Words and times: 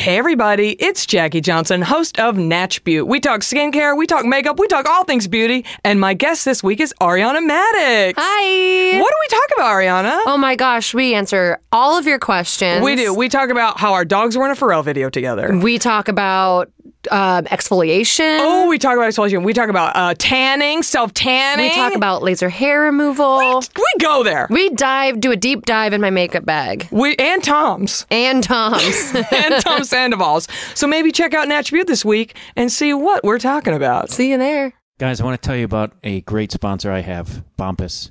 Hey 0.00 0.16
everybody, 0.16 0.70
it's 0.78 1.04
Jackie 1.04 1.42
Johnson, 1.42 1.82
host 1.82 2.18
of 2.18 2.38
Natch 2.38 2.82
Beaut. 2.84 3.06
We 3.06 3.20
talk 3.20 3.42
skincare, 3.42 3.94
we 3.94 4.06
talk 4.06 4.24
makeup, 4.24 4.58
we 4.58 4.66
talk 4.66 4.86
all 4.86 5.04
things 5.04 5.28
beauty, 5.28 5.66
and 5.84 6.00
my 6.00 6.14
guest 6.14 6.46
this 6.46 6.62
week 6.62 6.80
is 6.80 6.94
Ariana 7.02 7.46
Madix. 7.46 8.14
Hi. 8.16 8.98
What 8.98 9.10
do 9.10 9.16
we 9.20 9.28
talk 9.28 9.58
about, 9.58 9.66
Ariana? 9.66 10.22
Oh 10.24 10.38
my 10.38 10.56
gosh, 10.56 10.94
we 10.94 11.12
answer 11.12 11.58
all 11.70 11.98
of 11.98 12.06
your 12.06 12.18
questions. 12.18 12.82
We 12.82 12.96
do. 12.96 13.12
We 13.12 13.28
talk 13.28 13.50
about 13.50 13.78
how 13.78 13.92
our 13.92 14.06
dogs 14.06 14.38
were 14.38 14.46
in 14.46 14.52
a 14.52 14.54
Pharrell 14.54 14.82
video 14.82 15.10
together. 15.10 15.54
We 15.62 15.78
talk 15.78 16.08
about 16.08 16.72
um, 17.10 17.44
exfoliation. 17.46 18.38
Oh, 18.40 18.68
we 18.68 18.78
talk 18.78 18.96
about 18.96 19.08
exfoliation. 19.08 19.44
We 19.44 19.52
talk 19.52 19.68
about 19.68 19.96
uh, 19.96 20.14
tanning, 20.18 20.82
self 20.82 21.14
tanning. 21.14 21.68
we 21.68 21.74
talk 21.74 21.94
about 21.94 22.22
laser 22.22 22.48
hair 22.48 22.82
removal. 22.82 23.62
We 23.76 23.84
go 24.00 24.22
there. 24.22 24.46
We 24.50 24.70
dive, 24.70 25.20
do 25.20 25.30
a 25.32 25.36
deep 25.36 25.66
dive 25.66 25.92
in 25.92 26.00
my 26.00 26.10
makeup 26.10 26.44
bag. 26.44 26.88
We 26.90 27.16
and 27.16 27.42
Tom's 27.42 28.06
And 28.10 28.42
Tom's. 28.42 29.12
and 29.32 29.62
Tom 29.62 29.84
Sandoval's. 29.84 30.48
So 30.74 30.86
maybe 30.86 31.12
check 31.12 31.34
out 31.34 31.48
Natch 31.48 31.72
Beaut 31.72 31.86
this 31.86 32.04
week 32.04 32.36
and 32.56 32.70
see 32.70 32.92
what 32.94 33.24
we're 33.24 33.38
talking 33.38 33.74
about. 33.74 34.10
See 34.10 34.30
you 34.30 34.38
there. 34.38 34.72
Guys, 34.98 35.20
I 35.20 35.24
want 35.24 35.40
to 35.40 35.46
tell 35.46 35.56
you 35.56 35.64
about 35.64 35.92
a 36.04 36.20
great 36.22 36.52
sponsor 36.52 36.92
I 36.92 37.00
have, 37.00 37.42
Bombas. 37.58 38.10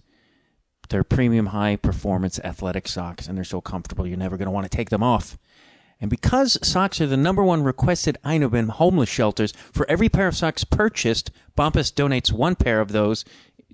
They're 0.90 1.04
premium 1.04 1.48
high 1.48 1.76
performance 1.76 2.40
athletic 2.40 2.88
socks, 2.88 3.28
and 3.28 3.38
they're 3.38 3.44
so 3.44 3.62
comfortable 3.62 4.08
you're 4.08 4.18
never 4.18 4.38
going 4.38 4.48
to 4.48 4.52
want 4.52 4.70
to 4.70 4.76
take 4.76 4.90
them 4.90 5.04
off. 5.04 5.38
And 6.02 6.10
because 6.10 6.58
socks 6.66 7.02
are 7.02 7.08
the 7.08 7.18
number 7.18 7.44
one 7.44 7.64
requested 7.64 8.18
item 8.24 8.56
in 8.56 8.70
homeless 8.70 9.10
shelters, 9.10 9.52
for 9.72 9.90
every 9.90 10.08
pair 10.08 10.28
of 10.28 10.38
socks 10.38 10.64
purchased, 10.64 11.32
Bombas 11.58 11.94
donates 11.94 12.32
one 12.32 12.56
pair 12.56 12.80
of 12.80 12.92
those 12.92 13.26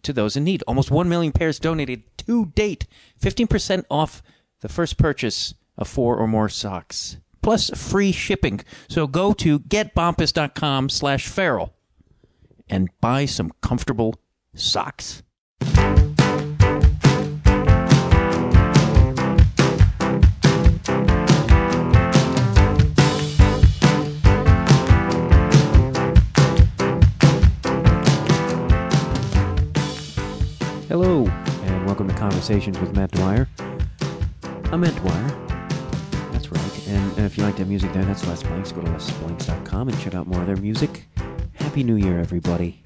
to 0.02 0.14
those 0.14 0.36
in 0.36 0.44
need. 0.44 0.64
Almost 0.68 0.92
1 0.92 1.08
million 1.08 1.32
pairs 1.32 1.60
donated 1.60 2.04
to 2.20 2.48
date. 2.48 2.88
15% 3.22 3.86
off 3.92 4.24
the 4.62 4.70
first 4.70 4.98
purchase 4.98 5.54
of 5.78 5.88
four 5.88 6.18
or 6.18 6.28
more 6.28 6.50
socks. 6.50 7.18
Plus 7.42 7.70
free 7.70 8.12
shipping. 8.12 8.62
So 8.88 9.06
go 9.06 9.34
to 9.34 9.60
getbombas.com 9.60 10.90
slash 10.90 11.28
feral 11.28 11.74
and 12.68 12.90
buy 13.02 13.26
some 13.26 13.52
comfortable 13.62 14.16
socks. 14.56 15.22
Hello, 30.88 31.26
and 31.26 31.86
welcome 31.88 32.08
to 32.08 32.14
Conversations 32.14 32.80
with 32.80 32.96
Matt 32.96 33.10
Dwyer. 33.10 33.50
I'm 34.66 34.82
Matt 34.82 34.96
Dwyer. 34.98 35.28
That's 36.32 36.52
right. 36.52 36.88
And 36.88 37.18
if 37.26 37.40
you 37.40 37.44
like 37.44 37.58
that 37.58 37.68
music 37.68 37.92
there, 37.92 38.06
that's 38.06 38.24
Les 38.28 38.44
Blanks. 38.44 38.72
Go 38.72 38.82
to 38.82 38.88
lesblanks.com 38.92 39.90
and 39.90 40.00
check 40.00 40.14
out 40.14 40.28
more 40.28 40.42
of 40.42 40.46
their 40.46 40.58
music. 40.58 41.08
Happy 41.54 41.84
New 41.84 41.96
Year, 41.96 42.20
everybody. 42.20 42.84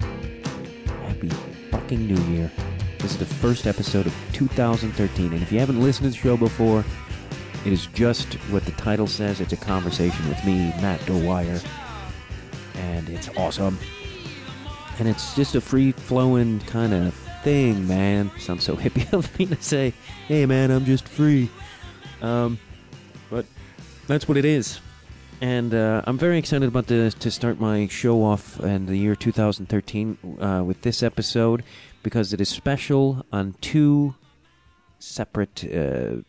Happy 1.02 1.28
fucking 1.70 2.06
New 2.06 2.20
Year. 2.32 2.50
This 3.00 3.12
is 3.12 3.18
the 3.18 3.26
first 3.26 3.66
episode 3.66 4.06
of 4.06 4.14
2013, 4.32 5.34
and 5.34 5.42
if 5.42 5.52
you 5.52 5.58
haven't 5.58 5.82
listened 5.82 6.10
to 6.10 6.10
the 6.10 6.16
show 6.16 6.38
before, 6.38 6.82
it 7.66 7.72
is 7.72 7.84
just 7.88 8.32
what 8.50 8.64
the 8.64 8.72
title 8.72 9.08
says. 9.08 9.42
It's 9.42 9.52
a 9.52 9.58
conversation 9.58 10.26
with 10.26 10.42
me, 10.46 10.72
Matt 10.80 11.04
Dwyer, 11.04 11.60
and 12.76 13.10
it's 13.10 13.28
awesome. 13.36 13.78
And 14.98 15.06
it's 15.06 15.36
just 15.36 15.54
a 15.54 15.60
free 15.60 15.92
flowing 15.92 16.60
kind 16.60 16.94
of 16.94 17.14
thing, 17.42 17.86
man. 17.86 18.30
Sounds 18.38 18.64
so 18.64 18.76
hippie 18.76 19.12
of 19.12 19.38
me 19.38 19.46
to 19.46 19.60
say, 19.62 19.92
hey, 20.26 20.46
man, 20.46 20.70
I'm 20.70 20.84
just 20.84 21.08
free. 21.08 21.50
Um, 22.22 22.58
but 23.30 23.46
that's 24.06 24.28
what 24.28 24.36
it 24.36 24.44
is. 24.44 24.80
And 25.40 25.72
uh, 25.72 26.02
I'm 26.04 26.18
very 26.18 26.38
excited 26.38 26.68
about 26.68 26.86
this 26.86 27.14
to 27.14 27.30
start 27.30 27.58
my 27.58 27.86
show 27.86 28.22
off 28.22 28.60
in 28.60 28.86
the 28.86 28.96
year 28.96 29.16
2013 29.16 30.18
uh, 30.38 30.62
with 30.64 30.82
this 30.82 31.02
episode 31.02 31.64
because 32.02 32.32
it 32.32 32.40
is 32.40 32.48
special 32.50 33.24
on 33.32 33.54
two 33.62 34.14
separate 34.98 35.64
uh, 35.64 36.22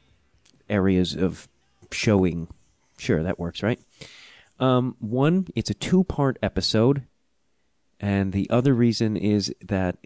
areas 0.69 1.13
of 1.13 1.49
showing. 1.91 2.47
Sure, 2.97 3.21
that 3.21 3.37
works, 3.37 3.61
right? 3.61 3.79
Um, 4.59 4.95
one, 4.99 5.47
it's 5.55 5.69
a 5.69 5.73
two 5.73 6.05
part 6.05 6.37
episode. 6.41 7.03
And 7.99 8.31
the 8.31 8.49
other 8.49 8.73
reason 8.73 9.17
is 9.17 9.53
that 9.61 9.97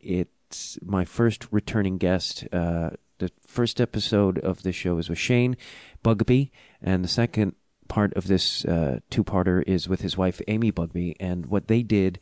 my 0.84 1.06
first 1.06 1.48
returning 1.52 1.98
guest. 1.98 2.46
Uh, 2.52 2.92
the 3.18 3.32
first 3.46 3.80
episode 3.80 4.40
of 4.40 4.64
this 4.64 4.76
show 4.76 4.98
is 4.98 5.10
with 5.10 5.18
Shane 5.18 5.56
Bugbee, 6.04 6.52
and 6.82 7.04
the 7.04 7.10
second 7.10 7.56
part 7.88 8.14
of 8.14 8.28
this 8.28 8.66
uh, 8.66 9.00
two-parter 9.10 9.64
is 9.66 9.88
with 9.88 10.02
his 10.02 10.18
wife 10.18 10.42
Amy 10.48 10.72
Bugbee. 10.72 11.16
And 11.20 11.46
what 11.46 11.68
they 11.68 11.82
did 11.84 12.20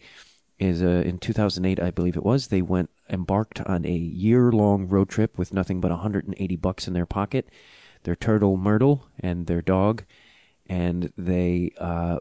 is, 0.60 0.84
uh, 0.84 1.04
in 1.06 1.18
2008, 1.18 1.82
I 1.82 1.92
believe 1.92 2.16
it 2.16 2.24
was, 2.24 2.48
they 2.48 2.62
went 2.62 2.90
embarked 3.10 3.62
on 3.62 3.86
a 3.86 3.92
year-long 3.92 4.88
road 4.88 5.10
trip 5.10 5.38
with 5.38 5.54
nothing 5.54 5.82
but 5.82 5.92
180 5.92 6.56
bucks 6.58 6.88
in 6.88 6.94
their 6.94 7.06
pocket, 7.06 7.50
their 8.04 8.16
turtle 8.16 8.58
Myrtle, 8.58 9.08
and 9.20 9.48
their 9.48 9.62
dog, 9.62 10.04
and 10.68 11.12
they 11.18 11.72
uh, 11.78 12.20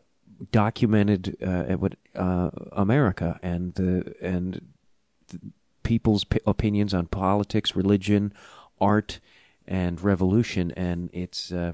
documented 0.51 1.37
uh, 1.43 1.65
what 1.75 1.95
uh, 2.15 2.51
America 2.73 3.39
and 3.43 3.75
the 3.75 4.15
and 4.21 4.73
the 5.29 5.41
people's 5.93 6.25
p- 6.25 6.41
opinions 6.47 6.95
on 6.95 7.05
politics, 7.07 7.77
religion, 7.77 8.33
art, 8.81 9.21
and 9.67 10.01
revolution. 10.01 10.71
And 10.75 11.11
it's 11.13 11.53
uh, 11.53 11.73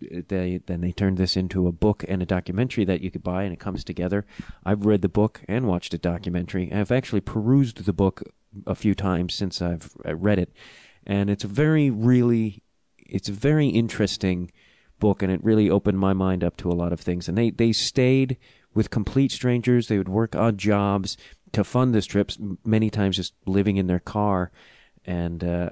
they 0.00 0.60
then 0.64 0.80
they 0.80 0.92
turned 0.92 1.18
this 1.18 1.36
into 1.36 1.66
a 1.66 1.72
book 1.72 2.04
and 2.06 2.22
a 2.22 2.26
documentary 2.36 2.84
that 2.84 3.00
you 3.00 3.10
could 3.10 3.24
buy, 3.24 3.42
and 3.42 3.52
it 3.52 3.58
comes 3.58 3.82
together. 3.82 4.24
I've 4.64 4.86
read 4.86 5.02
the 5.02 5.08
book 5.08 5.40
and 5.48 5.66
watched 5.66 5.92
a 5.92 5.98
documentary. 5.98 6.72
I've 6.72 6.92
actually 6.92 7.20
perused 7.20 7.84
the 7.84 7.92
book 7.92 8.22
a 8.64 8.76
few 8.76 8.94
times 8.94 9.34
since 9.34 9.60
I've 9.60 9.90
uh, 10.06 10.14
read 10.14 10.38
it, 10.38 10.52
and 11.04 11.28
it's 11.28 11.42
a 11.42 11.48
very 11.48 11.90
really 11.90 12.62
it's 13.06 13.28
a 13.28 13.32
very 13.32 13.66
interesting 13.66 14.52
book 15.00 15.20
and 15.20 15.32
it 15.32 15.42
really 15.42 15.68
opened 15.68 15.98
my 15.98 16.12
mind 16.12 16.44
up 16.44 16.56
to 16.58 16.70
a 16.70 16.78
lot 16.82 16.92
of 16.92 17.00
things 17.00 17.28
and 17.28 17.38
they 17.38 17.50
they 17.50 17.72
stayed 17.72 18.36
with 18.74 18.90
complete 18.90 19.30
strangers 19.30 19.86
they 19.86 19.96
would 19.96 20.08
work 20.08 20.34
odd 20.34 20.58
jobs 20.58 21.16
to 21.52 21.64
fund 21.64 21.94
this 21.94 22.06
trip, 22.06 22.32
many 22.64 22.90
times 22.90 23.16
just 23.16 23.34
living 23.46 23.76
in 23.76 23.86
their 23.86 24.00
car. 24.00 24.50
And 25.04 25.42
uh 25.42 25.70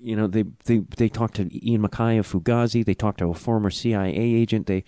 you 0.00 0.14
know 0.14 0.26
they 0.26 0.44
they 0.64 0.78
they 0.96 1.08
talked 1.08 1.36
to 1.36 1.68
Ian 1.68 1.82
MacKaye 1.82 2.18
of 2.18 2.30
Fugazi. 2.30 2.84
They 2.84 2.94
talked 2.94 3.18
to 3.18 3.30
a 3.30 3.34
former 3.34 3.70
CIA 3.70 4.14
agent. 4.14 4.66
They 4.66 4.84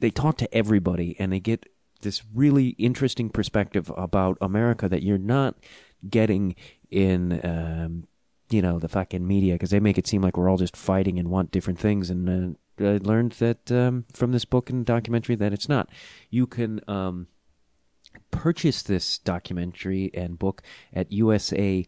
they 0.00 0.10
talk 0.10 0.36
to 0.38 0.54
everybody 0.54 1.16
and 1.18 1.32
they 1.32 1.40
get 1.40 1.66
this 2.00 2.22
really 2.32 2.68
interesting 2.70 3.30
perspective 3.30 3.90
about 3.96 4.38
America 4.40 4.88
that 4.88 5.02
you're 5.02 5.18
not 5.18 5.56
getting 6.08 6.54
in 6.90 7.40
um 7.44 8.06
you 8.50 8.62
know 8.62 8.78
the 8.78 8.88
fucking 8.88 9.26
media 9.26 9.54
because 9.54 9.70
they 9.70 9.80
make 9.80 9.98
it 9.98 10.06
seem 10.06 10.22
like 10.22 10.36
we're 10.36 10.48
all 10.48 10.56
just 10.56 10.76
fighting 10.76 11.18
and 11.18 11.28
want 11.28 11.50
different 11.50 11.78
things. 11.78 12.10
And 12.10 12.56
uh, 12.80 12.84
I 12.84 12.98
learned 13.02 13.32
that 13.32 13.70
um, 13.70 14.04
from 14.12 14.32
this 14.32 14.44
book 14.44 14.70
and 14.70 14.86
documentary 14.86 15.34
that 15.36 15.52
it's 15.52 15.68
not. 15.68 15.90
You 16.30 16.46
can 16.46 16.80
um, 16.88 17.26
purchase 18.30 18.82
this 18.82 19.18
documentary 19.18 20.10
and 20.14 20.38
book 20.38 20.62
at 20.92 21.10
usaodd.com, 21.10 21.86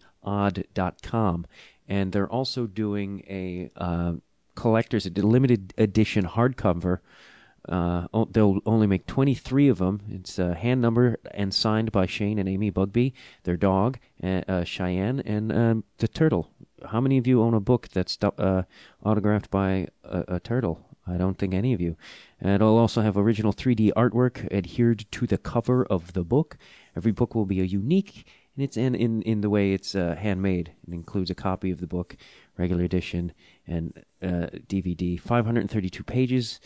and 1.88 2.12
they're 2.12 2.28
also 2.28 2.66
doing 2.66 3.22
a 3.28 3.70
uh, 3.76 4.12
collector's 4.54 5.06
a 5.06 5.10
limited 5.10 5.72
edition 5.78 6.26
hardcover. 6.26 6.98
Uh, 7.68 8.06
they'll 8.30 8.58
only 8.64 8.86
make 8.86 9.06
23 9.06 9.68
of 9.68 9.78
them. 9.78 10.00
It's 10.08 10.38
uh, 10.38 10.54
hand 10.54 10.80
numbered 10.80 11.18
and 11.32 11.52
signed 11.52 11.92
by 11.92 12.06
Shane 12.06 12.38
and 12.38 12.48
Amy 12.48 12.70
Bugbee, 12.70 13.12
their 13.44 13.56
dog, 13.56 13.98
uh, 14.22 14.42
uh, 14.48 14.64
Cheyenne, 14.64 15.20
and 15.20 15.52
um, 15.52 15.84
the 15.98 16.08
turtle. 16.08 16.50
How 16.90 17.00
many 17.00 17.18
of 17.18 17.26
you 17.26 17.42
own 17.42 17.54
a 17.54 17.60
book 17.60 17.88
that's 17.88 18.18
uh, 18.22 18.62
autographed 19.04 19.50
by 19.50 19.88
a, 20.02 20.36
a 20.36 20.40
turtle? 20.40 20.89
I 21.10 21.18
don't 21.18 21.38
think 21.38 21.54
any 21.54 21.72
of 21.72 21.80
you. 21.80 21.96
And 22.40 22.52
it'll 22.52 22.78
also 22.78 23.02
have 23.02 23.16
original 23.16 23.52
3D 23.52 23.92
artwork 23.96 24.50
adhered 24.52 25.06
to 25.12 25.26
the 25.26 25.38
cover 25.38 25.84
of 25.84 26.12
the 26.12 26.24
book. 26.24 26.56
Every 26.96 27.12
book 27.12 27.34
will 27.34 27.46
be 27.46 27.60
a 27.60 27.64
unique, 27.64 28.26
and 28.56 28.64
it's 28.64 28.76
in 28.76 28.94
in, 28.94 29.22
in 29.22 29.40
the 29.40 29.50
way 29.50 29.72
it's 29.72 29.94
uh, 29.94 30.16
handmade. 30.18 30.72
It 30.86 30.94
includes 30.94 31.30
a 31.30 31.34
copy 31.34 31.70
of 31.70 31.80
the 31.80 31.86
book, 31.86 32.16
regular 32.56 32.84
edition, 32.84 33.32
and 33.66 34.04
uh, 34.22 34.48
DVD. 34.68 35.20
532 35.20 36.04
pages. 36.04 36.60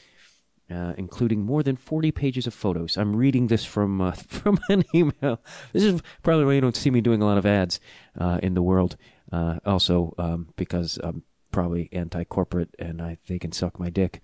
Uh, 0.71 0.95
including 0.97 1.43
more 1.43 1.63
than 1.63 1.77
40 1.77 2.11
pages 2.11 2.47
of 2.47 2.55
photos. 2.55 2.97
I'm 2.97 3.15
reading 3.15 3.49
this 3.49 3.67
from 3.67 4.01
uh, 4.01 4.13
from 4.29 4.59
an 4.71 4.83
email. 4.95 5.39
This 5.75 5.85
is 5.85 6.01
probably 6.23 6.47
why 6.47 6.55
you 6.55 6.63
don't 6.63 6.75
see 6.75 6.91
me 6.91 7.03
doing 7.03 7.21
a 7.21 7.27
lot 7.27 7.37
of 7.37 7.45
ads 7.45 7.81
uh, 8.19 8.41
in 8.43 8.55
the 8.55 8.63
world. 8.63 8.97
Uh, 9.31 9.59
also, 9.67 10.15
um, 10.17 10.49
because 10.57 10.99
I'm 11.03 11.23
probably 11.55 11.89
anti-corporate 11.93 12.75
and 12.81 13.01
I 13.01 13.17
they 13.29 13.39
can 13.39 13.53
suck 13.53 13.79
my 13.79 13.89
dick. 13.89 14.21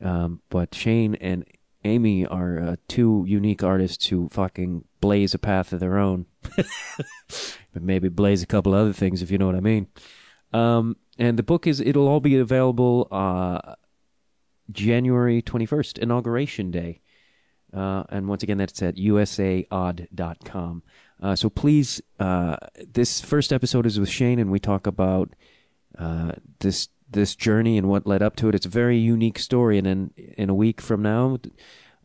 Um, 0.00 0.40
but 0.50 0.72
Shane 0.72 1.16
and 1.16 1.44
Amy 1.84 2.24
are 2.24 2.60
uh, 2.60 2.76
two 2.86 3.24
unique 3.26 3.64
artists 3.64 4.06
who 4.06 4.28
fucking 4.28 4.84
blaze 5.00 5.34
a 5.34 5.38
path 5.38 5.72
of 5.72 5.80
their 5.80 5.98
own. 5.98 6.26
but 6.56 7.82
maybe 7.82 8.08
blaze 8.08 8.42
a 8.42 8.46
couple 8.46 8.72
other 8.72 8.92
things 8.92 9.20
if 9.20 9.32
you 9.32 9.38
know 9.38 9.46
what 9.46 9.56
I 9.56 9.60
mean. 9.60 9.88
Um, 10.52 10.96
and 11.18 11.36
the 11.36 11.42
book 11.42 11.66
is 11.66 11.80
it'll 11.80 12.06
all 12.06 12.20
be 12.20 12.38
available 12.38 13.08
uh, 13.10 13.74
January 14.70 15.42
21st, 15.42 15.98
Inauguration 15.98 16.70
Day. 16.70 17.00
Uh, 17.74 18.04
and 18.10 18.28
once 18.28 18.44
again, 18.44 18.58
that's 18.58 18.80
at 18.80 18.94
usaodd.com. 18.94 20.82
Uh, 21.20 21.34
so 21.34 21.50
please, 21.50 22.00
uh, 22.20 22.56
this 22.86 23.20
first 23.20 23.52
episode 23.52 23.86
is 23.86 23.98
with 23.98 24.08
Shane, 24.08 24.38
and 24.38 24.52
we 24.52 24.60
talk 24.60 24.86
about 24.86 25.34
uh, 25.98 26.32
this 26.60 26.88
this 27.12 27.34
journey 27.34 27.76
and 27.76 27.88
what 27.88 28.06
led 28.06 28.22
up 28.22 28.36
to 28.36 28.48
it. 28.48 28.54
It's 28.54 28.66
a 28.66 28.70
very 28.70 28.96
unique 28.96 29.38
story, 29.38 29.78
and 29.78 29.86
then 29.86 30.10
in 30.16 30.48
a 30.48 30.54
week 30.54 30.80
from 30.80 31.02
now, 31.02 31.38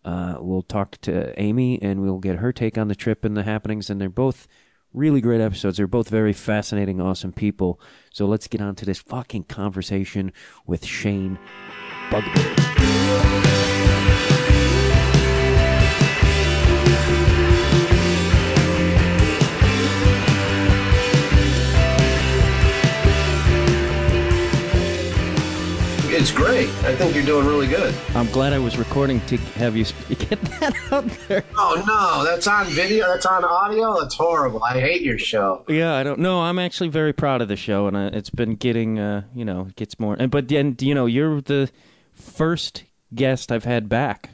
uh, 0.04 0.38
we'll 0.40 0.64
talk 0.64 0.98
to 1.02 1.40
Amy, 1.40 1.82
and 1.82 2.02
we'll 2.02 2.20
get 2.20 2.38
her 2.38 2.52
take 2.52 2.78
on 2.78 2.88
the 2.88 2.96
trip 2.96 3.24
and 3.24 3.38
the 3.38 3.44
happenings. 3.44 3.90
And 3.90 4.02
they're 4.02 4.10
both 4.10 4.48
really 4.94 5.22
great 5.22 5.42
episodes. 5.42 5.78
They're 5.78 5.88
both 5.88 6.10
very 6.10 6.34
fascinating, 6.34 7.02
awesome 7.02 7.34
people. 7.34 7.80
So 8.12 8.26
let's 8.26 8.48
get 8.48 8.62
on 8.62 8.76
to 8.76 8.86
this 8.86 9.00
fucking 9.00 9.44
conversation 9.44 10.32
with 10.66 10.86
Shane 10.86 11.38
Bugbee. 12.10 12.56
It's 26.26 26.34
great. 26.34 26.70
I 26.84 26.96
think 26.96 27.14
you're 27.14 27.24
doing 27.24 27.46
really 27.46 27.68
good. 27.68 27.94
I'm 28.16 28.26
glad 28.32 28.52
I 28.52 28.58
was 28.58 28.80
recording 28.80 29.22
to 29.28 29.38
have 29.38 29.78
you 29.78 29.86
get 30.10 30.42
that 30.42 30.76
out 30.92 31.06
there. 31.28 31.44
Oh 31.56 31.84
no, 31.86 32.24
that's 32.24 32.48
on 32.48 32.66
video. 32.66 33.06
That's 33.10 33.28
on 33.28 33.46
audio. 33.46 34.02
That's 34.02 34.16
horrible. 34.16 34.64
I 34.64 34.80
hate 34.80 35.04
your 35.04 35.20
show. 35.20 35.64
Yeah, 35.68 35.94
I 35.94 36.02
don't 36.02 36.18
know. 36.18 36.42
I'm 36.42 36.58
actually 36.58 36.90
very 36.90 37.14
proud 37.14 37.44
of 37.44 37.48
the 37.48 37.56
show, 37.56 37.86
and 37.86 37.96
uh, 37.96 38.10
it's 38.12 38.32
been 38.32 38.56
getting, 38.56 38.98
uh, 38.98 39.26
you 39.36 39.46
know, 39.46 39.68
it 39.70 39.76
gets 39.76 40.00
more. 40.00 40.16
And 40.18 40.32
but 40.32 40.48
then, 40.48 40.76
you 40.80 40.96
know, 40.96 41.06
you're 41.06 41.42
the 41.42 41.70
first 42.12 42.86
guest 43.14 43.52
I've 43.52 43.66
had 43.66 43.88
back. 43.88 44.32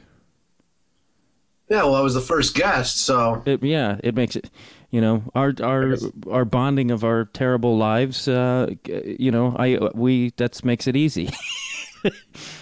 Yeah, 1.68 1.82
well, 1.82 1.96
I 1.96 2.00
was 2.00 2.14
the 2.14 2.22
first 2.22 2.54
guest, 2.54 3.02
so 3.02 3.42
It, 3.44 3.62
yeah, 3.62 3.98
it 4.02 4.14
makes 4.14 4.34
it. 4.34 4.48
You 4.90 5.02
know, 5.02 5.24
our 5.34 5.52
our 5.62 5.96
our 6.30 6.46
bonding 6.46 6.90
of 6.90 7.04
our 7.04 7.26
terrible 7.26 7.76
lives. 7.76 8.28
Uh, 8.28 8.76
you 8.86 9.30
know, 9.30 9.54
I 9.58 9.76
we 9.92 10.30
that 10.38 10.64
makes 10.64 10.86
it 10.86 10.96
easy. 10.96 11.28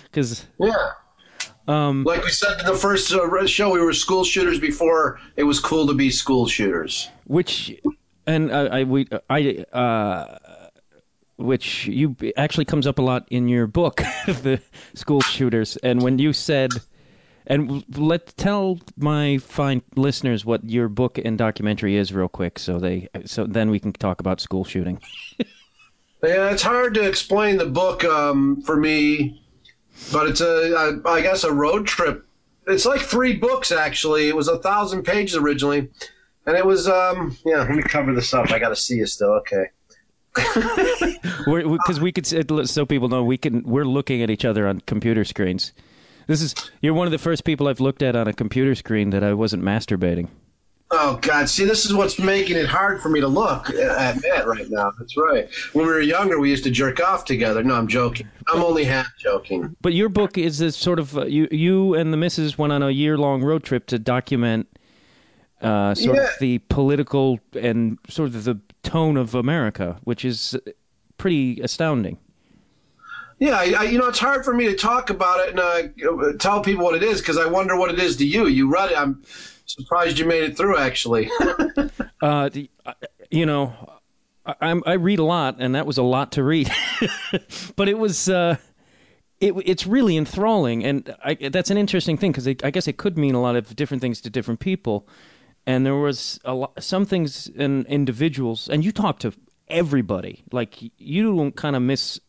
Because 0.04 0.46
yeah. 0.58 0.75
Um, 1.69 2.02
like 2.02 2.25
we 2.25 2.31
said 2.31 2.58
in 2.58 2.66
the 2.66 2.75
first 2.75 3.12
uh, 3.12 3.46
show, 3.46 3.70
we 3.70 3.81
were 3.81 3.92
school 3.92 4.25
shooters 4.25 4.58
before 4.58 5.20
it 5.37 5.44
was 5.44 5.60
cool 5.60 5.87
to 5.87 5.94
be 5.94 6.10
school 6.10 6.48
shooters. 6.48 7.08
which 7.26 7.81
and 8.26 8.50
uh, 8.50 8.69
I 8.72 8.84
we 8.84 9.06
I 9.28 9.64
uh 9.72 10.38
which 11.37 11.87
you 11.87 12.16
actually 12.37 12.64
comes 12.66 12.87
up 12.87 12.98
a 12.98 13.02
lot 13.02 13.26
in 13.31 13.48
your 13.48 13.66
book 13.66 13.96
the 14.26 14.60
school 14.94 15.20
shooters 15.20 15.76
and 15.82 16.02
when 16.02 16.19
you 16.19 16.32
said 16.32 16.70
and 17.46 17.82
let 17.96 18.36
tell 18.36 18.78
my 18.96 19.38
fine 19.38 19.82
listeners 19.96 20.44
what 20.44 20.69
your 20.69 20.88
book 20.88 21.19
and 21.19 21.38
documentary 21.38 21.96
is 21.96 22.12
real 22.12 22.28
quick 22.28 22.58
so 22.58 22.78
they 22.78 23.08
so 23.25 23.46
then 23.46 23.70
we 23.70 23.81
can 23.81 23.93
talk 23.93 24.20
about 24.20 24.40
school 24.40 24.64
shooting 24.64 25.00
Yeah, 26.22 26.50
it's 26.50 26.62
hard 26.62 26.94
to 26.94 27.08
explain 27.08 27.56
the 27.56 27.67
book 27.67 28.05
um, 28.05 28.61
for 28.62 28.76
me, 28.76 29.43
but 30.12 30.28
it's 30.28 30.40
a, 30.40 31.00
I 31.06 31.11
I 31.11 31.20
guess, 31.22 31.44
a 31.44 31.52
road 31.52 31.87
trip. 31.87 32.26
It's 32.67 32.84
like 32.84 33.00
three 33.00 33.37
books 33.37 33.72
actually. 33.72 34.28
It 34.28 34.37
was 34.37 34.49
a 34.49 34.58
thousand 34.58 35.05
pages 35.05 35.37
originally, 35.37 35.88
and 36.46 36.56
it 36.56 36.67
was 36.67 36.88
um 36.88 37.37
yeah. 37.44 37.58
Let 37.58 37.70
me 37.70 37.82
cover 37.82 38.14
this 38.14 38.34
up. 38.34 38.50
I 38.50 38.58
got 38.58 38.69
to 38.69 38.76
see 38.76 38.96
you 38.96 39.06
still. 39.06 39.32
Okay. 39.34 39.67
because 41.46 42.00
we 42.00 42.12
could 42.12 42.25
so 42.69 42.87
people 42.87 43.08
know 43.08 43.25
we 43.25 43.37
can 43.37 43.64
we're 43.64 43.84
looking 43.84 44.22
at 44.22 44.31
each 44.31 44.44
other 44.44 44.69
on 44.69 44.81
computer 44.82 45.25
screens 45.25 45.72
this 46.28 46.40
is 46.40 46.55
you're 46.81 46.94
one 46.94 47.08
of 47.08 47.11
the 47.11 47.19
first 47.19 47.43
people 47.43 47.67
i've 47.67 47.81
looked 47.81 48.00
at 48.00 48.14
on 48.14 48.28
a 48.28 48.32
computer 48.32 48.76
screen 48.76 49.11
that 49.11 49.25
i 49.25 49.34
wasn't 49.34 49.61
masturbating 49.61 50.28
Oh 50.92 51.19
God! 51.22 51.48
See, 51.48 51.64
this 51.64 51.87
is 51.87 51.94
what's 51.94 52.19
making 52.19 52.56
it 52.56 52.66
hard 52.66 53.00
for 53.00 53.10
me 53.10 53.20
to 53.20 53.28
look 53.28 53.70
at 53.70 54.20
Matt 54.22 54.46
right 54.46 54.69
now. 54.69 54.92
That's 54.98 55.16
right. 55.16 55.48
When 55.72 55.87
we 55.87 55.92
were 55.92 56.00
younger, 56.00 56.40
we 56.40 56.50
used 56.50 56.64
to 56.64 56.70
jerk 56.70 56.98
off 57.00 57.25
together. 57.25 57.62
No, 57.62 57.75
I'm 57.75 57.87
joking. 57.87 58.28
I'm 58.48 58.62
only 58.62 58.84
half 58.84 59.06
joking. 59.16 59.76
But 59.81 59.92
your 59.92 60.08
book 60.08 60.37
is 60.37 60.58
this 60.58 60.76
sort 60.76 60.98
of 60.98 61.16
uh, 61.16 61.26
you 61.26 61.46
you 61.52 61.94
and 61.94 62.12
the 62.12 62.16
missus 62.16 62.58
went 62.58 62.72
on 62.72 62.82
a 62.82 62.90
year 62.90 63.16
long 63.16 63.40
road 63.42 63.62
trip 63.62 63.87
to 63.87 64.00
document 64.00 64.66
uh, 65.62 65.94
sort 65.94 66.16
Yeah. 66.16 66.22
of 66.25 66.31
the 66.40 66.58
political 66.69 67.38
and 67.54 67.98
sort 68.08 68.28
of 68.34 68.43
the 68.44 68.58
tone 68.82 69.16
of 69.16 69.34
America, 69.34 69.98
which 70.02 70.25
is 70.25 70.56
pretty 71.19 71.60
astounding. 71.60 72.19
Yeah, 73.40 73.56
I, 73.56 73.75
I, 73.78 73.82
you 73.84 73.98
know, 73.98 74.06
it's 74.06 74.19
hard 74.19 74.44
for 74.44 74.54
me 74.54 74.66
to 74.66 74.76
talk 74.76 75.10
about 75.10 75.40
it 75.40 75.50
and 75.50 75.60
uh, 75.60 76.32
tell 76.38 76.60
people 76.60 76.84
what 76.84 76.94
it 76.94 77.02
is 77.02 77.20
because 77.20 77.38
I 77.38 77.46
wonder 77.46 77.75
what 77.76 77.90
it 77.90 77.98
is 77.98 78.16
to 78.19 78.26
you. 78.26 78.46
You 78.46 78.70
read 78.70 78.92
it. 78.92 78.98
I'm 78.98 79.25
surprised 79.64 80.19
you 80.19 80.26
made 80.26 80.44
it 80.44 80.56
through. 80.56 80.76
Actually, 80.78 81.31
Uh, 82.22 82.50
uh, 82.84 82.92
you 83.31 83.46
know, 83.46 83.72
I, 84.44 84.78
I 84.84 84.92
read 84.92 85.19
a 85.19 85.25
lot, 85.25 85.56
and 85.58 85.75
that 85.75 85.87
was 85.87 85.96
a 85.96 86.02
lot 86.02 86.32
to 86.32 86.44
read, 86.44 86.70
but 87.76 87.88
it 87.88 87.98
was. 87.98 88.28
Uh, 88.28 88.56
it, 89.40 89.54
it's 89.64 89.86
really 89.86 90.19
enthralling, 90.19 90.84
and 90.84 91.16
I, 91.25 91.32
that's 91.34 91.70
an 91.70 91.78
interesting 91.78 92.19
thing 92.19 92.31
because 92.31 92.46
I 92.46 92.70
guess 92.70 92.86
it 92.86 92.98
could 92.98 93.16
mean 93.16 93.34
a 93.34 93.40
lot 93.40 93.56
of 93.56 93.75
different 93.75 94.02
things 94.02 94.20
to 94.20 94.31
different 94.31 94.60
people. 94.60 95.08
And 95.66 95.86
there 95.86 95.94
was 95.94 96.40
a 96.44 96.52
lot, 96.52 96.82
some 96.82 97.06
things 97.06 97.46
in 97.46 97.86
individuals, 97.86 98.69
and 98.69 98.84
you 98.84 98.93
talk 98.93 99.19
to 99.20 99.32
everybody. 99.69 100.44
Like 100.52 100.76
you 100.98 101.34
don't 101.34 101.56
kind 101.56 101.75
of 101.75 101.81
miss, 101.81 102.20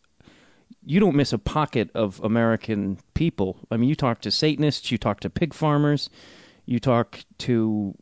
you 0.86 1.00
don't 1.00 1.16
miss 1.16 1.34
a 1.34 1.38
pocket 1.38 1.90
of 1.94 2.20
American 2.24 2.98
people. 3.14 3.58
I 3.70 3.78
mean, 3.78 3.90
you 3.90 3.96
talk 3.96 4.22
to 4.22 4.32
Satanists, 4.32 4.92
you 4.92 4.98
talk 4.98 5.20
to 5.22 5.30
pig 5.30 5.54
farmers, 5.54 6.10
you 6.66 6.80
talk 6.80 7.20
to 7.40 7.96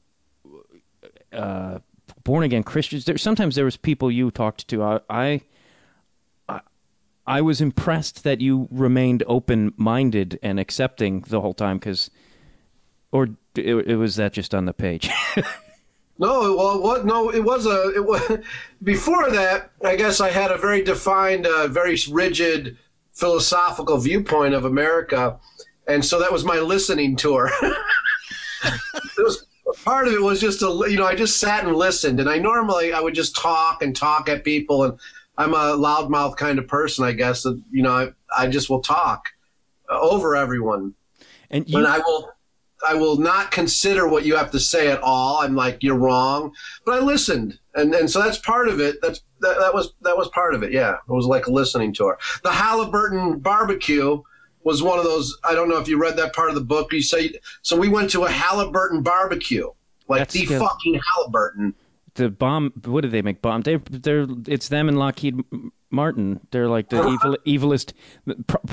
uh, 1.33 1.79
born 2.23 2.43
again 2.43 2.63
Christians. 2.63 3.05
There 3.05 3.17
sometimes 3.17 3.55
there 3.55 3.65
was 3.65 3.77
people 3.77 4.11
you 4.11 4.31
talked 4.31 4.67
to. 4.69 4.83
I, 4.83 4.99
I 5.09 5.41
I 7.29 7.41
was 7.41 7.61
impressed 7.61 8.23
that 8.23 8.41
you 8.41 8.67
remained 8.71 9.23
open 9.27 9.71
minded 9.77 10.39
and 10.41 10.59
accepting 10.59 11.21
the 11.27 11.41
whole 11.41 11.53
time 11.53 11.77
because, 11.77 12.09
or 13.11 13.29
it, 13.55 13.75
it 13.75 13.95
was 13.97 14.15
that 14.15 14.33
just 14.33 14.55
on 14.55 14.65
the 14.65 14.73
page. 14.73 15.11
no, 16.19 16.53
well, 16.55 16.81
what? 16.81 17.05
No, 17.05 17.29
it 17.29 17.43
was 17.43 17.65
a. 17.65 17.93
It 17.95 18.05
was 18.05 18.39
before 18.83 19.31
that. 19.31 19.71
I 19.83 19.95
guess 19.95 20.19
I 20.19 20.29
had 20.29 20.51
a 20.51 20.57
very 20.57 20.83
defined, 20.83 21.47
uh, 21.47 21.67
very 21.67 21.97
rigid 22.11 22.77
philosophical 23.13 23.97
viewpoint 23.97 24.53
of 24.53 24.65
America, 24.65 25.39
and 25.87 26.03
so 26.03 26.19
that 26.19 26.31
was 26.31 26.43
my 26.43 26.59
listening 26.59 27.15
tour. 27.15 27.49
it 27.63 29.23
was 29.23 29.45
part 29.85 30.07
of 30.07 30.13
it 30.13 30.21
was 30.21 30.41
just 30.41 30.59
to 30.59 30.85
you 30.89 30.97
know 30.97 31.05
I 31.05 31.15
just 31.15 31.39
sat 31.39 31.63
and 31.63 31.73
listened, 31.73 32.19
and 32.19 32.29
I 32.29 32.37
normally 32.37 32.91
I 32.91 32.99
would 32.99 33.15
just 33.15 33.37
talk 33.37 33.81
and 33.81 33.95
talk 33.95 34.27
at 34.27 34.43
people, 34.43 34.83
and 34.83 34.99
I'm 35.37 35.53
a 35.53 35.77
loudmouth 35.77 36.35
kind 36.35 36.59
of 36.59 36.67
person, 36.67 37.05
I 37.05 37.13
guess. 37.13 37.43
That 37.43 37.61
you 37.71 37.81
know 37.81 37.93
I 37.93 38.09
I 38.37 38.47
just 38.47 38.69
will 38.69 38.81
talk 38.81 39.29
over 39.89 40.35
everyone, 40.35 40.95
and 41.49 41.67
you, 41.69 41.77
and 41.77 41.87
I 41.87 41.99
will. 41.99 42.29
I 42.87 42.93
will 42.93 43.17
not 43.17 43.51
consider 43.51 44.07
what 44.07 44.25
you 44.25 44.35
have 44.35 44.51
to 44.51 44.59
say 44.59 44.89
at 44.89 45.01
all. 45.01 45.41
I'm 45.41 45.55
like, 45.55 45.83
you're 45.83 45.97
wrong, 45.97 46.53
but 46.85 46.95
I 46.95 46.99
listened, 46.99 47.59
and 47.75 47.93
and 47.93 48.09
so 48.09 48.21
that's 48.21 48.37
part 48.37 48.69
of 48.69 48.79
it. 48.79 48.97
That's 49.01 49.21
that, 49.41 49.57
that 49.59 49.73
was 49.73 49.93
that 50.01 50.17
was 50.17 50.29
part 50.29 50.53
of 50.53 50.63
it. 50.63 50.71
Yeah, 50.71 50.93
it 50.93 51.11
was 51.11 51.25
like 51.25 51.47
a 51.47 51.51
listening 51.51 51.93
tour. 51.93 52.17
The 52.43 52.51
Halliburton 52.51 53.39
barbecue 53.39 54.21
was 54.63 54.83
one 54.83 54.97
of 54.97 55.05
those. 55.05 55.37
I 55.43 55.53
don't 55.53 55.69
know 55.69 55.77
if 55.77 55.87
you 55.87 55.99
read 55.99 56.17
that 56.17 56.33
part 56.33 56.49
of 56.49 56.55
the 56.55 56.61
book. 56.61 56.93
You 56.93 57.01
say 57.01 57.33
so. 57.61 57.77
We 57.77 57.89
went 57.89 58.09
to 58.11 58.23
a 58.25 58.29
Halliburton 58.29 59.03
barbecue, 59.03 59.69
like 60.07 60.19
That's 60.19 60.33
the 60.33 60.45
good. 60.45 60.61
fucking 60.61 60.99
Halliburton. 61.13 61.75
the 62.15 62.29
bomb. 62.29 62.71
What 62.85 63.01
did 63.01 63.11
they 63.11 63.21
make 63.21 63.41
bomb? 63.41 63.61
They 63.61 63.77
they're 63.77 64.27
it's 64.47 64.69
them 64.69 64.87
and 64.87 64.97
Lockheed 64.97 65.39
Martin. 65.89 66.39
They're 66.51 66.69
like 66.69 66.89
the 66.89 67.01
uh-huh. 67.01 67.35
evil 67.45 67.69
evilest, 67.69 67.93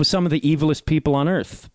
some 0.04 0.26
of 0.26 0.30
the 0.30 0.40
evilest 0.40 0.86
people 0.86 1.14
on 1.14 1.28
earth. 1.28 1.70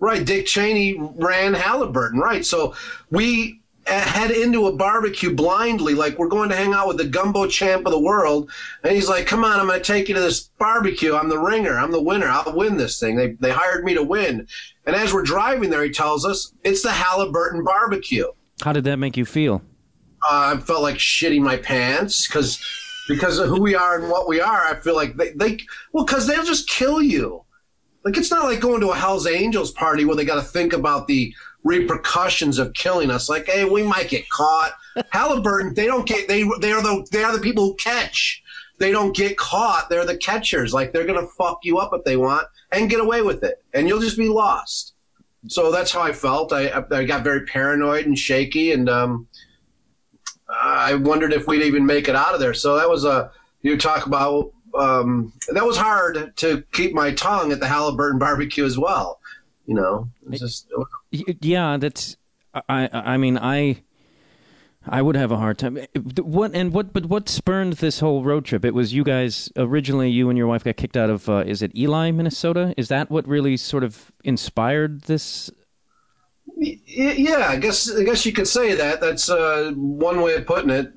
Right, 0.00 0.24
Dick 0.24 0.46
Cheney 0.46 0.96
ran 0.98 1.54
Halliburton. 1.54 2.18
Right, 2.18 2.44
so 2.44 2.74
we 3.10 3.60
uh, 3.86 4.00
head 4.00 4.30
into 4.30 4.66
a 4.66 4.72
barbecue 4.72 5.34
blindly, 5.34 5.94
like 5.94 6.18
we're 6.18 6.28
going 6.28 6.48
to 6.48 6.56
hang 6.56 6.72
out 6.72 6.88
with 6.88 6.96
the 6.96 7.04
gumbo 7.04 7.46
champ 7.46 7.86
of 7.86 7.92
the 7.92 8.00
world, 8.00 8.50
and 8.82 8.92
he's 8.92 9.08
like, 9.08 9.26
"Come 9.26 9.44
on, 9.44 9.58
I'm 9.58 9.66
going 9.66 9.80
to 9.80 9.84
take 9.84 10.08
you 10.08 10.14
to 10.14 10.20
this 10.20 10.50
barbecue. 10.58 11.14
I'm 11.14 11.28
the 11.28 11.38
ringer. 11.38 11.78
I'm 11.78 11.92
the 11.92 12.02
winner. 12.02 12.28
I'll 12.28 12.56
win 12.56 12.76
this 12.76 12.98
thing. 12.98 13.16
They 13.16 13.32
they 13.40 13.50
hired 13.50 13.84
me 13.84 13.94
to 13.94 14.02
win." 14.02 14.46
And 14.86 14.96
as 14.96 15.12
we're 15.12 15.22
driving 15.22 15.70
there, 15.70 15.84
he 15.84 15.90
tells 15.90 16.24
us 16.24 16.52
it's 16.64 16.82
the 16.82 16.92
Halliburton 16.92 17.64
barbecue. 17.64 18.26
How 18.62 18.72
did 18.72 18.84
that 18.84 18.98
make 18.98 19.16
you 19.16 19.24
feel? 19.24 19.62
Uh, 20.22 20.54
I 20.56 20.60
felt 20.60 20.82
like 20.82 20.96
shitting 20.96 21.40
my 21.40 21.56
pants 21.56 22.26
because 22.26 22.60
because 23.08 23.38
of 23.38 23.48
who 23.48 23.60
we 23.60 23.74
are 23.74 23.98
and 23.98 24.10
what 24.10 24.28
we 24.28 24.40
are. 24.40 24.64
I 24.64 24.76
feel 24.76 24.94
like 24.94 25.16
they, 25.16 25.30
they 25.32 25.58
well 25.92 26.04
because 26.04 26.26
they'll 26.26 26.44
just 26.44 26.68
kill 26.68 27.02
you. 27.02 27.44
Like 28.04 28.16
it's 28.16 28.30
not 28.30 28.44
like 28.44 28.60
going 28.60 28.80
to 28.80 28.90
a 28.90 28.96
Hell's 28.96 29.26
Angels 29.26 29.72
party 29.72 30.04
where 30.04 30.16
they 30.16 30.24
got 30.24 30.36
to 30.36 30.42
think 30.42 30.72
about 30.72 31.06
the 31.06 31.34
repercussions 31.64 32.58
of 32.58 32.72
killing 32.72 33.10
us. 33.10 33.28
Like, 33.28 33.46
hey, 33.46 33.64
we 33.64 33.82
might 33.82 34.08
get 34.08 34.28
caught. 34.30 34.72
Halliburton, 35.10 35.74
they 35.74 35.86
don't 35.86 36.06
get 36.06 36.26
they 36.28 36.44
they 36.60 36.72
are 36.72 36.82
the 36.82 37.06
they 37.12 37.22
are 37.22 37.32
the 37.36 37.42
people 37.42 37.64
who 37.66 37.74
catch. 37.76 38.42
they 38.78 38.90
don't 38.90 39.14
get 39.14 39.36
caught. 39.36 39.88
They're 39.90 40.06
the 40.06 40.16
catchers. 40.16 40.72
Like 40.72 40.92
they're 40.92 41.06
gonna 41.06 41.26
fuck 41.38 41.60
you 41.62 41.78
up 41.78 41.92
if 41.92 42.04
they 42.04 42.16
want 42.16 42.46
and 42.72 42.88
get 42.90 43.00
away 43.00 43.22
with 43.22 43.44
it, 43.44 43.62
and 43.74 43.86
you'll 43.86 44.00
just 44.00 44.16
be 44.16 44.28
lost. 44.28 44.94
So 45.48 45.70
that's 45.70 45.92
how 45.92 46.00
I 46.00 46.12
felt. 46.12 46.52
I 46.52 46.84
I 46.90 47.04
got 47.04 47.22
very 47.22 47.44
paranoid 47.46 48.06
and 48.06 48.18
shaky, 48.18 48.72
and 48.72 48.88
um, 48.88 49.28
I 50.48 50.94
wondered 50.94 51.32
if 51.32 51.46
we'd 51.46 51.62
even 51.62 51.84
make 51.86 52.08
it 52.08 52.16
out 52.16 52.34
of 52.34 52.40
there. 52.40 52.54
So 52.54 52.76
that 52.76 52.88
was 52.88 53.04
a 53.04 53.30
you 53.62 53.76
talk 53.76 54.06
about 54.06 54.52
um, 54.74 55.32
that 55.52 55.64
was 55.64 55.76
hard 55.76 56.36
to 56.36 56.62
keep 56.72 56.92
my 56.92 57.12
tongue 57.12 57.52
at 57.52 57.60
the 57.60 57.68
Halliburton 57.68 58.18
barbecue 58.18 58.64
as 58.64 58.78
well. 58.78 59.20
You 59.66 59.74
know, 59.74 60.08
just 60.30 60.68
Yeah, 61.10 61.76
that's. 61.76 62.16
I. 62.68 62.88
I 62.92 63.16
mean, 63.16 63.38
I. 63.38 63.82
I 64.86 65.02
would 65.02 65.14
have 65.14 65.30
a 65.30 65.36
hard 65.36 65.58
time. 65.58 65.78
What 66.16 66.54
and 66.54 66.72
what? 66.72 66.92
But 66.92 67.06
what 67.06 67.28
spurned 67.28 67.74
this 67.74 68.00
whole 68.00 68.24
road 68.24 68.46
trip? 68.46 68.64
It 68.64 68.74
was 68.74 68.94
you 68.94 69.04
guys 69.04 69.52
originally. 69.56 70.10
You 70.10 70.30
and 70.30 70.38
your 70.38 70.46
wife 70.46 70.64
got 70.64 70.76
kicked 70.76 70.96
out 70.96 71.10
of. 71.10 71.28
Uh, 71.28 71.44
is 71.46 71.62
it 71.62 71.76
Ely, 71.76 72.10
Minnesota? 72.10 72.74
Is 72.76 72.88
that 72.88 73.10
what 73.10 73.28
really 73.28 73.56
sort 73.56 73.84
of 73.84 74.10
inspired 74.24 75.02
this? 75.02 75.50
Yeah, 76.62 77.46
I 77.48 77.56
guess 77.56 77.90
I 77.90 78.04
guess 78.04 78.26
you 78.26 78.32
could 78.32 78.46
say 78.46 78.74
that. 78.74 79.00
That's 79.00 79.30
uh, 79.30 79.72
one 79.74 80.20
way 80.20 80.34
of 80.34 80.44
putting 80.44 80.68
it. 80.68 80.92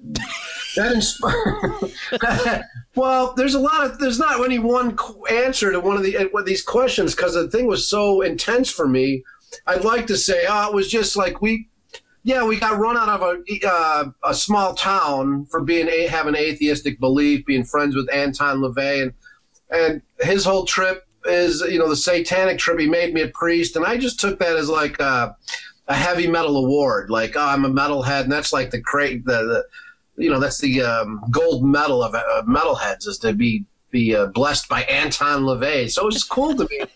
That 0.75 0.91
inspired. 0.91 2.65
well, 2.95 3.33
there's 3.35 3.53
a 3.53 3.59
lot 3.59 3.85
of 3.85 3.97
there's 3.97 4.19
not 4.19 4.43
any 4.43 4.59
one 4.59 4.97
answer 5.31 5.71
to 5.71 5.79
one 5.79 5.95
of 5.95 6.03
the 6.03 6.17
uh, 6.17 6.25
one 6.31 6.41
of 6.41 6.47
these 6.47 6.63
questions 6.63 7.15
because 7.15 7.35
the 7.35 7.49
thing 7.49 7.65
was 7.65 7.87
so 7.87 8.21
intense 8.21 8.69
for 8.69 8.87
me. 8.87 9.23
I'd 9.65 9.85
like 9.85 10.07
to 10.07 10.17
say, 10.17 10.45
oh, 10.49 10.67
it 10.67 10.75
was 10.75 10.89
just 10.91 11.15
like 11.15 11.41
we, 11.41 11.69
yeah, 12.23 12.43
we 12.43 12.59
got 12.59 12.77
run 12.77 12.97
out 12.97 13.07
of 13.07 13.21
a 13.21 13.41
uh, 13.65 14.05
a 14.25 14.33
small 14.33 14.73
town 14.73 15.45
for 15.45 15.61
being 15.61 15.87
a, 15.87 16.07
having 16.07 16.35
atheistic 16.35 16.99
belief, 16.99 17.45
being 17.45 17.63
friends 17.63 17.95
with 17.95 18.11
Anton 18.11 18.59
LaVey, 18.59 19.03
and 19.03 19.13
and 19.71 20.01
his 20.19 20.43
whole 20.43 20.65
trip 20.65 21.02
is 21.25 21.61
you 21.61 21.79
know 21.79 21.89
the 21.89 21.95
satanic 21.95 22.57
trip. 22.57 22.79
He 22.79 22.87
made 22.87 23.13
me 23.13 23.21
a 23.21 23.27
priest, 23.29 23.75
and 23.75 23.85
I 23.85 23.97
just 23.97 24.19
took 24.19 24.39
that 24.39 24.55
as 24.55 24.69
like 24.69 24.99
a, 24.99 25.35
a 25.87 25.93
heavy 25.93 26.27
metal 26.27 26.57
award. 26.57 27.09
Like 27.09 27.35
oh, 27.35 27.45
I'm 27.45 27.65
a 27.65 27.69
metalhead, 27.69 28.23
and 28.23 28.31
that's 28.31 28.53
like 28.53 28.71
the 28.71 28.79
great 28.79 29.25
the, 29.25 29.43
the 29.43 30.23
you 30.23 30.29
know 30.29 30.39
that's 30.39 30.59
the 30.59 30.81
um, 30.81 31.23
gold 31.31 31.65
medal 31.65 32.03
of 32.03 32.15
uh, 32.15 32.43
metalheads 32.47 33.07
is 33.07 33.17
to 33.19 33.33
be 33.33 33.65
be 33.91 34.15
uh, 34.15 34.27
blessed 34.27 34.67
by 34.69 34.83
Anton 34.83 35.43
LaVey. 35.43 35.89
So 35.91 36.03
it 36.03 36.13
was 36.13 36.23
cool 36.23 36.55
to 36.55 36.67
me. 36.69 36.85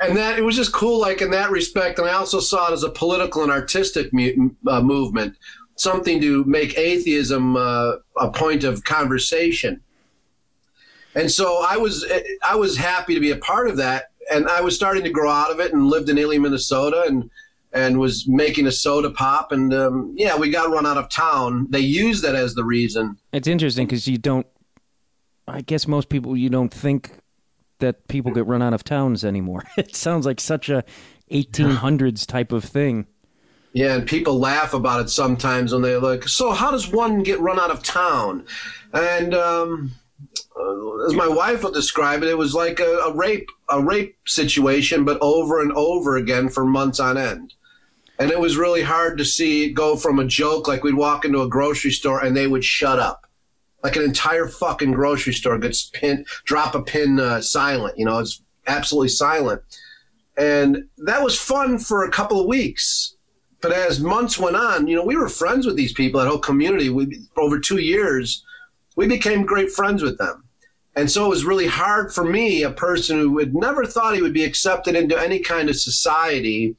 And 0.00 0.16
that 0.16 0.36
it 0.36 0.42
was 0.42 0.56
just 0.56 0.72
cool, 0.72 1.00
like 1.00 1.22
in 1.22 1.30
that 1.30 1.52
respect. 1.52 2.00
And 2.00 2.08
I 2.08 2.14
also 2.14 2.40
saw 2.40 2.68
it 2.68 2.72
as 2.72 2.82
a 2.82 2.90
political 2.90 3.44
and 3.44 3.52
artistic 3.52 4.12
mu- 4.12 4.50
uh, 4.66 4.82
movement, 4.82 5.36
something 5.76 6.20
to 6.20 6.42
make 6.42 6.76
atheism 6.76 7.56
uh, 7.56 7.92
a 8.18 8.28
point 8.32 8.64
of 8.64 8.82
conversation 8.82 9.80
and 11.14 11.30
so 11.30 11.64
I 11.66 11.76
was 11.76 12.04
I 12.42 12.56
was 12.56 12.76
happy 12.76 13.14
to 13.14 13.20
be 13.20 13.30
a 13.30 13.36
part 13.36 13.68
of 13.68 13.76
that, 13.78 14.10
and 14.30 14.48
I 14.48 14.60
was 14.60 14.74
starting 14.74 15.04
to 15.04 15.10
grow 15.10 15.30
out 15.30 15.50
of 15.50 15.60
it, 15.60 15.72
and 15.72 15.86
lived 15.88 16.08
in 16.08 16.18
Ely, 16.18 16.38
Minnesota, 16.38 17.04
and 17.06 17.30
and 17.72 17.98
was 17.98 18.28
making 18.28 18.66
a 18.66 18.72
soda 18.72 19.10
pop, 19.10 19.52
and 19.52 19.72
um, 19.72 20.14
yeah, 20.16 20.36
we 20.36 20.50
got 20.50 20.70
run 20.70 20.86
out 20.86 20.98
of 20.98 21.08
town. 21.08 21.66
They 21.70 21.80
used 21.80 22.22
that 22.22 22.34
as 22.34 22.54
the 22.54 22.64
reason. 22.64 23.16
It's 23.32 23.48
interesting 23.48 23.86
because 23.86 24.06
you 24.06 24.18
don't. 24.18 24.46
I 25.48 25.60
guess 25.60 25.88
most 25.88 26.08
people 26.08 26.36
you 26.36 26.50
don't 26.50 26.72
think 26.72 27.18
that 27.78 28.06
people 28.08 28.30
get 28.30 28.46
run 28.46 28.62
out 28.62 28.72
of 28.74 28.84
towns 28.84 29.24
anymore. 29.24 29.64
It 29.76 29.96
sounds 29.96 30.24
like 30.24 30.40
such 30.40 30.68
a 30.68 30.84
1800s 31.32 32.26
type 32.26 32.52
of 32.52 32.64
thing. 32.64 33.06
Yeah, 33.72 33.94
and 33.94 34.06
people 34.06 34.38
laugh 34.38 34.74
about 34.74 35.00
it 35.00 35.08
sometimes 35.08 35.72
when 35.72 35.82
they're 35.82 35.98
like, 35.98 36.28
"So 36.28 36.52
how 36.52 36.70
does 36.70 36.92
one 36.92 37.22
get 37.22 37.40
run 37.40 37.58
out 37.58 37.70
of 37.70 37.82
town?" 37.82 38.44
And 38.92 39.34
um, 39.34 39.92
uh, 40.56 41.04
as 41.06 41.14
my 41.14 41.28
wife 41.28 41.64
would 41.64 41.74
describe 41.74 42.22
it, 42.22 42.28
it 42.28 42.38
was 42.38 42.54
like 42.54 42.80
a, 42.80 42.98
a 43.06 43.14
rape, 43.14 43.48
a 43.68 43.82
rape 43.82 44.16
situation, 44.26 45.04
but 45.04 45.18
over 45.20 45.60
and 45.60 45.72
over 45.72 46.16
again 46.16 46.48
for 46.48 46.64
months 46.64 47.00
on 47.00 47.16
end. 47.16 47.54
And 48.18 48.30
it 48.30 48.38
was 48.38 48.56
really 48.56 48.82
hard 48.82 49.18
to 49.18 49.24
see 49.24 49.64
it 49.64 49.70
go 49.70 49.96
from 49.96 50.18
a 50.18 50.26
joke, 50.26 50.68
like 50.68 50.84
we'd 50.84 50.94
walk 50.94 51.24
into 51.24 51.42
a 51.42 51.48
grocery 51.48 51.90
store 51.90 52.24
and 52.24 52.36
they 52.36 52.46
would 52.46 52.64
shut 52.64 52.98
up, 52.98 53.26
like 53.82 53.96
an 53.96 54.02
entire 54.02 54.46
fucking 54.46 54.92
grocery 54.92 55.32
store 55.32 55.58
gets 55.58 55.90
pin, 55.92 56.24
drop 56.44 56.74
a 56.74 56.82
pin 56.82 57.18
uh, 57.18 57.40
silent. 57.40 57.98
You 57.98 58.04
know, 58.04 58.18
it's 58.18 58.42
absolutely 58.66 59.08
silent. 59.08 59.62
And 60.36 60.88
that 60.98 61.22
was 61.22 61.38
fun 61.38 61.78
for 61.78 62.04
a 62.04 62.10
couple 62.10 62.40
of 62.40 62.46
weeks. 62.46 63.16
But 63.60 63.72
as 63.72 64.00
months 64.00 64.38
went 64.38 64.56
on, 64.56 64.88
you 64.88 64.96
know, 64.96 65.04
we 65.04 65.16
were 65.16 65.28
friends 65.28 65.66
with 65.66 65.76
these 65.76 65.92
people, 65.92 66.20
that 66.20 66.28
whole 66.28 66.38
community. 66.38 66.90
We, 66.90 67.26
over 67.36 67.58
two 67.60 67.78
years, 67.78 68.44
we 68.96 69.06
became 69.06 69.44
great 69.44 69.70
friends 69.70 70.02
with 70.02 70.18
them. 70.18 70.44
And 70.94 71.10
so 71.10 71.24
it 71.24 71.30
was 71.30 71.44
really 71.44 71.66
hard 71.66 72.12
for 72.12 72.24
me, 72.24 72.62
a 72.62 72.70
person 72.70 73.18
who 73.18 73.38
had 73.38 73.54
never 73.54 73.86
thought 73.86 74.14
he 74.14 74.22
would 74.22 74.34
be 74.34 74.44
accepted 74.44 74.94
into 74.94 75.18
any 75.18 75.38
kind 75.38 75.70
of 75.70 75.76
society. 75.76 76.76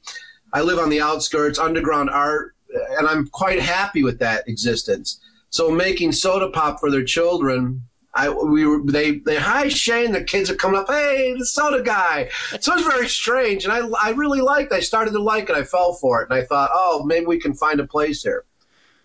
I 0.52 0.62
live 0.62 0.78
on 0.78 0.88
the 0.88 1.00
outskirts, 1.00 1.58
underground 1.58 2.10
art, 2.10 2.54
and 2.96 3.08
I'm 3.08 3.26
quite 3.28 3.60
happy 3.60 4.04
with 4.04 4.20
that 4.20 4.48
existence. 4.48 5.20
So 5.50 5.70
making 5.70 6.12
soda 6.12 6.50
pop 6.50 6.78
for 6.78 6.90
their 6.90 7.04
children, 7.04 7.82
I 8.16 8.28
we 8.28 8.64
they 8.84 9.18
they 9.18 9.36
hi 9.36 9.68
Shane, 9.68 10.12
the 10.12 10.22
kids 10.22 10.48
are 10.48 10.54
coming 10.54 10.78
up, 10.78 10.86
hey, 10.88 11.34
the 11.36 11.44
soda 11.44 11.82
guy. 11.82 12.30
So 12.60 12.72
it 12.72 12.76
was 12.76 12.86
very 12.86 13.08
strange, 13.08 13.64
and 13.64 13.72
I 13.72 13.80
I 14.00 14.10
really 14.10 14.40
liked. 14.40 14.72
I 14.72 14.78
started 14.78 15.10
to 15.12 15.20
like 15.20 15.50
it. 15.50 15.56
I 15.56 15.64
fell 15.64 15.94
for 15.94 16.22
it, 16.22 16.30
and 16.30 16.38
I 16.38 16.44
thought, 16.44 16.70
oh, 16.72 17.02
maybe 17.04 17.26
we 17.26 17.40
can 17.40 17.54
find 17.54 17.80
a 17.80 17.86
place 17.86 18.22
here 18.22 18.44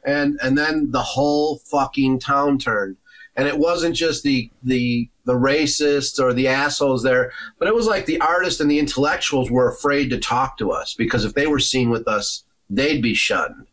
and 0.04 0.40
and 0.42 0.58
then 0.58 0.92
the 0.92 1.02
whole 1.02 1.58
fucking 1.58 2.20
town 2.20 2.58
turned 2.58 2.98
and 3.36 3.48
it 3.48 3.58
wasn't 3.58 3.96
just 3.96 4.24
the 4.24 4.50
the 4.64 5.10
the 5.26 5.34
racists 5.34 6.20
or 6.20 6.34
the 6.34 6.48
assholes 6.48 7.04
there 7.04 7.32
but 7.58 7.68
it 7.68 7.76
was 7.76 7.88
like 7.88 8.06
the 8.06 8.20
artists 8.22 8.60
and 8.60 8.70
the 8.70 8.80
intellectuals 8.80 9.52
were 9.52 9.70
afraid 9.70 10.10
to 10.10 10.18
talk 10.18 10.58
to 10.58 10.72
us 10.72 10.94
because 10.94 11.26
if 11.26 11.34
they 11.34 11.48
were 11.48 11.60
seen 11.60 11.90
with 11.90 12.08
us 12.08 12.44
they'd 12.70 13.02
be 13.02 13.14
shunned 13.14 13.68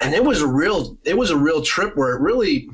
and 0.00 0.14
it 0.14 0.24
was 0.24 0.42
a 0.42 0.46
real 0.46 0.96
it 1.04 1.16
was 1.16 1.30
a 1.30 1.36
real 1.36 1.62
trip 1.62 1.96
where 1.96 2.14
it 2.14 2.20
really 2.20 2.68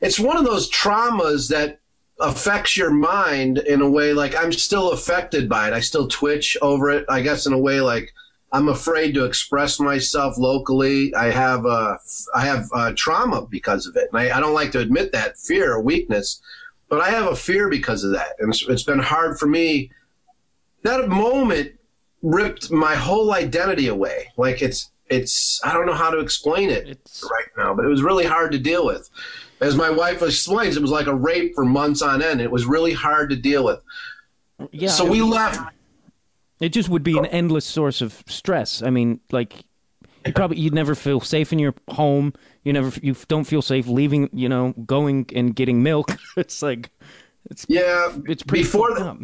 it's 0.00 0.18
one 0.18 0.36
of 0.36 0.44
those 0.44 0.70
traumas 0.70 1.48
that 1.50 1.80
affects 2.20 2.76
your 2.76 2.90
mind 2.90 3.58
in 3.58 3.80
a 3.80 3.90
way 3.90 4.12
like 4.12 4.34
I'm 4.36 4.52
still 4.52 4.92
affected 4.92 5.48
by 5.48 5.68
it. 5.68 5.74
I 5.74 5.80
still 5.80 6.08
twitch 6.08 6.56
over 6.62 6.90
it. 6.90 7.04
I 7.08 7.22
guess 7.22 7.46
in 7.46 7.52
a 7.52 7.58
way 7.58 7.80
like 7.80 8.12
I'm 8.52 8.68
afraid 8.68 9.14
to 9.14 9.24
express 9.24 9.78
myself 9.78 10.36
locally. 10.36 11.14
I 11.14 11.30
have 11.30 11.64
uh, 11.66 11.96
I 12.34 12.44
have 12.44 12.68
uh, 12.74 12.92
trauma 12.96 13.46
because 13.46 13.86
of 13.86 13.96
it, 13.96 14.08
and 14.12 14.20
I, 14.20 14.36
I 14.36 14.40
don't 14.40 14.54
like 14.54 14.72
to 14.72 14.80
admit 14.80 15.12
that 15.12 15.38
fear 15.38 15.72
or 15.72 15.80
weakness, 15.80 16.40
but 16.88 17.00
I 17.00 17.10
have 17.10 17.26
a 17.30 17.36
fear 17.36 17.68
because 17.68 18.02
of 18.02 18.12
that, 18.12 18.32
and 18.40 18.50
it's, 18.52 18.66
it's 18.68 18.82
been 18.82 18.98
hard 18.98 19.38
for 19.38 19.46
me. 19.46 19.90
That 20.82 21.08
moment 21.08 21.72
ripped 22.22 22.70
my 22.70 22.94
whole 22.94 23.32
identity 23.32 23.86
away. 23.86 24.32
Like 24.36 24.62
it's 24.62 24.90
it's 25.08 25.60
I 25.64 25.72
don't 25.72 25.86
know 25.86 25.94
how 25.94 26.10
to 26.10 26.18
explain 26.18 26.70
it 26.70 26.88
It's- 26.88 27.24
right 27.30 27.48
now, 27.56 27.74
but 27.74 27.84
it 27.84 27.88
was 27.88 28.02
really 28.02 28.24
hard 28.24 28.50
to 28.52 28.58
deal 28.58 28.84
with. 28.84 29.08
As 29.60 29.76
my 29.76 29.90
wife 29.90 30.22
explains, 30.22 30.76
it 30.76 30.82
was 30.82 30.90
like 30.90 31.06
a 31.06 31.14
rape 31.14 31.54
for 31.54 31.64
months 31.66 32.00
on 32.02 32.22
end. 32.22 32.40
It 32.40 32.50
was 32.50 32.64
really 32.64 32.94
hard 32.94 33.28
to 33.30 33.36
deal 33.36 33.62
with. 33.64 33.80
Yeah. 34.72 34.88
so 34.88 35.04
we 35.04 35.22
left. 35.22 35.60
It 36.60 36.70
just 36.70 36.88
would 36.88 37.02
be 37.02 37.16
an 37.16 37.26
endless 37.26 37.64
source 37.64 38.00
of 38.02 38.22
stress. 38.26 38.82
I 38.82 38.90
mean, 38.90 39.20
like 39.32 39.64
you 40.26 40.32
probably 40.32 40.58
you'd 40.58 40.74
never 40.74 40.94
feel 40.94 41.20
safe 41.20 41.52
in 41.52 41.58
your 41.58 41.74
home. 41.88 42.34
You 42.64 42.72
never 42.72 42.92
you 43.02 43.16
don't 43.28 43.44
feel 43.44 43.62
safe 43.62 43.86
leaving. 43.86 44.28
You 44.32 44.48
know, 44.48 44.72
going 44.84 45.26
and 45.34 45.54
getting 45.56 45.82
milk. 45.82 46.12
It's 46.36 46.62
like 46.62 46.90
it's 47.50 47.66
Yeah, 47.68 48.12
it's 48.26 48.42
pretty 48.42 48.64
before 48.64 48.94
that. 48.94 49.18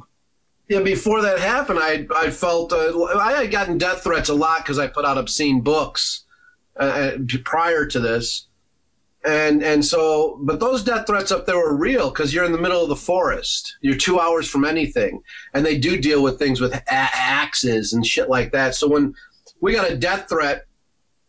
Yeah, 0.68 0.80
before 0.80 1.22
that 1.22 1.38
happened, 1.38 1.78
I 1.80 2.06
I 2.14 2.30
felt 2.30 2.72
uh, 2.72 3.04
I 3.04 3.32
had 3.34 3.50
gotten 3.50 3.78
death 3.78 4.02
threats 4.02 4.30
a 4.30 4.34
lot 4.34 4.58
because 4.58 4.78
I 4.78 4.86
put 4.86 5.04
out 5.04 5.18
obscene 5.18 5.60
books 5.60 6.24
uh, 6.78 6.82
uh, 6.82 7.18
prior 7.44 7.86
to 7.86 8.00
this, 8.00 8.45
and 9.26 9.62
and 9.62 9.84
so 9.84 10.38
but 10.42 10.60
those 10.60 10.84
death 10.84 11.06
threats 11.06 11.32
up 11.32 11.46
there 11.46 11.56
were 11.56 11.76
real 11.76 12.10
because 12.10 12.32
you're 12.32 12.44
in 12.44 12.52
the 12.52 12.58
middle 12.58 12.82
of 12.82 12.88
the 12.88 12.96
forest. 12.96 13.76
You're 13.80 13.96
two 13.96 14.20
hours 14.20 14.48
from 14.48 14.64
anything, 14.64 15.22
and 15.54 15.64
they 15.66 15.76
do 15.78 15.98
deal 16.00 16.22
with 16.22 16.38
things 16.38 16.60
with 16.60 16.74
a- 16.74 16.82
axes 16.90 17.92
and 17.92 18.06
shit 18.06 18.28
like 18.28 18.52
that. 18.52 18.74
So 18.74 18.88
when 18.88 19.14
we 19.60 19.72
got 19.72 19.90
a 19.90 19.96
death 19.96 20.28
threat, 20.28 20.66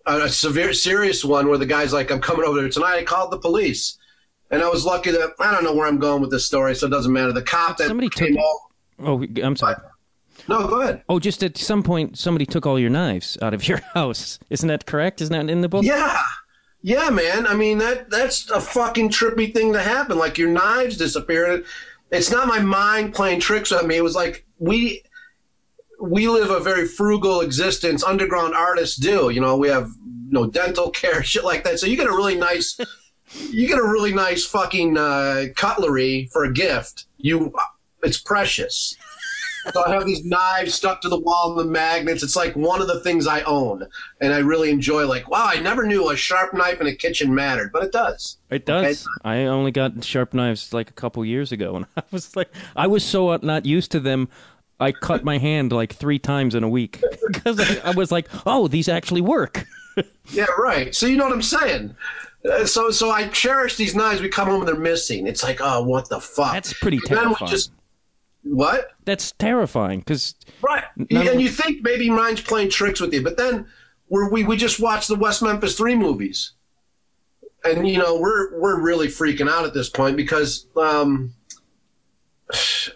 a 0.05 0.29
severe, 0.29 0.73
serious 0.73 1.25
one, 1.25 1.47
where 1.49 1.57
the 1.57 1.65
guy's 1.65 1.93
like, 1.93 2.11
"I'm 2.11 2.21
coming 2.21 2.45
over 2.45 2.59
there 2.61 2.69
tonight," 2.69 2.97
I 2.97 3.03
called 3.03 3.31
the 3.31 3.39
police. 3.39 3.97
And 4.49 4.63
I 4.63 4.69
was 4.69 4.85
lucky 4.85 5.11
that 5.11 5.31
I 5.41 5.51
don't 5.51 5.65
know 5.65 5.73
where 5.75 5.87
I'm 5.87 5.99
going 5.99 6.21
with 6.21 6.31
this 6.31 6.45
story, 6.45 6.73
so 6.73 6.87
it 6.87 6.89
doesn't 6.89 7.11
matter. 7.11 7.33
The 7.33 7.41
cop 7.41 7.75
that 7.77 7.87
Somebody 7.87 8.07
took- 8.07 8.27
came 8.29 8.37
over, 8.37 9.09
Oh, 9.11 9.25
I'm 9.43 9.57
sorry. 9.57 9.75
no, 10.47 10.65
go 10.67 10.79
ahead. 10.81 11.03
Oh, 11.09 11.19
just 11.19 11.43
at 11.43 11.57
some 11.57 11.83
point, 11.83 12.17
somebody 12.17 12.45
took 12.45 12.65
all 12.65 12.79
your 12.79 12.89
knives 12.89 13.37
out 13.41 13.53
of 13.53 13.67
your 13.67 13.79
house. 13.93 14.39
Isn't 14.49 14.69
that 14.69 14.85
correct? 14.85 15.19
Isn't 15.21 15.33
that 15.33 15.51
in 15.51 15.59
the 15.59 15.67
book? 15.67 15.83
Yeah. 15.83 16.17
Yeah, 16.81 17.10
man. 17.10 17.48
I 17.48 17.55
mean 17.55 17.79
that 17.79 18.10
that's 18.10 18.50
a 18.50 18.62
fucking 18.62 19.10
trippy 19.10 19.53
thing 19.53 19.74
to 19.74 19.81
happen. 19.81 20.17
Like 20.17 20.38
your 20.38 20.50
knives 20.50 20.98
disappeared. 20.98 21.65
It's 22.12 22.31
not 22.31 22.48
my 22.48 22.60
mind 22.60 23.13
playing 23.13 23.41
tricks 23.41 23.72
on 23.72 23.88
me. 23.88 23.98
It 23.98 24.03
was 24.03 24.15
like 24.15 24.46
we 24.60 25.03
we 26.00 26.27
live 26.27 26.51
a 26.51 26.60
very 26.60 26.88
frugal 26.88 27.41
existence. 27.41 28.03
Underground 28.03 28.53
artists 28.53 28.98
do. 28.98 29.29
You 29.29 29.41
know, 29.41 29.57
we 29.57 29.69
have 29.69 29.89
no 30.29 30.46
dental 30.48 30.91
care, 30.91 31.24
shit 31.24 31.43
like 31.43 31.63
that. 31.63 31.79
So 31.79 31.88
you 31.88 31.98
get 31.98 32.07
a 32.07 32.12
really 32.12 32.36
nice 32.36 32.79
you 33.50 33.67
get 33.67 33.79
a 33.79 33.84
really 33.84 34.13
nice 34.13 34.46
fucking 34.46 34.98
uh, 34.98 35.46
cutlery 35.55 36.29
for 36.31 36.46
a 36.46 36.53
gift. 36.53 37.05
You, 37.17 37.53
it's 38.03 38.17
precious. 38.17 38.96
So 39.74 39.83
I 39.86 39.91
have 39.93 40.05
these 40.05 40.24
knives 40.25 40.74
stuck 40.74 41.01
to 41.01 41.09
the 41.09 41.19
wall 41.19 41.51
and 41.51 41.59
the 41.59 41.71
magnets. 41.71 42.24
It's 42.24 42.36
like 42.36 42.55
one 42.55 42.81
of 42.81 42.88
the 42.88 43.00
things 43.01 43.27
I 43.27 43.41
own, 43.41 43.86
and 44.21 44.33
I 44.33 44.39
really 44.39 44.69
enjoy. 44.69 45.05
Like, 45.07 45.29
wow, 45.29 45.45
I 45.47 45.59
never 45.59 45.86
knew 45.86 46.09
a 46.09 46.15
sharp 46.15 46.53
knife 46.53 46.79
in 46.81 46.88
a 46.88 46.95
kitchen 46.95 47.33
mattered, 47.33 47.71
but 47.71 47.83
it 47.83 47.91
does. 47.91 48.38
It 48.50 48.65
does. 48.65 49.07
I 49.24 49.45
only 49.45 49.71
got 49.71 50.03
sharp 50.03 50.33
knives 50.33 50.74
like 50.74 50.89
a 50.89 50.93
couple 50.93 51.24
years 51.25 51.51
ago, 51.51 51.75
and 51.75 51.86
I 51.97 52.03
was 52.12 52.36
like, 52.36 52.50
I 52.75 52.88
was 52.88 53.03
so 53.03 53.36
not 53.38 53.65
used 53.65 53.91
to 53.91 54.00
them. 54.00 54.29
I 54.79 54.91
cut 54.91 55.24
my 55.24 55.39
hand 55.39 55.71
like 55.71 55.93
three 55.93 56.19
times 56.19 56.53
in 56.53 56.63
a 56.63 56.69
week 56.69 57.01
because 57.27 57.59
I, 57.59 57.89
I 57.89 57.95
was 57.95 58.12
like, 58.12 58.27
oh, 58.45 58.67
these 58.67 58.88
actually 58.88 59.21
work. 59.21 59.65
Yeah, 60.29 60.45
right. 60.59 60.93
So 60.93 61.07
you 61.07 61.17
know 61.17 61.24
what 61.24 61.33
I'm 61.33 61.41
saying. 61.41 61.95
Uh, 62.47 62.65
so, 62.67 62.91
so 62.91 63.09
I 63.09 63.29
cherish 63.29 63.77
these 63.77 63.95
knives. 63.95 64.21
We 64.21 64.29
come 64.29 64.47
home 64.47 64.59
and 64.59 64.67
they're 64.67 64.75
missing. 64.75 65.25
It's 65.25 65.41
like, 65.43 65.57
oh, 65.59 65.81
what 65.81 66.07
the 66.07 66.19
fuck? 66.21 66.53
That's 66.53 66.71
pretty 66.74 66.97
And 67.09 67.17
then 67.17 67.29
we 67.29 67.36
terrifying. 67.36 67.50
just 67.50 67.71
what? 68.44 68.91
That's 69.06 69.32
terrifying 69.34 70.00
because 70.00 70.36
Right. 70.62 70.84
None- 71.10 71.27
and 71.27 71.41
you 71.41 71.50
think 71.50 71.84
maybe 71.84 72.10
mine's 72.10 72.41
playing 72.41 72.70
tricks 72.70 73.00
with 73.01 73.13
you, 73.13 73.22
but 73.24 73.38
then 73.38 73.67
we're, 74.10 74.29
we 74.29 74.44
we 74.44 74.56
just 74.58 74.79
watched 74.79 75.08
the 75.10 75.15
West 75.15 75.41
Memphis 75.41 75.75
Three 75.77 75.96
movies, 75.96 76.53
and 77.65 77.88
you 77.88 77.98
know 77.98 78.17
we're 78.20 78.58
we're 78.60 78.79
really 78.82 79.08
freaking 79.08 79.50
out 79.50 79.65
at 79.65 79.74
this 79.74 79.89
point 79.89 80.15
because 80.15 80.67
um, 80.77 81.34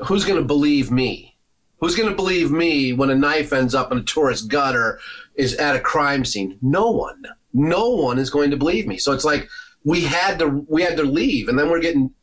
who's 0.06 0.26
going 0.26 0.40
to 0.40 0.46
believe 0.46 0.92
me? 0.92 1.38
Who's 1.80 1.96
going 1.96 2.10
to 2.10 2.16
believe 2.16 2.52
me 2.52 2.94
when 2.94 3.10
a 3.10 3.16
knife 3.16 3.54
ends 3.54 3.74
up 3.74 3.92
in 3.92 3.98
a 3.98 4.04
tourist 4.04 4.48
gutter 4.50 5.00
is 5.36 5.56
at 5.56 5.76
a 5.76 5.80
crime 5.80 6.24
scene? 6.24 6.58
No 6.62 6.92
one. 6.92 7.24
No 7.54 7.90
one 7.90 8.20
is 8.20 8.30
going 8.30 8.52
to 8.52 8.58
believe 8.58 8.88
me. 8.88 8.98
So 8.98 9.12
it's 9.14 9.26
like 9.26 9.50
we 9.84 10.02
had 10.02 10.40
to 10.40 10.66
we 10.70 10.84
had 10.84 10.96
to 10.98 11.04
leave, 11.04 11.50
and 11.50 11.58
then 11.58 11.70
we're 11.70 11.82
getting 11.82 12.14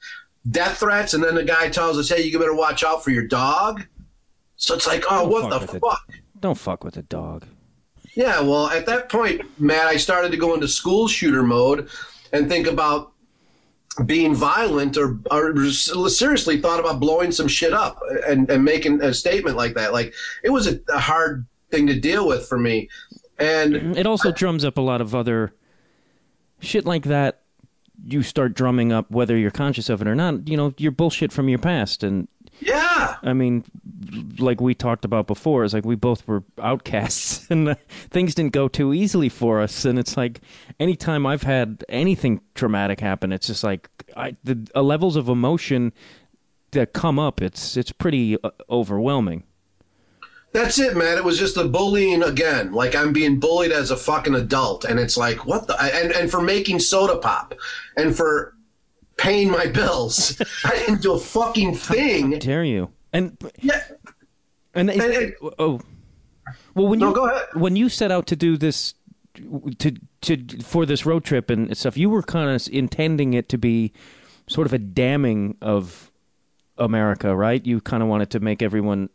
death 0.51 0.79
threats, 0.79 1.15
and 1.15 1.23
then 1.23 1.35
the 1.35 1.45
guy 1.45 1.69
tells 1.69 1.99
us, 1.99 2.09
"Hey, 2.09 2.23
you 2.23 2.39
better 2.39 2.55
watch 2.55 2.85
out 2.85 3.03
for 3.05 3.11
your 3.11 3.27
dog." 3.27 3.85
So 4.57 4.75
it's 4.75 4.87
like, 4.89 5.05
oh, 5.09 5.21
Don't 5.23 5.31
what 5.31 5.53
fuck 5.53 5.71
the 5.71 5.79
fuck? 5.81 6.09
don't 6.41 6.59
fuck 6.59 6.83
with 6.85 6.97
a 6.97 7.03
dog. 7.03 7.45
Yeah, 8.15 8.41
well, 8.41 8.67
at 8.69 8.87
that 8.87 9.09
point, 9.09 9.43
Matt, 9.61 9.87
I 9.87 9.97
started 9.97 10.33
to 10.33 10.37
go 10.37 10.53
into 10.55 10.67
school 10.67 11.07
shooter 11.07 11.45
mode 11.45 11.89
and 12.33 12.49
think 12.49 12.67
about 12.67 13.13
being 14.05 14.35
violent 14.35 14.97
or, 14.97 15.19
or 15.31 15.71
seriously 15.71 16.61
thought 16.61 16.81
about 16.81 16.99
blowing 16.99 17.31
some 17.31 17.47
shit 17.47 17.73
up 17.73 18.01
and, 18.27 18.51
and 18.51 18.65
making 18.65 19.01
a 19.01 19.15
statement 19.15 19.57
like 19.57 19.75
that. 19.75 19.93
Like, 19.93 20.13
it 20.43 20.51
was 20.51 20.67
a, 20.67 20.81
a 20.93 20.99
hard 20.99 21.47
thing 21.71 21.87
to 21.87 21.99
deal 21.99 22.27
with 22.27 22.47
for 22.49 22.59
me. 22.59 22.89
And 23.39 23.97
It 23.97 24.07
also 24.07 24.33
drums 24.33 24.65
up 24.65 24.79
a 24.79 24.81
lot 24.81 25.01
of 25.01 25.15
other 25.15 25.55
shit 26.61 26.85
like 26.85 27.05
that. 27.05 27.43
You 28.09 28.23
start 28.23 28.55
drumming 28.55 28.93
up 28.93 29.11
whether 29.11 29.37
you're 29.37 29.51
conscious 29.51 29.89
of 29.89 30.01
it 30.01 30.09
or 30.09 30.15
not. 30.15 30.49
You 30.49 30.57
know, 30.57 30.75
your 30.79 30.93
bullshit 30.93 31.33
from 31.33 31.49
your 31.49 31.59
past, 31.59 32.03
and 32.03 32.29
yeah, 32.61 33.17
I 33.23 33.33
mean, 33.33 33.65
like 34.39 34.61
we 34.61 34.75
talked 34.75 35.05
about 35.05 35.27
before, 35.27 35.65
it's 35.65 35.75
like 35.75 35.85
we 35.85 35.95
both 35.95 36.27
were 36.27 36.43
outcasts 36.61 37.47
and 37.51 37.71
uh, 37.71 37.75
things 38.11 38.35
didn't 38.35 38.53
go 38.53 38.69
too 38.69 38.93
easily 38.93 39.29
for 39.29 39.61
us. 39.61 39.85
And 39.85 39.99
it's 39.99 40.17
like 40.17 40.41
anytime 40.81 41.27
I've 41.27 41.43
had 41.43 41.85
anything 41.89 42.41
traumatic 42.55 43.01
happen, 43.01 43.33
it's 43.33 43.47
just 43.47 43.63
like 43.63 43.89
I, 44.17 44.37
the 44.43 44.69
uh, 44.75 44.83
levels 44.83 45.17
of 45.17 45.29
emotion 45.29 45.93
that 46.73 46.93
come 46.93 47.19
up. 47.19 47.41
It's 47.41 47.77
it's 47.77 47.93
pretty 47.93 48.43
uh, 48.43 48.51
overwhelming. 48.71 49.45
That's 50.53 50.79
it, 50.79 50.97
man. 50.97 51.19
It 51.19 51.25
was 51.25 51.39
just 51.39 51.55
the 51.55 51.65
bullying 51.65 52.23
again. 52.23 52.73
Like, 52.73 52.95
I'm 52.95 53.13
being 53.13 53.39
bullied 53.39 53.73
as 53.73 53.91
a 53.91 53.97
fucking 53.97 54.35
adult. 54.35 54.85
And 54.85 54.99
it's 54.99 55.17
like, 55.17 55.45
what 55.47 55.67
the? 55.67 55.81
And, 55.81 56.13
and 56.13 56.31
for 56.31 56.41
making 56.43 56.81
soda 56.81 57.17
pop 57.19 57.55
and 57.97 58.17
for 58.17 58.55
paying 59.17 59.51
my 59.51 59.67
bills. 59.67 60.41
I 60.65 60.71
didn't 60.77 61.03
do 61.03 61.13
a 61.13 61.19
fucking 61.19 61.75
thing. 61.75 62.33
How 62.33 62.39
Dare 62.39 62.65
you? 62.65 62.91
And 63.13 63.37
Yeah. 63.61 63.83
and, 64.75 64.91
And 64.91 65.01
it- 65.03 65.35
oh, 65.59 65.81
well, 66.75 66.89
when 66.89 66.99
No, 66.99 67.09
you 67.09 67.15
go 67.15 67.27
ahead. 67.29 67.47
when 67.55 67.77
you 67.77 67.89
set 67.89 68.11
out 68.11 68.27
to 68.29 68.37
do 68.37 68.57
this 68.57 68.95
to 69.79 69.93
to 70.23 70.63
for 70.63 70.87
this 70.87 71.05
road 71.05 71.25
trip 71.25 71.51
and 71.51 71.77
stuff, 71.77 71.97
you 71.97 72.09
were 72.11 72.23
kind 72.23 72.49
of 72.51 72.69
intending 72.73 73.35
it 73.35 73.49
to 73.51 73.59
be 73.59 73.93
sort 74.49 74.67
of 74.67 74.73
a 74.73 74.79
damning 74.79 75.57
of 75.61 76.08
America, 76.79 77.35
right? 77.35 77.65
You 77.67 77.81
kind 77.81 78.03
of 78.03 78.09
wanted 78.09 78.31
to 78.31 78.41
make 78.41 78.63
everyone. 78.63 79.09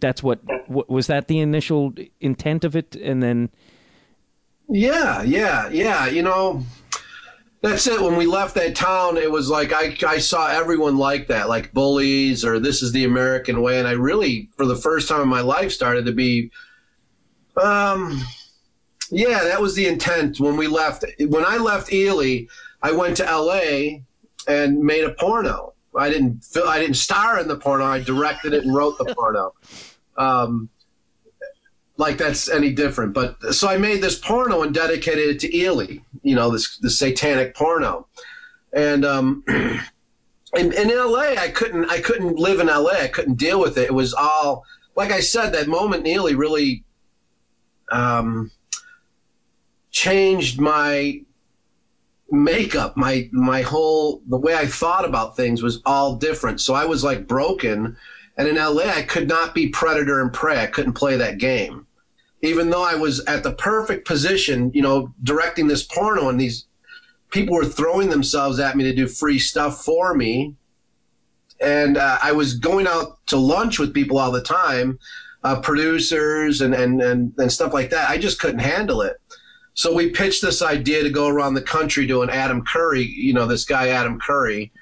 That's 0.00 0.22
what 0.22 0.40
wa- 0.68 0.84
was 0.88 1.06
that 1.08 1.28
the 1.28 1.40
initial 1.40 1.92
intent 2.20 2.64
of 2.64 2.76
it, 2.76 2.96
and 2.96 3.22
then 3.22 3.50
Yeah, 4.68 5.22
yeah, 5.22 5.68
yeah. 5.68 6.06
You 6.06 6.22
know, 6.22 6.64
that's 7.64 7.86
it. 7.86 8.00
When 8.00 8.16
we 8.16 8.26
left 8.26 8.54
that 8.56 8.76
town, 8.76 9.16
it 9.16 9.30
was 9.30 9.48
like 9.48 9.72
I, 9.72 9.96
I 10.06 10.18
saw 10.18 10.48
everyone 10.48 10.98
like 10.98 11.28
that, 11.28 11.48
like 11.48 11.72
bullies 11.72 12.44
or 12.44 12.58
this 12.58 12.82
is 12.82 12.92
the 12.92 13.04
American 13.04 13.62
way. 13.62 13.78
And 13.78 13.88
I 13.88 13.92
really, 13.92 14.50
for 14.56 14.66
the 14.66 14.76
first 14.76 15.08
time 15.08 15.22
in 15.22 15.28
my 15.28 15.40
life, 15.40 15.72
started 15.72 16.04
to 16.06 16.12
be, 16.12 16.50
um, 17.56 18.20
yeah, 19.10 19.44
that 19.44 19.60
was 19.60 19.74
the 19.74 19.86
intent 19.86 20.40
when 20.40 20.56
we 20.56 20.66
left. 20.66 21.04
When 21.18 21.44
I 21.44 21.56
left 21.56 21.92
Ely, 21.92 22.46
I 22.82 22.92
went 22.92 23.16
to 23.18 23.24
LA 23.24 24.00
and 24.46 24.80
made 24.80 25.04
a 25.04 25.14
porno. 25.14 25.73
I 25.96 26.10
didn't, 26.10 26.44
I 26.66 26.78
didn't 26.78 26.96
star 26.96 27.38
in 27.40 27.48
the 27.48 27.56
porno. 27.56 27.84
I 27.84 28.00
directed 28.00 28.52
it 28.52 28.64
and 28.64 28.74
wrote 28.74 28.98
the 28.98 29.14
porno. 29.14 29.54
Um, 30.16 30.68
like 31.96 32.18
that's 32.18 32.48
any 32.48 32.72
different. 32.72 33.12
But 33.12 33.54
so 33.54 33.68
I 33.68 33.78
made 33.78 34.02
this 34.02 34.18
porno 34.18 34.62
and 34.62 34.74
dedicated 34.74 35.28
it 35.28 35.40
to 35.40 35.56
Ely, 35.56 35.98
you 36.22 36.34
know, 36.34 36.50
this 36.50 36.78
the 36.78 36.90
satanic 36.90 37.54
porno. 37.54 38.08
And 38.72 39.04
um 39.04 39.44
in, 39.48 40.72
in 40.72 40.88
LA 40.88 41.34
I 41.38 41.50
couldn't 41.54 41.90
I 41.90 42.00
couldn't 42.00 42.36
live 42.36 42.60
in 42.60 42.66
LA. 42.66 42.92
I 42.92 43.08
couldn't 43.08 43.36
deal 43.36 43.60
with 43.60 43.78
it. 43.78 43.84
It 43.84 43.94
was 43.94 44.14
all 44.14 44.64
like 44.96 45.10
I 45.10 45.20
said, 45.20 45.50
that 45.50 45.68
moment 45.68 46.06
in 46.06 46.14
Ely 46.14 46.32
really 46.32 46.84
um 47.92 48.50
changed 49.90 50.60
my 50.60 51.20
makeup, 52.34 52.96
my 52.96 53.28
my 53.32 53.62
whole 53.62 54.22
the 54.28 54.36
way 54.36 54.54
I 54.54 54.66
thought 54.66 55.04
about 55.04 55.36
things 55.36 55.62
was 55.62 55.80
all 55.86 56.16
different. 56.16 56.60
So 56.60 56.74
I 56.74 56.84
was 56.84 57.04
like 57.04 57.26
broken 57.26 57.96
and 58.36 58.48
in 58.48 58.56
LA, 58.56 58.84
I 58.84 59.02
could 59.02 59.28
not 59.28 59.54
be 59.54 59.68
predator 59.68 60.20
and 60.20 60.32
prey. 60.32 60.60
I 60.60 60.66
couldn't 60.66 60.94
play 60.94 61.16
that 61.16 61.38
game. 61.38 61.86
Even 62.42 62.68
though 62.68 62.82
I 62.82 62.94
was 62.94 63.24
at 63.24 63.42
the 63.42 63.52
perfect 63.52 64.06
position, 64.06 64.70
you 64.74 64.82
know, 64.82 65.14
directing 65.22 65.66
this 65.66 65.84
porno 65.84 66.28
and 66.28 66.40
these 66.40 66.66
people 67.30 67.54
were 67.54 67.64
throwing 67.64 68.10
themselves 68.10 68.58
at 68.58 68.76
me 68.76 68.84
to 68.84 68.94
do 68.94 69.06
free 69.06 69.38
stuff 69.38 69.84
for 69.84 70.14
me. 70.14 70.54
And 71.60 71.96
uh, 71.96 72.18
I 72.22 72.32
was 72.32 72.54
going 72.54 72.86
out 72.86 73.24
to 73.28 73.36
lunch 73.36 73.78
with 73.78 73.94
people 73.94 74.18
all 74.18 74.32
the 74.32 74.42
time, 74.42 74.98
uh, 75.44 75.60
producers 75.60 76.60
and, 76.60 76.74
and, 76.74 77.00
and, 77.00 77.32
and 77.38 77.50
stuff 77.50 77.72
like 77.72 77.90
that. 77.90 78.10
I 78.10 78.18
just 78.18 78.40
couldn't 78.40 78.58
handle 78.58 79.00
it. 79.02 79.16
So 79.74 79.92
we 79.92 80.10
pitched 80.10 80.40
this 80.40 80.62
idea 80.62 81.02
to 81.02 81.10
go 81.10 81.26
around 81.28 81.54
the 81.54 81.62
country 81.62 82.06
doing 82.06 82.30
Adam 82.30 82.64
Curry, 82.64 83.02
you 83.02 83.32
know, 83.32 83.46
this 83.46 83.64
guy, 83.64 83.88
Adam 83.88 84.18
Curry. 84.20 84.72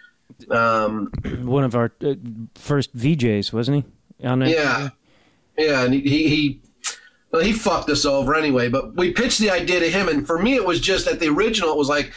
Um, 0.50 1.10
one 1.42 1.64
of 1.64 1.74
our 1.74 1.92
uh, 2.04 2.14
first 2.54 2.94
VJs, 2.96 3.52
wasn't 3.52 3.84
he? 4.20 4.26
On 4.26 4.38
that- 4.40 4.50
Yeah, 4.50 4.90
yeah, 5.56 5.84
and 5.84 5.94
he 5.94 6.00
he 6.02 6.28
he, 6.28 6.60
well, 7.30 7.42
he 7.42 7.52
fucked 7.52 7.88
us 7.90 8.04
over 8.04 8.34
anyway. 8.34 8.68
But 8.68 8.94
we 8.94 9.12
pitched 9.12 9.38
the 9.38 9.50
idea 9.50 9.80
to 9.80 9.90
him, 9.90 10.08
and 10.08 10.26
for 10.26 10.38
me, 10.38 10.54
it 10.54 10.64
was 10.64 10.80
just 10.80 11.06
that 11.06 11.20
the 11.20 11.28
original. 11.28 11.70
It 11.72 11.76
was 11.78 11.88
like, 11.88 12.12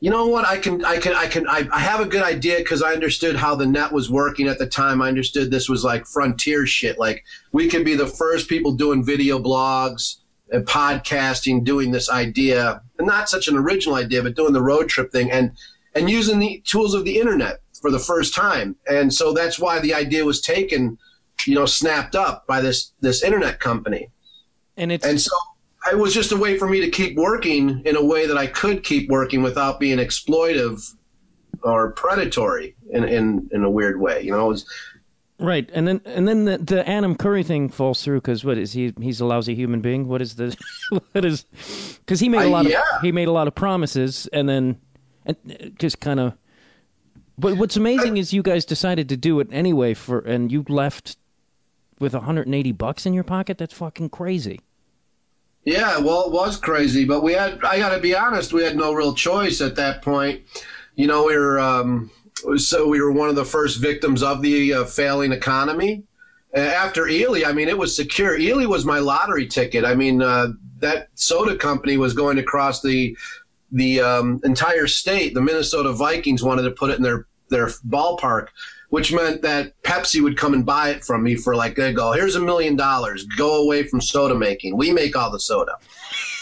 you 0.00 0.10
know 0.10 0.26
what? 0.26 0.46
I 0.46 0.58
can 0.58 0.84
I 0.84 0.98
can 0.98 1.14
I 1.14 1.26
can 1.26 1.46
I, 1.48 1.68
I 1.72 1.78
have 1.78 2.00
a 2.00 2.06
good 2.06 2.22
idea 2.22 2.58
because 2.58 2.82
I 2.82 2.92
understood 2.92 3.36
how 3.36 3.54
the 3.54 3.66
net 3.66 3.92
was 3.92 4.10
working 4.10 4.48
at 4.48 4.58
the 4.58 4.66
time. 4.66 5.00
I 5.02 5.08
understood 5.08 5.50
this 5.50 5.68
was 5.68 5.84
like 5.84 6.06
frontier 6.06 6.66
shit. 6.66 6.98
Like 6.98 7.24
we 7.52 7.68
could 7.68 7.84
be 7.84 7.94
the 7.94 8.06
first 8.06 8.48
people 8.48 8.72
doing 8.72 9.04
video 9.04 9.38
blogs 9.38 10.16
and 10.50 10.66
podcasting, 10.66 11.64
doing 11.64 11.90
this 11.90 12.10
idea, 12.10 12.82
and 12.98 13.06
not 13.06 13.28
such 13.28 13.48
an 13.48 13.56
original 13.56 13.96
idea, 13.96 14.22
but 14.22 14.36
doing 14.36 14.52
the 14.52 14.62
road 14.62 14.88
trip 14.88 15.10
thing 15.10 15.30
and 15.30 15.52
and 15.94 16.10
using 16.10 16.38
the 16.38 16.60
tools 16.64 16.94
of 16.94 17.04
the 17.04 17.18
internet 17.18 17.60
for 17.80 17.90
the 17.90 17.98
first 17.98 18.34
time. 18.34 18.76
And 18.88 19.12
so 19.12 19.32
that's 19.32 19.58
why 19.58 19.78
the 19.78 19.94
idea 19.94 20.24
was 20.24 20.40
taken, 20.40 20.98
you 21.46 21.54
know, 21.54 21.66
snapped 21.66 22.14
up 22.14 22.46
by 22.46 22.60
this 22.60 22.92
this 23.00 23.22
internet 23.22 23.60
company. 23.60 24.08
and 24.76 24.92
it's 24.92 25.06
And 25.06 25.20
so 25.20 25.36
it 25.90 25.98
was 25.98 26.14
just 26.14 26.32
a 26.32 26.36
way 26.36 26.58
for 26.58 26.68
me 26.68 26.80
to 26.80 26.90
keep 26.90 27.16
working 27.16 27.82
in 27.84 27.96
a 27.96 28.04
way 28.04 28.26
that 28.26 28.38
I 28.38 28.46
could 28.46 28.84
keep 28.84 29.10
working 29.10 29.42
without 29.42 29.78
being 29.78 29.98
exploitive 29.98 30.94
or 31.62 31.92
predatory 31.92 32.74
in, 32.90 33.04
in, 33.04 33.48
in 33.52 33.64
a 33.64 33.70
weird 33.70 34.00
way. 34.00 34.22
You 34.22 34.32
know, 34.32 34.46
it 34.46 34.48
was, 34.48 34.66
Right, 35.38 35.68
and 35.74 35.86
then 35.88 36.00
and 36.04 36.28
then 36.28 36.44
the, 36.44 36.58
the 36.58 36.88
Adam 36.88 37.16
Curry 37.16 37.42
thing 37.42 37.68
falls 37.68 38.02
through 38.04 38.20
because 38.20 38.44
what 38.44 38.56
is 38.56 38.72
he? 38.72 38.94
He's 39.00 39.20
a 39.20 39.24
lousy 39.26 39.54
human 39.56 39.80
being. 39.80 40.06
What 40.06 40.22
is 40.22 40.36
the? 40.36 40.56
what 41.12 41.24
is? 41.24 41.44
Because 41.98 42.20
he 42.20 42.28
made 42.28 42.42
a 42.42 42.46
Uh, 42.46 42.50
lot 42.50 42.66
yeah. 42.66 42.78
of 42.96 43.02
he 43.02 43.10
made 43.10 43.26
a 43.26 43.32
lot 43.32 43.48
of 43.48 43.54
promises, 43.54 44.28
and 44.32 44.48
then 44.48 44.78
and 45.26 45.36
uh, 45.50 45.66
just 45.78 45.98
kind 46.00 46.20
of. 46.20 46.34
But 47.36 47.56
what's 47.56 47.76
amazing 47.76 48.16
is 48.16 48.32
you 48.32 48.42
guys 48.44 48.64
decided 48.64 49.08
to 49.08 49.16
do 49.16 49.40
it 49.40 49.48
anyway 49.50 49.92
for, 49.94 50.20
and 50.20 50.52
you 50.52 50.64
left 50.68 51.16
with 51.98 52.14
180 52.14 52.70
bucks 52.72 53.04
in 53.04 53.12
your 53.12 53.24
pocket. 53.24 53.58
That's 53.58 53.74
fucking 53.74 54.10
crazy. 54.10 54.60
Yeah, 55.64 55.98
well, 55.98 56.26
it 56.26 56.32
was 56.32 56.58
crazy, 56.58 57.04
but 57.04 57.22
we 57.24 57.32
had, 57.32 57.58
I 57.64 57.78
got 57.78 57.94
to 57.94 57.98
be 58.00 58.14
honest, 58.14 58.52
we 58.52 58.62
had 58.62 58.76
no 58.76 58.92
real 58.92 59.14
choice 59.14 59.60
at 59.62 59.74
that 59.76 60.02
point. 60.02 60.42
You 60.94 61.06
know, 61.06 61.24
we 61.24 61.36
were, 61.36 61.58
um, 61.58 62.10
so 62.56 62.86
we 62.86 63.00
were 63.00 63.12
one 63.12 63.28
of 63.28 63.36
the 63.36 63.44
first 63.44 63.80
victims 63.80 64.22
of 64.22 64.42
the 64.42 64.74
uh, 64.74 64.84
failing 64.84 65.32
economy. 65.32 66.02
After 66.54 67.08
Ely, 67.08 67.42
I 67.44 67.52
mean, 67.52 67.68
it 67.68 67.76
was 67.76 67.96
secure. 67.96 68.38
Ely 68.38 68.64
was 68.66 68.84
my 68.84 69.00
lottery 69.00 69.46
ticket. 69.46 69.84
I 69.84 69.94
mean, 69.94 70.22
uh, 70.22 70.52
that 70.78 71.08
soda 71.14 71.56
company 71.56 71.96
was 71.96 72.12
going 72.14 72.36
to 72.36 72.42
cross 72.42 72.80
the 72.80 73.16
the 73.72 74.00
um, 74.00 74.40
entire 74.44 74.86
state. 74.86 75.34
The 75.34 75.40
Minnesota 75.40 75.92
Vikings 75.92 76.44
wanted 76.44 76.62
to 76.62 76.70
put 76.70 76.90
it 76.90 76.96
in 76.96 77.02
their 77.02 77.26
their 77.48 77.66
ballpark, 77.88 78.48
which 78.90 79.12
meant 79.12 79.42
that 79.42 79.80
Pepsi 79.82 80.22
would 80.22 80.36
come 80.36 80.54
and 80.54 80.64
buy 80.64 80.90
it 80.90 81.04
from 81.04 81.24
me 81.24 81.34
for 81.34 81.56
like 81.56 81.74
they 81.74 81.92
go, 81.92 82.12
here's 82.12 82.36
a 82.36 82.40
million 82.40 82.76
dollars. 82.76 83.26
Go 83.36 83.62
away 83.64 83.82
from 83.82 84.00
soda 84.00 84.36
making. 84.36 84.76
We 84.76 84.92
make 84.92 85.16
all 85.16 85.32
the 85.32 85.40
soda, 85.40 85.76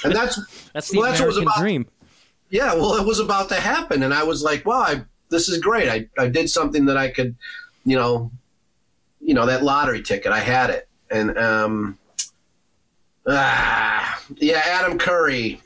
and 0.04 0.14
that's 0.14 0.38
That's 0.72 0.90
the 0.90 0.98
well, 0.98 1.08
that's 1.08 1.20
what 1.20 1.28
was 1.28 1.36
American 1.38 1.52
about. 1.52 1.60
dream. 1.62 1.86
Yeah, 2.50 2.74
well, 2.74 2.96
it 2.96 3.06
was 3.06 3.18
about 3.18 3.48
to 3.48 3.54
happen, 3.54 4.02
and 4.02 4.12
I 4.12 4.24
was 4.24 4.42
like, 4.42 4.66
wow, 4.66 4.82
I, 4.82 5.04
this 5.32 5.48
is 5.48 5.58
great. 5.58 5.88
I 5.88 6.06
I 6.22 6.28
did 6.28 6.48
something 6.48 6.84
that 6.84 6.96
I 6.96 7.10
could, 7.10 7.34
you 7.84 7.96
know, 7.96 8.30
you 9.20 9.34
know 9.34 9.46
that 9.46 9.64
lottery 9.64 10.02
ticket. 10.02 10.30
I 10.30 10.38
had 10.38 10.70
it, 10.70 10.88
and 11.10 11.36
um, 11.36 11.98
ah, 13.26 14.22
yeah, 14.36 14.62
Adam 14.64 14.98
Curry. 14.98 15.60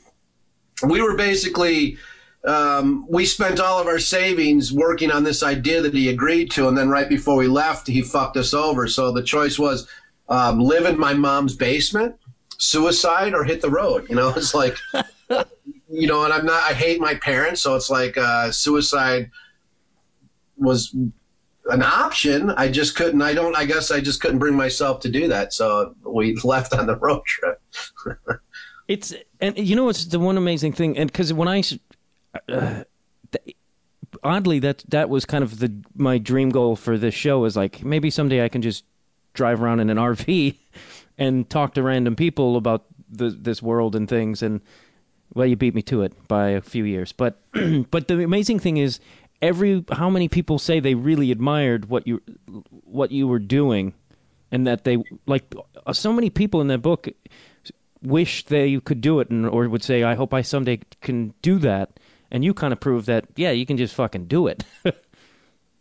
We 0.83 1.01
were 1.03 1.15
basically. 1.15 1.97
Um, 2.45 3.05
we 3.09 3.25
spent 3.25 3.59
all 3.59 3.81
of 3.81 3.87
our 3.87 3.99
savings 3.99 4.71
working 4.71 5.11
on 5.11 5.25
this 5.25 5.43
idea 5.43 5.81
that 5.81 5.93
he 5.93 6.07
agreed 6.07 6.49
to, 6.51 6.69
and 6.69 6.77
then 6.77 6.87
right 6.87 7.09
before 7.09 7.35
we 7.35 7.47
left, 7.47 7.87
he 7.87 8.01
fucked 8.01 8.37
us 8.37 8.53
over. 8.53 8.87
So 8.87 9.11
the 9.11 9.23
choice 9.23 9.59
was 9.59 9.85
um, 10.29 10.61
live 10.61 10.85
in 10.85 10.97
my 10.97 11.13
mom's 11.13 11.55
basement, 11.55 12.15
suicide, 12.57 13.33
or 13.33 13.43
hit 13.43 13.59
the 13.59 13.69
road. 13.69 14.07
You 14.07 14.15
know, 14.15 14.29
it's 14.37 14.53
like, 14.53 14.77
you 15.89 16.07
know, 16.07 16.23
and 16.23 16.31
I'm 16.31 16.45
not. 16.45 16.63
I 16.63 16.73
hate 16.73 17.01
my 17.01 17.15
parents, 17.15 17.59
so 17.59 17.75
it's 17.75 17.89
like 17.89 18.17
uh, 18.17 18.51
suicide 18.51 19.29
was 20.57 20.95
an 21.69 21.81
option. 21.81 22.51
I 22.51 22.69
just 22.69 22.95
couldn't. 22.95 23.21
I 23.21 23.33
don't. 23.33 23.55
I 23.55 23.65
guess 23.65 23.91
I 23.91 23.99
just 23.99 24.21
couldn't 24.21 24.39
bring 24.39 24.55
myself 24.55 24.99
to 25.01 25.09
do 25.09 25.27
that. 25.27 25.53
So 25.53 25.95
we 26.03 26.35
left 26.43 26.73
on 26.73 26.87
the 26.87 26.95
road 26.95 27.23
trip. 27.25 27.61
It's 28.87 29.13
and 29.41 29.57
you 29.57 29.75
know 29.75 29.89
it's 29.89 30.05
the 30.05 30.19
one 30.19 30.37
amazing 30.37 30.71
thing, 30.71 30.97
and 30.97 31.11
because 31.11 31.33
when 31.33 31.49
I, 31.49 31.61
uh, 32.47 32.83
th- 33.31 33.57
oddly 34.23 34.59
that 34.59 34.83
that 34.87 35.09
was 35.09 35.25
kind 35.25 35.43
of 35.43 35.59
the 35.59 35.73
my 35.93 36.17
dream 36.17 36.49
goal 36.51 36.77
for 36.77 36.97
this 36.97 37.13
show 37.13 37.43
is 37.43 37.57
like 37.57 37.83
maybe 37.83 38.09
someday 38.09 38.45
I 38.45 38.49
can 38.49 38.61
just 38.61 38.85
drive 39.33 39.61
around 39.61 39.81
in 39.81 39.89
an 39.89 39.97
RV 39.97 40.55
and 41.17 41.49
talk 41.49 41.73
to 41.73 41.83
random 41.83 42.15
people 42.15 42.55
about 42.55 42.85
the, 43.09 43.29
this 43.29 43.61
world 43.61 43.93
and 43.93 44.07
things, 44.07 44.41
and 44.41 44.61
well, 45.33 45.45
you 45.45 45.57
beat 45.57 45.75
me 45.75 45.81
to 45.83 46.03
it 46.03 46.13
by 46.29 46.49
a 46.49 46.61
few 46.61 46.85
years, 46.85 47.11
but 47.11 47.41
but 47.91 48.07
the 48.07 48.23
amazing 48.23 48.59
thing 48.59 48.77
is 48.77 49.01
every 49.41 49.85
how 49.91 50.09
many 50.09 50.27
people 50.27 50.59
say 50.59 50.79
they 50.79 50.95
really 50.95 51.31
admired 51.31 51.89
what 51.89 52.07
you 52.07 52.21
what 52.83 53.11
you 53.11 53.27
were 53.27 53.39
doing 53.39 53.93
and 54.51 54.65
that 54.65 54.83
they 54.83 54.97
like 55.25 55.43
uh, 55.85 55.93
so 55.93 56.11
many 56.11 56.29
people 56.29 56.61
in 56.61 56.67
that 56.67 56.81
book 56.81 57.07
wish 58.01 58.45
they 58.45 58.79
could 58.79 59.01
do 59.01 59.19
it 59.19 59.29
and 59.29 59.45
or 59.45 59.67
would 59.67 59.83
say 59.83 60.03
I 60.03 60.15
hope 60.15 60.33
I 60.33 60.41
someday 60.41 60.79
can 61.01 61.33
do 61.41 61.59
that. 61.59 61.99
And 62.29 62.43
you 62.43 62.53
kind 62.53 62.73
of 62.73 62.79
prove 62.81 63.05
that 63.05 63.25
yeah 63.35 63.51
you 63.51 63.65
can 63.65 63.77
just 63.77 63.95
fucking 63.95 64.25
do 64.25 64.47
it 64.47 64.65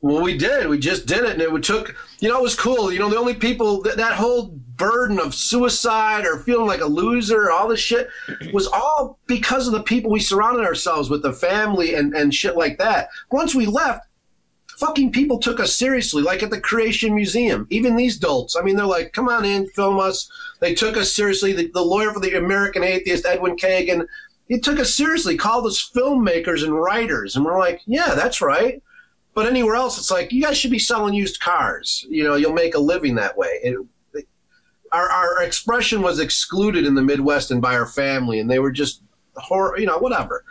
Well, 0.03 0.23
we 0.23 0.37
did. 0.37 0.69
We 0.69 0.79
just 0.79 1.07
did 1.07 1.25
it, 1.25 1.33
and 1.33 1.43
it 1.43 1.63
took. 1.63 1.97
You 2.21 2.29
know, 2.29 2.39
it 2.39 2.43
was 2.43 2.55
cool. 2.55 2.93
You 2.93 2.99
know, 2.99 3.09
the 3.09 3.19
only 3.19 3.35
people 3.35 3.83
that 3.83 3.97
that 3.97 4.13
whole 4.13 4.49
burden 4.77 5.19
of 5.19 5.35
suicide 5.35 6.27
or 6.27 6.41
feeling 6.41 6.67
like 6.67 6.83
a 6.83 6.87
loser, 6.87 7.51
all 7.51 7.69
this 7.69 7.81
shit, 7.81 8.09
was 8.53 8.67
all 8.67 9.19
because 9.27 9.67
of 9.67 9.73
the 9.73 9.83
people 9.83 10.11
we 10.11 10.21
surrounded 10.21 10.67
ourselves 10.67 11.09
with, 11.09 11.23
the 11.23 11.33
family 11.33 11.95
and 11.95 12.15
and 12.15 12.35
shit 12.35 12.57
like 12.57 12.79
that. 12.79 13.09
Once 13.31 13.55
we 13.55 13.67
left, 13.67 14.07
fucking 14.79 15.13
people 15.13 15.39
took 15.39 15.59
us 15.61 15.75
seriously, 15.75 16.23
like 16.23 16.43
at 16.43 16.51
the 16.51 16.61
Creation 16.61 17.15
Museum. 17.15 17.67
Even 17.71 17.97
these 17.97 18.19
dolts. 18.19 18.55
I 18.55 18.63
mean, 18.63 18.77
they're 18.77 18.87
like, 18.87 19.13
"Come 19.13 19.29
on 19.29 19.45
in, 19.45 19.67
film 19.71 19.99
us." 19.99 20.31
They 20.61 20.75
took 20.75 20.97
us 20.97 21.13
seriously. 21.13 21.53
The, 21.53 21.71
the 21.73 21.83
lawyer 21.83 22.13
for 22.13 22.21
the 22.21 22.35
American 22.35 22.85
atheist, 22.85 23.27
Edwin 23.27 23.57
Kagin, 23.57 24.07
he 24.49 24.61
took 24.61 24.79
us 24.79 24.95
seriously, 24.95 25.37
called 25.37 25.67
us 25.67 25.91
filmmakers 25.95 26.63
and 26.63 26.79
writers, 26.79 27.35
and 27.35 27.45
we're 27.45 27.59
like, 27.59 27.81
"Yeah, 27.87 28.15
that's 28.15 28.43
right." 28.43 28.83
But 29.37 29.47
anywhere 29.47 29.75
else, 29.75 29.99
it's 29.99 30.11
like 30.11 30.33
you 30.33 30.41
guys 30.43 30.57
should 30.57 30.71
be 30.71 30.79
selling 30.79 31.13
used 31.13 31.41
cars. 31.41 32.07
You 32.09 32.25
know, 32.25 32.37
you'll 32.37 32.55
make 32.55 32.75
a 32.75 32.79
living 32.79 33.17
that 33.17 33.37
way. 33.37 33.61
It, 33.63 33.77
our, 34.93 35.11
our 35.11 35.43
expression 35.43 36.01
was 36.01 36.21
excluded 36.21 36.87
in 36.87 36.95
the 36.95 37.03
Midwest 37.03 37.51
and 37.51 37.61
by 37.61 37.75
our 37.75 37.85
family, 37.85 38.41
and 38.41 38.51
they 38.51 38.61
were 38.61 38.73
just 38.73 39.03
horror, 39.37 39.79
you 39.79 39.85
know, 39.85 39.99
whatever. 39.99 40.43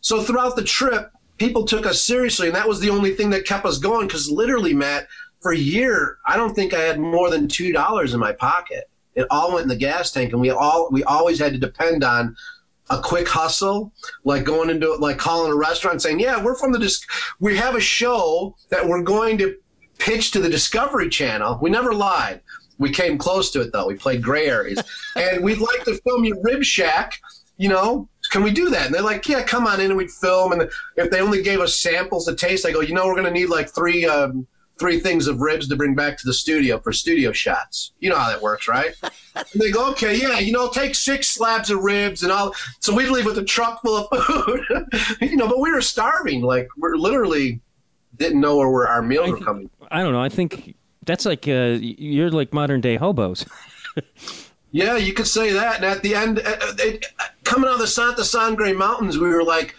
So 0.00 0.20
throughout 0.20 0.56
the 0.56 0.64
trip, 0.64 1.12
people 1.38 1.64
took 1.64 1.86
us 1.86 2.02
seriously, 2.02 2.48
and 2.48 2.56
that 2.56 2.66
was 2.66 2.80
the 2.80 2.90
only 2.90 3.12
thing 3.12 3.30
that 3.30 3.46
kept 3.46 3.64
us 3.66 3.78
going. 3.78 4.08
Because 4.08 4.28
literally, 4.28 4.74
Matt, 4.74 5.06
for 5.40 5.52
a 5.52 5.56
year, 5.56 6.18
I 6.26 6.36
don't 6.36 6.56
think 6.56 6.74
I 6.74 6.80
had 6.80 6.98
more 6.98 7.30
than 7.30 7.46
two 7.46 7.72
dollars 7.72 8.14
in 8.14 8.20
my 8.20 8.32
pocket. 8.32 8.90
It 9.14 9.28
all 9.30 9.52
went 9.52 9.62
in 9.62 9.68
the 9.68 9.76
gas 9.76 10.10
tank, 10.10 10.32
and 10.32 10.40
we 10.40 10.50
all 10.50 10.88
we 10.90 11.04
always 11.04 11.38
had 11.38 11.52
to 11.52 11.58
depend 11.58 12.02
on 12.02 12.34
a 12.90 13.00
quick 13.00 13.28
hustle, 13.28 13.92
like 14.24 14.44
going 14.44 14.70
into 14.70 14.94
like 14.96 15.18
calling 15.18 15.52
a 15.52 15.56
restaurant 15.56 16.02
saying, 16.02 16.20
"Yeah, 16.20 16.42
we're 16.42 16.56
from 16.56 16.72
the 16.72 16.98
we 17.40 17.56
have 17.56 17.74
a 17.74 17.80
show 17.80 18.56
that 18.70 18.86
we're 18.86 19.02
going 19.02 19.38
to 19.38 19.56
pitch 19.98 20.32
to 20.32 20.40
the 20.40 20.50
Discovery 20.50 21.08
Channel." 21.08 21.58
We 21.62 21.70
never 21.70 21.94
lied. 21.94 22.40
We 22.78 22.90
came 22.90 23.16
close 23.18 23.50
to 23.52 23.60
it 23.62 23.72
though. 23.72 23.86
We 23.86 23.94
played 23.94 24.22
gray 24.22 24.46
areas, 24.46 24.82
and 25.16 25.42
we'd 25.42 25.58
like 25.58 25.84
to 25.84 25.98
film 26.02 26.24
your 26.24 26.40
Rib 26.42 26.62
Shack. 26.62 27.20
You 27.56 27.68
know, 27.68 28.08
can 28.30 28.42
we 28.42 28.50
do 28.50 28.68
that? 28.70 28.86
And 28.86 28.94
they're 28.94 29.02
like, 29.02 29.26
"Yeah, 29.28 29.42
come 29.44 29.66
on 29.66 29.80
in." 29.80 29.86
And 29.90 29.96
we'd 29.96 30.10
film. 30.10 30.52
And 30.52 30.70
if 30.96 31.10
they 31.10 31.20
only 31.20 31.42
gave 31.42 31.60
us 31.60 31.80
samples 31.80 32.26
to 32.26 32.34
taste, 32.34 32.66
I 32.66 32.72
go, 32.72 32.80
"You 32.80 32.94
know, 32.94 33.06
we're 33.06 33.14
going 33.14 33.24
to 33.24 33.30
need 33.30 33.48
like 33.48 33.74
three." 33.74 34.06
Um, 34.06 34.46
Three 34.78 34.98
things 34.98 35.28
of 35.28 35.40
ribs 35.40 35.68
to 35.68 35.76
bring 35.76 35.94
back 35.94 36.18
to 36.18 36.26
the 36.26 36.32
studio 36.32 36.78
for 36.80 36.92
studio 36.92 37.30
shots. 37.32 37.92
You 38.00 38.10
know 38.10 38.16
how 38.16 38.28
that 38.28 38.42
works, 38.42 38.66
right? 38.66 38.92
And 39.02 39.46
they 39.54 39.70
go, 39.70 39.90
okay, 39.92 40.16
yeah, 40.16 40.38
you 40.38 40.52
know, 40.52 40.68
take 40.68 40.94
six 40.94 41.28
slabs 41.28 41.70
of 41.70 41.82
ribs 41.82 42.22
and 42.22 42.32
all. 42.32 42.54
So 42.80 42.94
we'd 42.94 43.08
leave 43.08 43.24
with 43.24 43.38
a 43.38 43.44
truck 43.44 43.82
full 43.82 44.08
of 44.08 44.24
food, 44.24 44.64
you 45.20 45.36
know, 45.36 45.46
but 45.46 45.60
we 45.60 45.70
were 45.70 45.80
starving. 45.80 46.42
Like, 46.42 46.68
we're 46.76 46.96
literally 46.96 47.60
didn't 48.16 48.40
know 48.40 48.56
where 48.56 48.88
our 48.88 49.02
meals 49.02 49.30
were 49.30 49.38
coming. 49.38 49.68
I 49.90 50.02
don't 50.02 50.12
know 50.12 50.22
I 50.22 50.28
think 50.28 50.76
that's 51.04 51.26
like 51.26 51.48
uh, 51.48 51.78
you're 51.80 52.30
like 52.30 52.52
modern 52.52 52.80
day 52.80 52.96
hobos 52.96 53.44
Yeah, 54.74 54.96
you 54.96 55.12
could 55.12 55.28
say 55.28 55.52
that. 55.52 55.76
And 55.76 55.84
at 55.84 56.02
the 56.02 56.16
end, 56.16 56.40
uh, 56.40 56.56
uh, 56.60 56.72
it, 56.80 57.06
uh, 57.20 57.26
coming 57.44 57.68
out 57.70 57.74
of 57.74 57.78
the 57.78 57.86
Santa 57.86 58.24
Sangre 58.24 58.72
Mountains, 58.72 59.16
we 59.16 59.28
were 59.28 59.44
like, 59.44 59.76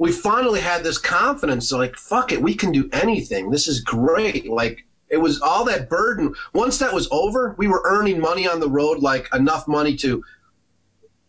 we 0.00 0.10
finally 0.10 0.60
had 0.60 0.82
this 0.82 0.96
confidence. 0.96 1.70
Like, 1.70 1.94
fuck 1.94 2.32
it, 2.32 2.40
we 2.40 2.54
can 2.54 2.72
do 2.72 2.88
anything. 2.90 3.50
This 3.50 3.68
is 3.68 3.80
great. 3.80 4.48
Like, 4.48 4.86
it 5.10 5.18
was 5.18 5.42
all 5.42 5.62
that 5.66 5.90
burden. 5.90 6.34
Once 6.54 6.78
that 6.78 6.94
was 6.94 7.06
over, 7.10 7.54
we 7.58 7.68
were 7.68 7.82
earning 7.84 8.18
money 8.18 8.48
on 8.48 8.60
the 8.60 8.68
road, 8.68 9.00
like 9.00 9.28
enough 9.34 9.68
money 9.68 9.94
to 9.96 10.24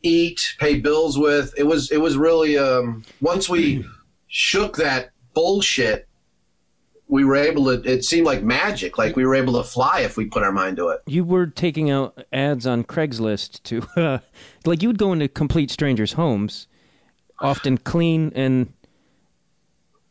eat, 0.03 0.55
pay 0.57 0.79
bills 0.79 1.19
with. 1.19 1.53
It 1.57 1.63
was, 1.63 1.91
it 1.91 1.97
was 1.97 2.15
really, 2.15 2.57
um, 2.57 3.03
once 3.19 3.49
we 3.49 3.85
shook 4.27 4.77
that 4.77 5.11
bullshit, 5.33 6.07
we 7.09 7.25
were 7.25 7.35
able 7.35 7.65
to, 7.65 7.91
it 7.91 8.05
seemed 8.05 8.25
like 8.25 8.41
magic. 8.41 8.97
Like 8.97 9.17
we 9.17 9.25
were 9.25 9.35
able 9.35 9.61
to 9.61 9.67
fly 9.67 9.99
if 9.99 10.15
we 10.15 10.27
put 10.27 10.43
our 10.43 10.51
mind 10.53 10.77
to 10.77 10.87
it. 10.89 11.01
you 11.05 11.25
were 11.25 11.45
taking 11.45 11.89
out 11.89 12.23
ads 12.31 12.65
on 12.65 12.85
Craigslist 12.85 13.61
to 13.63 14.01
uh, 14.01 14.19
like 14.65 14.81
you 14.81 14.87
would 14.87 14.97
go 14.97 15.11
into 15.11 15.27
complete 15.27 15.71
strangers' 15.71 16.13
homes, 16.13 16.67
often 17.41 17.77
clean 17.77 18.31
and 18.35 18.71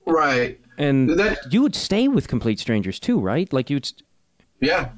Right. 0.06 0.58
and 0.78 1.10
That- 1.18 1.52
you 1.52 1.62
would 1.62 1.74
stay 1.74 2.08
with 2.08 2.28
complete 2.28 2.58
strangers 2.58 2.98
too, 2.98 3.18
right? 3.20 3.50
Like 3.52 3.70
you'd 3.70 3.90
Yeah. 4.60 4.90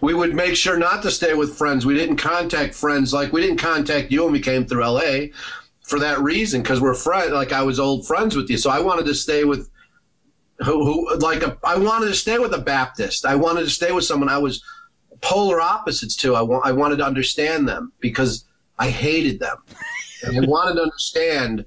We 0.00 0.14
would 0.14 0.32
make 0.34 0.54
sure 0.54 0.78
not 0.78 1.02
to 1.02 1.10
stay 1.10 1.34
with 1.34 1.56
friends. 1.56 1.84
We 1.84 1.94
didn't 1.94 2.16
contact 2.18 2.74
friends. 2.74 3.12
Like 3.12 3.32
we 3.32 3.40
didn't 3.40 3.56
contact 3.58 4.12
you 4.12 4.22
when 4.24 4.32
we 4.32 4.40
came 4.40 4.64
through 4.64 4.84
LA 4.84 5.30
for 5.82 5.98
that 5.98 6.20
reason 6.20 6.62
because 6.62 6.80
we're 6.80 6.94
friends. 6.94 7.32
Like 7.32 7.52
I 7.52 7.62
was 7.62 7.80
old 7.80 8.06
friends 8.06 8.36
with 8.36 8.48
you, 8.48 8.58
so 8.58 8.70
I 8.70 8.78
wanted 8.80 9.06
to 9.06 9.14
stay 9.14 9.44
with 9.44 9.68
who, 10.64 10.84
who 10.84 11.16
like 11.18 11.42
a, 11.42 11.56
I 11.64 11.76
wanted 11.78 12.06
to 12.06 12.14
stay 12.14 12.38
with 12.38 12.52
a 12.54 12.58
Baptist. 12.58 13.24
I 13.26 13.34
wanted 13.34 13.62
to 13.64 13.70
stay 13.70 13.90
with 13.90 14.04
someone 14.04 14.28
I 14.28 14.38
was 14.38 14.62
polar 15.20 15.60
opposites 15.60 16.14
to. 16.16 16.34
I 16.36 16.42
want 16.42 16.64
I 16.66 16.72
wanted 16.72 16.96
to 16.98 17.04
understand 17.04 17.66
them 17.68 17.92
because 18.00 18.44
I 18.78 18.90
hated 18.90 19.40
them, 19.40 19.56
I 20.26 20.40
wanted 20.46 20.74
to 20.74 20.82
understand 20.82 21.64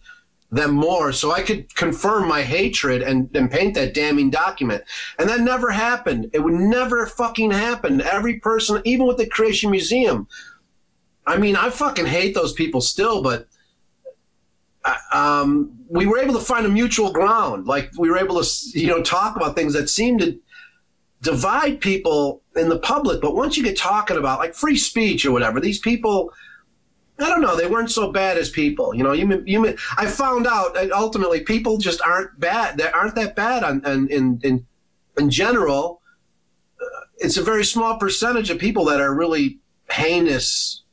them 0.51 0.71
more 0.71 1.13
so 1.13 1.31
I 1.31 1.41
could 1.41 1.73
confirm 1.75 2.27
my 2.27 2.41
hatred 2.41 3.01
and, 3.01 3.33
and 3.35 3.49
paint 3.49 3.73
that 3.75 3.93
damning 3.93 4.29
document. 4.29 4.83
And 5.17 5.29
that 5.29 5.39
never 5.39 5.71
happened. 5.71 6.29
It 6.33 6.39
would 6.39 6.53
never 6.53 7.05
fucking 7.05 7.51
happen. 7.51 8.01
Every 8.01 8.39
person, 8.39 8.81
even 8.83 9.07
with 9.07 9.17
the 9.17 9.27
Creation 9.27 9.71
Museum, 9.71 10.27
I 11.25 11.37
mean, 11.37 11.55
I 11.55 11.69
fucking 11.69 12.05
hate 12.05 12.35
those 12.35 12.51
people 12.51 12.81
still, 12.81 13.21
but 13.21 13.47
uh, 14.83 14.95
um, 15.13 15.71
we 15.87 16.05
were 16.05 16.19
able 16.19 16.33
to 16.33 16.39
find 16.39 16.65
a 16.65 16.69
mutual 16.69 17.13
ground. 17.13 17.67
Like 17.67 17.91
we 17.97 18.09
were 18.09 18.17
able 18.17 18.41
to, 18.43 18.79
you 18.79 18.87
know, 18.87 19.01
talk 19.01 19.37
about 19.37 19.55
things 19.55 19.73
that 19.73 19.89
seemed 19.89 20.19
to 20.19 20.37
divide 21.21 21.79
people 21.79 22.41
in 22.55 22.67
the 22.67 22.79
public. 22.79 23.21
But 23.21 23.35
once 23.35 23.55
you 23.55 23.63
get 23.63 23.77
talking 23.77 24.17
about 24.17 24.39
like 24.39 24.53
free 24.53 24.77
speech 24.77 25.25
or 25.25 25.31
whatever, 25.31 25.61
these 25.61 25.79
people 25.79 26.33
I 27.19 27.29
don't 27.29 27.41
know. 27.41 27.55
They 27.55 27.67
weren't 27.67 27.91
so 27.91 28.11
bad 28.11 28.37
as 28.37 28.49
people. 28.49 28.95
You 28.95 29.03
know, 29.03 29.11
you 29.11 29.43
you 29.45 29.75
I 29.97 30.07
found 30.07 30.47
out 30.47 30.75
ultimately 30.91 31.41
people 31.41 31.77
just 31.77 32.01
aren't 32.01 32.39
bad. 32.39 32.77
They 32.77 32.89
aren't 32.91 33.15
that 33.15 33.35
bad. 33.35 33.63
On, 33.63 33.85
on 33.85 34.07
in 34.07 34.39
in 34.43 34.65
in 35.17 35.29
general, 35.29 36.01
uh, 36.81 36.85
it's 37.17 37.37
a 37.37 37.43
very 37.43 37.63
small 37.63 37.97
percentage 37.97 38.49
of 38.49 38.57
people 38.57 38.85
that 38.85 38.99
are 38.99 39.13
really 39.13 39.59
heinous 39.89 40.83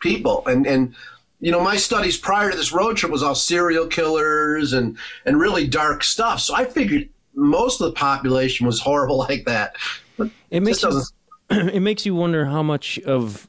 people. 0.00 0.44
And 0.46 0.66
and 0.66 0.94
you 1.40 1.52
know, 1.52 1.60
my 1.60 1.76
studies 1.76 2.16
prior 2.16 2.50
to 2.50 2.56
this 2.56 2.72
road 2.72 2.96
trip 2.96 3.12
was 3.12 3.22
all 3.22 3.34
serial 3.34 3.86
killers 3.86 4.72
and 4.72 4.96
and 5.24 5.38
really 5.38 5.68
dark 5.68 6.02
stuff. 6.02 6.40
So 6.40 6.54
I 6.54 6.64
figured 6.64 7.08
most 7.34 7.80
of 7.80 7.86
the 7.86 7.92
population 7.92 8.66
was 8.66 8.80
horrible 8.80 9.18
like 9.28 9.44
that. 9.44 9.76
But 10.16 10.30
It 10.50 10.60
makes 10.60 10.82
you, 10.82 11.02
it 11.50 11.80
makes 11.80 12.06
you 12.06 12.14
wonder 12.14 12.46
how 12.46 12.62
much 12.62 12.98
of 13.00 13.48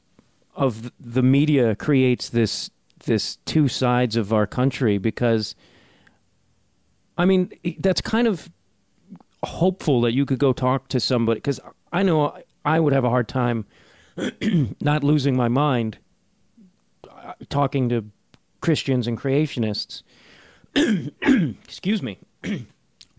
of 0.58 0.90
the 0.98 1.22
media 1.22 1.76
creates 1.76 2.28
this 2.28 2.70
this 3.06 3.36
two 3.46 3.68
sides 3.68 4.16
of 4.16 4.32
our 4.32 4.46
country 4.46 4.98
because 4.98 5.54
I 7.16 7.24
mean 7.24 7.52
that's 7.78 8.00
kind 8.00 8.26
of 8.26 8.50
hopeful 9.44 10.00
that 10.00 10.12
you 10.12 10.26
could 10.26 10.40
go 10.40 10.52
talk 10.52 10.88
to 10.88 10.98
somebody 10.98 11.38
because 11.38 11.60
I 11.92 12.02
know 12.02 12.36
I 12.64 12.80
would 12.80 12.92
have 12.92 13.04
a 13.04 13.08
hard 13.08 13.28
time 13.28 13.66
not 14.80 15.04
losing 15.04 15.36
my 15.36 15.46
mind 15.46 15.98
uh, 17.08 17.34
talking 17.48 17.88
to 17.90 18.06
Christians 18.60 19.06
and 19.06 19.16
creationists. 19.16 20.02
Excuse 21.64 22.02
me. 22.02 22.18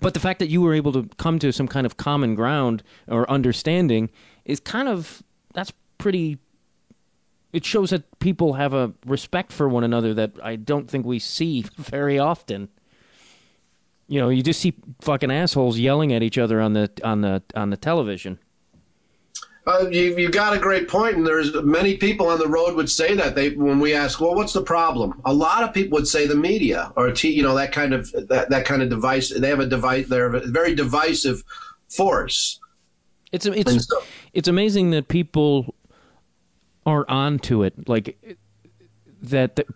but 0.02 0.14
the 0.14 0.20
fact 0.20 0.40
that 0.40 0.50
you 0.50 0.62
were 0.62 0.74
able 0.74 0.92
to 0.92 1.10
come 1.16 1.40
to 1.40 1.54
some 1.54 1.70
kind 1.70 1.86
of 1.86 1.96
common 1.96 2.36
ground 2.36 2.84
or 3.08 3.30
understanding 3.32 4.10
is 4.44 4.60
kind 4.60 4.90
of 4.90 5.24
that's 5.54 5.72
pretty 5.98 6.38
it 7.52 7.66
shows 7.66 7.90
that 7.90 8.20
people 8.20 8.54
have 8.54 8.74
a 8.74 8.94
respect 9.06 9.52
for 9.52 9.68
one 9.68 9.84
another 9.84 10.14
that 10.14 10.32
I 10.44 10.56
don't 10.56 10.90
think 10.90 11.06
we 11.06 11.20
see 11.20 11.66
very 11.78 12.20
often. 12.20 12.70
You 14.08 14.20
know, 14.20 14.30
you 14.30 14.42
just 14.42 14.60
see 14.60 14.74
fucking 15.02 15.32
assholes 15.32 15.78
yelling 15.78 16.14
at 16.14 16.24
each 16.24 16.38
other 16.38 16.60
on 16.60 16.74
the 16.74 16.92
on 17.04 17.22
the 17.22 17.44
on 17.56 17.70
the 17.70 17.78
television. 17.78 18.40
Uh, 19.68 19.88
you 19.92 20.18
you 20.18 20.32
got 20.32 20.56
a 20.56 20.58
great 20.58 20.88
point, 20.88 21.16
and 21.16 21.28
there's 21.28 21.54
many 21.62 21.96
people 21.96 22.28
on 22.28 22.40
the 22.40 22.48
road 22.48 22.76
would 22.76 22.90
say 22.90 23.14
that 23.14 23.36
they 23.36 23.52
when 23.52 23.80
we 23.80 23.94
ask, 23.94 24.20
well, 24.20 24.34
what's 24.34 24.54
the 24.54 24.64
problem? 24.64 25.22
A 25.26 25.34
lot 25.34 25.64
of 25.64 25.74
people 25.74 25.98
would 25.98 26.08
say 26.08 26.26
the 26.26 26.36
media 26.36 26.92
or 26.96 27.12
t- 27.12 27.32
you 27.32 27.44
know 27.44 27.54
that 27.54 27.72
kind 27.72 27.94
of 27.94 28.12
that, 28.30 28.50
that 28.50 28.66
kind 28.66 28.82
of 28.82 28.90
device. 28.90 29.30
They 29.30 29.50
have 29.50 29.60
a 29.60 29.68
device. 29.68 30.08
They're 30.08 30.34
a 30.34 30.48
very 30.48 30.74
divisive 30.74 31.44
force. 31.88 32.60
It's 33.32 33.46
it's 33.46 33.88
so, 33.88 34.02
it's 34.34 34.48
amazing 34.48 34.90
that 34.92 35.08
people 35.08 35.76
are 36.90 37.06
onto 37.10 37.64
it. 37.64 37.88
Like 37.88 38.18
that, 39.22 39.56
that, 39.56 39.68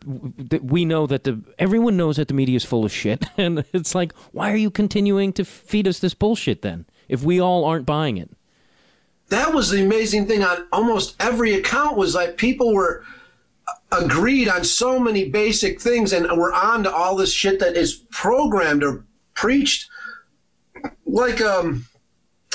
that 0.50 0.64
we 0.64 0.86
know 0.86 1.06
that 1.08 1.24
the 1.24 1.42
everyone 1.60 1.98
knows 1.98 2.18
that 2.18 2.28
the 2.28 2.34
media 2.34 2.56
is 2.56 2.66
full 2.66 2.86
of 2.86 2.92
shit, 2.92 3.26
and 3.38 3.64
it's 3.74 3.96
like, 3.96 4.14
why 4.32 4.52
are 4.52 4.58
you 4.58 4.72
continuing 4.72 5.34
to 5.34 5.46
feed 5.46 5.88
us 5.88 6.00
this 6.00 6.14
bullshit 6.14 6.62
then? 6.62 6.86
If 7.08 7.24
we 7.24 7.40
all 7.40 7.66
aren't 7.66 7.86
buying 7.86 8.18
it, 8.18 8.32
that 9.30 9.54
was 9.54 9.70
the 9.70 9.84
amazing 9.84 10.28
thing 10.28 10.44
on 10.44 10.68
almost 10.72 11.16
every 11.20 11.54
account 11.54 11.98
was 11.98 12.16
like 12.16 12.38
people 12.38 12.74
were 12.74 13.04
agreed 13.92 14.50
on 14.50 14.64
so 14.64 15.00
many 15.00 15.30
basic 15.30 15.80
things 15.80 16.14
and 16.14 16.26
we're 16.38 16.54
on 16.54 16.84
to 16.84 16.92
all 16.92 17.16
this 17.16 17.32
shit 17.32 17.60
that 17.60 17.76
is 17.76 18.04
programmed 18.10 18.84
or 18.84 19.06
preached 19.36 19.90
like 21.06 21.42
um 21.42 21.86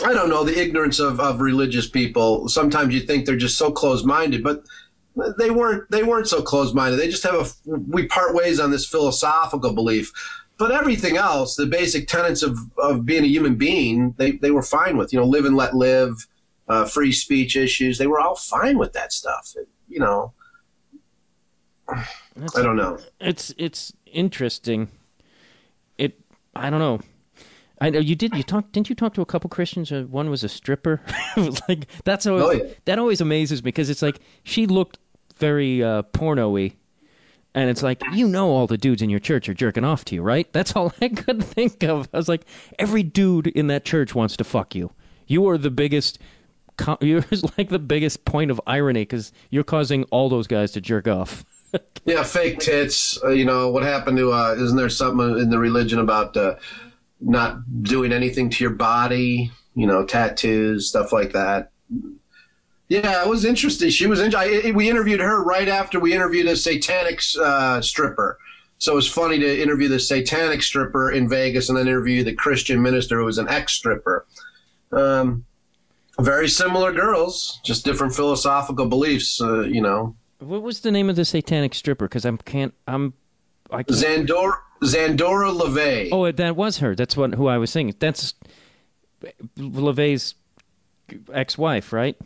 I 0.04 0.12
don't 0.12 0.28
know, 0.28 0.44
the 0.44 0.58
ignorance 0.58 1.00
of, 1.00 1.20
of 1.20 1.40
religious 1.40 1.88
people. 1.88 2.48
Sometimes 2.48 2.94
you 2.94 3.00
think 3.00 3.26
they're 3.26 3.37
just 3.37 3.58
so 3.58 3.70
close 3.72 4.04
minded, 4.04 4.42
but 4.42 4.64
they 5.37 5.50
weren't 5.50 5.90
they 5.90 6.04
weren't 6.04 6.28
so 6.28 6.40
close 6.40 6.72
minded. 6.72 6.98
They 6.98 7.08
just 7.08 7.24
have 7.24 7.34
a 7.34 7.78
we 7.88 8.06
part 8.06 8.34
ways 8.34 8.61
on 8.61 8.70
this 8.70 8.87
philosophical 8.87 9.72
belief. 9.72 10.12
But 10.58 10.72
everything 10.72 11.16
else, 11.16 11.54
the 11.54 11.66
basic 11.66 12.08
tenets 12.08 12.42
of, 12.42 12.58
of 12.78 13.06
being 13.06 13.22
a 13.22 13.28
human 13.28 13.54
being, 13.54 14.14
they, 14.18 14.32
they 14.32 14.50
were 14.50 14.62
fine 14.62 14.96
with. 14.96 15.12
You 15.12 15.20
know, 15.20 15.24
live 15.24 15.44
and 15.44 15.56
let 15.56 15.74
live, 15.74 16.26
uh, 16.68 16.84
free 16.84 17.12
speech 17.12 17.56
issues. 17.56 17.96
They 17.96 18.08
were 18.08 18.18
all 18.18 18.34
fine 18.34 18.76
with 18.76 18.92
that 18.94 19.12
stuff. 19.12 19.54
You 19.88 20.00
know, 20.00 20.32
That's, 22.37 22.56
I 22.56 22.62
don't 22.62 22.76
know. 22.76 22.98
It's 23.20 23.54
it's 23.56 23.92
interesting. 24.06 24.88
It 25.96 26.20
I 26.54 26.70
don't 26.70 26.80
know. 26.80 27.00
I 27.80 27.90
know 27.90 27.98
you 27.98 28.16
did. 28.16 28.34
You 28.34 28.42
talked. 28.42 28.72
Didn't 28.72 28.88
you 28.88 28.94
talk 28.94 29.14
to 29.14 29.20
a 29.20 29.26
couple 29.26 29.48
Christians? 29.50 29.92
Uh, 29.92 30.02
one 30.02 30.30
was 30.30 30.42
a 30.42 30.48
stripper. 30.48 31.00
it 31.36 31.46
was 31.46 31.60
like 31.68 31.86
that's 32.04 32.26
always 32.26 32.44
oh, 32.44 32.50
yeah. 32.50 32.72
that 32.86 32.98
always 32.98 33.20
amazes 33.20 33.62
me 33.62 33.68
because 33.68 33.90
it's 33.90 34.02
like 34.02 34.20
she 34.42 34.66
looked 34.66 34.98
very 35.36 35.82
uh, 35.82 36.02
porno-y, 36.02 36.74
and 37.54 37.70
it's 37.70 37.82
like 37.82 38.02
you 38.12 38.28
know 38.28 38.48
all 38.50 38.66
the 38.66 38.78
dudes 38.78 39.02
in 39.02 39.10
your 39.10 39.20
church 39.20 39.48
are 39.48 39.54
jerking 39.54 39.84
off 39.84 40.04
to 40.06 40.16
you, 40.16 40.22
right? 40.22 40.52
That's 40.52 40.74
all 40.74 40.92
I 41.00 41.08
could 41.08 41.42
think 41.44 41.84
of. 41.84 42.08
I 42.12 42.16
was 42.16 42.28
like, 42.28 42.44
every 42.78 43.02
dude 43.02 43.46
in 43.46 43.68
that 43.68 43.84
church 43.84 44.14
wants 44.14 44.36
to 44.38 44.44
fuck 44.44 44.74
you. 44.74 44.90
You 45.26 45.48
are 45.48 45.58
the 45.58 45.70
biggest. 45.70 46.18
You're 47.00 47.24
like 47.58 47.70
the 47.70 47.80
biggest 47.80 48.24
point 48.24 48.52
of 48.52 48.60
irony 48.64 49.02
because 49.02 49.32
you're 49.50 49.64
causing 49.64 50.04
all 50.04 50.28
those 50.28 50.46
guys 50.46 50.70
to 50.72 50.80
jerk 50.80 51.08
off. 51.08 51.44
yeah, 52.04 52.22
fake 52.22 52.60
tits. 52.60 53.18
Uh, 53.24 53.30
you 53.30 53.44
know 53.44 53.68
what 53.68 53.82
happened 53.82 54.16
to? 54.18 54.32
Uh, 54.32 54.54
isn't 54.56 54.76
there 54.76 54.88
something 54.88 55.40
in 55.40 55.50
the 55.50 55.58
religion 55.58 55.98
about? 55.98 56.36
Uh, 56.36 56.54
not 57.20 57.83
doing 57.83 58.12
anything 58.12 58.50
to 58.50 58.64
your 58.64 58.72
body, 58.74 59.50
you 59.74 59.87
know, 59.87 60.04
tattoos, 60.04 60.88
stuff 60.88 61.12
like 61.12 61.33
that. 61.33 61.70
Yeah, 62.88 63.22
it 63.22 63.28
was 63.28 63.44
interesting. 63.44 63.90
She 63.90 64.07
was. 64.07 64.20
In, 64.20 64.35
I, 64.35 64.72
we 64.74 64.88
interviewed 64.88 65.20
her 65.20 65.44
right 65.44 65.68
after 65.68 66.00
we 66.00 66.14
interviewed 66.14 66.46
a 66.46 66.57
satanic 66.57 67.20
uh, 67.40 67.83
stripper. 67.83 68.38
So 68.78 68.92
it 68.92 68.94
was 68.94 69.09
funny 69.09 69.38
to 69.38 69.62
interview 69.62 69.88
the 69.88 70.00
satanic 70.00 70.62
stripper 70.62 71.11
in 71.11 71.28
Vegas 71.28 71.68
and 71.68 71.76
then 71.76 71.87
interview 71.88 72.24
the 72.24 72.33
Christian 72.33 72.81
minister 72.81 73.18
who 73.18 73.24
was 73.24 73.38
an 73.38 73.48
ex 73.48 73.72
stripper. 73.72 74.24
Um, 74.92 75.44
very 76.20 76.48
similar 76.48 76.92
girls, 76.92 77.61
just 77.64 77.85
different 77.85 78.14
philosophical 78.14 78.87
beliefs. 78.87 79.40
Uh, 79.40 79.62
you 79.62 79.83
know. 79.83 80.16
What 80.38 80.62
was 80.62 80.81
the 80.81 80.90
name 80.90 81.11
of 81.11 81.16
the 81.16 81.24
satanic 81.24 81.74
stripper? 81.74 82.07
Because 82.07 82.24
I 82.24 82.35
can't. 82.37 82.72
I'm. 82.87 83.12
I 83.70 83.83
can't. 83.83 83.98
Zandor 84.28 84.59
Zandora 84.83 85.52
LaVey. 85.57 86.09
Oh, 86.12 86.31
that 86.31 86.57
was 86.57 86.78
her. 86.78 86.94
That's 86.94 87.16
what 87.16 87.35
who 87.35 87.48
I 87.48 87.59
was 87.59 87.70
saying. 87.70 87.94
That's 87.98 88.35
LaVey's 89.57 90.35
ex-wife, 91.33 91.92
right? 91.92 92.16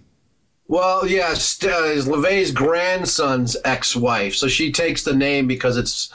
Well, 0.69 1.07
yes, 1.07 1.63
uh, 1.63 1.69
LaVey's 1.69 2.51
grandson's 2.51 3.57
ex-wife. 3.65 4.35
So 4.35 4.49
she 4.49 4.73
takes 4.73 5.05
the 5.05 5.15
name 5.15 5.47
because 5.47 5.77
it's, 5.77 6.11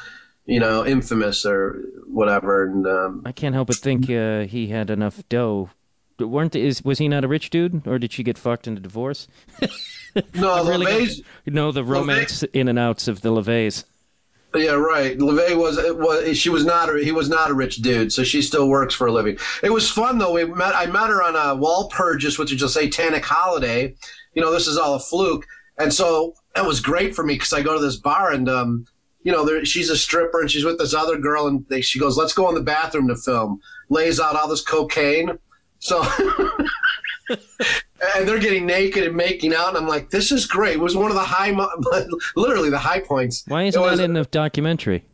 you 0.45 0.59
know, 0.59 0.85
infamous 0.85 1.45
or 1.45 1.83
whatever. 2.07 2.65
And 2.65 2.87
um, 2.87 3.21
I 3.25 3.31
can't 3.31 3.53
help 3.53 3.67
but 3.67 3.77
think 3.77 4.09
uh, 4.09 4.41
he 4.45 4.67
had 4.67 4.89
enough 4.89 5.21
dough. 5.29 5.69
weren't 6.19 6.55
is 6.55 6.83
was 6.83 6.97
he 6.97 7.07
not 7.07 7.23
a 7.23 7.27
rich 7.27 7.49
dude, 7.49 7.87
or 7.87 7.99
did 7.99 8.11
she 8.13 8.23
get 8.23 8.37
fucked 8.37 8.67
into 8.67 8.81
divorce? 8.81 9.27
no, 10.33 10.63
really 10.67 10.85
LaVey's. 10.85 11.21
know 11.45 11.71
the 11.71 11.83
romance 11.83 12.41
LaVey, 12.43 12.49
in 12.53 12.67
and 12.67 12.79
outs 12.79 13.07
of 13.07 13.21
the 13.21 13.29
LaVeys. 13.29 13.83
Yeah, 14.57 14.71
right. 14.71 15.17
LaVey 15.17 15.55
was 15.55 15.77
was 15.77 16.37
she 16.37 16.49
was 16.49 16.65
not 16.65 16.95
he 16.97 17.11
was 17.11 17.29
not 17.29 17.51
a 17.51 17.53
rich 17.53 17.77
dude, 17.77 18.11
so 18.11 18.23
she 18.23 18.41
still 18.41 18.67
works 18.67 18.95
for 18.95 19.07
a 19.07 19.11
living. 19.11 19.37
It 19.63 19.71
was 19.71 19.89
fun 19.89 20.17
though. 20.17 20.33
We 20.33 20.45
met 20.45 20.75
I 20.75 20.85
met 20.87 21.09
her 21.09 21.23
on 21.23 21.35
a 21.35 21.59
Walpurgis, 21.59 22.39
which 22.39 22.51
is 22.51 22.61
a 22.61 22.69
satanic 22.69 23.25
holiday. 23.25 23.93
You 24.33 24.41
know, 24.41 24.51
this 24.51 24.67
is 24.67 24.77
all 24.77 24.95
a 24.95 24.99
fluke, 24.99 25.45
and 25.77 25.93
so 25.93 26.33
that 26.55 26.65
was 26.65 26.79
great 26.79 27.15
for 27.15 27.23
me 27.23 27.35
because 27.35 27.53
I 27.53 27.61
go 27.61 27.75
to 27.75 27.83
this 27.83 27.97
bar 27.97 28.31
and 28.31 28.49
um, 28.49 28.85
you 29.23 29.31
know, 29.31 29.45
there, 29.45 29.65
she's 29.65 29.89
a 29.89 29.97
stripper 29.97 30.41
and 30.41 30.49
she's 30.49 30.63
with 30.65 30.77
this 30.77 30.93
other 30.93 31.17
girl, 31.17 31.47
and 31.47 31.65
they, 31.69 31.81
she 31.81 31.99
goes, 31.99 32.17
"Let's 32.17 32.33
go 32.33 32.49
in 32.49 32.55
the 32.55 32.61
bathroom 32.61 33.07
to 33.09 33.15
film." 33.15 33.59
Lays 33.89 34.19
out 34.19 34.35
all 34.35 34.47
this 34.47 34.61
cocaine, 34.61 35.37
so. 35.79 36.03
and 37.29 38.27
they're 38.27 38.39
getting 38.39 38.65
naked 38.65 39.03
and 39.03 39.15
making 39.15 39.53
out, 39.53 39.69
and 39.69 39.77
I'm 39.77 39.87
like, 39.87 40.09
this 40.09 40.31
is 40.31 40.45
great. 40.45 40.75
It 40.75 40.79
was 40.79 40.95
one 40.95 41.11
of 41.11 41.15
the 41.15 41.23
high, 41.23 41.51
literally 42.35 42.69
the 42.69 42.77
high 42.77 42.99
points. 42.99 43.43
Why 43.47 43.63
isn't 43.63 43.81
it 43.81 43.95
that 43.97 43.99
in 44.03 44.13
the 44.13 44.23
documentary? 44.25 45.05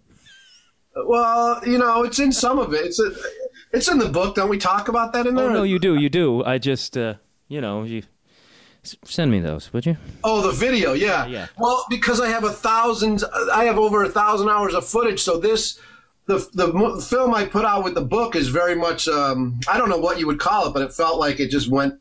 Well, 0.95 1.61
you 1.65 1.77
know, 1.77 2.03
it's 2.03 2.19
in 2.19 2.31
some 2.31 2.59
of 2.59 2.73
it. 2.73 2.85
It's 2.85 2.99
a, 2.99 3.11
it's 3.71 3.87
in 3.87 3.97
the 3.97 4.09
book. 4.09 4.35
Don't 4.35 4.49
we 4.49 4.59
talk 4.59 4.87
about 4.87 5.13
that 5.13 5.25
in 5.25 5.35
there? 5.35 5.49
Oh 5.49 5.53
no, 5.53 5.63
you 5.63 5.79
do, 5.79 5.95
you 5.95 6.09
do. 6.09 6.43
I 6.43 6.59
just, 6.59 6.97
uh, 6.97 7.15
you 7.47 7.61
know, 7.61 7.83
you 7.83 8.03
send 8.83 9.31
me 9.31 9.39
those, 9.39 9.73
would 9.73 9.85
you? 9.85 9.97
Oh, 10.23 10.41
the 10.41 10.51
video, 10.51 10.93
yeah. 10.93 11.25
yeah. 11.25 11.47
Well, 11.57 11.85
because 11.89 12.19
I 12.19 12.27
have 12.27 12.43
a 12.43 12.51
thousand, 12.51 13.23
I 13.51 13.63
have 13.65 13.79
over 13.79 14.03
a 14.03 14.09
thousand 14.09 14.49
hours 14.49 14.75
of 14.75 14.85
footage, 14.87 15.21
so 15.21 15.39
this 15.39 15.79
the 16.25 16.37
the 16.53 17.05
film 17.09 17.33
I 17.33 17.45
put 17.45 17.65
out 17.65 17.83
with 17.83 17.95
the 17.95 18.01
book 18.01 18.35
is 18.35 18.47
very 18.47 18.75
much 18.75 19.07
um, 19.07 19.59
I 19.67 19.77
don't 19.77 19.89
know 19.89 19.97
what 19.97 20.19
you 20.19 20.27
would 20.27 20.39
call 20.39 20.67
it, 20.67 20.73
but 20.73 20.81
it 20.81 20.93
felt 20.93 21.19
like 21.19 21.39
it 21.39 21.49
just 21.49 21.69
went 21.69 21.99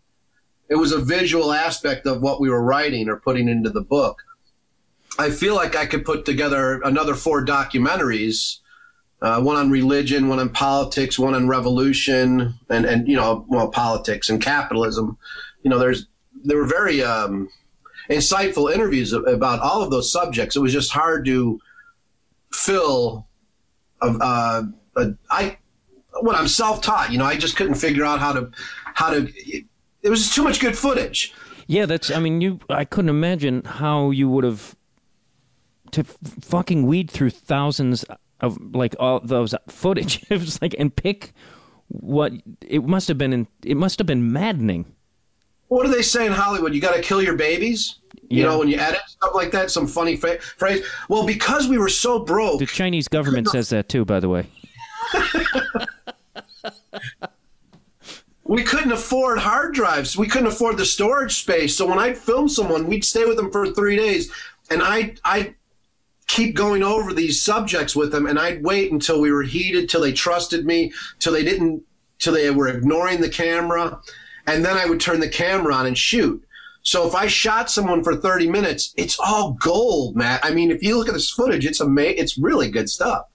it 0.73 0.79
was 0.79 0.93
a 0.93 0.99
visual 0.99 1.53
aspect 1.53 2.07
of 2.07 2.23
what 2.23 2.41
we 2.41 2.49
were 2.49 2.63
writing 2.63 3.11
or 3.11 3.17
putting 3.17 3.47
into 3.47 3.69
the 3.69 3.83
book. 3.83 4.23
I 5.19 5.31
feel 5.31 5.55
like 5.55 5.77
I 5.77 5.85
could 5.85 6.03
put 6.03 6.25
together 6.25 6.81
another 6.83 7.15
four 7.15 7.45
documentaries, 7.45 8.61
uh, 9.21 9.43
one 9.43 9.57
on 9.57 9.71
religion, 9.71 10.29
one 10.29 10.39
on 10.39 10.49
politics, 10.49 11.19
one 11.19 11.35
on 11.35 11.47
revolution, 11.47 12.55
and 12.71 12.87
and 12.87 13.07
you 13.07 13.17
know, 13.17 13.45
well, 13.49 13.69
politics 13.69 14.31
and 14.31 14.41
capitalism. 14.41 15.19
You 15.63 15.69
know, 15.71 15.79
there's 15.79 16.07
they 16.45 16.55
were 16.55 16.67
very. 16.67 17.03
Um, 17.03 17.51
insightful 18.11 18.73
interviews 18.73 19.13
about 19.13 19.61
all 19.61 19.83
of 19.83 19.91
those 19.91 20.11
subjects. 20.11 20.57
It 20.57 20.61
was 20.61 20.73
just 20.73 20.93
hard 20.93 21.25
to 21.27 21.61
fill. 22.53 23.27
A, 24.03 24.07
uh, 24.07 24.63
a, 24.97 25.15
I 25.31 25.59
when 26.21 26.35
I'm 26.35 26.49
self-taught, 26.49 27.13
you 27.13 27.19
know, 27.19 27.25
I 27.25 27.37
just 27.37 27.57
couldn't 27.57 27.77
figure 27.77 28.05
out 28.05 28.19
how 28.19 28.33
to 28.33 28.51
how 28.95 29.11
to. 29.11 29.33
It, 30.03 30.09
it 30.09 30.11
was 30.11 30.21
just 30.21 30.35
too 30.35 30.43
much 30.43 30.61
good 30.61 30.77
footage. 30.77 31.33
Yeah, 31.67 31.87
that's. 31.87 32.11
I 32.11 32.19
mean, 32.21 32.41
you. 32.41 32.61
I 32.69 32.85
couldn't 32.85 33.09
imagine 33.11 33.63
how 33.65 34.11
you 34.11 34.29
would 34.29 34.45
have 34.45 34.77
to 35.93 36.01
f- 36.01 36.17
fucking 36.43 36.87
weed 36.87 37.11
through 37.11 37.31
thousands 37.31 38.05
of 38.41 38.59
like 38.75 38.95
all 38.99 39.21
those 39.21 39.55
footage. 39.69 40.25
it 40.31 40.41
was 40.41 40.61
like 40.61 40.75
and 40.79 40.95
pick 40.95 41.33
what 41.89 42.33
it 42.67 42.85
must 42.85 43.09
have 43.09 43.19
been. 43.19 43.33
In, 43.33 43.47
it 43.65 43.77
must 43.77 43.99
have 43.99 44.07
been 44.07 44.33
maddening. 44.33 44.87
What 45.69 45.87
do 45.87 45.93
they 45.93 46.03
say 46.03 46.27
in 46.27 46.33
Hollywood? 46.33 46.75
You 46.75 46.81
got 46.83 46.95
to 46.97 47.01
kill 47.01 47.23
your 47.23 47.37
babies. 47.37 48.01
You 48.29 48.43
Yeah. 48.43 48.51
know, 48.51 48.59
when 48.59 48.69
you 48.69 48.77
edit 48.79 49.01
stuff 49.07 49.35
like 49.35 49.51
that, 49.53 49.71
some 49.71 49.87
funny 49.87 50.17
fa- 50.17 50.39
phrase. 50.41 50.85
Well, 51.09 51.25
because 51.27 51.67
we 51.69 51.79
were 51.79 51.89
so 51.89 52.19
broke, 52.19 52.59
The 52.59 52.67
Chinese 52.67 53.09
government 53.09 53.49
says 53.49 53.71
that 53.71 53.89
too, 53.89 54.05
by 54.05 54.21
the 54.21 54.29
way. 54.29 54.47
we 58.53 58.63
couldn't 58.63 58.93
afford 58.93 59.39
hard 59.39 59.73
drives. 59.73 60.15
We 60.15 60.29
couldn't 60.29 60.49
afford 60.49 60.77
the 60.77 60.85
storage 60.85 61.37
space. 61.37 61.75
So 61.75 61.87
when 61.87 61.99
I'd 61.99 62.19
film 62.19 62.51
someone, 62.51 62.87
we'd 62.87 63.03
stay 63.03 63.25
with 63.25 63.39
them 63.39 63.51
for 63.51 63.67
three 63.67 63.97
days, 63.97 64.31
and 64.71 64.83
I 64.83 65.15
I 65.25 65.55
keep 66.27 66.55
going 66.55 66.83
over 66.83 67.15
these 67.15 67.41
subjects 67.41 67.97
with 67.97 68.13
them, 68.13 68.27
and 68.27 68.39
I'd 68.39 68.63
wait 68.63 68.93
until 68.93 69.23
we 69.23 69.33
were 69.33 69.43
heated, 69.43 69.89
till 69.89 70.03
they 70.03 70.13
trusted 70.13 70.67
me, 70.67 70.93
till 71.19 71.33
they 71.33 71.45
didn't, 71.45 71.83
till 72.19 72.35
they 72.35 72.51
were 72.51 72.69
ignoring 72.69 73.23
the 73.23 73.31
camera, 73.31 73.99
and 74.47 74.63
then 74.63 74.77
I 74.77 74.85
would 74.85 75.01
turn 75.01 75.21
the 75.21 75.31
camera 75.31 75.75
on 75.75 75.87
and 75.87 75.97
shoot. 75.97 76.45
So 76.83 77.09
if 77.09 77.15
I 77.15 77.29
shot 77.29 77.71
someone 77.71 78.05
for 78.05 78.17
30 78.17 78.51
minutes, 78.51 78.93
it's 78.99 79.19
all 79.19 79.53
gold, 79.63 80.15
Matt. 80.15 80.45
I 80.45 80.53
mean, 80.53 80.71
if 80.71 80.83
you 80.83 80.99
look 80.99 81.09
at 81.09 81.15
this 81.15 81.31
footage, 81.31 81.65
it's 81.65 81.81
ama- 81.81 82.03
it's 82.03 82.37
really 82.37 82.71
good 82.71 82.91
stuff. 82.91 83.29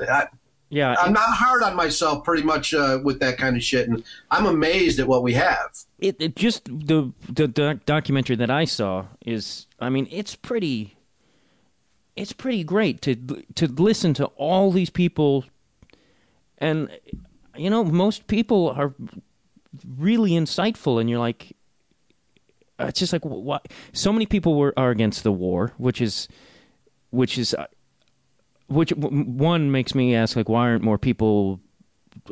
I, 0.00 0.28
Yeah, 0.68 0.96
I'm 0.98 1.12
not 1.12 1.28
hard 1.28 1.62
on 1.62 1.76
myself 1.76 2.24
pretty 2.24 2.42
much 2.42 2.74
uh, 2.74 2.98
with 3.04 3.20
that 3.20 3.38
kind 3.38 3.56
of 3.56 3.62
shit, 3.62 3.88
and 3.88 4.02
I'm 4.32 4.46
amazed 4.46 4.98
at 4.98 5.06
what 5.06 5.22
we 5.22 5.32
have. 5.34 5.70
it, 5.98 6.16
it 6.18 6.34
just 6.36 6.64
the 6.64 7.12
the 7.28 7.46
doc- 7.46 7.84
documentary 7.86 8.34
that 8.36 8.50
I 8.50 8.64
saw 8.64 9.06
is 9.24 9.66
I 9.78 9.90
mean 9.90 10.08
it's 10.10 10.34
pretty 10.34 10.96
it's 12.16 12.32
pretty 12.32 12.64
great 12.64 13.00
to 13.02 13.14
to 13.54 13.66
listen 13.68 14.12
to 14.14 14.24
all 14.36 14.72
these 14.72 14.90
people 14.90 15.44
and 16.58 16.90
you 17.56 17.70
know 17.70 17.84
most 17.84 18.26
people 18.26 18.70
are 18.70 18.94
really 19.96 20.32
insightful 20.32 21.00
and 21.00 21.08
you're 21.08 21.18
like 21.18 21.54
it's 22.78 22.98
just 22.98 23.12
like 23.12 23.24
what 23.24 23.68
so 23.92 24.12
many 24.12 24.26
people 24.26 24.54
were 24.56 24.74
are 24.76 24.90
against 24.90 25.22
the 25.22 25.32
war 25.32 25.72
which 25.78 26.00
is 26.00 26.26
which 27.10 27.38
is 27.38 27.54
which 28.68 28.90
one 28.90 29.70
makes 29.70 29.94
me 29.94 30.14
ask 30.14 30.36
like 30.36 30.48
why 30.48 30.68
aren't 30.68 30.82
more 30.82 30.98
people 30.98 31.60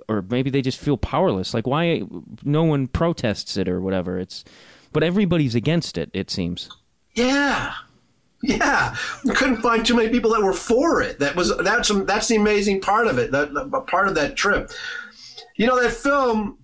or 0.09 0.23
maybe 0.23 0.51
they 0.51 0.63
just 0.63 0.79
feel 0.79 0.97
powerless. 0.97 1.55
Like 1.55 1.67
why 1.67 2.03
no 2.43 2.65
one 2.65 2.87
protests 2.89 3.57
it 3.57 3.69
or 3.69 3.81
whatever. 3.81 4.19
It's 4.19 4.45
but 4.93 5.03
everybody's 5.03 5.55
against 5.55 5.99
it. 5.99 6.11
It 6.13 6.31
seems. 6.31 6.69
Yeah, 7.15 7.75
yeah. 8.43 8.97
We 9.25 9.33
couldn't 9.33 9.63
find 9.63 9.85
too 9.85 9.97
many 9.97 10.09
people 10.09 10.33
that 10.33 10.43
were 10.43 10.53
for 10.53 11.03
it. 11.03 11.19
That 11.19 11.37
was 11.37 11.57
that's 11.59 11.89
that's 12.05 12.29
the 12.29 12.37
amazing 12.37 12.81
part 12.81 13.07
of 13.07 13.19
it. 13.19 13.31
That, 13.33 13.85
part 13.87 14.09
of 14.09 14.15
that 14.17 14.37
trip. 14.37 14.71
You 15.57 15.67
know 15.67 15.81
that 15.83 15.93
film. 15.93 16.59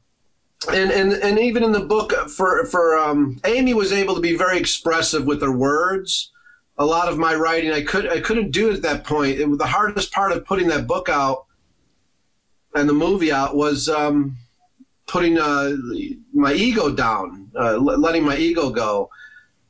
And, 0.71 0.91
and 0.91 1.15
and 1.15 1.39
even 1.39 1.65
in 1.65 1.73
the 1.73 1.81
book 1.81 2.13
for 2.29 2.67
for 2.67 2.99
um, 2.99 3.41
Amy 3.47 3.73
was 3.73 3.93
able 3.93 4.15
to 4.15 4.21
be 4.21 4.37
very 4.37 4.59
expressive 4.59 5.25
with 5.25 5.41
her 5.41 5.57
words. 5.57 6.33
A 6.81 6.85
lot 6.85 7.09
of 7.09 7.19
my 7.19 7.35
writing 7.35 7.71
I 7.71 7.83
could 7.83 8.09
I 8.09 8.21
couldn't 8.21 8.51
do 8.51 8.71
it 8.71 8.75
at 8.75 8.83
that 8.83 9.05
point. 9.05 9.39
It 9.39 9.59
the 9.59 9.67
hardest 9.67 10.13
part 10.13 10.33
of 10.33 10.45
putting 10.45 10.67
that 10.69 10.87
book 10.89 11.09
out 11.09 11.47
and 12.75 12.89
the 12.89 12.95
movie 12.95 13.33
out 13.33 13.57
was 13.57 13.89
um, 13.89 14.37
putting 15.07 15.39
uh, 15.39 15.73
my 16.33 16.53
ego 16.53 16.91
down, 16.91 17.51
uh, 17.59 17.77
letting 17.77 18.25
my 18.25 18.37
ego 18.37 18.71
go. 18.71 19.11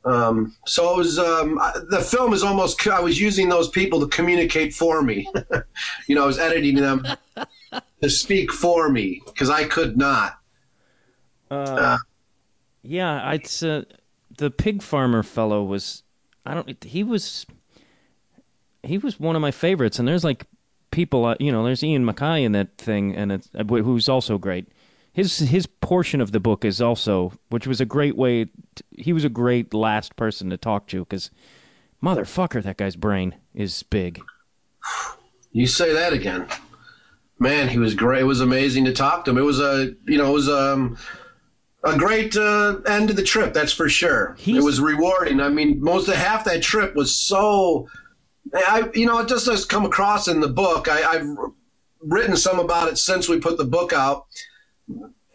Um, 0.03 0.55
so 0.65 0.93
it 0.93 0.97
was 0.97 1.19
um, 1.19 1.59
the 1.89 2.01
film 2.01 2.33
is 2.33 2.43
almost 2.43 2.87
I 2.87 2.99
was 2.99 3.19
using 3.19 3.49
those 3.49 3.69
people 3.69 3.99
to 3.99 4.07
communicate 4.07 4.73
for 4.73 5.01
me. 5.01 5.27
you 6.07 6.15
know, 6.15 6.23
I 6.23 6.27
was 6.27 6.39
editing 6.39 6.75
them 6.75 7.05
to 8.01 8.09
speak 8.09 8.51
for 8.51 8.89
me 8.89 9.21
because 9.25 9.49
I 9.49 9.65
could 9.65 9.97
not. 9.97 10.39
Yeah, 12.83 13.31
it's 13.33 13.61
uh, 13.61 13.83
the 14.37 14.49
pig 14.49 14.81
farmer 14.81 15.23
fellow 15.23 15.63
was. 15.63 16.03
I 16.45 16.53
don't. 16.53 16.83
He 16.83 17.03
was. 17.03 17.45
He 18.83 18.97
was 18.97 19.19
one 19.19 19.35
of 19.35 19.41
my 19.41 19.51
favorites, 19.51 19.99
and 19.99 20.07
there's 20.07 20.23
like 20.23 20.45
people. 20.91 21.25
Uh, 21.25 21.35
you 21.39 21.51
know, 21.51 21.63
there's 21.63 21.83
Ian 21.83 22.05
MacKaye 22.05 22.43
in 22.43 22.51
that 22.53 22.77
thing, 22.77 23.15
and 23.15 23.31
it's 23.31 23.49
uh, 23.57 23.63
who's 23.63 24.09
also 24.09 24.37
great. 24.37 24.67
His 25.13 25.39
his 25.39 25.67
portion 25.67 26.21
of 26.21 26.31
the 26.31 26.39
book 26.39 26.65
is 26.65 26.81
also, 26.81 27.33
which 27.49 27.67
was 27.67 27.81
a 27.81 27.85
great 27.85 28.15
way. 28.15 28.45
t 28.45 28.51
he 28.97 29.13
was 29.13 29.23
a 29.23 29.29
great 29.29 29.73
last 29.73 30.15
person 30.15 30.49
to 30.49 30.57
talk 30.57 30.87
to 30.87 30.99
because, 30.99 31.29
motherfucker, 32.01 32.63
that 32.63 32.77
guy's 32.77 32.95
brain 32.95 33.35
is 33.53 33.83
big. 33.83 34.21
You 35.51 35.67
say 35.67 35.93
that 35.93 36.13
again, 36.13 36.47
man. 37.39 37.67
He 37.67 37.77
was 37.77 37.93
great. 37.93 38.21
It 38.21 38.25
was 38.25 38.41
amazing 38.41 38.85
to 38.85 38.93
talk 38.93 39.25
to 39.25 39.31
him. 39.31 39.37
It 39.37 39.41
was 39.41 39.59
a 39.59 39.93
you 40.07 40.17
know 40.17 40.29
it 40.29 40.33
was 40.33 40.49
um, 40.49 40.97
a 41.83 41.97
great 41.97 42.35
uh, 42.37 42.77
end 42.87 43.07
to 43.09 43.13
the 43.13 43.23
trip. 43.23 43.53
That's 43.53 43.73
for 43.73 43.89
sure. 43.89 44.35
He's- 44.37 44.57
it 44.57 44.63
was 44.63 44.79
rewarding. 44.79 45.39
I 45.39 45.49
mean, 45.49 45.81
most 45.81 46.07
of 46.07 46.15
half 46.15 46.45
that 46.45 46.61
trip 46.61 46.95
was 46.95 47.15
so. 47.15 47.87
I 48.53 48.89
you 48.93 49.05
know 49.05 49.19
it 49.19 49.27
just 49.29 49.45
does 49.45 49.65
come 49.65 49.85
across 49.85 50.27
in 50.27 50.39
the 50.41 50.49
book. 50.49 50.87
I, 50.89 51.03
I've 51.03 51.27
written 52.01 52.35
some 52.35 52.59
about 52.59 52.89
it 52.89 52.97
since 52.97 53.29
we 53.29 53.39
put 53.39 53.57
the 53.57 53.65
book 53.65 53.93
out, 53.93 54.25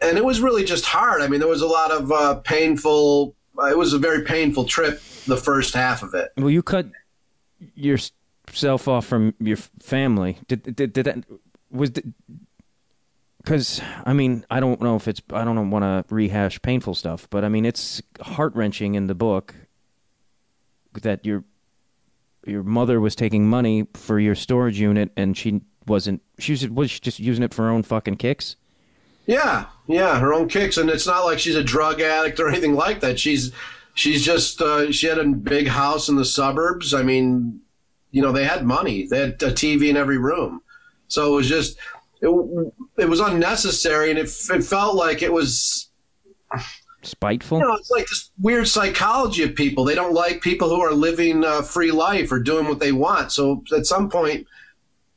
and 0.01 0.17
it 0.17 0.23
was 0.25 0.41
really 0.41 0.63
just 0.65 0.85
hard. 0.85 1.21
I 1.21 1.27
mean, 1.27 1.39
there 1.39 1.49
was 1.49 1.61
a 1.61 1.67
lot 1.67 1.91
of 1.91 2.11
uh, 2.11 2.35
painful. 2.35 3.33
It 3.69 3.77
was 3.77 3.93
a 3.93 3.97
very 3.97 4.23
painful 4.23 4.65
trip. 4.65 5.01
The 5.25 5.37
first 5.37 5.73
half 5.73 6.03
of 6.03 6.13
it. 6.13 6.29
Well, 6.37 6.49
you 6.49 6.61
cut 6.61 6.87
yourself 7.75 8.87
off 8.87 9.05
from 9.05 9.33
your 9.39 9.57
family. 9.81 10.37
Did 10.47 10.75
did, 10.75 10.93
did 10.93 11.05
that 11.05 11.23
was 11.71 11.91
because 13.47 13.81
I 14.05 14.11
mean 14.11 14.45
I 14.51 14.59
don't 14.59 14.81
know 14.81 14.97
if 14.97 15.07
it's 15.07 15.21
I 15.31 15.45
don't 15.45 15.69
want 15.69 15.83
to 15.83 16.13
rehash 16.13 16.61
painful 16.61 16.95
stuff, 16.95 17.29
but 17.29 17.45
I 17.45 17.49
mean 17.49 17.65
it's 17.65 18.01
heart 18.19 18.53
wrenching 18.55 18.95
in 18.95 19.07
the 19.07 19.15
book 19.15 19.55
that 21.01 21.25
your 21.25 21.45
your 22.45 22.63
mother 22.63 22.99
was 22.99 23.15
taking 23.15 23.47
money 23.47 23.87
for 23.93 24.19
your 24.19 24.35
storage 24.35 24.77
unit 24.81 25.11
and 25.15 25.37
she 25.37 25.61
wasn't 25.85 26.21
she 26.37 26.51
was 26.51 26.67
was 26.67 26.91
she 26.91 26.99
just 26.99 27.19
using 27.19 27.41
it 27.41 27.53
for 27.53 27.63
her 27.63 27.69
own 27.69 27.83
fucking 27.83 28.17
kicks. 28.17 28.57
Yeah, 29.27 29.65
yeah, 29.87 30.19
her 30.19 30.33
own 30.33 30.49
kicks, 30.49 30.75
and 30.75 30.89
it's 30.89 31.07
not 31.07 31.23
like 31.23 31.39
she's 31.39 31.55
a 31.55 31.63
drug 31.63 32.01
addict 32.01 32.41
or 32.41 32.49
anything 32.49 32.75
like 32.75 32.99
that. 32.99 33.17
She's 33.17 33.53
she's 33.93 34.25
just 34.25 34.61
uh, 34.61 34.91
she 34.91 35.07
had 35.07 35.19
a 35.19 35.25
big 35.25 35.67
house 35.67 36.09
in 36.09 36.17
the 36.17 36.25
suburbs. 36.25 36.93
I 36.93 37.03
mean, 37.03 37.61
you 38.11 38.21
know, 38.21 38.33
they 38.33 38.43
had 38.43 38.65
money. 38.65 39.07
They 39.07 39.19
had 39.19 39.43
a 39.43 39.51
TV 39.51 39.89
in 39.89 39.97
every 39.97 40.17
room, 40.17 40.61
so 41.07 41.33
it 41.33 41.35
was 41.35 41.49
just 41.49 41.77
it, 42.21 42.73
it 42.97 43.09
was 43.09 43.19
unnecessary, 43.19 44.09
and 44.09 44.19
it 44.19 44.29
it 44.49 44.63
felt 44.63 44.95
like 44.95 45.21
it 45.21 45.31
was 45.31 45.89
Spiteful. 47.03 47.59
you 47.59 47.63
know 47.65 47.75
it's 47.75 47.91
like 47.91 48.07
this 48.07 48.31
weird 48.41 48.67
psychology 48.67 49.43
of 49.43 49.55
people. 49.55 49.83
They 49.83 49.95
don't 49.95 50.13
like 50.13 50.41
people 50.41 50.69
who 50.69 50.81
are 50.81 50.93
living 50.93 51.43
a 51.43 51.63
free 51.63 51.91
life 51.91 52.31
or 52.31 52.39
doing 52.39 52.65
what 52.65 52.79
they 52.79 52.91
want. 52.91 53.31
So 53.31 53.63
at 53.75 53.85
some 53.85 54.09
point. 54.09 54.47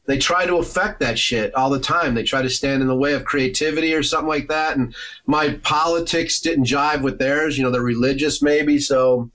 They 0.07 0.19
try 0.19 0.45
to 0.45 0.57
affect 0.57 0.99
that 1.01 1.17
shit 1.17 1.55
all 1.55 1.71
the 1.71 1.79
time. 1.79 2.15
They 2.15 2.25
try 2.25 2.43
to 2.43 2.51
stand 2.51 2.83
in 2.83 2.89
the 2.89 2.97
way 2.97 3.13
of 3.13 3.25
creativity 3.25 3.95
or 3.95 4.03
something 4.03 4.27
like 4.27 4.49
that. 4.49 4.77
And 4.77 4.93
my 5.27 5.51
politics 5.63 6.41
didn't 6.41 6.65
jive 6.65 7.03
with 7.03 7.21
theirs. 7.21 7.57
You 7.57 7.63
know, 7.63 7.71
they're 7.71 7.81
religious 7.83 8.43
maybe. 8.43 8.81
So 8.81 9.31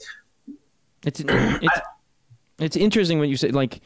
It's 1.06 1.22
it's 1.22 1.80
it's 2.60 2.76
interesting 2.76 3.20
when 3.20 3.30
you 3.30 3.38
say 3.38 3.52
like 3.52 3.80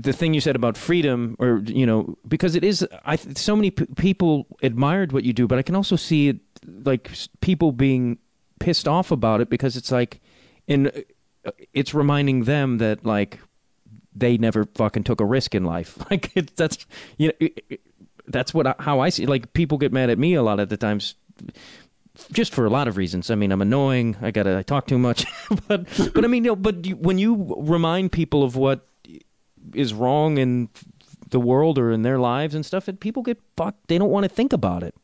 the 0.00 0.12
thing 0.12 0.34
you 0.34 0.40
said 0.40 0.56
about 0.56 0.76
freedom, 0.76 1.36
or 1.38 1.62
you 1.66 1.86
know, 1.86 2.16
because 2.26 2.54
it 2.54 2.64
is. 2.64 2.86
I 3.04 3.16
so 3.16 3.54
many 3.56 3.70
p- 3.70 3.86
people 3.96 4.46
admired 4.62 5.12
what 5.12 5.24
you 5.24 5.32
do, 5.32 5.46
but 5.46 5.58
I 5.58 5.62
can 5.62 5.74
also 5.74 5.96
see 5.96 6.28
it 6.28 6.36
like 6.84 7.10
people 7.40 7.72
being 7.72 8.18
pissed 8.60 8.88
off 8.88 9.10
about 9.10 9.40
it 9.40 9.48
because 9.48 9.76
it's 9.76 9.92
like, 9.92 10.20
in 10.66 10.88
uh, 11.44 11.50
it's 11.72 11.94
reminding 11.94 12.44
them 12.44 12.78
that 12.78 13.04
like 13.06 13.38
they 14.14 14.36
never 14.36 14.64
fucking 14.74 15.04
took 15.04 15.20
a 15.20 15.24
risk 15.24 15.54
in 15.54 15.64
life. 15.64 15.98
Like 16.10 16.36
it, 16.36 16.56
that's 16.56 16.86
you 17.16 17.28
know. 17.28 17.34
It, 17.40 17.64
it- 17.68 17.80
that's 18.30 18.52
what 18.52 18.66
I, 18.66 18.74
how 18.78 19.00
I 19.00 19.08
see. 19.08 19.24
Like 19.24 19.54
people 19.54 19.78
get 19.78 19.90
mad 19.90 20.10
at 20.10 20.18
me 20.18 20.34
a 20.34 20.42
lot 20.42 20.60
of 20.60 20.68
the 20.68 20.76
times 20.76 21.14
just 22.30 22.52
for 22.54 22.66
a 22.66 22.68
lot 22.70 22.86
of 22.86 22.98
reasons. 22.98 23.30
I 23.30 23.36
mean, 23.36 23.50
I'm 23.52 23.62
annoying. 23.62 24.16
I 24.20 24.30
gotta 24.32 24.58
I 24.58 24.62
talk 24.62 24.86
too 24.86 24.98
much, 24.98 25.24
but 25.66 25.86
but 26.12 26.24
I 26.24 26.28
mean, 26.28 26.44
you 26.44 26.50
know, 26.50 26.56
but 26.56 26.84
you, 26.84 26.96
when 26.96 27.16
you 27.16 27.54
remind 27.58 28.12
people 28.12 28.42
of 28.42 28.54
what 28.54 28.86
is 29.74 29.94
wrong 29.94 30.38
in 30.38 30.68
the 31.30 31.40
world 31.40 31.78
or 31.78 31.92
in 31.92 32.02
their 32.02 32.18
lives 32.18 32.54
and 32.54 32.64
stuff, 32.64 32.88
and 32.88 32.98
people 32.98 33.22
get 33.22 33.40
fucked. 33.56 33.88
They 33.88 33.98
don't 33.98 34.10
want 34.10 34.24
to 34.24 34.28
think 34.28 34.52
about 34.52 34.82
it. 34.82 34.94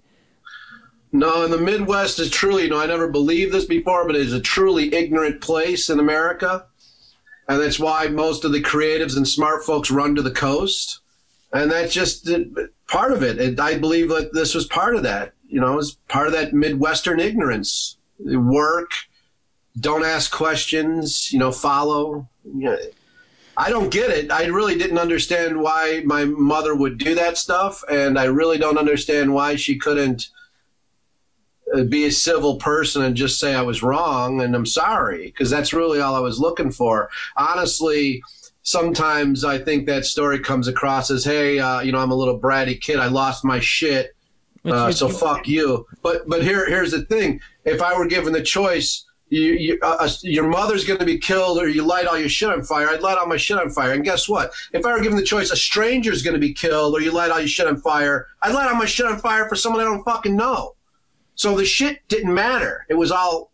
No, 1.13 1.45
and 1.45 1.53
the 1.53 1.59
Midwest 1.59 2.19
is 2.19 2.31
truly, 2.31 2.65
you 2.65 2.71
know, 2.71 2.81
I 2.81 2.87
never 2.87 3.09
believed 3.09 3.53
this 3.53 3.67
before, 3.67 4.05
but 4.07 4.17
it 4.17 4.23
is 4.23 4.33
a 4.33 4.41
truly 4.41 4.93
ignorant 4.93 5.41
place 5.41 5.89
in 5.89 6.01
America. 6.01 6.67
And 7.49 7.61
that's 7.61 7.79
why 7.79 8.09
most 8.09 8.45
of 8.45 8.53
the 8.53 8.63
creatives 8.63 9.17
and 9.17 9.29
smart 9.29 9.65
folks 9.65 9.91
run 9.91 10.15
to 10.17 10.23
the 10.23 10.31
coast. 10.31 11.01
And 11.53 11.71
that's 11.71 11.93
just 11.93 12.29
part 12.89 13.13
of 13.13 13.23
it. 13.23 13.39
And 13.39 13.61
I 13.61 13.79
believe 13.79 14.09
that 14.09 14.33
this 14.33 14.55
was 14.55 14.67
part 14.67 14.97
of 14.97 15.05
that, 15.05 15.35
you 15.47 15.61
know, 15.61 15.79
it's 15.79 15.93
part 16.09 16.27
of 16.27 16.33
that 16.33 16.53
Midwestern 16.53 17.21
ignorance. 17.21 17.97
Work, 18.19 18.91
don't 19.79 20.05
ask 20.05 20.33
questions, 20.33 21.33
you 21.33 21.39
know, 21.39 21.53
follow. 21.53 22.29
You 22.45 22.71
know, 22.71 22.79
I 23.57 23.71
don't 23.71 23.91
get 23.91 24.11
it. 24.11 24.31
I 24.31 24.47
really 24.47 24.77
didn't 24.77 24.99
understand 24.99 25.61
why 25.61 26.03
my 26.05 26.25
mother 26.25 26.75
would 26.75 26.99
do 26.99 27.15
that 27.15 27.39
stuff. 27.39 27.83
And 27.91 28.19
I 28.19 28.25
really 28.25 28.59
don't 28.59 28.79
understand 28.79 29.33
why 29.33 29.57
she 29.57 29.79
couldn't 29.79 30.29
uh, 31.75 31.85
be 31.85 32.05
a 32.05 32.13
civil 32.13 32.57
person 32.57 33.03
and 33.03 33.17
just 33.17 33.39
say 33.39 33.55
I 33.55 33.63
was 33.63 33.83
wrong 33.83 34.41
and 34.41 34.55
I'm 34.55 34.67
sorry 34.67 35.27
because 35.27 35.51
that's 35.51 35.73
really 35.73 36.01
all 36.01 36.15
I 36.15 36.21
was 36.21 36.39
looking 36.39 36.71
for. 36.71 37.11
Honestly, 37.37 38.23
sometimes 38.63 39.45
I 39.45 39.59
think 39.59 39.87
that 39.87 40.05
story 40.05 40.41
comes 40.41 40.69
across 40.69 41.11
as, 41.11 41.25
"Hey, 41.25 41.59
uh, 41.59 41.81
you 41.81 41.93
know, 41.93 41.99
I'm 41.99 42.11
a 42.11 42.17
little 42.17 42.39
bratty 42.39 42.81
kid. 42.81 42.99
I 42.99 43.07
lost 43.07 43.45
my 43.45 43.61
shit, 43.61 44.15
uh, 44.65 44.91
so 44.91 45.09
fuck 45.09 45.47
you." 45.47 45.87
But 46.03 46.29
but 46.29 46.43
here 46.43 46.67
here's 46.67 46.91
the 46.91 47.03
thing: 47.03 47.41
if 47.65 47.81
I 47.81 47.97
were 47.97 48.07
given 48.07 48.33
the 48.33 48.43
choice. 48.43 49.05
You, 49.35 49.53
you, 49.53 49.79
uh, 49.83 49.97
uh 50.01 50.09
your 50.23 50.49
mother's 50.49 50.85
going 50.85 51.01
to 51.01 51.05
be 51.05 51.19
killed, 51.19 51.59
or 51.59 51.69
you 51.69 51.83
light 51.83 52.07
all 52.07 52.19
your 52.19 52.29
shit 52.29 52.51
on 52.51 52.63
fire. 52.63 52.89
I'd 52.89 53.03
light 53.03 53.19
all 53.19 53.27
my 53.27 53.37
shit 53.37 53.59
on 53.59 53.71
fire. 53.71 53.93
And 53.93 54.05
guess 54.05 54.29
what? 54.29 54.53
If 54.73 54.87
I 54.87 54.93
were 54.93 55.03
given 55.03 55.17
the 55.19 55.25
choice, 55.25 55.51
a 55.51 55.57
stranger's 55.57 56.23
going 56.23 56.35
to 56.35 56.41
be 56.41 56.53
killed, 56.53 56.95
or 56.95 57.01
you 57.01 57.11
light 57.11 57.31
all 57.31 57.41
your 57.41 57.49
shit 57.49 57.67
on 57.67 57.77
fire. 57.77 58.29
I'd 58.43 58.55
light 58.55 58.69
all 58.69 58.77
my 58.77 58.87
shit 58.87 59.07
on 59.07 59.19
fire 59.19 59.49
for 59.49 59.57
someone 59.57 59.81
I 59.81 59.85
don't 59.85 60.05
fucking 60.05 60.37
know. 60.37 60.75
So 61.35 61.57
the 61.57 61.65
shit 61.65 62.07
didn't 62.09 62.33
matter. 62.33 62.87
It 62.89 62.95
was 62.95 63.11
all 63.11 63.51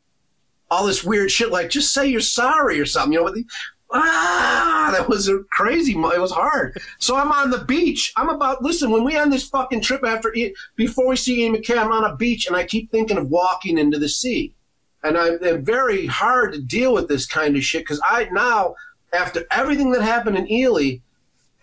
all 0.70 0.86
this 0.86 1.02
weird 1.02 1.30
shit 1.30 1.50
like 1.50 1.68
just 1.68 1.92
say 1.92 2.06
you're 2.06 2.20
sorry 2.20 2.78
or 2.78 2.86
something. 2.86 3.12
You 3.12 3.24
know, 3.24 3.32
the, 3.32 3.44
ah, 3.92 4.90
that 4.92 5.08
was 5.08 5.28
a 5.28 5.40
crazy. 5.50 5.92
It 5.92 6.20
was 6.20 6.30
hard. 6.30 6.78
So 6.98 7.16
I'm 7.16 7.32
on 7.32 7.50
the 7.50 7.64
beach. 7.64 8.12
I'm 8.16 8.28
about 8.28 8.62
listen. 8.62 8.90
When 8.90 9.04
we 9.04 9.16
end 9.16 9.32
this 9.32 9.48
fucking 9.48 9.80
trip 9.80 10.04
after 10.04 10.34
before 10.76 11.08
we 11.08 11.16
see 11.16 11.42
Ian 11.42 11.56
MacKaye, 11.56 11.78
I'm 11.78 11.92
on 11.92 12.10
a 12.10 12.16
beach 12.16 12.46
and 12.46 12.56
I 12.56 12.64
keep 12.64 12.90
thinking 12.90 13.18
of 13.18 13.28
walking 13.28 13.78
into 13.78 13.98
the 13.98 14.08
sea, 14.08 14.54
and 15.02 15.16
I'm, 15.16 15.38
I'm 15.42 15.64
very 15.64 16.06
hard 16.06 16.52
to 16.52 16.60
deal 16.60 16.92
with 16.92 17.08
this 17.08 17.26
kind 17.26 17.56
of 17.56 17.64
shit 17.64 17.82
because 17.82 18.00
I 18.04 18.28
now 18.32 18.74
after 19.12 19.44
everything 19.50 19.92
that 19.92 20.02
happened 20.02 20.38
in 20.38 20.50
Ely 20.50 20.98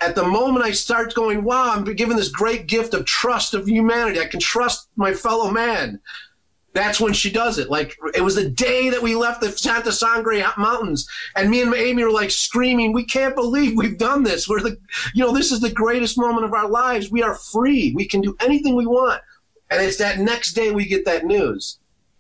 at 0.02 0.16
the 0.16 0.26
moment 0.26 0.66
I 0.66 0.72
start 0.72 1.14
going, 1.16 1.44
wow, 1.44 1.74
I'm 1.74 1.84
given 1.96 2.18
this 2.18 2.30
great 2.30 2.68
gift 2.68 2.94
of 2.94 3.06
trust 3.06 3.54
of 3.54 3.68
humanity. 3.68 4.20
I 4.20 4.26
can 4.26 4.40
trust 4.40 4.90
my 4.96 5.14
fellow 5.14 5.50
man. 5.50 6.00
That's 6.74 7.00
when 7.00 7.14
she 7.14 7.32
does 7.32 7.58
it. 7.58 7.72
Like 7.72 7.98
it 8.14 8.22
was 8.22 8.36
the 8.36 8.50
day 8.50 8.90
that 8.90 9.02
we 9.02 9.16
left 9.16 9.42
the 9.42 9.52
Santa 9.52 9.92
Sangre 9.92 10.44
Mountains, 10.58 11.10
and 11.36 11.50
me 11.50 11.62
and 11.62 11.74
Amy 11.74 12.04
were 12.04 12.12
like 12.12 12.30
screaming, 12.30 12.94
"We 12.94 13.04
can't 13.04 13.34
believe 13.34 13.76
we've 13.76 13.98
done 13.98 14.22
this. 14.22 14.48
We're 14.48 14.62
the, 14.62 14.78
you 15.16 15.24
know, 15.24 15.34
this 15.34 15.52
is 15.52 15.60
the 15.60 15.72
greatest 15.72 16.20
moment 16.20 16.46
of 16.46 16.54
our 16.54 16.70
lives. 16.70 17.10
We 17.10 17.24
are 17.24 17.34
free. 17.34 17.94
We 17.96 18.06
can 18.06 18.22
do 18.22 18.38
anything 18.40 18.76
we 18.76 18.86
want." 18.86 19.24
And 19.72 19.82
it's 19.82 19.98
that 19.98 20.20
next 20.20 20.54
day 20.54 20.70
we 20.72 20.86
get 20.86 21.04
that 21.06 21.26
news, 21.26 21.80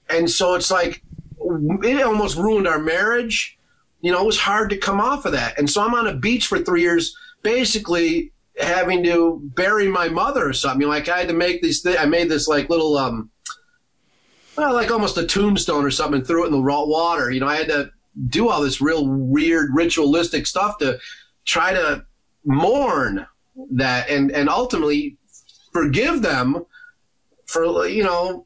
and 0.09 0.29
so 0.29 0.55
it's 0.55 0.71
like 0.71 1.01
it 1.39 2.01
almost 2.01 2.37
ruined 2.37 2.67
our 2.67 2.79
marriage. 2.79 3.57
You 4.01 4.11
know, 4.11 4.21
it 4.21 4.25
was 4.25 4.39
hard 4.39 4.69
to 4.69 4.77
come 4.77 4.99
off 4.99 5.25
of 5.25 5.31
that. 5.31 5.57
And 5.57 5.69
so 5.69 5.83
I'm 5.83 5.93
on 5.93 6.07
a 6.07 6.15
beach 6.15 6.47
for 6.47 6.59
three 6.59 6.81
years 6.81 7.15
basically 7.41 8.31
having 8.59 9.03
to 9.03 9.39
bury 9.55 9.87
my 9.87 10.09
mother 10.09 10.47
or 10.47 10.53
something. 10.53 10.87
Like 10.87 11.09
I 11.09 11.19
had 11.19 11.27
to 11.27 11.33
make 11.33 11.61
these. 11.61 11.81
Th- 11.81 11.99
I 11.99 12.05
made 12.05 12.29
this 12.29 12.47
like 12.47 12.69
little, 12.69 12.97
um, 12.97 13.29
well, 14.57 14.73
like 14.73 14.91
almost 14.91 15.17
a 15.17 15.25
tombstone 15.25 15.85
or 15.85 15.91
something, 15.91 16.19
and 16.19 16.27
threw 16.27 16.43
it 16.43 16.47
in 16.47 16.53
the 16.53 16.61
raw 16.61 16.83
water. 16.85 17.31
You 17.31 17.39
know, 17.39 17.47
I 17.47 17.57
had 17.57 17.67
to 17.67 17.91
do 18.27 18.49
all 18.49 18.61
this 18.61 18.81
real 18.81 19.07
weird 19.07 19.69
ritualistic 19.73 20.47
stuff 20.47 20.77
to 20.79 20.99
try 21.45 21.73
to 21.73 22.05
mourn 22.45 23.27
that 23.71 24.09
and 24.09 24.31
and 24.31 24.49
ultimately 24.49 25.17
forgive 25.73 26.21
them 26.21 26.65
for 27.45 27.87
you 27.87 28.03
know 28.03 28.45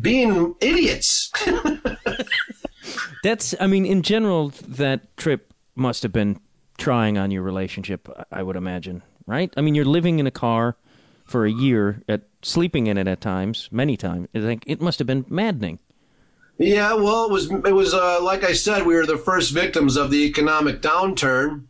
being 0.00 0.54
idiots. 0.60 1.32
That's, 3.22 3.54
I 3.60 3.66
mean, 3.66 3.86
in 3.86 4.02
general, 4.02 4.48
that 4.66 5.16
trip 5.16 5.52
must 5.74 6.02
have 6.02 6.12
been 6.12 6.40
trying 6.78 7.18
on 7.18 7.30
your 7.30 7.42
relationship, 7.42 8.08
I 8.30 8.42
would 8.42 8.56
imagine, 8.56 9.02
right? 9.26 9.52
I 9.56 9.60
mean, 9.60 9.74
you're 9.74 9.84
living 9.84 10.18
in 10.18 10.26
a 10.26 10.32
car 10.32 10.76
for 11.24 11.46
a 11.46 11.50
year, 11.50 12.02
at 12.08 12.22
sleeping 12.42 12.88
in 12.88 12.98
it 12.98 13.06
at 13.06 13.20
times, 13.20 13.68
many 13.70 13.96
times. 13.96 14.28
I 14.34 14.40
think 14.40 14.64
it 14.66 14.80
must 14.80 14.98
have 14.98 15.06
been 15.06 15.24
maddening. 15.28 15.78
Yeah, 16.58 16.94
well, 16.94 17.24
it 17.24 17.32
was. 17.32 17.50
It 17.50 17.74
was 17.74 17.94
uh, 17.94 18.22
like 18.22 18.44
I 18.44 18.52
said, 18.52 18.86
we 18.86 18.94
were 18.94 19.06
the 19.06 19.16
first 19.16 19.52
victims 19.52 19.96
of 19.96 20.10
the 20.10 20.24
economic 20.26 20.82
downturn, 20.82 21.64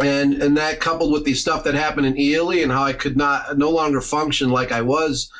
and 0.00 0.42
and 0.42 0.56
that 0.56 0.80
coupled 0.80 1.12
with 1.12 1.24
the 1.24 1.34
stuff 1.34 1.64
that 1.64 1.74
happened 1.74 2.06
in 2.06 2.18
Ely 2.18 2.56
and 2.56 2.72
how 2.72 2.82
I 2.82 2.92
could 2.92 3.16
not 3.16 3.56
no 3.56 3.70
longer 3.70 4.00
function 4.00 4.50
like 4.50 4.72
I 4.72 4.82
was. 4.82 5.30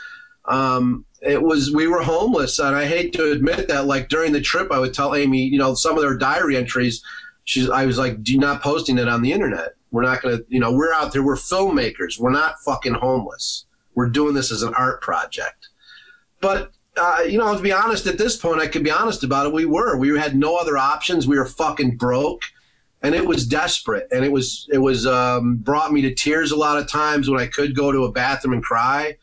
Um, 0.45 1.05
it 1.25 1.43
was 1.43 1.73
we 1.73 1.89
were 1.89 2.03
homeless, 2.03 2.59
and 2.59 2.77
I 2.77 2.87
hate 2.87 3.13
to 3.15 3.33
admit 3.33 3.69
that. 3.69 3.87
Like 3.87 4.09
during 4.09 4.33
the 4.33 4.41
trip, 4.41 4.71
I 4.71 4.79
would 4.79 4.95
tell 4.95 5.15
Amy, 5.15 5.43
you 5.45 5.59
know, 5.59 5.75
some 5.75 5.97
of 5.97 6.03
their 6.03 6.17
diary 6.17 6.57
entries 6.57 7.03
she's 7.45 7.71
I 7.71 7.87
was 7.87 7.99
like, 7.99 8.23
do 8.23 8.37
not 8.39 8.63
posting 8.63 8.99
it 8.99 9.09
on 9.09 9.23
the 9.23 9.33
internet. 9.33 9.75
We're 9.91 10.03
not 10.03 10.23
gonna 10.23 10.41
you 10.49 10.59
know, 10.59 10.73
we're 10.73 10.93
out 10.93 11.13
there, 11.13 11.23
we're 11.23 11.37
filmmakers, 11.37 12.19
we're 12.19 12.31
not 12.31 12.57
fucking 12.65 12.95
homeless. 12.95 13.67
We're 13.95 14.09
doing 14.09 14.35
this 14.35 14.51
as 14.51 14.63
an 14.63 14.75
art 14.75 15.01
project. 15.01 15.69
But 16.41 16.73
uh, 16.97 17.23
you 17.29 17.39
know, 17.39 17.55
to 17.57 17.63
be 17.63 17.73
honest, 17.73 18.07
at 18.07 18.19
this 18.19 18.37
point, 18.37 18.61
I 18.61 18.67
can 18.67 18.83
be 18.83 18.91
honest 18.91 19.25
about 19.25 19.47
it. 19.47 19.53
We 19.53 19.65
were. 19.65 19.97
We 19.97 20.17
had 20.19 20.37
no 20.37 20.57
other 20.57 20.77
options. 20.77 21.27
We 21.27 21.39
were 21.39 21.47
fucking 21.47 21.97
broke, 21.97 22.43
and 23.03 23.15
it 23.15 23.27
was 23.27 23.47
desperate. 23.47 24.09
And 24.11 24.25
it 24.25 24.31
was 24.31 24.69
it 24.73 24.79
was 24.79 25.07
um, 25.07 25.57
brought 25.57 25.93
me 25.93 26.03
to 26.03 26.15
tears 26.15 26.53
a 26.53 26.57
lot 26.57 26.79
of 26.79 26.89
times 26.89 27.29
when 27.29 27.41
I 27.41 27.47
could 27.47 27.75
go 27.75 27.93
to 27.93 28.05
a 28.05 28.13
bathroom 28.13 28.55
and 28.55 28.63
cry. 28.63 29.17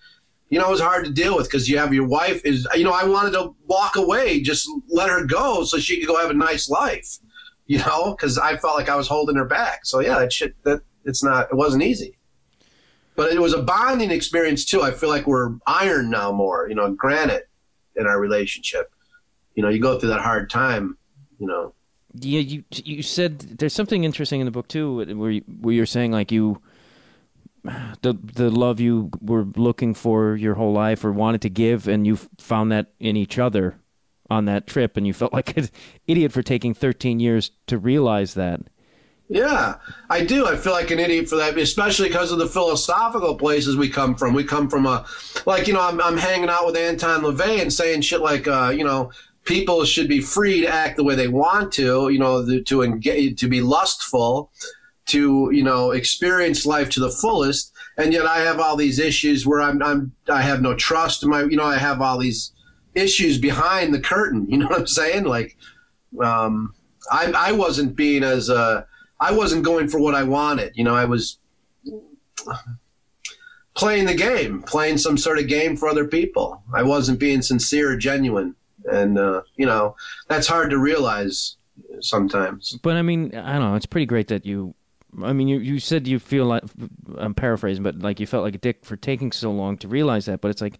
You 0.51 0.59
know, 0.59 0.67
it 0.67 0.71
was 0.71 0.81
hard 0.81 1.05
to 1.05 1.11
deal 1.11 1.35
with 1.35 1.47
because 1.47 1.67
you 1.67 1.79
have 1.79 1.93
your 1.93 2.05
wife 2.07 2.45
is. 2.45 2.67
You 2.75 2.83
know, 2.83 2.93
I 2.93 3.05
wanted 3.05 3.31
to 3.31 3.55
walk 3.65 3.95
away, 3.95 4.41
just 4.41 4.69
let 4.89 5.09
her 5.09 5.25
go 5.25 5.63
so 5.63 5.79
she 5.79 5.99
could 5.99 6.07
go 6.07 6.17
have 6.17 6.29
a 6.29 6.35
nice 6.35 6.69
life 6.69 7.17
you 7.71 7.77
know, 7.77 8.11
because 8.11 8.37
I 8.37 8.57
felt 8.57 8.75
like 8.75 8.89
I 8.89 8.97
was 8.97 9.07
holding 9.07 9.37
her 9.37 9.45
back. 9.45 9.85
So 9.85 10.01
yeah, 10.01 10.19
that 10.19 10.33
shit, 10.33 10.61
that 10.63 10.81
it's 11.05 11.23
not, 11.23 11.47
it 11.49 11.55
wasn't 11.55 11.83
easy. 11.83 12.17
But 13.15 13.31
it 13.31 13.39
was 13.39 13.53
a 13.53 13.61
bonding 13.61 14.11
experience 14.11 14.65
too. 14.65 14.81
I 14.81 14.91
feel 14.91 15.07
like 15.07 15.25
we're 15.25 15.53
iron 15.65 16.09
now 16.09 16.33
more, 16.33 16.67
you 16.67 16.75
know, 16.75 16.91
granite 16.91 17.47
in 17.95 18.07
our 18.07 18.19
relationship. 18.19 18.91
You 19.55 19.63
know, 19.63 19.69
you 19.69 19.81
go 19.81 19.97
through 19.97 20.09
that 20.09 20.19
hard 20.19 20.49
time, 20.49 20.97
you 21.39 21.47
know. 21.47 21.73
Yeah, 22.15 22.41
you 22.41 22.65
you 22.73 23.03
said 23.03 23.39
there's 23.39 23.71
something 23.71 24.03
interesting 24.03 24.41
in 24.41 24.45
the 24.45 24.51
book 24.51 24.67
too, 24.67 25.05
where 25.15 25.31
you, 25.31 25.41
where 25.61 25.73
you're 25.73 25.85
saying 25.85 26.11
like 26.11 26.29
you 26.29 26.61
the 27.63 28.13
the 28.13 28.49
love 28.49 28.79
you 28.79 29.11
were 29.21 29.45
looking 29.55 29.93
for 29.93 30.35
your 30.35 30.55
whole 30.55 30.73
life 30.73 31.03
or 31.03 31.11
wanted 31.11 31.41
to 31.41 31.49
give, 31.49 31.87
and 31.87 32.07
you 32.07 32.15
found 32.15 32.71
that 32.71 32.93
in 32.99 33.15
each 33.15 33.37
other 33.37 33.75
on 34.29 34.45
that 34.45 34.65
trip, 34.65 34.97
and 34.97 35.05
you 35.05 35.13
felt 35.13 35.33
like 35.39 35.55
an 35.57 35.69
idiot 36.07 36.31
for 36.31 36.41
taking 36.41 36.73
13 36.73 37.19
years 37.19 37.51
to 37.67 37.77
realize 37.77 38.33
that. 38.33 38.61
Yeah, 39.27 39.75
I 40.09 40.25
do. 40.25 40.45
I 40.45 40.57
feel 40.57 40.73
like 40.73 40.91
an 40.91 40.99
idiot 40.99 41.29
for 41.29 41.37
that, 41.37 41.57
especially 41.57 42.09
because 42.09 42.33
of 42.33 42.39
the 42.39 42.47
philosophical 42.47 43.35
places 43.35 43.77
we 43.77 43.87
come 43.87 44.13
from. 44.13 44.33
We 44.33 44.43
come 44.43 44.69
from 44.69 44.85
a, 44.85 45.05
like, 45.45 45.67
you 45.67 45.73
know, 45.73 45.81
I'm, 45.81 46.01
I'm 46.01 46.17
hanging 46.17 46.49
out 46.49 46.65
with 46.65 46.75
Anton 46.75 47.21
LaVey 47.21 47.61
and 47.61 47.71
saying 47.71 48.01
shit 48.01 48.19
like, 48.19 48.45
uh, 48.45 48.73
you 48.75 48.83
know, 48.83 49.09
people 49.45 49.85
should 49.85 50.09
be 50.09 50.19
free 50.19 50.59
to 50.59 50.67
act 50.67 50.97
the 50.97 51.05
way 51.05 51.15
they 51.15 51.29
want 51.29 51.71
to, 51.73 52.09
you 52.09 52.19
know, 52.19 52.59
to 52.59 52.81
engage, 52.81 53.39
to 53.39 53.47
be 53.47 53.61
lustful, 53.61 54.51
to, 55.07 55.49
you 55.51 55.63
know, 55.63 55.91
experience 55.91 56.65
life 56.65 56.89
to 56.91 56.99
the 56.99 57.09
fullest. 57.09 57.73
And 57.97 58.13
yet 58.13 58.25
I 58.25 58.39
have 58.39 58.59
all 58.59 58.75
these 58.75 58.99
issues 58.99 59.45
where 59.45 59.61
I'm, 59.61 59.81
I'm, 59.83 60.13
I 60.29 60.41
have 60.41 60.61
no 60.61 60.75
trust 60.75 61.23
in 61.23 61.29
my, 61.29 61.43
you 61.43 61.57
know, 61.57 61.65
I 61.65 61.77
have 61.77 62.01
all 62.01 62.17
these, 62.17 62.51
issues 62.95 63.37
behind 63.37 63.93
the 63.93 63.99
curtain. 63.99 64.47
You 64.49 64.57
know 64.57 64.67
what 64.67 64.79
I'm 64.79 64.87
saying? 64.87 65.23
Like, 65.23 65.57
um, 66.21 66.73
I, 67.11 67.31
I 67.35 67.51
wasn't 67.53 67.95
being 67.95 68.23
as 68.23 68.49
uh, 68.49 68.83
I 69.19 69.31
wasn't 69.31 69.63
going 69.63 69.87
for 69.87 69.99
what 69.99 70.15
I 70.15 70.23
wanted. 70.23 70.73
You 70.75 70.83
know, 70.83 70.95
I 70.95 71.05
was 71.05 71.37
playing 73.75 74.05
the 74.05 74.13
game, 74.13 74.61
playing 74.63 74.97
some 74.97 75.17
sort 75.17 75.39
of 75.39 75.47
game 75.47 75.77
for 75.77 75.87
other 75.87 76.05
people. 76.05 76.61
I 76.73 76.83
wasn't 76.83 77.19
being 77.19 77.41
sincere 77.41 77.93
or 77.93 77.97
genuine, 77.97 78.55
and 78.85 79.17
uh, 79.17 79.41
you 79.55 79.65
know 79.65 79.95
that's 80.27 80.47
hard 80.47 80.69
to 80.71 80.77
realize 80.77 81.55
sometimes. 82.01 82.77
But 82.83 82.97
I 82.97 83.01
mean, 83.01 83.33
I 83.33 83.53
don't 83.53 83.71
know. 83.71 83.75
It's 83.75 83.85
pretty 83.85 84.07
great 84.07 84.27
that 84.27 84.45
you. 84.45 84.75
I 85.23 85.33
mean, 85.33 85.47
you, 85.47 85.59
you 85.59 85.79
said 85.79 86.07
you 86.07 86.19
feel 86.19 86.45
like 86.45 86.63
I'm 87.17 87.33
paraphrasing, 87.33 87.83
but 87.83 87.99
like 87.99 88.19
you 88.19 88.27
felt 88.27 88.43
like 88.43 88.55
a 88.55 88.59
dick 88.59 88.85
for 88.85 88.95
taking 88.95 89.31
so 89.31 89.51
long 89.51 89.77
to 89.77 89.87
realize 89.87 90.25
that. 90.25 90.41
But 90.41 90.51
it's 90.51 90.61
like 90.61 90.79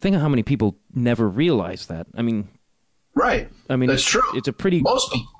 think 0.00 0.16
of 0.16 0.22
how 0.22 0.28
many 0.28 0.42
people 0.42 0.76
never 0.94 1.28
realize 1.28 1.86
that. 1.86 2.06
I 2.16 2.22
mean, 2.22 2.48
right? 3.14 3.48
I 3.68 3.76
mean, 3.76 3.88
that's 3.88 4.02
it's, 4.02 4.10
true. 4.10 4.22
It's 4.34 4.48
a 4.48 4.52
pretty 4.52 4.80
most 4.80 5.12
people. 5.12 5.32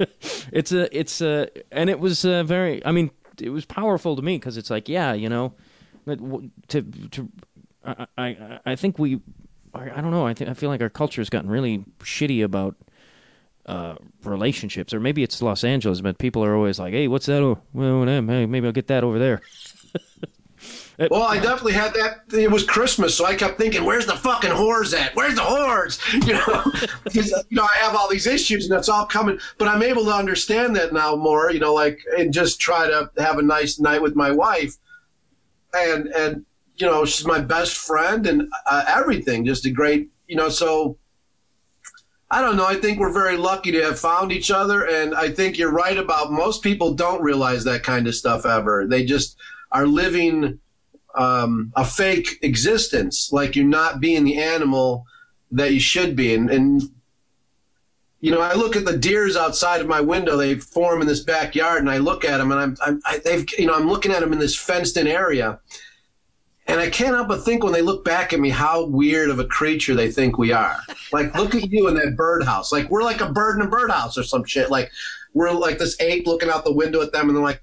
it's 0.52 0.72
a 0.72 0.98
it's 0.98 1.20
a 1.20 1.48
and 1.72 1.90
it 1.90 1.98
was 1.98 2.24
a 2.24 2.44
very. 2.44 2.84
I 2.84 2.92
mean, 2.92 3.10
it 3.40 3.50
was 3.50 3.64
powerful 3.64 4.16
to 4.16 4.22
me 4.22 4.36
because 4.36 4.56
it's 4.56 4.70
like, 4.70 4.88
yeah, 4.88 5.12
you 5.12 5.28
know, 5.28 5.54
to 6.06 6.82
to. 6.82 7.28
I 7.84 8.06
I, 8.16 8.60
I 8.66 8.76
think 8.76 8.98
we 8.98 9.20
I, 9.74 9.90
I 9.98 10.00
don't 10.00 10.10
know 10.10 10.26
I 10.26 10.34
think 10.34 10.50
I 10.50 10.54
feel 10.54 10.68
like 10.68 10.80
our 10.80 10.90
culture 10.90 11.20
has 11.20 11.30
gotten 11.30 11.50
really 11.50 11.84
shitty 12.00 12.44
about 12.44 12.76
uh, 13.68 13.96
relationships, 14.24 14.94
or 14.94 15.00
maybe 15.00 15.22
it's 15.22 15.40
Los 15.42 15.62
Angeles, 15.62 16.00
but 16.00 16.18
people 16.18 16.42
are 16.44 16.54
always 16.54 16.78
like, 16.78 16.92
"Hey, 16.92 17.06
what's 17.06 17.26
that? 17.26 17.42
Oh, 17.42 17.60
well, 17.72 18.04
hey, 18.06 18.20
maybe 18.20 18.66
I'll 18.66 18.72
get 18.72 18.88
that 18.88 19.04
over 19.04 19.18
there." 19.18 19.40
Well, 21.12 21.22
I 21.22 21.38
definitely 21.38 21.74
had 21.74 21.94
that. 21.94 22.24
It 22.32 22.50
was 22.50 22.64
Christmas, 22.64 23.14
so 23.14 23.24
I 23.24 23.36
kept 23.36 23.56
thinking, 23.56 23.84
"Where's 23.84 24.06
the 24.06 24.16
fucking 24.16 24.50
whores 24.50 24.98
at? 24.98 25.14
Where's 25.14 25.36
the 25.36 25.42
whores?" 25.42 26.00
You 26.26 26.32
know, 26.32 26.64
you 27.12 27.56
know 27.56 27.62
I 27.62 27.78
have 27.78 27.94
all 27.94 28.08
these 28.08 28.26
issues, 28.26 28.64
and 28.64 28.76
that's 28.76 28.88
all 28.88 29.06
coming. 29.06 29.38
But 29.58 29.68
I'm 29.68 29.84
able 29.84 30.04
to 30.06 30.10
understand 30.12 30.74
that 30.74 30.92
now 30.92 31.14
more. 31.14 31.52
You 31.52 31.60
know, 31.60 31.72
like 31.72 32.00
and 32.18 32.32
just 32.32 32.58
try 32.58 32.88
to 32.88 33.08
have 33.18 33.38
a 33.38 33.42
nice 33.42 33.78
night 33.78 34.02
with 34.02 34.16
my 34.16 34.32
wife, 34.32 34.74
and 35.72 36.08
and 36.08 36.44
you 36.74 36.86
know 36.86 37.04
she's 37.04 37.26
my 37.26 37.38
best 37.38 37.76
friend 37.76 38.26
and 38.26 38.52
uh, 38.66 38.84
everything. 38.88 39.44
Just 39.44 39.66
a 39.66 39.70
great, 39.70 40.10
you 40.26 40.34
know. 40.34 40.48
So 40.48 40.98
I 42.30 42.42
don't 42.42 42.56
know. 42.56 42.66
I 42.66 42.74
think 42.74 42.98
we're 42.98 43.12
very 43.12 43.38
lucky 43.38 43.72
to 43.72 43.82
have 43.82 43.98
found 43.98 44.32
each 44.32 44.50
other, 44.50 44.86
and 44.86 45.14
I 45.14 45.30
think 45.30 45.56
you're 45.56 45.72
right 45.72 45.96
about 45.96 46.30
most 46.30 46.62
people 46.62 46.92
don't 46.92 47.22
realize 47.22 47.64
that 47.64 47.82
kind 47.82 48.06
of 48.06 48.14
stuff 48.14 48.44
ever. 48.44 48.86
They 48.86 49.04
just 49.04 49.38
are 49.72 49.86
living 49.86 50.60
um, 51.14 51.72
a 51.74 51.84
fake 51.84 52.38
existence, 52.42 53.30
like 53.32 53.56
you're 53.56 53.64
not 53.64 54.00
being 54.00 54.24
the 54.24 54.42
animal 54.42 55.06
that 55.52 55.72
you 55.72 55.80
should 55.80 56.14
be. 56.14 56.34
And, 56.34 56.50
and 56.50 56.82
you 58.20 58.30
know, 58.30 58.42
I 58.42 58.52
look 58.54 58.76
at 58.76 58.84
the 58.84 58.98
deers 58.98 59.36
outside 59.36 59.80
of 59.80 59.86
my 59.86 60.00
window. 60.00 60.36
They 60.36 60.56
form 60.56 61.00
in 61.00 61.06
this 61.06 61.20
backyard, 61.20 61.80
and 61.80 61.90
I 61.90 61.96
look 61.96 62.26
at 62.26 62.38
them, 62.38 62.52
and 62.52 62.60
I'm, 62.60 62.76
I'm 62.84 63.00
I, 63.06 63.18
they've, 63.24 63.46
you 63.58 63.66
know, 63.66 63.74
I'm 63.74 63.88
looking 63.88 64.12
at 64.12 64.20
them 64.20 64.34
in 64.34 64.38
this 64.38 64.56
fenced-in 64.56 65.06
area, 65.06 65.60
and 66.68 66.80
I 66.80 66.88
can't 66.90 67.14
help 67.14 67.28
but 67.28 67.42
think 67.42 67.64
when 67.64 67.72
they 67.72 67.82
look 67.82 68.04
back 68.04 68.32
at 68.32 68.40
me 68.40 68.50
how 68.50 68.84
weird 68.84 69.30
of 69.30 69.40
a 69.40 69.44
creature 69.44 69.94
they 69.94 70.10
think 70.10 70.38
we 70.38 70.52
are. 70.52 70.78
Like, 71.12 71.34
look 71.34 71.54
at 71.54 71.70
you 71.70 71.88
in 71.88 71.94
that 71.94 72.16
birdhouse. 72.16 72.70
Like, 72.70 72.88
we're 72.90 73.02
like 73.02 73.20
a 73.20 73.32
bird 73.32 73.56
in 73.58 73.66
a 73.66 73.68
birdhouse 73.68 74.16
or 74.16 74.22
some 74.22 74.44
shit. 74.44 74.70
Like, 74.70 74.90
we're 75.34 75.50
like 75.50 75.78
this 75.78 76.00
ape 76.00 76.26
looking 76.26 76.50
out 76.50 76.64
the 76.64 76.72
window 76.72 77.02
at 77.02 77.12
them, 77.12 77.28
and 77.28 77.36
they're 77.36 77.44
like, 77.44 77.62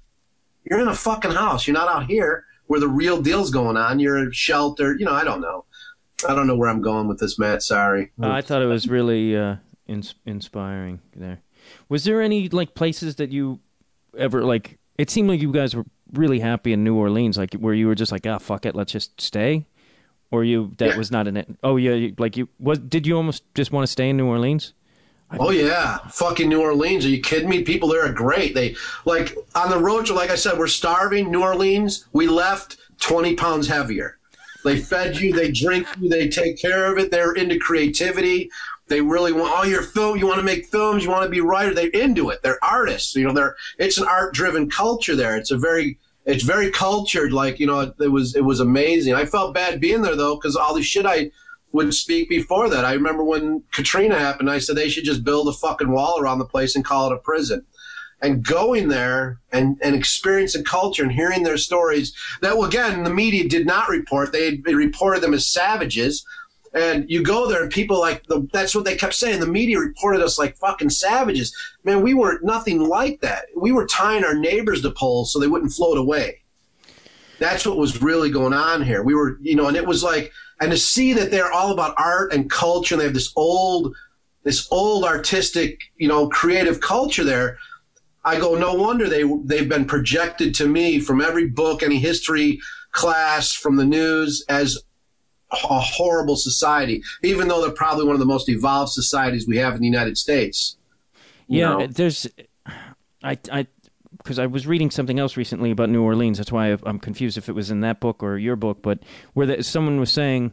"You're 0.64 0.80
in 0.80 0.88
a 0.88 0.94
fucking 0.94 1.30
house. 1.32 1.66
You're 1.66 1.74
not 1.74 1.88
out 1.88 2.06
here." 2.06 2.44
where 2.66 2.80
the 2.80 2.88
real 2.88 3.20
deal's 3.20 3.50
going 3.50 3.76
on. 3.76 3.98
You're 3.98 4.32
sheltered. 4.32 5.00
You 5.00 5.06
know, 5.06 5.12
I 5.12 5.24
don't 5.24 5.40
know. 5.40 5.64
I 6.28 6.34
don't 6.34 6.46
know 6.46 6.56
where 6.56 6.68
I'm 6.68 6.80
going 6.80 7.08
with 7.08 7.18
this, 7.18 7.38
Matt. 7.38 7.62
Sorry. 7.62 8.12
Uh, 8.20 8.30
I 8.30 8.40
thought 8.40 8.62
it 8.62 8.66
was 8.66 8.88
really 8.88 9.36
uh, 9.36 9.56
ins- 9.86 10.14
inspiring 10.24 11.00
there. 11.14 11.42
Was 11.88 12.04
there 12.04 12.22
any 12.22 12.48
like 12.48 12.74
places 12.74 13.16
that 13.16 13.30
you 13.30 13.60
ever 14.16 14.44
like? 14.44 14.78
It 14.98 15.10
seemed 15.10 15.28
like 15.28 15.40
you 15.40 15.52
guys 15.52 15.74
were 15.74 15.84
really 16.12 16.40
happy 16.40 16.72
in 16.72 16.84
New 16.84 16.94
Orleans, 16.96 17.36
like 17.36 17.54
where 17.54 17.74
you 17.74 17.86
were 17.86 17.94
just 17.94 18.12
like, 18.12 18.26
ah, 18.26 18.38
fuck 18.38 18.66
it, 18.66 18.74
let's 18.74 18.92
just 18.92 19.20
stay. 19.20 19.66
Or 20.30 20.42
you 20.44 20.72
that 20.78 20.90
Yeah. 20.90 20.96
was 20.96 21.10
not 21.10 21.28
an 21.28 21.36
it. 21.36 21.48
Oh 21.62 21.76
yeah, 21.76 21.94
you, 21.94 22.14
like 22.18 22.36
you 22.36 22.48
was. 22.58 22.78
Did 22.78 23.06
you 23.06 23.16
almost 23.16 23.44
just 23.54 23.70
want 23.70 23.84
to 23.84 23.90
stay 23.90 24.08
in 24.10 24.16
New 24.16 24.26
Orleans? 24.26 24.72
Oh 25.38 25.50
yeah, 25.50 25.98
fucking 26.08 26.48
New 26.48 26.60
Orleans. 26.60 27.04
Are 27.04 27.08
you 27.08 27.20
kidding 27.20 27.48
me? 27.48 27.62
People 27.62 27.88
there 27.88 28.04
are 28.04 28.12
great. 28.12 28.54
They 28.54 28.74
like 29.04 29.36
on 29.54 29.70
the 29.70 29.78
road. 29.78 30.08
Like 30.10 30.30
I 30.30 30.34
said, 30.34 30.58
we're 30.58 30.66
starving. 30.66 31.30
New 31.30 31.42
Orleans. 31.42 32.06
We 32.12 32.26
left 32.26 32.76
twenty 33.00 33.34
pounds 33.36 33.68
heavier. 33.68 34.18
They 34.64 34.78
fed 34.78 35.16
you. 35.16 35.32
They 35.32 35.52
drink 35.52 35.86
you. 36.00 36.08
They 36.08 36.28
take 36.28 36.60
care 36.60 36.90
of 36.90 36.98
it. 36.98 37.12
They're 37.12 37.32
into 37.34 37.58
creativity. 37.58 38.50
They 38.88 39.00
really 39.00 39.32
want 39.32 39.52
oh, 39.52 39.56
all 39.56 39.66
your 39.66 39.82
film. 39.82 40.18
You 40.18 40.26
want 40.26 40.38
to 40.38 40.44
make 40.44 40.66
films. 40.66 41.04
You 41.04 41.10
want 41.10 41.24
to 41.24 41.30
be 41.30 41.40
writer. 41.40 41.74
They're 41.74 41.88
into 41.88 42.30
it. 42.30 42.42
They're 42.42 42.62
artists. 42.64 43.16
You 43.16 43.26
know, 43.26 43.32
they're. 43.32 43.56
It's 43.78 43.98
an 43.98 44.06
art 44.06 44.32
driven 44.32 44.70
culture 44.70 45.16
there. 45.16 45.36
It's 45.36 45.50
a 45.50 45.58
very. 45.58 45.98
It's 46.24 46.44
very 46.44 46.70
cultured. 46.70 47.32
Like 47.32 47.58
you 47.58 47.66
know, 47.66 47.80
it, 47.80 47.94
it 47.98 48.08
was. 48.08 48.36
It 48.36 48.44
was 48.44 48.60
amazing. 48.60 49.14
I 49.14 49.24
felt 49.24 49.54
bad 49.54 49.80
being 49.80 50.02
there 50.02 50.16
though, 50.16 50.36
because 50.36 50.56
all 50.56 50.74
the 50.74 50.82
shit 50.82 51.04
I 51.04 51.30
would 51.72 51.94
speak 51.94 52.28
before 52.28 52.68
that. 52.70 52.84
I 52.84 52.94
remember 52.94 53.22
when 53.22 53.62
Katrina 53.72 54.18
happened, 54.18 54.50
I 54.50 54.58
said 54.58 54.76
they 54.76 54.88
should 54.88 55.04
just 55.04 55.24
build 55.24 55.48
a 55.48 55.52
fucking 55.52 55.90
wall 55.90 56.18
around 56.18 56.38
the 56.38 56.44
place 56.46 56.74
and 56.74 56.84
call 56.84 57.10
it 57.10 57.14
a 57.14 57.18
prison. 57.18 57.64
And 58.22 58.42
going 58.42 58.88
there 58.88 59.40
and, 59.52 59.76
and 59.82 59.94
experiencing 59.94 60.64
culture 60.64 61.02
and 61.02 61.12
hearing 61.12 61.42
their 61.42 61.58
stories 61.58 62.16
that, 62.40 62.56
well, 62.56 62.66
again, 62.66 63.04
the 63.04 63.12
media 63.12 63.46
did 63.46 63.66
not 63.66 63.90
report. 63.90 64.32
They, 64.32 64.56
they 64.56 64.74
reported 64.74 65.22
them 65.22 65.34
as 65.34 65.46
savages. 65.46 66.24
And 66.76 67.10
you 67.10 67.22
go 67.22 67.48
there 67.48 67.62
and 67.62 67.72
people 67.72 67.98
like, 67.98 68.22
the, 68.26 68.46
that's 68.52 68.74
what 68.74 68.84
they 68.84 68.96
kept 68.96 69.14
saying. 69.14 69.40
The 69.40 69.46
media 69.46 69.78
reported 69.78 70.22
us 70.22 70.38
like 70.38 70.58
fucking 70.58 70.90
savages. 70.90 71.56
Man, 71.84 72.02
we 72.02 72.12
weren't 72.12 72.44
nothing 72.44 72.86
like 72.86 73.22
that. 73.22 73.46
We 73.56 73.72
were 73.72 73.86
tying 73.86 74.24
our 74.24 74.34
neighbors 74.34 74.82
to 74.82 74.90
poles 74.90 75.32
so 75.32 75.38
they 75.38 75.46
wouldn't 75.46 75.72
float 75.72 75.96
away. 75.96 76.42
That's 77.38 77.66
what 77.66 77.78
was 77.78 78.02
really 78.02 78.30
going 78.30 78.52
on 78.52 78.82
here. 78.82 79.02
We 79.02 79.14
were, 79.14 79.38
you 79.40 79.56
know, 79.56 79.68
and 79.68 79.76
it 79.76 79.86
was 79.86 80.02
like, 80.02 80.32
and 80.60 80.70
to 80.70 80.76
see 80.76 81.14
that 81.14 81.30
they're 81.30 81.52
all 81.52 81.72
about 81.72 81.94
art 81.96 82.34
and 82.34 82.50
culture 82.50 82.94
and 82.94 83.00
they 83.00 83.06
have 83.06 83.14
this 83.14 83.32
old 83.36 83.94
this 84.42 84.68
old 84.70 85.04
artistic 85.04 85.80
you 85.96 86.08
know 86.08 86.28
creative 86.28 86.80
culture 86.80 87.24
there 87.24 87.58
i 88.24 88.38
go 88.38 88.54
no 88.54 88.72
wonder 88.72 89.08
they 89.08 89.24
they've 89.44 89.68
been 89.68 89.84
projected 89.84 90.54
to 90.54 90.66
me 90.66 90.98
from 90.98 91.20
every 91.20 91.46
book 91.46 91.82
any 91.82 91.98
history 91.98 92.58
class 92.92 93.52
from 93.52 93.76
the 93.76 93.84
news 93.84 94.44
as 94.48 94.78
a 95.52 95.80
horrible 95.80 96.36
society 96.36 97.02
even 97.22 97.46
though 97.48 97.60
they're 97.60 97.70
probably 97.70 98.04
one 98.04 98.14
of 98.14 98.20
the 98.20 98.26
most 98.26 98.48
evolved 98.48 98.90
societies 98.92 99.46
we 99.46 99.56
have 99.56 99.74
in 99.74 99.80
the 99.80 99.86
united 99.86 100.16
states 100.18 100.76
Yeah, 101.48 101.76
know? 101.76 101.86
there's. 101.86 102.26
I 103.22 103.38
I 103.52 103.66
because 104.18 104.38
I 104.38 104.46
was 104.46 104.66
reading 104.66 104.90
something 104.90 105.18
else 105.18 105.36
recently 105.36 105.70
about 105.70 105.88
New 105.88 106.02
Orleans. 106.02 106.38
That's 106.38 106.50
why 106.50 106.76
I'm 106.84 106.98
confused 106.98 107.38
if 107.38 107.48
it 107.48 107.52
was 107.52 107.70
in 107.70 107.80
that 107.82 108.00
book 108.00 108.22
or 108.22 108.36
your 108.38 108.56
book. 108.56 108.82
But 108.82 108.98
where 109.34 109.46
the, 109.46 109.62
someone 109.62 110.00
was 110.00 110.10
saying 110.10 110.52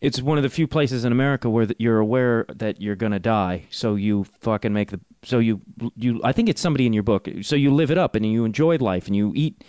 it's 0.00 0.20
one 0.20 0.36
of 0.38 0.42
the 0.42 0.50
few 0.50 0.66
places 0.68 1.04
in 1.04 1.12
America 1.12 1.48
where 1.50 1.66
that 1.66 1.80
you're 1.80 1.98
aware 1.98 2.44
that 2.54 2.80
you're 2.80 2.96
gonna 2.96 3.18
die, 3.18 3.64
so 3.70 3.94
you 3.96 4.24
fucking 4.24 4.72
make 4.72 4.90
the 4.90 5.00
so 5.22 5.38
you 5.38 5.60
you. 5.96 6.20
I 6.22 6.32
think 6.32 6.48
it's 6.48 6.60
somebody 6.60 6.86
in 6.86 6.92
your 6.92 7.02
book. 7.02 7.28
So 7.42 7.56
you 7.56 7.72
live 7.72 7.90
it 7.90 7.98
up 7.98 8.14
and 8.14 8.24
you 8.26 8.44
enjoy 8.44 8.76
life 8.76 9.06
and 9.06 9.16
you 9.16 9.32
eat. 9.34 9.64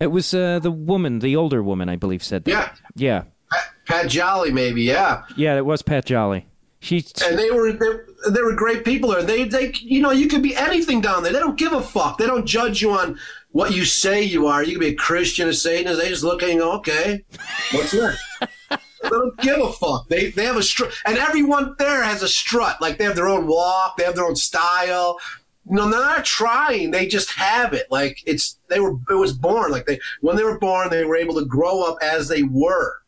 It 0.00 0.08
was 0.08 0.34
uh, 0.34 0.58
the 0.58 0.70
woman, 0.70 1.20
the 1.20 1.36
older 1.36 1.62
woman, 1.62 1.88
I 1.88 1.96
believe, 1.96 2.22
said 2.22 2.44
that. 2.44 2.50
yeah 2.50 2.68
Yeah, 2.94 3.22
pat, 3.54 4.02
Pat 4.02 4.10
Jolly 4.10 4.52
maybe 4.52 4.82
yeah 4.82 5.22
yeah. 5.36 5.56
It 5.56 5.66
was 5.66 5.82
Pat 5.82 6.04
Jolly. 6.04 6.46
She 6.80 7.02
and 7.24 7.38
they 7.38 7.50
were 7.50 7.72
they, 7.72 8.30
they 8.30 8.42
were 8.42 8.52
great 8.54 8.84
people 8.84 9.10
there. 9.10 9.22
They 9.22 9.44
they 9.44 9.72
you 9.80 10.02
know 10.02 10.10
you 10.10 10.28
could 10.28 10.42
be 10.42 10.54
anything 10.54 11.00
down 11.00 11.22
there. 11.22 11.32
They 11.32 11.38
don't 11.38 11.56
give 11.56 11.72
a 11.72 11.80
fuck. 11.82 12.18
They 12.18 12.26
don't 12.26 12.44
judge 12.44 12.82
you 12.82 12.90
on 12.90 13.18
what 13.52 13.72
you 13.72 13.84
say 13.84 14.22
you 14.22 14.48
are. 14.48 14.62
You 14.62 14.72
can 14.72 14.80
be 14.80 14.88
a 14.88 14.94
Christian, 14.94 15.48
a 15.48 15.52
Satanist. 15.54 16.00
They 16.00 16.08
just 16.08 16.24
look 16.24 16.42
at 16.42 16.48
you 16.48 16.54
and 16.54 16.60
go, 16.60 16.72
okay, 16.72 17.24
what's 17.72 17.92
that? 17.92 18.18
they 18.70 19.08
don't 19.08 19.38
give 19.38 19.60
a 19.60 19.72
fuck. 19.72 20.08
They 20.08 20.30
they 20.30 20.44
have 20.44 20.56
a 20.56 20.62
strut, 20.62 20.92
and 21.06 21.16
everyone 21.16 21.74
there 21.78 22.02
has 22.02 22.22
a 22.22 22.28
strut. 22.28 22.80
Like 22.82 22.98
they 22.98 23.04
have 23.04 23.16
their 23.16 23.28
own 23.28 23.46
walk. 23.46 23.96
They 23.96 24.04
have 24.04 24.16
their 24.16 24.26
own 24.26 24.36
style. 24.36 25.18
No, 25.66 25.88
they're 25.88 26.00
not 26.00 26.24
trying. 26.24 26.90
They 26.90 27.06
just 27.06 27.30
have 27.32 27.72
it. 27.72 27.86
Like 27.90 28.22
it's 28.26 28.58
they 28.68 28.80
were. 28.80 28.96
It 29.08 29.14
was 29.14 29.32
born. 29.32 29.70
Like 29.70 29.86
they 29.86 30.00
when 30.20 30.36
they 30.36 30.44
were 30.44 30.58
born, 30.58 30.90
they 30.90 31.04
were 31.04 31.16
able 31.16 31.36
to 31.36 31.46
grow 31.46 31.82
up 31.82 31.96
as 32.02 32.28
they 32.28 32.42
were, 32.42 32.98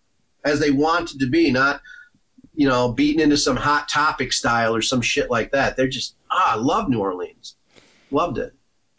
as 0.46 0.60
they 0.60 0.70
wanted 0.70 1.20
to 1.20 1.28
be. 1.28 1.50
Not 1.50 1.80
you 2.56 2.66
know, 2.66 2.90
beaten 2.90 3.20
into 3.20 3.36
some 3.36 3.54
hot 3.54 3.88
topic 3.88 4.32
style 4.32 4.74
or 4.74 4.80
some 4.80 5.02
shit 5.02 5.30
like 5.30 5.52
that. 5.52 5.76
They're 5.76 5.86
just 5.86 6.16
ah, 6.30 6.54
I 6.54 6.56
love 6.56 6.88
New 6.88 7.00
Orleans. 7.00 7.56
Loved 8.10 8.38
it. 8.38 8.54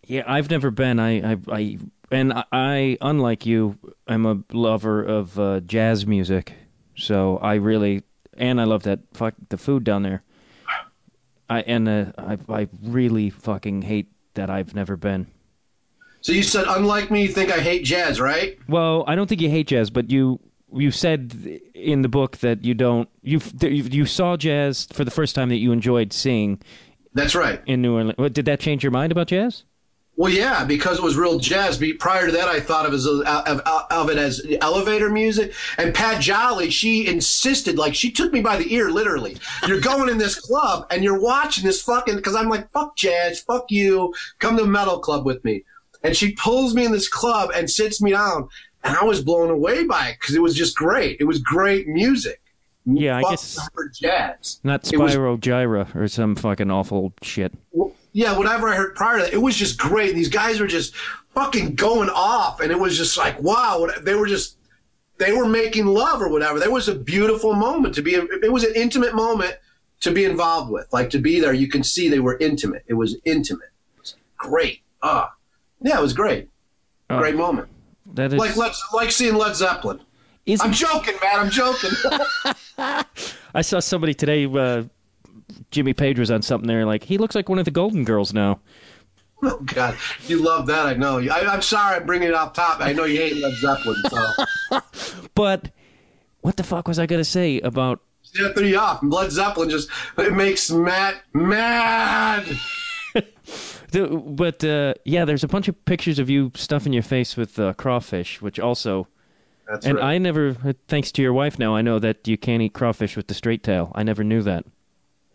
Yeah, 0.06 0.24
I've 0.26 0.50
never 0.50 0.72
been. 0.72 1.00
I, 1.00 1.34
I, 1.34 1.38
I 1.52 1.78
and 2.12 2.46
I, 2.52 2.98
unlike 3.02 3.46
you, 3.46 3.78
I'm 4.08 4.26
a 4.26 4.42
lover 4.54 5.04
of 5.04 5.38
uh, 5.40 5.60
jazz 5.62 6.06
music. 6.06 6.54
So 6.96 7.38
I 7.38 7.56
really, 7.56 8.04
and 8.38 8.62
I 8.62 8.64
love 8.64 8.84
that 8.84 9.00
fuck 9.14 9.34
the 9.50 9.58
food 9.58 9.84
down 9.84 10.04
there. 10.04 10.24
I 11.50 11.62
and 11.62 11.90
uh, 11.90 12.06
I, 12.18 12.38
I 12.50 12.68
really 12.84 13.30
fucking 13.30 13.82
hate 13.82 14.12
that 14.36 14.50
I've 14.50 14.76
never 14.76 14.96
been. 14.96 15.28
So 16.22 16.32
you 16.32 16.44
said, 16.44 16.66
unlike 16.68 17.10
me, 17.10 17.24
you 17.24 17.28
think 17.30 17.52
I 17.52 17.60
hate 17.60 17.86
jazz, 17.86 18.20
right? 18.20 18.58
Well, 18.68 19.04
I 19.08 19.16
don't 19.16 19.28
think 19.28 19.42
you 19.42 19.50
hate 19.50 19.68
jazz, 19.68 19.90
but 19.90 20.12
you 20.12 20.40
you 20.74 20.92
said 20.92 21.62
in 21.74 22.02
the 22.02 22.10
book 22.10 22.38
that 22.38 22.64
you 22.66 22.74
don't 22.74 23.10
you 23.22 23.40
you 23.62 24.06
saw 24.06 24.36
jazz 24.38 24.88
for 24.92 25.04
the 25.04 25.12
first 25.12 25.36
time 25.36 25.50
that 25.50 25.58
you 25.58 25.72
enjoyed 25.72 26.12
seeing 26.12 26.62
That's 27.14 27.36
right. 27.36 27.62
in 27.66 27.82
New 27.82 27.96
Orleans. 27.96 28.34
Did 28.34 28.46
that 28.46 28.60
change 28.60 28.84
your 28.84 28.92
mind 28.92 29.12
about 29.12 29.28
jazz? 29.28 29.64
Well, 30.18 30.34
yeah, 30.34 30.66
because 30.66 30.98
it 30.98 31.04
was 31.04 31.16
real 31.16 31.38
jazz. 31.38 31.80
Prior 32.00 32.26
to 32.26 32.32
that, 32.32 32.48
I 32.48 32.60
thought 32.60 32.88
of, 32.88 32.94
as 32.94 33.06
of, 33.06 33.24
of 33.28 34.10
it 34.10 34.18
as 34.18 34.44
elevator 34.62 35.12
music. 35.12 35.54
And 35.78 35.94
Pat 35.94 36.20
Jolly, 36.20 36.72
she 36.72 37.06
insisted, 37.06 37.78
like 37.78 37.94
she 37.94 38.12
took 38.12 38.34
me 38.34 38.42
by 38.42 38.58
the 38.58 38.74
ear, 38.74 38.90
literally. 38.90 39.38
You're 39.68 39.80
going 39.80 40.10
in 40.10 40.18
this 40.18 40.40
club 40.40 40.88
and 40.90 41.04
you're 41.04 41.22
watching 41.22 41.64
this 41.64 41.84
fucking. 41.84 42.16
Because 42.16 42.36
I'm 42.36 42.50
like, 42.50 42.72
fuck 42.72 42.98
jazz, 42.98 43.42
fuck 43.42 43.70
you. 43.70 44.12
Come 44.40 44.58
to 44.58 44.64
a 44.64 44.68
metal 44.68 44.98
club 44.98 45.24
with 45.24 45.46
me. 45.46 45.64
And 46.02 46.18
she 46.18 46.32
pulls 46.32 46.74
me 46.74 46.86
in 46.86 46.92
this 46.92 47.08
club 47.08 47.52
and 47.54 47.70
sits 47.70 48.02
me 48.02 48.12
down, 48.12 48.50
and 48.88 48.96
I 48.98 49.04
was 49.04 49.22
blown 49.22 49.50
away 49.50 49.84
by 49.84 50.10
it 50.10 50.18
because 50.20 50.36
it 50.36 50.42
was 50.42 50.56
just 50.56 50.76
great. 50.76 51.18
It 51.20 51.26
was 51.26 51.40
great 51.40 51.88
music. 51.88 52.42
Yeah, 52.86 53.18
I 53.18 53.22
guess- 53.30 53.60
jazz. 54.00 54.60
Not 54.64 54.92
It 54.92 54.98
was- 54.98 55.14
Spyro 55.16 55.38
Gyra 55.40 55.94
or 55.96 56.08
some 56.08 56.36
fucking 56.36 56.72
awful 56.72 57.14
shit. 57.22 57.54
yeah, 58.14 58.38
whatever 58.38 58.70
I 58.70 58.76
heard 58.76 58.96
prior 58.96 59.18
to 59.18 59.24
that, 59.26 59.34
it 59.34 59.42
was 59.42 59.56
just 59.56 59.78
great. 59.78 60.16
These 60.16 60.30
guys 60.30 60.60
were 60.60 60.68
just 60.68 60.96
fucking 61.36 61.76
going 61.76 62.10
off, 62.10 62.62
and 62.62 62.72
it 62.72 62.80
was 62.80 62.98
just 62.98 63.18
like, 63.18 63.40
wow, 63.42 63.88
they 64.02 64.16
were 64.16 64.28
just. 64.28 64.56
they 65.20 65.34
were 65.34 65.48
making 65.48 65.86
love 65.88 66.22
or 66.22 66.30
whatever. 66.30 66.60
There 66.60 66.72
was 66.72 66.88
a 66.88 66.96
beautiful 66.96 67.54
moment 67.54 67.96
to 67.96 68.02
be. 68.02 68.14
It 68.16 68.52
was 68.52 68.64
an 68.64 68.74
intimate 68.76 69.14
moment 69.16 69.56
to 70.02 70.12
be 70.12 70.26
involved 70.26 70.72
with, 70.72 70.88
like 70.94 71.10
to 71.10 71.18
be 71.20 71.40
there. 71.40 71.54
You 71.54 71.68
can 71.68 71.84
see 71.84 72.08
they 72.08 72.20
were 72.20 72.38
intimate. 72.38 72.84
It 72.88 72.94
was 72.94 73.18
intimate. 73.26 73.72
It 73.96 74.00
was 74.02 74.16
great. 74.38 74.82
Ah, 75.02 75.34
yeah, 75.82 75.98
it 75.98 76.02
was 76.02 76.14
great. 76.14 76.50
Oh. 77.10 77.18
Great 77.18 77.36
moment. 77.36 77.68
That 78.18 78.34
is 78.34 78.40
Like 78.40 78.56
let's 78.58 78.84
like 78.94 79.12
seeing 79.12 79.36
Led 79.36 79.56
Zeppelin. 79.56 80.02
Is- 80.46 80.62
I'm 80.62 80.74
joking, 80.74 81.16
man. 81.22 81.40
I'm 81.40 81.50
joking. 81.50 81.90
I 83.54 83.62
saw 83.62 83.80
somebody 83.80 84.14
today. 84.14 84.46
Uh, 84.46 84.84
Jimmy 85.72 85.94
Page 85.94 86.20
was 86.20 86.32
on 86.32 86.42
something 86.42 86.68
there. 86.68 86.86
Like 86.86 87.04
he 87.04 87.18
looks 87.18 87.36
like 87.36 87.48
one 87.50 87.60
of 87.60 87.66
the 87.66 87.72
Golden 87.72 88.04
Girls 88.04 88.34
now. 88.34 88.60
oh 89.44 89.60
God, 89.66 89.96
you 90.28 90.42
love 90.42 90.66
that. 90.68 90.86
I 90.88 90.94
know. 90.96 91.20
I, 91.20 91.46
I'm 91.48 91.62
sorry. 91.62 91.98
I'm 91.98 92.06
bringing 92.06 92.30
it 92.30 92.34
off 92.34 92.54
top. 92.54 92.82
I 92.82 92.92
know 92.94 93.06
you 93.06 93.18
hate 93.18 93.38
Led 93.38 93.54
Zeppelin. 93.56 94.02
So 94.10 94.80
But 95.36 95.70
what 96.42 96.58
the 96.58 96.64
fuck 96.64 96.88
was 96.88 96.98
I 97.00 97.06
gonna 97.06 97.24
say 97.24 97.60
about? 97.62 98.00
yeah, 98.34 98.52
threw 98.54 98.66
you 98.66 98.78
off. 98.80 99.00
Led 99.04 99.32
Zeppelin 99.32 99.70
just 99.70 99.90
it 100.18 100.34
makes 100.34 100.72
Matt 100.72 101.22
mad. 101.34 102.46
But 103.92 104.64
uh, 104.64 104.96
yeah, 105.06 105.24
there's 105.24 105.44
a 105.44 105.48
bunch 105.48 105.68
of 105.70 105.86
pictures 105.86 106.20
of 106.20 106.30
you 106.30 106.52
stuffing 106.56 106.92
your 106.92 107.04
face 107.04 107.38
with 107.38 107.58
uh, 107.58 107.74
crawfish, 107.74 108.42
which 108.42 108.60
also. 108.60 109.08
That's 109.68 109.86
And 109.86 109.96
right. 109.98 110.16
I 110.16 110.18
never, 110.18 110.54
thanks 110.88 111.12
to 111.14 111.22
your 111.22 111.34
wife 111.34 111.58
now, 111.60 111.76
I 111.76 111.82
know 111.82 112.00
that 112.00 112.28
you 112.28 112.38
can't 112.38 112.62
eat 112.62 112.74
crawfish 112.74 113.16
with 113.18 113.28
the 113.28 113.34
straight 113.34 113.64
tail. 113.64 113.92
I 113.96 114.04
never 114.04 114.24
knew 114.24 114.42
that. 114.44 114.66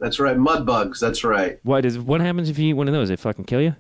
That's 0.01 0.19
right. 0.19 0.37
Mud 0.37 0.67
bugs. 0.67 1.01
That's 1.01 1.23
right. 1.25 1.59
Why 1.63 1.81
does? 1.81 1.99
What 1.99 2.21
happens 2.21 2.49
if 2.49 2.59
you 2.59 2.71
eat 2.71 2.73
one 2.75 2.89
of 2.89 2.95
those? 2.95 3.09
They 3.09 3.17
fucking 3.17 3.45
kill 3.45 3.61
you. 3.61 3.77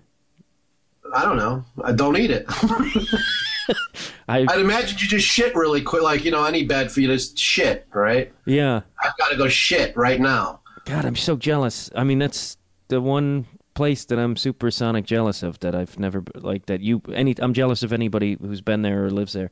I 1.15 1.25
don't 1.25 1.37
know. 1.37 1.65
I 1.85 1.93
don't 1.93 2.17
eat 2.17 2.31
it. 2.31 2.47
I 4.29 4.47
I'd 4.49 4.61
imagine 4.61 4.99
you 4.99 5.07
just 5.07 5.27
shit 5.27 5.55
really 5.55 5.83
quick, 5.83 6.03
like 6.03 6.25
you 6.25 6.31
know 6.31 6.45
any 6.45 6.65
bad 6.65 6.91
fetus 6.93 7.37
shit, 7.37 7.87
right? 7.93 8.33
yeah. 8.47 8.83
I've 9.03 9.17
got 9.19 9.31
to 9.31 9.37
go 9.37 9.49
shit 9.49 9.97
right 9.97 10.21
now. 10.21 10.61
God, 10.85 11.05
I'm 11.05 11.17
so 11.17 11.37
jealous. 11.37 11.91
I 11.95 12.05
mean, 12.05 12.19
that's 12.19 12.57
the 12.89 13.01
one 13.01 13.47
place 13.83 14.05
that 14.05 14.18
I'm 14.18 14.37
supersonic 14.37 15.05
jealous 15.05 15.43
of. 15.43 15.59
That 15.59 15.74
I've 15.74 15.99
never 15.99 16.22
like 16.37 16.66
that 16.66 16.80
you 16.83 17.03
any. 17.12 17.35
I'm 17.39 17.53
jealous 17.53 17.83
of 17.83 17.93
anybody 17.93 18.37
who's 18.41 18.61
been 18.61 18.83
there 18.83 19.07
or 19.07 19.11
lives 19.11 19.33
there. 19.33 19.51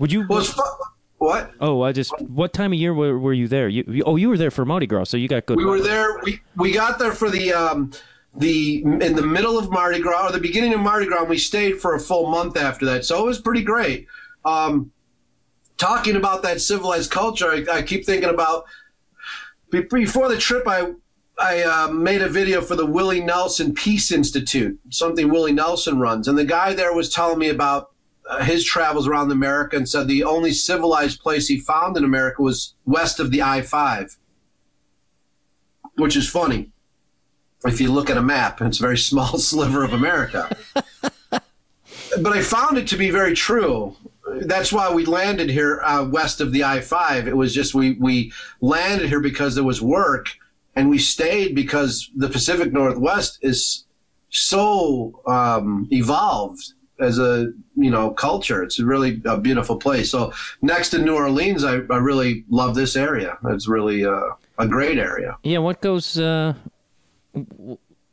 Would 0.00 0.10
you? 0.10 0.26
Well, 0.28 0.44
what? 1.18 1.52
oh, 1.60 1.82
I 1.82 1.92
just. 1.92 2.12
What 2.22 2.52
time 2.52 2.72
of 2.72 2.78
year 2.78 2.92
were, 2.92 3.16
were 3.18 3.32
you 3.32 3.46
there? 3.46 3.68
You, 3.68 3.84
you- 3.86 4.02
oh, 4.04 4.16
you 4.16 4.28
were 4.28 4.36
there 4.36 4.50
for 4.50 4.64
Mardi 4.64 4.86
Gras, 4.88 5.04
so 5.04 5.16
you 5.16 5.28
got 5.28 5.46
good. 5.46 5.56
We 5.58 5.64
were 5.64 5.80
there. 5.80 6.18
We 6.24 6.40
we 6.56 6.72
got 6.72 6.98
there 6.98 7.12
for 7.12 7.30
the 7.30 7.52
um 7.52 7.92
the 8.34 8.82
in 8.82 9.14
the 9.14 9.22
middle 9.22 9.56
of 9.56 9.70
Mardi 9.70 10.00
Gras 10.00 10.28
or 10.28 10.32
the 10.32 10.40
beginning 10.40 10.74
of 10.74 10.80
Mardi 10.80 11.06
Gras. 11.06 11.20
and 11.20 11.28
We 11.28 11.38
stayed 11.38 11.80
for 11.80 11.94
a 11.94 12.00
full 12.00 12.28
month 12.28 12.56
after 12.56 12.84
that, 12.86 13.04
so 13.04 13.22
it 13.22 13.26
was 13.26 13.40
pretty 13.40 13.62
great. 13.62 14.08
Um, 14.44 14.90
talking 15.76 16.16
about 16.16 16.42
that 16.42 16.60
civilized 16.60 17.12
culture, 17.12 17.48
I, 17.48 17.64
I 17.70 17.82
keep 17.82 18.04
thinking 18.04 18.30
about 18.30 18.64
before 19.70 20.28
the 20.28 20.36
trip. 20.36 20.66
I 20.66 20.94
I 21.38 21.62
uh, 21.62 21.88
made 21.88 22.22
a 22.22 22.28
video 22.28 22.60
for 22.60 22.74
the 22.74 22.86
Willie 22.86 23.20
Nelson 23.20 23.72
Peace 23.72 24.10
Institute, 24.10 24.78
something 24.90 25.30
Willie 25.30 25.52
Nelson 25.52 26.00
runs, 26.00 26.26
and 26.26 26.36
the 26.36 26.44
guy 26.44 26.74
there 26.74 26.92
was 26.92 27.12
telling 27.12 27.38
me 27.38 27.48
about 27.48 27.90
uh, 28.28 28.42
his 28.42 28.64
travels 28.64 29.06
around 29.06 29.30
America 29.30 29.76
and 29.76 29.88
said 29.88 30.08
the 30.08 30.24
only 30.24 30.52
civilized 30.52 31.20
place 31.20 31.46
he 31.46 31.60
found 31.60 31.96
in 31.96 32.04
America 32.04 32.42
was 32.42 32.74
west 32.84 33.20
of 33.20 33.30
the 33.30 33.42
I 33.42 33.62
five 33.62 34.16
which 35.98 36.16
is 36.16 36.28
funny. 36.28 36.70
If 37.64 37.80
you 37.80 37.92
look 37.92 38.08
at 38.08 38.16
a 38.16 38.22
map, 38.22 38.62
it's 38.62 38.78
a 38.78 38.82
very 38.82 38.98
small 39.10 39.38
sliver 39.38 39.84
of 39.84 39.92
America. 39.92 40.56
but 41.30 42.32
I 42.32 42.40
found 42.40 42.78
it 42.78 42.86
to 42.88 42.96
be 42.96 43.10
very 43.10 43.34
true. 43.34 43.96
That's 44.42 44.72
why 44.72 44.92
we 44.92 45.04
landed 45.04 45.50
here 45.50 45.80
uh, 45.82 46.04
west 46.04 46.40
of 46.40 46.52
the 46.52 46.64
I 46.64 46.80
5. 46.80 47.28
It 47.28 47.36
was 47.36 47.54
just 47.54 47.74
we, 47.74 47.92
we 47.92 48.32
landed 48.60 49.08
here 49.08 49.20
because 49.20 49.54
there 49.54 49.64
was 49.64 49.82
work, 49.82 50.28
and 50.78 50.88
we 50.88 50.98
stayed 50.98 51.56
because 51.56 52.08
the 52.14 52.28
Pacific 52.28 52.72
Northwest 52.72 53.40
is 53.42 53.84
so 54.30 55.20
um, 55.26 55.88
evolved 55.90 56.62
as 57.00 57.18
a 57.18 57.52
you 57.74 57.90
know 57.90 58.12
culture. 58.12 58.62
It's 58.62 58.78
really 58.78 59.20
a 59.24 59.36
beautiful 59.36 59.76
place. 59.76 60.08
So 60.08 60.32
next 60.62 60.90
to 60.90 60.98
New 60.98 61.16
Orleans, 61.16 61.64
I, 61.64 61.80
I 61.90 61.98
really 61.98 62.44
love 62.48 62.76
this 62.76 62.94
area. 62.94 63.38
It's 63.46 63.66
really 63.66 64.06
uh, 64.06 64.30
a 64.58 64.68
great 64.68 64.98
area. 64.98 65.36
Yeah, 65.42 65.58
what 65.58 65.80
goes? 65.80 66.16
Uh, 66.16 66.54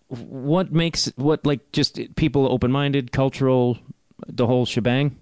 what 0.08 0.72
makes 0.72 1.12
what 1.18 1.46
like 1.46 1.72
just 1.72 2.00
people 2.16 2.52
open 2.52 2.72
minded, 2.72 3.12
cultural, 3.12 3.78
the 4.28 4.48
whole 4.48 4.66
shebang? 4.66 5.18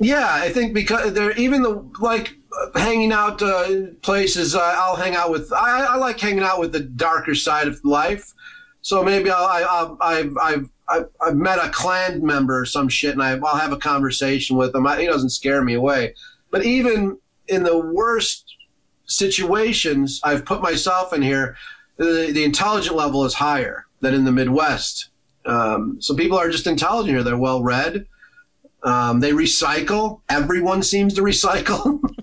Yeah, 0.00 0.26
I 0.26 0.48
think 0.48 0.72
because 0.72 1.12
they're 1.12 1.36
even 1.36 1.62
the 1.62 1.84
like 2.00 2.34
hanging 2.74 3.12
out 3.12 3.42
uh, 3.42 3.86
places. 4.02 4.54
Uh, 4.54 4.60
I'll 4.76 4.96
hang 4.96 5.14
out 5.14 5.30
with. 5.30 5.52
I, 5.52 5.86
I 5.90 5.96
like 5.96 6.18
hanging 6.18 6.42
out 6.42 6.60
with 6.60 6.72
the 6.72 6.80
darker 6.80 7.34
side 7.34 7.68
of 7.68 7.84
life. 7.84 8.32
So 8.82 9.02
maybe 9.02 9.30
I'll, 9.30 9.44
I, 9.44 9.62
I'll, 9.62 9.98
I've 10.00 10.36
I've 10.42 10.70
I've 11.20 11.36
met 11.36 11.58
a 11.58 11.70
Klan 11.70 12.24
member 12.24 12.60
or 12.60 12.66
some 12.66 12.88
shit, 12.88 13.12
and 13.12 13.22
I, 13.22 13.32
I'll 13.38 13.56
have 13.56 13.72
a 13.72 13.78
conversation 13.78 14.56
with 14.56 14.74
him. 14.74 14.86
I, 14.86 15.00
he 15.00 15.06
doesn't 15.06 15.30
scare 15.30 15.62
me 15.62 15.74
away. 15.74 16.14
But 16.50 16.64
even 16.64 17.18
in 17.48 17.62
the 17.62 17.78
worst 17.78 18.56
situations, 19.06 20.20
I've 20.22 20.44
put 20.44 20.60
myself 20.62 21.12
in 21.12 21.22
here. 21.22 21.56
The, 21.96 22.30
the 22.32 22.44
intelligent 22.44 22.96
level 22.96 23.24
is 23.24 23.34
higher 23.34 23.86
than 24.00 24.14
in 24.14 24.24
the 24.24 24.32
Midwest. 24.32 25.08
Um, 25.44 26.00
so 26.00 26.14
people 26.14 26.38
are 26.38 26.50
just 26.50 26.66
intelligent 26.66 27.14
here. 27.14 27.22
They're 27.22 27.36
well 27.36 27.62
read. 27.62 28.06
Um, 28.82 29.20
they 29.20 29.32
recycle. 29.32 30.20
Everyone 30.28 30.82
seems 30.82 31.14
to 31.14 31.22
recycle. 31.22 32.00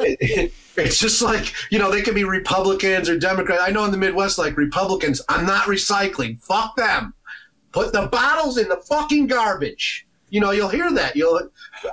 It- 0.00 0.18
it- 0.20 0.52
it's 0.76 0.98
just 0.98 1.20
like 1.22 1.52
you 1.70 1.78
know 1.78 1.90
they 1.90 2.02
can 2.02 2.14
be 2.14 2.22
Republicans 2.24 3.08
or 3.08 3.18
Democrats. 3.18 3.62
I 3.66 3.70
know 3.72 3.84
in 3.84 3.90
the 3.90 3.96
Midwest, 3.98 4.38
like 4.38 4.56
Republicans, 4.56 5.20
I'm 5.28 5.44
not 5.44 5.64
recycling. 5.64 6.40
Fuck 6.40 6.76
them. 6.76 7.14
Put 7.72 7.92
the 7.92 8.06
bottles 8.06 8.58
in 8.58 8.68
the 8.68 8.76
fucking 8.76 9.26
garbage. 9.26 10.06
You 10.30 10.40
know, 10.40 10.52
you'll 10.52 10.68
hear 10.68 10.90
that. 10.92 11.16
You'll, 11.16 11.40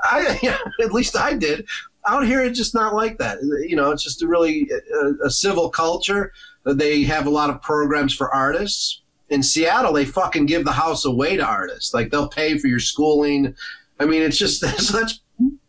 I, 0.04 0.40
yeah, 0.44 0.58
at 0.84 0.92
least 0.94 1.18
I 1.18 1.34
did. 1.34 1.68
Out 2.08 2.26
here, 2.28 2.44
it's 2.44 2.58
just 2.60 2.76
not 2.76 2.94
like 2.94 3.18
that. 3.18 3.40
You 3.68 3.76
know, 3.76 3.90
it's 3.92 4.04
just 4.04 4.22
a 4.22 4.28
really 4.28 4.70
a, 5.02 5.26
a 5.26 5.30
civil 5.32 5.70
culture. 5.70 6.32
They 6.64 7.04
have 7.04 7.26
a 7.26 7.32
lot 7.32 7.50
of 7.50 7.62
programs 7.62 8.14
for 8.14 8.34
artists. 8.34 9.02
In 9.30 9.42
Seattle, 9.42 9.94
they 9.94 10.06
fucking 10.06 10.46
give 10.46 10.66
the 10.66 10.72
house 10.72 11.06
away 11.06 11.38
to 11.38 11.44
artists. 11.44 11.94
Like 11.94 12.12
they'll 12.12 12.30
pay 12.30 12.58
for 12.60 12.68
your 12.68 12.80
schooling. 12.80 13.56
I 14.00 14.06
mean, 14.06 14.22
it's 14.22 14.38
just 14.38 14.62
that's 14.94 15.22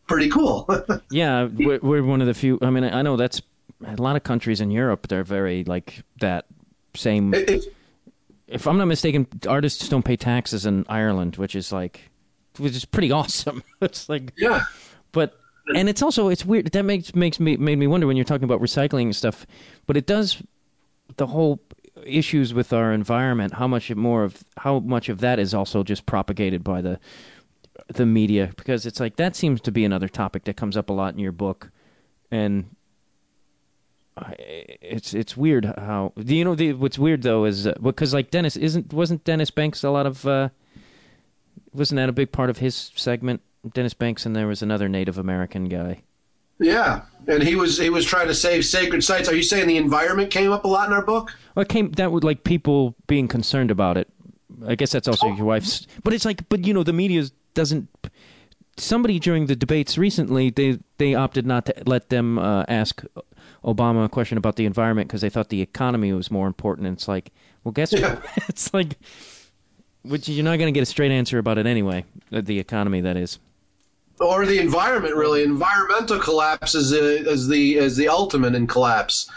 pretty 0.07 0.29
cool. 0.29 0.69
Yeah, 1.11 1.45
we're, 1.53 1.79
we're 1.81 2.03
one 2.03 2.21
of 2.21 2.27
the 2.27 2.35
few. 2.35 2.59
I 2.63 2.71
mean, 2.71 2.85
I 2.85 3.03
know 3.03 3.17
that's 3.17 3.41
a 3.87 3.95
lot 4.01 4.17
of 4.17 4.23
countries 4.25 4.61
in 4.61 4.71
Europe. 4.71 5.09
They're 5.09 5.25
very 5.25 5.65
like 5.65 6.03
that 6.21 6.47
same. 6.95 7.33
It- 7.35 7.51
it- 7.51 7.75
If 8.49 8.67
I'm 8.69 8.79
not 8.79 8.87
mistaken, 8.87 9.27
artists 9.49 9.89
don't 9.89 10.05
pay 10.05 10.17
taxes 10.17 10.67
in 10.67 10.85
Ireland, 10.89 11.37
which 11.37 11.57
is 11.57 11.73
like, 11.73 12.11
which 12.59 12.77
is 12.77 12.85
pretty 12.85 13.11
awesome. 13.19 13.63
it's 13.81 14.09
like, 14.09 14.33
yeah. 14.37 14.65
but 15.13 15.37
and 15.75 15.89
it's 15.89 16.01
also 16.01 16.29
it's 16.29 16.45
weird 16.45 16.67
that 16.71 16.85
makes 16.85 17.13
makes 17.15 17.41
me 17.41 17.57
made 17.57 17.77
me 17.79 17.89
wonder 17.89 18.07
when 18.07 18.17
you're 18.17 18.25
talking 18.25 18.45
about 18.45 18.61
recycling 18.61 19.03
and 19.07 19.17
stuff. 19.17 19.47
But 19.89 19.97
it 19.97 20.07
does 20.07 20.41
the 21.17 21.27
whole 21.27 21.59
issues 22.05 22.55
with 22.55 22.73
our 22.73 22.93
environment. 22.93 23.55
How 23.55 23.67
much 23.67 23.93
more 23.95 24.23
of 24.23 24.45
how 24.59 24.79
much 24.79 25.09
of 25.09 25.19
that 25.21 25.39
is 25.41 25.53
also 25.55 25.83
just 25.83 26.07
propagated 26.07 26.63
by 26.63 26.83
the 26.83 27.01
the 27.89 28.07
media 28.07 28.53
because 28.57 28.87
it's 28.87 29.01
like 29.01 29.17
that 29.17 29.37
seems 29.37 29.61
to 29.63 29.71
be 29.71 29.85
another 29.85 30.09
topic 30.09 30.45
that 30.45 30.57
comes 30.57 30.77
up 30.77 30.91
a 30.91 30.93
lot 30.93 31.15
in 31.15 31.21
your 31.21 31.33
book, 31.33 31.71
and 32.31 32.77
it's 34.39 35.13
it's 35.13 35.37
weird 35.37 35.65
how 35.65 36.13
do 36.19 36.35
you 36.35 36.45
know 36.45 36.55
the, 36.55 36.73
what's 36.73 36.99
weird 36.99 37.23
though 37.23 37.45
is 37.45 37.67
uh, 37.67 37.75
because 37.83 38.15
like 38.15 38.31
Dennis 38.31 38.57
isn't 38.57 38.93
wasn't 38.93 39.25
Dennis 39.25 39.51
Banks 39.51 39.85
a 39.85 39.91
lot 39.91 40.07
of 40.07 40.27
uh, 40.27 40.49
wasn't 41.73 41.97
that 41.97 42.09
a 42.09 42.13
big 42.13 42.33
part 42.33 42.51
of 42.51 42.59
his 42.59 42.93
segment? 42.97 43.43
Dennis 43.75 43.95
Banks 43.95 44.25
and 44.25 44.35
there 44.35 44.47
was 44.47 44.63
another 44.63 44.89
Native 44.89 45.19
American 45.19 45.65
guy. 45.65 46.03
Yeah, 46.59 47.03
and 47.27 47.43
he 47.43 47.55
was 47.55 47.79
he 47.79 47.91
was 47.91 48.07
trying 48.07 48.29
to 48.29 48.35
save 48.35 48.65
sacred 48.65 49.05
sites. 49.05 49.29
Are 49.29 49.35
you 49.35 49.43
saying 49.43 49.69
the 49.69 49.77
environment 49.77 50.31
came 50.31 50.51
up 50.51 50.65
a 50.65 50.69
lot 50.69 50.89
in 50.89 50.95
our 50.95 51.05
book? 51.05 51.33
well 51.55 51.63
it 51.63 51.69
came 51.69 51.93
that 51.93 52.11
would 52.11 52.25
like 52.25 52.45
people 52.45 52.95
being 53.07 53.29
concerned 53.29 53.71
about 53.71 53.99
it. 53.99 54.09
I 54.67 54.75
guess 54.75 54.93
that's 54.93 55.07
also 55.07 55.27
your 55.35 55.45
wife's 55.45 55.87
but 56.03 56.15
it's 56.15 56.25
like 56.25 56.49
but 56.49 56.65
you 56.65 56.73
know 56.73 56.83
the 56.83 56.95
media 56.95 57.25
doesn't 57.57 57.89
somebody 58.77 59.19
during 59.19 59.47
the 59.47 59.57
debates 59.57 59.97
recently 59.99 60.51
they 60.51 60.79
they 60.99 61.15
opted 61.15 61.47
not 61.47 61.67
to 61.67 61.75
let 61.87 62.11
them 62.11 62.39
uh, 62.39 62.65
ask 62.69 63.03
Obama 63.65 64.05
a 64.05 64.09
question 64.09 64.39
about 64.39 64.55
the 64.57 64.65
environment 64.67 65.09
because 65.09 65.23
they 65.23 65.31
thought 65.31 65.49
the 65.49 65.61
economy 65.63 66.13
was 66.13 66.31
more 66.31 66.47
important. 66.47 66.87
And 66.87 66.97
it's 66.97 67.09
like, 67.09 67.33
well, 67.65 67.73
guess 67.73 67.93
Yeah. 67.93 68.15
what? 68.15 68.25
it's 68.49 68.73
like, 68.73 68.97
which 70.03 70.29
you're 70.29 70.45
not 70.45 70.59
going 70.59 70.73
to 70.73 70.79
get 70.79 70.83
a 70.83 70.87
straight 70.87 71.11
answer 71.11 71.39
about 71.39 71.59
it 71.59 71.67
anyway. 71.67 72.05
uh, 72.33 72.43
The 72.43 72.61
economy, 72.61 73.01
that 73.01 73.17
is. 73.17 73.41
Or 74.21 74.47
the 74.47 74.59
environment 74.61 75.17
really? 75.17 75.43
Environmental 75.43 76.21
collapse 76.21 76.75
is, 76.77 76.93
uh, 76.93 76.97
is 77.33 77.49
the 77.49 77.77
is 77.77 77.97
the 77.97 78.09
ultimate 78.09 78.55
in 78.55 78.67
collapse. 78.69 79.29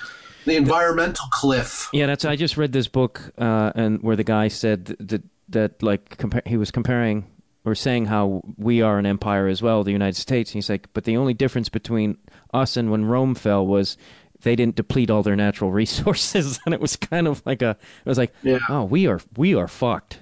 The 0.45 0.55
environmental 0.55 1.25
cliff. 1.33 1.89
Yeah, 1.91 2.05
that's. 2.05 2.23
I 2.23 2.35
just 2.35 2.55
read 2.55 2.71
this 2.71 2.87
book, 2.87 3.31
uh, 3.37 3.71
and 3.75 4.01
where 4.03 4.15
the 4.15 4.23
guy 4.23 4.47
said 4.47 4.85
that 4.99 5.23
that, 5.49 5.81
like 5.83 6.17
compar- 6.17 6.47
he 6.47 6.55
was 6.55 6.71
comparing 6.71 7.25
or 7.69 7.75
saying 7.75 8.05
how 8.05 8.41
we 8.57 8.81
are 8.81 8.97
an 8.97 9.05
empire 9.05 9.47
as 9.47 9.61
well, 9.61 9.83
the 9.83 9.91
United 9.91 10.15
States. 10.17 10.51
And 10.51 10.55
he's 10.55 10.69
like, 10.69 10.87
but 10.93 11.03
the 11.03 11.17
only 11.17 11.33
difference 11.33 11.69
between 11.69 12.17
us 12.53 12.75
and 12.75 12.89
when 12.91 13.05
Rome 13.05 13.35
fell 13.35 13.65
was 13.65 13.97
they 14.41 14.55
didn't 14.55 14.75
deplete 14.75 15.09
all 15.09 15.23
their 15.23 15.35
natural 15.35 15.71
resources, 15.83 16.59
and 16.65 16.73
it 16.73 16.81
was 16.81 16.95
kind 16.95 17.27
of 17.27 17.41
like 17.45 17.61
a, 17.61 17.71
it 17.71 18.09
was 18.09 18.17
like, 18.17 18.33
Yeah. 18.43 18.59
oh, 18.69 18.83
we 18.83 19.07
are 19.07 19.19
we 19.37 19.55
are 19.55 19.67
fucked. 19.67 20.19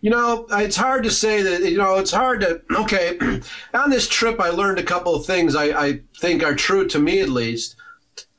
You 0.00 0.10
know, 0.10 0.46
it's 0.50 0.74
hard 0.76 1.04
to 1.04 1.10
say 1.12 1.42
that, 1.42 1.62
you 1.70 1.78
know, 1.78 1.96
it's 1.98 2.10
hard 2.10 2.40
to, 2.40 2.60
okay, 2.76 3.18
on 3.74 3.88
this 3.90 4.08
trip, 4.08 4.40
I 4.40 4.50
learned 4.50 4.80
a 4.80 4.82
couple 4.82 5.14
of 5.14 5.24
things 5.24 5.54
I, 5.54 5.66
I 5.66 6.00
think 6.18 6.42
are 6.42 6.56
true 6.56 6.88
to 6.88 6.98
me 6.98 7.20
at 7.20 7.28
least. 7.28 7.76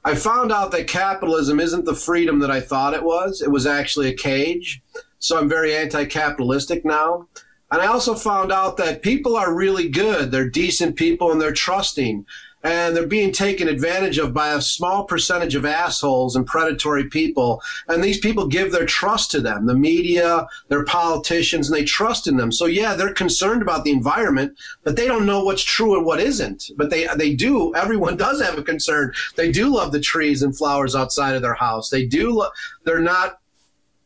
I 0.04 0.16
found 0.16 0.52
out 0.52 0.72
that 0.72 0.88
capitalism 0.88 1.62
isn't 1.62 1.86
the 1.86 1.96
freedom 1.96 2.40
that 2.40 2.52
I 2.52 2.60
thought 2.60 2.94
it 2.94 3.04
was. 3.04 3.42
It 3.42 3.50
was 3.50 3.66
actually 3.66 4.10
a 4.10 4.14
cage. 4.14 4.82
So 5.20 5.40
I'm 5.40 5.48
very 5.48 5.74
anti 5.74 6.04
capitalistic 6.04 6.84
now. 6.84 7.30
And 7.74 7.82
I 7.82 7.88
also 7.88 8.14
found 8.14 8.52
out 8.52 8.78
that 8.78 9.02
people 9.02 9.36
are 9.36 9.52
really 9.52 9.90
good. 9.90 10.30
They're 10.30 10.48
decent 10.48 10.96
people 10.96 11.32
and 11.32 11.42
they're 11.42 11.52
trusting. 11.52 12.24
And 12.62 12.96
they're 12.96 13.08
being 13.08 13.32
taken 13.32 13.68
advantage 13.68 14.20
of 14.20 14.32
by 14.32 14.50
a 14.50 14.62
small 14.62 15.06
percentage 15.06 15.56
of 15.56 15.66
assholes 15.66 16.36
and 16.36 16.46
predatory 16.46 17.10
people. 17.10 17.64
And 17.88 18.04
these 18.04 18.20
people 18.20 18.46
give 18.46 18.72
their 18.72 18.86
trust 18.86 19.32
to 19.32 19.42
them, 19.42 19.66
the 19.66 19.74
media, 19.74 20.46
their 20.68 20.86
politicians, 20.86 21.68
and 21.68 21.76
they 21.76 21.84
trust 21.84 22.28
in 22.28 22.38
them. 22.38 22.52
So 22.52 22.68
yeah, 22.68 22.94
they're 22.94 23.12
concerned 23.12 23.64
about 23.64 23.86
the 23.86 23.92
environment, 23.92 24.56
but 24.84 24.96
they 24.96 25.08
don't 25.08 25.26
know 25.26 25.44
what's 25.44 25.64
true 25.64 25.98
and 25.98 26.06
what 26.06 26.20
isn't. 26.20 26.70
But 26.78 26.92
they, 26.92 27.08
they 27.16 27.34
do, 27.34 27.74
everyone 27.74 28.18
does 28.28 28.40
have 28.40 28.56
a 28.56 28.64
concern. 28.64 29.14
They 29.36 29.52
do 29.52 29.74
love 29.74 29.92
the 29.92 30.00
trees 30.00 30.44
and 30.44 30.56
flowers 30.56 30.96
outside 30.96 31.36
of 31.36 31.42
their 31.42 31.56
house. 31.56 31.90
They 31.90 32.06
do, 32.06 32.34
lo- 32.34 32.52
they're 32.84 33.00
not 33.00 33.40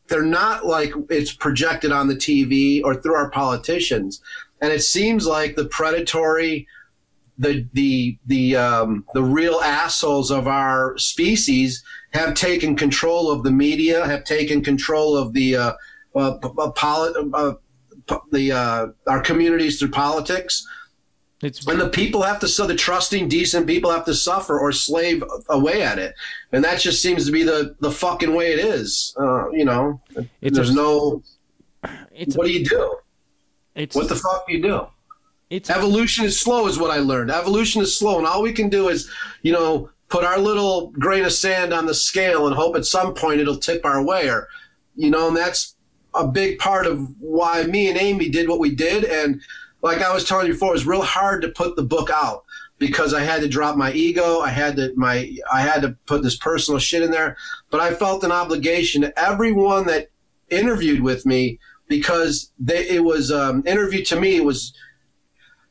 they're 0.07 0.23
not 0.23 0.65
like 0.65 0.93
it's 1.09 1.33
projected 1.33 1.91
on 1.91 2.07
the 2.07 2.15
TV 2.15 2.81
or 2.83 2.95
through 2.95 3.15
our 3.15 3.29
politicians. 3.29 4.21
And 4.61 4.71
it 4.71 4.81
seems 4.81 5.27
like 5.27 5.55
the 5.55 5.65
predatory, 5.65 6.67
the 7.37 7.67
the 7.73 8.17
the 8.25 8.55
um, 8.55 9.05
the 9.13 9.23
real 9.23 9.59
assholes 9.63 10.31
of 10.31 10.47
our 10.47 10.97
species 10.97 11.83
have 12.11 12.33
taken 12.33 12.75
control 12.75 13.29
of 13.29 13.43
the 13.43 13.51
media, 13.51 14.05
have 14.05 14.23
taken 14.23 14.63
control 14.63 15.15
of 15.15 15.33
the 15.33 15.55
uh, 15.55 15.73
uh, 16.15 16.37
uh, 16.57 16.71
poli- 16.71 17.31
uh, 17.33 17.53
the 18.31 18.51
uh, 18.51 18.87
our 19.07 19.21
communities 19.21 19.79
through 19.79 19.91
politics. 19.91 20.65
It's 21.43 21.65
And 21.67 21.79
the 21.79 21.89
people 21.89 22.23
have 22.23 22.39
to, 22.39 22.47
so 22.47 22.65
the 22.65 22.75
trusting, 22.75 23.29
decent 23.29 23.67
people 23.67 23.91
have 23.91 24.05
to 24.05 24.13
suffer 24.15 24.57
or 24.59 24.71
slave 24.71 25.23
away 25.49 25.83
at 25.83 25.99
it. 25.99 26.15
And 26.51 26.63
that 26.63 26.79
just 26.79 27.01
seems 27.01 27.25
to 27.27 27.31
be 27.31 27.43
the, 27.43 27.75
the 27.79 27.91
fucking 27.91 28.33
way 28.33 28.53
it 28.53 28.59
is. 28.59 29.15
Uh, 29.19 29.49
you 29.51 29.63
know, 29.63 30.01
It's 30.41 30.55
there's 30.57 30.71
a- 30.71 30.73
no, 30.73 31.21
it's 32.11 32.35
what 32.35 32.47
do 32.47 32.51
you 32.53 32.65
do? 32.65 32.95
it's 33.75 33.95
What 33.95 34.09
the 34.09 34.15
fuck 34.15 34.47
do 34.47 34.53
you 34.53 34.63
do? 34.63 34.87
it's 35.51 35.69
Evolution 35.69 36.25
is 36.25 36.39
slow, 36.39 36.67
is 36.67 36.79
what 36.79 36.89
I 36.89 36.97
learned. 36.97 37.29
Evolution 37.29 37.81
is 37.83 37.95
slow. 37.95 38.17
And 38.17 38.25
all 38.25 38.41
we 38.41 38.51
can 38.51 38.67
do 38.69 38.89
is, 38.89 39.09
you 39.43 39.53
know, 39.53 39.89
put 40.09 40.23
our 40.23 40.39
little 40.39 40.87
grain 40.91 41.23
of 41.23 41.31
sand 41.33 41.71
on 41.71 41.85
the 41.85 41.93
scale 41.93 42.47
and 42.47 42.55
hope 42.55 42.75
at 42.75 42.85
some 42.85 43.13
point 43.13 43.39
it'll 43.41 43.57
tip 43.57 43.85
our 43.85 44.03
way. 44.03 44.27
Or, 44.27 44.47
you 44.95 45.11
know, 45.11 45.27
and 45.27 45.37
that's 45.37 45.75
a 46.15 46.25
big 46.27 46.57
part 46.57 46.87
of 46.87 47.07
why 47.19 47.63
me 47.63 47.89
and 47.89 47.97
Amy 47.99 48.27
did 48.29 48.49
what 48.49 48.59
we 48.59 48.73
did. 48.73 49.03
And 49.05 49.39
like 49.87 50.01
I 50.01 50.13
was 50.13 50.25
telling 50.25 50.47
you 50.47 50.53
before, 50.53 50.69
it 50.69 50.73
was 50.73 50.85
real 50.85 51.01
hard 51.01 51.41
to 51.41 51.49
put 51.49 51.75
the 51.75 51.83
book 51.83 52.09
out 52.09 52.43
because 52.77 53.13
I 53.13 53.21
had 53.21 53.41
to 53.41 53.47
drop 53.47 53.75
my 53.75 53.91
ego. 53.93 54.39
I 54.39 54.49
had 54.49 54.75
to 54.75 54.93
my 54.95 55.35
I 55.51 55.61
had 55.61 55.81
to 55.81 55.97
put 56.05 56.23
this 56.23 56.35
personal 56.35 56.79
shit 56.79 57.01
in 57.01 57.11
there. 57.11 57.37
But 57.69 57.81
I 57.81 57.93
felt 57.93 58.23
an 58.23 58.31
obligation 58.31 59.01
to 59.01 59.19
everyone 59.19 59.87
that 59.87 60.09
interviewed 60.49 61.01
with 61.01 61.25
me 61.25 61.59
because 61.87 62.51
they, 62.59 62.87
it 62.87 63.03
was 63.03 63.31
um, 63.31 63.63
interview 63.65 64.03
to 64.05 64.19
me. 64.19 64.35
It 64.35 64.45
was 64.45 64.73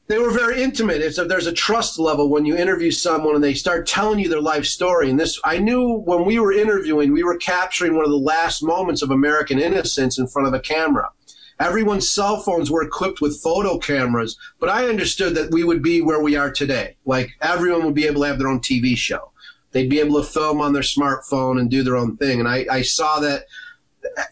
they 0.08 0.18
were 0.18 0.30
very 0.30 0.62
intimate. 0.62 1.02
It's 1.02 1.18
a, 1.18 1.24
there's 1.24 1.48
a 1.48 1.52
trust 1.52 1.98
level 1.98 2.28
when 2.28 2.44
you 2.44 2.56
interview 2.56 2.92
someone 2.92 3.34
and 3.34 3.42
they 3.42 3.54
start 3.54 3.86
telling 3.86 4.20
you 4.20 4.28
their 4.28 4.40
life 4.40 4.64
story. 4.64 5.10
And 5.10 5.18
this, 5.18 5.40
I 5.44 5.58
knew 5.58 5.94
when 5.94 6.24
we 6.24 6.38
were 6.38 6.52
interviewing, 6.52 7.12
we 7.12 7.24
were 7.24 7.36
capturing 7.36 7.96
one 7.96 8.04
of 8.04 8.12
the 8.12 8.16
last 8.16 8.62
moments 8.62 9.02
of 9.02 9.10
American 9.10 9.58
innocence 9.58 10.16
in 10.16 10.28
front 10.28 10.46
of 10.46 10.54
a 10.54 10.60
camera. 10.60 11.10
Everyone's 11.58 12.10
cell 12.10 12.40
phones 12.40 12.70
were 12.70 12.82
equipped 12.82 13.20
with 13.20 13.40
photo 13.40 13.78
cameras, 13.78 14.36
but 14.58 14.68
I 14.68 14.88
understood 14.88 15.34
that 15.36 15.50
we 15.50 15.64
would 15.64 15.82
be 15.82 16.02
where 16.02 16.20
we 16.20 16.36
are 16.36 16.50
today. 16.50 16.96
Like 17.06 17.30
everyone 17.40 17.84
would 17.84 17.94
be 17.94 18.06
able 18.06 18.22
to 18.22 18.28
have 18.28 18.38
their 18.38 18.48
own 18.48 18.60
TV 18.60 18.96
show. 18.96 19.32
They'd 19.72 19.90
be 19.90 20.00
able 20.00 20.22
to 20.22 20.28
film 20.28 20.60
on 20.60 20.72
their 20.72 20.82
smartphone 20.82 21.60
and 21.60 21.70
do 21.70 21.82
their 21.82 21.96
own 21.96 22.16
thing. 22.16 22.40
And 22.40 22.48
I, 22.48 22.66
I 22.70 22.82
saw 22.82 23.20
that 23.20 23.44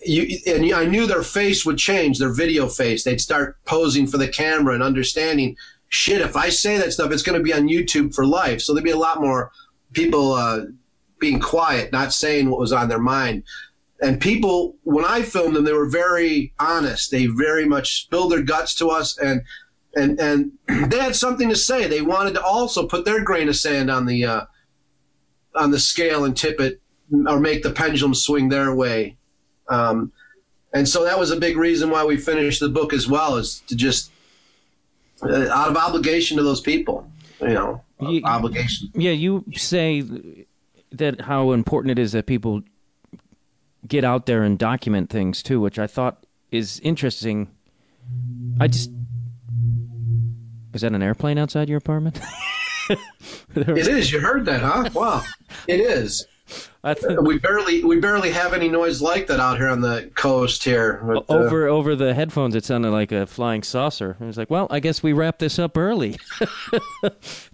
you, 0.03 0.39
and 0.47 0.73
I 0.73 0.85
knew 0.85 1.07
their 1.07 1.23
face 1.23 1.65
would 1.65 1.79
change, 1.79 2.19
their 2.19 2.33
video 2.33 2.69
face. 2.69 3.05
They'd 3.05 3.21
start 3.21 3.57
posing 3.65 4.07
for 4.07 4.19
the 4.19 4.29
camera 4.29 4.75
and 4.75 4.83
understanding, 4.83 5.57
shit, 5.89 6.21
if 6.21 6.37
I 6.37 6.49
say 6.49 6.79
that 6.79 6.93
stuff, 6.93 7.13
it's 7.13 7.23
going 7.23 7.39
to 7.39 7.45
be 7.45 7.53
on 7.53 7.69
YouTube 7.69 8.15
for 8.15 8.27
life. 8.27 8.61
So 8.61 8.73
there'd 8.73 8.85
be 8.85 8.91
a 8.91 8.97
lot 8.97 9.21
more 9.21 9.51
people 9.93 10.33
uh, 10.33 10.63
being 11.19 11.41
quiet, 11.41 11.93
not 11.93 12.13
saying 12.13 12.51
what 12.51 12.61
was 12.61 12.73
on 12.73 12.89
their 12.89 12.99
mind. 12.99 13.45
And 14.05 14.21
people, 14.21 14.77
when 14.83 15.07
I 15.07 15.23
filmed 15.23 15.57
them, 15.57 15.65
they 15.65 15.73
were 15.73 15.89
very 15.89 16.53
honest. 16.61 17.11
They 17.11 17.25
very 17.25 17.65
much 17.65 18.03
spilled 18.03 18.33
their 18.33 18.43
guts 18.43 18.75
to 18.75 18.89
us, 18.89 19.17
and 19.17 19.41
and 19.97 20.21
and 20.21 20.53
they 20.91 20.99
had 20.99 21.17
something 21.17 21.49
to 21.49 21.57
say. 21.57 21.89
They 21.89 22.03
wanted 22.03 22.35
to 22.35 22.43
also 22.43 22.87
put 22.87 23.07
their 23.07 23.25
grain 23.25 23.49
of 23.49 23.57
sand 23.57 23.91
on 23.91 24.05
the 24.05 24.27
uh, 24.27 24.45
on 25.55 25.71
the 25.71 25.79
scale 25.79 26.27
and 26.27 26.37
tip 26.37 26.61
it, 26.61 26.83
or 27.27 27.41
make 27.41 27.63
the 27.63 27.71
pendulum 27.71 28.15
swing 28.15 28.51
their 28.51 28.75
way. 28.75 29.17
Um, 29.71 30.13
and 30.75 30.87
so 30.87 31.05
that 31.05 31.19
was 31.19 31.31
a 31.31 31.37
big 31.41 31.57
reason 31.57 31.89
why 31.89 32.05
we 32.05 32.19
finished 32.19 32.61
the 32.61 32.69
book 32.69 32.93
as 32.93 33.09
well, 33.09 33.37
is 33.37 33.63
to 33.69 33.75
just 33.75 34.11
uh, 35.23 35.49
out 35.49 35.71
of 35.71 35.79
obligation 35.79 36.37
to 36.37 36.43
those 36.43 36.61
people, 36.61 37.11
you 37.41 37.55
know, 37.55 37.83
You- 38.01 38.21
obligation. 38.25 38.91
Yeah, 38.95 39.13
you 39.13 39.47
say 39.55 40.05
that 40.93 41.23
how 41.23 41.53
important 41.53 41.93
it 41.93 41.99
is 41.99 42.13
that 42.13 42.27
people 42.27 42.63
get 43.87 44.05
out 44.05 44.27
there 44.27 44.43
and 44.43 44.59
document 44.59 45.11
things 45.11 45.43
too, 45.43 45.61
which 45.61 45.79
I 45.79 45.87
thought 45.87 46.27
is 46.51 46.81
interesting. 46.81 47.51
I 48.61 48.69
just 48.69 48.91
is 50.75 50.81
that 50.81 50.93
an 50.93 51.03
airplane 51.03 51.39
outside 51.39 51.69
your 51.69 51.79
apartment? 51.79 52.21
It 53.57 53.89
is. 53.89 54.13
You 54.13 54.21
heard 54.21 54.45
that, 54.47 54.61
huh? 54.61 54.91
Wow, 54.93 55.23
it 55.69 55.81
is. 55.81 56.27
We 57.23 57.39
barely 57.39 57.83
we 57.83 57.99
barely 57.99 58.31
have 58.31 58.53
any 58.53 58.69
noise 58.69 59.01
like 59.01 59.27
that 59.29 59.41
out 59.41 59.57
here 59.57 59.69
on 59.69 59.81
the 59.81 60.11
coast 60.15 60.63
here. 60.63 61.03
But, 61.03 61.25
uh, 61.31 61.39
over 61.39 61.67
over 61.67 61.97
the 61.97 62.13
headphones, 62.13 62.55
it 62.55 62.65
sounded 62.65 62.91
like 62.91 63.11
a 63.13 63.27
flying 63.27 63.63
saucer. 63.63 64.19
I 64.21 64.25
was 64.25 64.37
like, 64.37 64.51
well, 64.51 64.67
I 64.71 64.81
guess 64.81 65.03
we 65.03 65.15
wrap 65.15 65.39
this 65.39 65.59
up 65.59 65.79
early. 65.79 66.17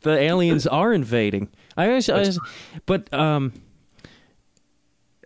the 0.02 0.18
aliens 0.18 0.66
are 0.66 0.92
invading. 0.92 1.48
I 1.76 1.88
was, 1.88 2.08
I 2.08 2.18
was 2.18 2.40
but 2.86 3.12
um, 3.14 3.52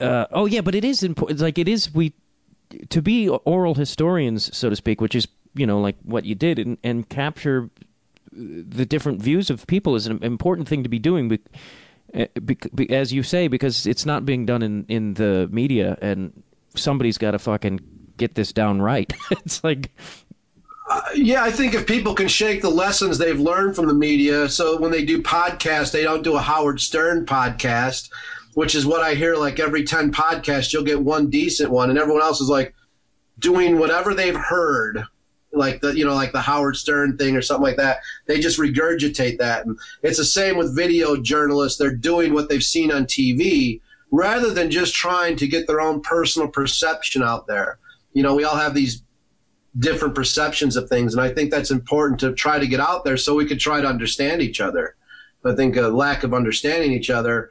uh, 0.04 0.26
oh 0.32 0.46
yeah, 0.46 0.60
but 0.60 0.74
it 0.74 0.84
is 0.84 1.02
important. 1.02 1.40
Like 1.40 1.58
it 1.58 1.68
is 1.68 1.92
we 1.94 2.12
to 2.90 3.02
be 3.02 3.28
oral 3.28 3.74
historians, 3.74 4.56
so 4.56 4.70
to 4.70 4.76
speak, 4.76 5.00
which 5.00 5.14
is 5.14 5.28
you 5.54 5.66
know 5.66 5.80
like 5.80 5.96
what 6.02 6.24
you 6.24 6.34
did 6.34 6.58
and, 6.58 6.78
and 6.82 7.08
capture 7.08 7.70
the 8.36 8.84
different 8.84 9.22
views 9.22 9.50
of 9.50 9.66
people 9.66 9.94
is 9.94 10.06
an 10.06 10.22
important 10.22 10.68
thing 10.68 10.82
to 10.82 10.88
be 10.88 10.98
doing. 10.98 11.38
Uh, 12.14 12.26
be, 12.44 12.90
as 12.90 13.12
you 13.12 13.22
say, 13.22 13.48
because 13.48 13.86
it's 13.86 14.06
not 14.06 14.24
being 14.24 14.46
done 14.46 14.62
in, 14.62 14.84
in 14.88 15.14
the 15.14 15.48
media, 15.50 15.98
and 16.00 16.42
somebody's 16.76 17.18
got 17.18 17.32
to 17.32 17.38
fucking 17.38 17.80
get 18.16 18.34
this 18.34 18.52
down 18.52 18.80
right. 18.80 19.12
it's 19.30 19.64
like, 19.64 19.90
yeah, 21.14 21.42
I 21.42 21.50
think 21.50 21.74
if 21.74 21.86
people 21.86 22.14
can 22.14 22.28
shake 22.28 22.62
the 22.62 22.70
lessons 22.70 23.18
they've 23.18 23.40
learned 23.40 23.74
from 23.74 23.86
the 23.86 23.94
media, 23.94 24.48
so 24.48 24.78
when 24.78 24.92
they 24.92 25.04
do 25.04 25.22
podcasts, 25.22 25.92
they 25.92 26.02
don't 26.02 26.22
do 26.22 26.36
a 26.36 26.40
Howard 26.40 26.80
Stern 26.80 27.26
podcast, 27.26 28.10
which 28.54 28.74
is 28.74 28.86
what 28.86 29.02
I 29.02 29.14
hear. 29.14 29.36
Like 29.36 29.60
every 29.60 29.84
ten 29.84 30.12
podcasts, 30.12 30.72
you'll 30.72 30.84
get 30.84 31.00
one 31.00 31.30
decent 31.30 31.70
one, 31.70 31.90
and 31.90 31.98
everyone 31.98 32.22
else 32.22 32.40
is 32.40 32.48
like 32.48 32.74
doing 33.38 33.78
whatever 33.78 34.14
they've 34.14 34.36
heard 34.36 35.04
like 35.56 35.80
the 35.80 35.96
you 35.96 36.04
know 36.04 36.14
like 36.14 36.32
the 36.32 36.40
Howard 36.40 36.76
Stern 36.76 37.16
thing 37.16 37.36
or 37.36 37.42
something 37.42 37.64
like 37.64 37.76
that. 37.76 37.98
They 38.26 38.40
just 38.40 38.58
regurgitate 38.58 39.38
that, 39.38 39.66
and 39.66 39.78
it's 40.02 40.18
the 40.18 40.24
same 40.24 40.56
with 40.56 40.74
video 40.74 41.16
journalists. 41.16 41.78
They're 41.78 41.94
doing 41.94 42.34
what 42.34 42.48
they've 42.48 42.62
seen 42.62 42.92
on 42.92 43.04
TV 43.06 43.80
rather 44.10 44.50
than 44.50 44.70
just 44.70 44.94
trying 44.94 45.36
to 45.36 45.48
get 45.48 45.66
their 45.66 45.80
own 45.80 46.00
personal 46.00 46.48
perception 46.48 47.22
out 47.22 47.46
there. 47.46 47.78
You 48.12 48.22
know, 48.22 48.34
we 48.34 48.44
all 48.44 48.56
have 48.56 48.74
these 48.74 49.02
different 49.78 50.14
perceptions 50.14 50.76
of 50.76 50.88
things, 50.88 51.14
and 51.14 51.22
I 51.22 51.32
think 51.32 51.50
that's 51.50 51.70
important 51.70 52.20
to 52.20 52.32
try 52.32 52.58
to 52.58 52.66
get 52.66 52.80
out 52.80 53.04
there 53.04 53.16
so 53.16 53.34
we 53.34 53.46
could 53.46 53.60
try 53.60 53.80
to 53.80 53.88
understand 53.88 54.42
each 54.42 54.60
other. 54.60 54.94
I 55.44 55.54
think 55.54 55.76
a 55.76 55.82
lack 55.82 56.22
of 56.22 56.32
understanding 56.32 56.92
each 56.92 57.10
other, 57.10 57.50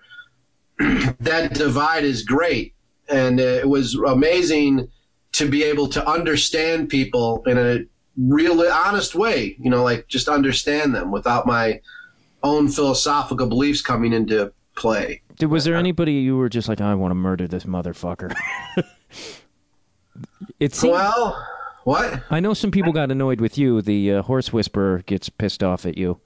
that 1.19 1.53
divide 1.53 2.03
is 2.03 2.23
great, 2.23 2.73
and 3.09 3.39
it 3.39 3.67
was 3.67 3.95
amazing 3.95 4.87
to 5.33 5.49
be 5.49 5.63
able 5.63 5.87
to 5.87 6.07
understand 6.07 6.89
people 6.89 7.43
in 7.45 7.57
a 7.57 7.85
real 8.15 8.61
honest 8.71 9.15
way 9.15 9.55
you 9.59 9.69
know 9.69 9.83
like 9.83 10.07
just 10.07 10.27
understand 10.27 10.93
them 10.93 11.11
without 11.11 11.47
my 11.47 11.81
own 12.43 12.67
philosophical 12.67 13.47
beliefs 13.47 13.81
coming 13.81 14.13
into 14.13 14.53
play 14.75 15.21
Did, 15.37 15.47
was 15.47 15.65
there 15.65 15.75
anybody 15.75 16.13
you 16.13 16.37
were 16.37 16.49
just 16.49 16.69
like, 16.69 16.81
I 16.81 16.93
want 16.95 17.11
to 17.11 17.15
murder 17.15 17.47
this 17.47 17.63
motherfucker? 17.63 18.33
it 20.59 20.79
well 20.83 21.47
What? 21.83 22.23
I 22.29 22.39
know 22.39 22.53
some 22.53 22.71
people 22.71 22.93
got 22.93 23.11
annoyed 23.11 23.41
with 23.41 23.57
you. 23.57 23.81
The 23.81 24.13
uh, 24.13 24.21
horse 24.21 24.53
whisperer 24.53 24.99
gets 25.05 25.29
pissed 25.29 25.61
off 25.61 25.85
at 25.85 25.97
you. 25.97 26.21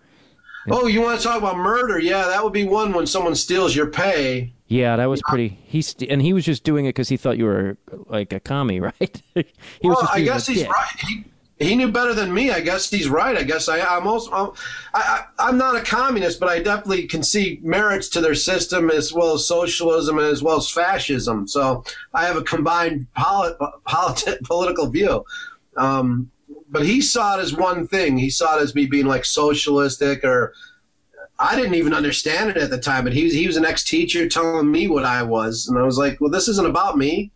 Oh, 0.70 0.88
you 0.88 1.01
want 1.01 1.20
to 1.20 1.24
talk 1.26 1.38
about 1.38 1.57
murder? 1.57 1.99
Yeah, 1.99 2.28
that 2.28 2.43
would 2.43 2.53
be 2.53 2.65
one 2.65 2.91
when 2.93 3.07
someone 3.07 3.36
steals 3.36 3.76
your 3.76 3.88
pay. 3.88 4.53
Yeah, 4.68 4.97
that 4.97 5.05
was 5.05 5.22
pretty. 5.28 5.57
He's 5.65 5.95
and 6.09 6.22
he 6.22 6.34
was 6.34 6.43
just 6.45 6.63
doing 6.63 6.86
it 6.86 6.89
because 6.89 7.07
he 7.09 7.15
thought 7.18 7.38
you 7.38 7.45
were 7.45 7.78
like 8.07 8.34
a 8.34 8.39
commie, 8.39 8.80
right? 8.82 9.22
he 9.34 9.43
was 9.88 9.97
Well, 10.01 10.09
I 10.11 10.22
guess 10.22 10.47
he's 10.47 10.59
dick. 10.59 10.70
right. 10.70 10.89
He, 11.07 11.24
he 11.59 11.76
knew 11.76 11.91
better 11.91 12.13
than 12.13 12.32
me. 12.34 12.51
I 12.51 12.59
guess 12.59 12.89
he's 12.89 13.09
right. 13.09 13.36
I 13.36 13.43
guess 13.43 13.68
I, 13.68 13.80
I'm 13.80 14.05
also, 14.05 14.30
I'm, 14.32 14.51
I, 14.93 15.24
I'm 15.39 15.57
not 15.57 15.76
a 15.76 15.82
communist, 15.82 16.39
but 16.39 16.49
I 16.49 16.59
definitely 16.59 17.07
can 17.07 17.24
see 17.24 17.59
merits 17.63 18.09
to 18.09 18.22
their 18.22 18.36
system 18.36 18.91
as 18.91 19.11
well 19.11 19.34
as 19.34 19.47
socialism 19.47 20.20
and 20.20 20.28
as 20.28 20.43
well 20.43 20.57
as 20.57 20.70
fascism. 20.70 21.47
So 21.47 21.84
I 22.13 22.26
have 22.26 22.36
a 22.36 22.43
combined 22.43 23.07
polit, 23.15 23.57
politi- 23.88 24.41
political 24.43 24.88
view. 24.88 25.26
Um, 25.78 26.30
but 26.70 26.86
he 26.86 27.01
saw 27.01 27.38
it 27.38 27.41
as 27.41 27.55
one 27.55 27.88
thing. 27.88 28.18
He 28.18 28.30
saw 28.30 28.57
it 28.57 28.61
as 28.61 28.76
me 28.76 28.86
being 28.86 29.05
like 29.05 29.26
socialistic 29.26 30.24
or 30.24 30.53
I 31.39 31.55
didn't 31.55 31.76
even 31.76 31.93
understand 31.93 32.49
it 32.49 32.57
at 32.57 32.70
the 32.70 32.80
time. 32.80 33.03
But 33.03 33.13
he 33.13 33.26
was, 33.26 33.34
he 33.34 33.47
was 33.47 33.57
an 33.57 33.65
ex-teacher 33.65 34.28
telling 34.28 34.72
me 34.72 34.88
what 34.88 35.05
I 35.05 35.24
was. 35.24 35.68
And 35.68 35.78
I 35.78 35.84
was 35.84 35.97
like, 35.97 36.20
well, 36.20 36.32
this 36.32 36.47
isn't 36.47 36.68
about 36.68 36.97
me. 36.97 37.32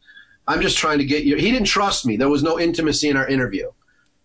I'm 0.47 0.61
just 0.61 0.77
trying 0.77 0.97
to 0.97 1.05
get 1.05 1.23
you. 1.23 1.35
He 1.35 1.51
didn't 1.51 1.67
trust 1.67 2.05
me. 2.05 2.17
There 2.17 2.29
was 2.29 2.43
no 2.43 2.59
intimacy 2.59 3.09
in 3.09 3.17
our 3.17 3.27
interview. 3.27 3.71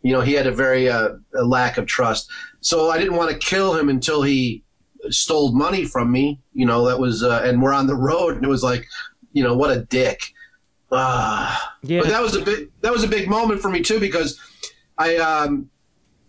You 0.02 0.12
know, 0.12 0.22
he 0.22 0.32
had 0.32 0.46
a 0.46 0.52
very 0.52 0.88
uh, 0.88 1.10
a 1.34 1.44
lack 1.44 1.78
of 1.78 1.86
trust. 1.86 2.30
So 2.60 2.90
I 2.90 2.98
didn't 2.98 3.16
want 3.16 3.30
to 3.30 3.38
kill 3.38 3.76
him 3.76 3.88
until 3.88 4.22
he 4.22 4.62
stole 5.10 5.52
money 5.52 5.84
from 5.84 6.10
me. 6.10 6.40
You 6.54 6.66
know, 6.66 6.86
that 6.86 6.98
was, 6.98 7.22
uh, 7.22 7.42
and 7.44 7.60
we're 7.60 7.74
on 7.74 7.86
the 7.86 7.94
road, 7.94 8.36
and 8.36 8.44
it 8.44 8.48
was 8.48 8.62
like, 8.62 8.88
you 9.32 9.42
know, 9.42 9.54
what 9.54 9.70
a 9.70 9.82
dick. 9.82 10.22
Ah. 10.90 11.76
Yeah. 11.82 12.00
But 12.00 12.08
that 12.08 12.22
was 12.22 12.34
a 12.34 12.40
big 12.40 12.70
that 12.80 12.92
was 12.92 13.04
a 13.04 13.08
big 13.08 13.28
moment 13.28 13.60
for 13.60 13.68
me 13.68 13.82
too 13.82 14.00
because 14.00 14.40
I 14.98 15.16
um 15.16 15.70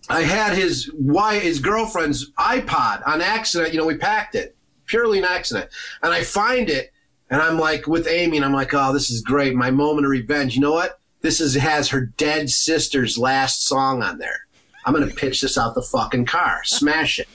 I 0.09 0.22
had 0.22 0.53
his 0.53 0.91
wife 0.93 1.43
his 1.43 1.59
girlfriend's 1.59 2.32
iPod 2.34 3.07
on 3.07 3.22
accident. 3.22 3.74
You 3.74 3.80
know, 3.80 3.86
we 3.86 3.97
packed 3.97 4.36
it 4.36 4.55
purely 4.86 5.20
an 5.20 5.26
accident, 5.26 5.70
and 6.01 6.13
I 6.13 6.24
find 6.24 6.70
it, 6.70 6.91
and 7.30 7.41
I'm 7.41 7.59
like 7.59 7.88
with 7.88 8.07
Amy, 8.07 8.38
and 8.38 8.45
I'm 8.45 8.53
like, 8.53 8.74
oh, 8.74 8.93
this 8.93 9.09
is 9.09 9.22
great, 9.22 9.53
my 9.55 9.72
moment 9.72 10.05
of 10.05 10.11
revenge. 10.11 10.55
You 10.55 10.61
know 10.61 10.72
what? 10.74 10.99
This 11.22 11.41
is 11.41 11.55
has 11.55 11.89
her 11.89 12.01
dead 12.01 12.49
sister's 12.49 13.18
last 13.18 13.65
song 13.68 14.01
on 14.01 14.18
there. 14.18 14.47
I'm 14.86 14.93
gonna 14.93 15.07
pitch 15.07 15.41
this 15.41 15.57
out 15.57 15.76
the 15.76 15.82
fucking 15.82 16.26
car, 16.26 16.61
smash 16.63 17.20
it. 17.20 17.28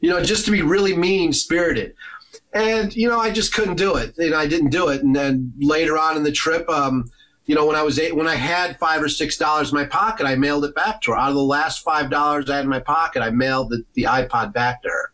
You 0.00 0.10
know, 0.10 0.22
just 0.22 0.46
to 0.46 0.50
be 0.50 0.62
really 0.62 0.96
mean 0.96 1.32
spirited. 1.32 1.94
And 2.52 2.94
you 2.96 3.08
know, 3.08 3.20
I 3.20 3.30
just 3.30 3.54
couldn't 3.54 3.76
do 3.76 3.96
it, 3.96 4.16
and 4.18 4.34
I 4.34 4.46
didn't 4.46 4.70
do 4.70 4.88
it. 4.88 5.02
And 5.02 5.14
then 5.14 5.52
later 5.60 5.96
on 5.96 6.16
in 6.16 6.24
the 6.24 6.32
trip, 6.32 6.68
um, 6.68 7.08
you 7.50 7.56
know, 7.56 7.66
when 7.66 7.74
I 7.74 7.82
was 7.82 7.98
eight, 7.98 8.14
when 8.14 8.28
I 8.28 8.36
had 8.36 8.78
five 8.78 9.02
or 9.02 9.08
six 9.08 9.36
dollars 9.36 9.72
in 9.72 9.74
my 9.76 9.84
pocket, 9.84 10.24
I 10.24 10.36
mailed 10.36 10.64
it 10.64 10.72
back 10.72 11.00
to 11.00 11.10
her. 11.10 11.16
Out 11.16 11.30
of 11.30 11.34
the 11.34 11.42
last 11.42 11.82
five 11.82 12.08
dollars 12.08 12.48
I 12.48 12.54
had 12.54 12.64
in 12.64 12.70
my 12.70 12.78
pocket, 12.78 13.22
I 13.22 13.30
mailed 13.30 13.70
the, 13.70 13.84
the 13.94 14.04
iPod 14.04 14.52
back 14.52 14.80
to 14.82 14.88
her. 14.88 15.10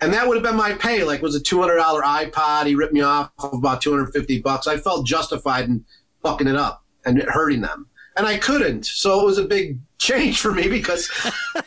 And 0.00 0.12
that 0.12 0.26
would 0.26 0.34
have 0.34 0.42
been 0.42 0.56
my 0.56 0.72
pay. 0.72 1.04
Like, 1.04 1.20
it 1.20 1.22
was 1.22 1.36
a 1.36 1.40
two 1.40 1.60
hundred 1.60 1.76
dollar 1.76 2.02
iPod. 2.02 2.66
He 2.66 2.74
ripped 2.74 2.92
me 2.92 3.02
off 3.02 3.30
of 3.38 3.52
about 3.52 3.80
two 3.80 3.92
hundred 3.92 4.12
fifty 4.12 4.40
bucks. 4.40 4.66
I 4.66 4.78
felt 4.78 5.06
justified 5.06 5.66
in 5.66 5.84
fucking 6.24 6.48
it 6.48 6.56
up 6.56 6.82
and 7.06 7.22
hurting 7.22 7.60
them, 7.60 7.86
and 8.16 8.26
I 8.26 8.36
couldn't. 8.36 8.86
So 8.86 9.20
it 9.20 9.24
was 9.24 9.38
a 9.38 9.44
big 9.44 9.78
change 9.98 10.40
for 10.40 10.50
me 10.50 10.66
because 10.66 11.08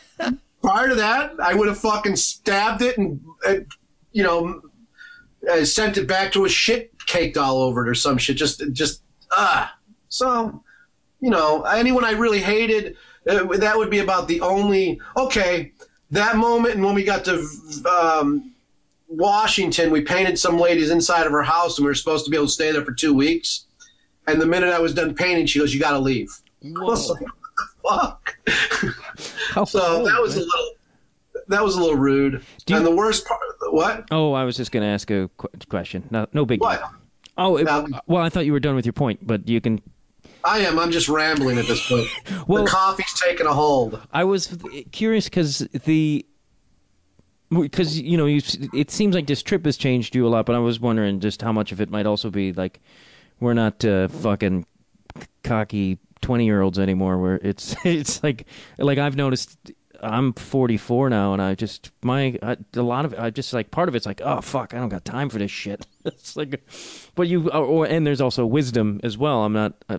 prior 0.62 0.88
to 0.90 0.96
that, 0.96 1.32
I 1.40 1.54
would 1.54 1.66
have 1.66 1.78
fucking 1.78 2.16
stabbed 2.16 2.82
it 2.82 2.98
and, 2.98 3.22
you 4.12 4.22
know, 4.22 4.60
uh, 5.50 5.64
sent 5.64 5.96
it 5.96 6.06
back 6.06 6.30
to 6.32 6.44
a 6.44 6.48
shit 6.50 6.92
caked 7.06 7.38
all 7.38 7.62
over 7.62 7.86
it 7.86 7.88
or 7.88 7.94
some 7.94 8.18
shit. 8.18 8.36
Just, 8.36 8.62
just, 8.74 9.02
ah. 9.32 9.74
So, 10.08 10.62
you 11.20 11.30
know, 11.30 11.62
anyone 11.62 12.04
I 12.04 12.12
really 12.12 12.40
hated, 12.40 12.96
uh, 13.28 13.44
that 13.56 13.76
would 13.76 13.90
be 13.90 13.98
about 13.98 14.28
the 14.28 14.40
only, 14.40 15.00
okay, 15.16 15.72
that 16.10 16.36
moment 16.36 16.74
and 16.74 16.84
when 16.84 16.94
we 16.94 17.04
got 17.04 17.24
to 17.26 17.46
um, 17.90 18.52
Washington, 19.08 19.90
we 19.90 20.00
painted 20.02 20.38
some 20.38 20.58
ladies 20.58 20.90
inside 20.90 21.26
of 21.26 21.32
her 21.32 21.42
house 21.42 21.78
and 21.78 21.84
we 21.84 21.90
were 21.90 21.94
supposed 21.94 22.24
to 22.24 22.30
be 22.30 22.36
able 22.36 22.46
to 22.46 22.52
stay 22.52 22.72
there 22.72 22.84
for 22.84 22.92
two 22.92 23.14
weeks. 23.14 23.66
And 24.26 24.40
the 24.40 24.46
minute 24.46 24.70
I 24.72 24.78
was 24.78 24.94
done 24.94 25.14
painting, 25.14 25.46
she 25.46 25.58
goes, 25.58 25.72
you 25.72 25.80
got 25.80 25.92
to 25.92 25.98
leave. 25.98 26.30
I 26.64 26.68
was 26.80 27.08
like, 27.10 27.20
what 27.82 28.18
the 28.26 28.52
fuck? 28.52 28.94
So 29.66 29.80
cool, 29.80 30.04
that 30.04 30.20
was 30.20 30.36
a 30.36 30.40
little, 30.40 30.70
that 31.48 31.64
was 31.64 31.74
a 31.74 31.80
little 31.80 31.96
rude. 31.96 32.44
You- 32.68 32.76
and 32.76 32.86
the 32.86 32.94
worst 32.94 33.26
part, 33.26 33.40
what? 33.70 34.04
Oh, 34.10 34.32
I 34.34 34.44
was 34.44 34.56
just 34.56 34.70
going 34.70 34.82
to 34.82 34.88
ask 34.88 35.10
a 35.10 35.28
qu- 35.36 35.48
question. 35.68 36.06
No, 36.10 36.26
no 36.32 36.44
big. 36.44 36.60
What? 36.60 36.80
Oh, 37.36 37.56
it, 37.56 37.64
Now- 37.64 37.86
well, 38.06 38.22
I 38.22 38.28
thought 38.28 38.44
you 38.46 38.52
were 38.52 38.60
done 38.60 38.76
with 38.76 38.86
your 38.86 38.92
point, 38.92 39.26
but 39.26 39.48
you 39.48 39.60
can. 39.60 39.80
I 40.44 40.60
am. 40.60 40.78
I'm 40.78 40.90
just 40.90 41.08
rambling 41.08 41.58
at 41.58 41.66
this 41.66 41.86
point. 41.88 42.08
Well- 42.46 42.64
the 42.64 42.70
coffee's 42.70 43.12
taking 43.20 43.46
a 43.46 43.52
hold. 43.52 44.00
I 44.12 44.24
was 44.24 44.56
curious 44.92 45.24
because 45.24 45.58
the 45.84 46.24
because 47.50 47.98
you 47.98 48.16
know 48.16 48.26
you 48.26 48.40
it 48.74 48.90
seems 48.90 49.14
like 49.14 49.26
this 49.26 49.42
trip 49.42 49.64
has 49.64 49.76
changed 49.76 50.14
you 50.14 50.26
a 50.26 50.28
lot, 50.28 50.46
but 50.46 50.54
I 50.54 50.58
was 50.58 50.80
wondering 50.80 51.20
just 51.20 51.42
how 51.42 51.52
much 51.52 51.72
of 51.72 51.80
it 51.80 51.90
might 51.90 52.06
also 52.06 52.30
be 52.30 52.52
like 52.52 52.80
we're 53.40 53.54
not 53.54 53.84
uh, 53.84 54.08
fucking 54.08 54.66
cocky 55.44 55.98
twenty 56.20 56.44
year 56.44 56.60
olds 56.60 56.78
anymore. 56.78 57.18
Where 57.18 57.36
it's 57.36 57.74
it's 57.84 58.22
like 58.22 58.46
like 58.78 58.98
I've 58.98 59.16
noticed. 59.16 59.56
I'm 60.00 60.32
44 60.32 61.10
now, 61.10 61.32
and 61.32 61.42
I 61.42 61.56
just 61.56 61.90
my 62.04 62.38
I, 62.40 62.56
a 62.74 62.82
lot 62.82 63.04
of 63.04 63.14
I 63.18 63.30
just 63.30 63.52
like 63.52 63.72
part 63.72 63.88
of 63.88 63.96
it's 63.96 64.06
like 64.06 64.20
oh 64.24 64.40
fuck 64.40 64.72
I 64.72 64.78
don't 64.78 64.90
got 64.90 65.04
time 65.04 65.28
for 65.28 65.38
this 65.38 65.50
shit. 65.50 65.88
it's 66.04 66.36
like, 66.36 66.62
but 67.16 67.26
you 67.26 67.50
or, 67.50 67.64
or 67.64 67.84
and 67.84 68.06
there's 68.06 68.20
also 68.20 68.46
wisdom 68.46 69.00
as 69.02 69.18
well. 69.18 69.42
I'm 69.42 69.52
not 69.52 69.72
uh, 69.88 69.98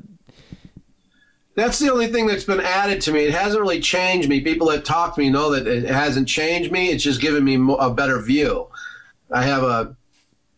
That's 1.60 1.78
the 1.78 1.92
only 1.92 2.08
thing 2.08 2.26
that's 2.26 2.46
been 2.46 2.62
added 2.62 3.02
to 3.02 3.12
me. 3.12 3.26
It 3.26 3.34
hasn't 3.34 3.62
really 3.62 3.82
changed 3.82 4.30
me. 4.30 4.40
People 4.40 4.68
that 4.70 4.86
talk 4.86 5.16
to 5.16 5.20
me 5.20 5.30
know 5.30 5.52
that 5.52 5.68
it 5.68 5.84
hasn't 5.84 6.28
changed 6.28 6.72
me. 6.72 6.90
It's 6.90 7.04
just 7.04 7.20
given 7.20 7.44
me 7.44 7.56
a 7.80 7.90
better 7.90 8.22
view. 8.22 8.68
I 9.32 9.44
have 9.44 9.64
a 9.64 9.96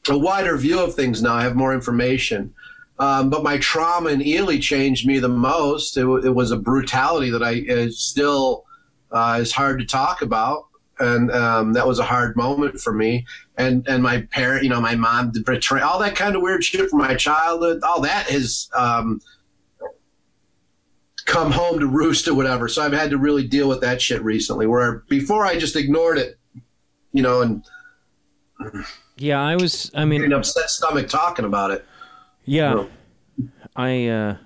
a 0.10 0.18
wider 0.18 0.58
view 0.58 0.80
of 0.80 0.94
things 0.94 1.22
now. 1.22 1.34
I 1.34 1.44
have 1.44 1.56
more 1.56 1.74
information. 1.74 2.54
Um, 3.00 3.30
but 3.32 3.44
my 3.44 3.58
trauma 3.58 4.10
in 4.10 4.22
Ely 4.22 4.60
changed 4.60 5.08
me 5.08 5.18
the 5.18 5.30
most. 5.30 5.98
It, 5.98 6.06
it 6.06 6.36
was 6.36 6.52
a 6.52 6.58
brutality 6.58 7.32
that 7.32 7.42
I 7.42 7.54
is 7.54 8.00
still 8.00 8.66
uh, 9.12 9.40
is 9.42 9.52
hard 9.52 9.80
to 9.80 9.86
talk 9.86 10.22
about, 10.22 10.68
and 11.00 11.32
um, 11.32 11.74
that 11.74 11.88
was 11.88 11.98
a 11.98 12.04
hard 12.04 12.36
moment 12.36 12.80
for 12.80 12.94
me. 12.94 13.26
And 13.58 13.88
and 13.88 14.04
my 14.04 14.22
parent, 14.30 14.64
you 14.64 14.70
know, 14.70 14.80
my 14.80 14.96
mom 14.96 15.32
betrayed 15.32 15.82
all 15.82 15.98
that 16.00 16.16
kind 16.16 16.36
of 16.36 16.44
weird 16.44 16.64
shit 16.64 16.92
from 16.92 17.00
my 17.00 17.16
childhood. 17.16 17.82
All 17.84 18.02
that 18.02 18.30
is. 18.30 18.70
Um, 18.76 19.20
come 21.26 21.52
home 21.52 21.80
to 21.80 21.88
roost 21.88 22.28
or 22.28 22.34
whatever. 22.34 22.68
So 22.68 22.82
I've 22.82 22.94
had 22.94 23.10
to 23.12 23.18
really 23.18 23.48
deal 23.48 23.68
with 23.68 23.82
that 23.82 24.02
shit 24.02 24.24
recently. 24.24 24.68
Where 24.68 25.04
before 25.10 25.46
I 25.46 25.58
just 25.58 25.76
ignored 25.76 26.18
it, 26.18 26.38
you 27.12 27.22
know, 27.22 27.42
and 27.42 27.64
yeah 29.18 29.42
I 29.42 29.56
was 29.56 29.92
I 29.96 30.06
mean 30.06 30.22
getting 30.22 30.36
upset 30.36 30.70
stomach 30.70 31.08
talking 31.08 31.46
about 31.46 31.72
it. 31.72 31.86
Yeah, 32.46 32.74
No. 32.74 32.90
I 33.76 34.08
uh, 34.08 34.38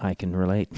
I 0.00 0.14
can 0.14 0.34
relate. 0.34 0.68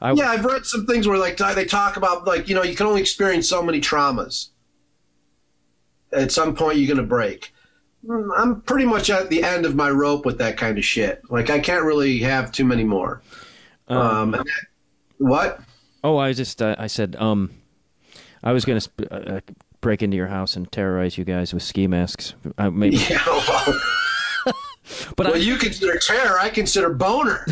I, 0.00 0.12
Yeah, 0.12 0.30
I've 0.30 0.44
read 0.44 0.64
some 0.64 0.86
things 0.86 1.08
where 1.08 1.18
like 1.18 1.36
they 1.36 1.64
talk 1.64 1.96
about 1.96 2.26
like 2.26 2.48
you 2.48 2.54
know 2.54 2.62
you 2.62 2.76
can 2.76 2.86
only 2.86 3.00
experience 3.00 3.48
so 3.48 3.62
many 3.62 3.80
traumas. 3.80 4.48
At 6.12 6.30
some 6.30 6.54
point, 6.54 6.78
you're 6.78 6.94
gonna 6.94 7.06
break. 7.06 7.52
Mm, 8.06 8.30
I'm 8.36 8.60
pretty 8.62 8.84
much 8.84 9.10
at 9.10 9.30
the 9.30 9.42
end 9.42 9.64
of 9.66 9.74
my 9.74 9.90
rope 9.90 10.26
with 10.26 10.38
that 10.38 10.56
kind 10.56 10.78
of 10.78 10.84
shit. 10.84 11.22
Like 11.30 11.50
I 11.50 11.58
can't 11.58 11.84
really 11.84 12.18
have 12.20 12.52
too 12.52 12.64
many 12.64 12.84
more. 12.84 13.22
Um, 13.88 14.32
that- 14.32 14.46
what? 15.18 15.60
Oh, 16.02 16.18
I 16.18 16.32
just 16.32 16.60
uh, 16.60 16.76
I 16.78 16.86
said 16.86 17.16
um, 17.16 17.50
I 18.42 18.52
was 18.52 18.64
gonna 18.64 18.80
sp- 18.84 19.08
uh, 19.10 19.14
uh, 19.14 19.40
break 19.80 20.02
into 20.02 20.16
your 20.16 20.26
house 20.26 20.56
and 20.56 20.70
terrorize 20.70 21.16
you 21.16 21.24
guys 21.24 21.54
with 21.54 21.62
ski 21.62 21.86
masks. 21.86 22.34
Uh, 22.58 22.70
maybe, 22.70 22.96
Yeah, 23.10 23.22
well, 23.26 23.80
but 25.16 25.26
well, 25.26 25.34
I 25.34 25.38
you 25.38 25.56
consider 25.56 25.98
terror. 25.98 26.38
I 26.38 26.50
consider 26.50 26.92
boner. 26.92 27.46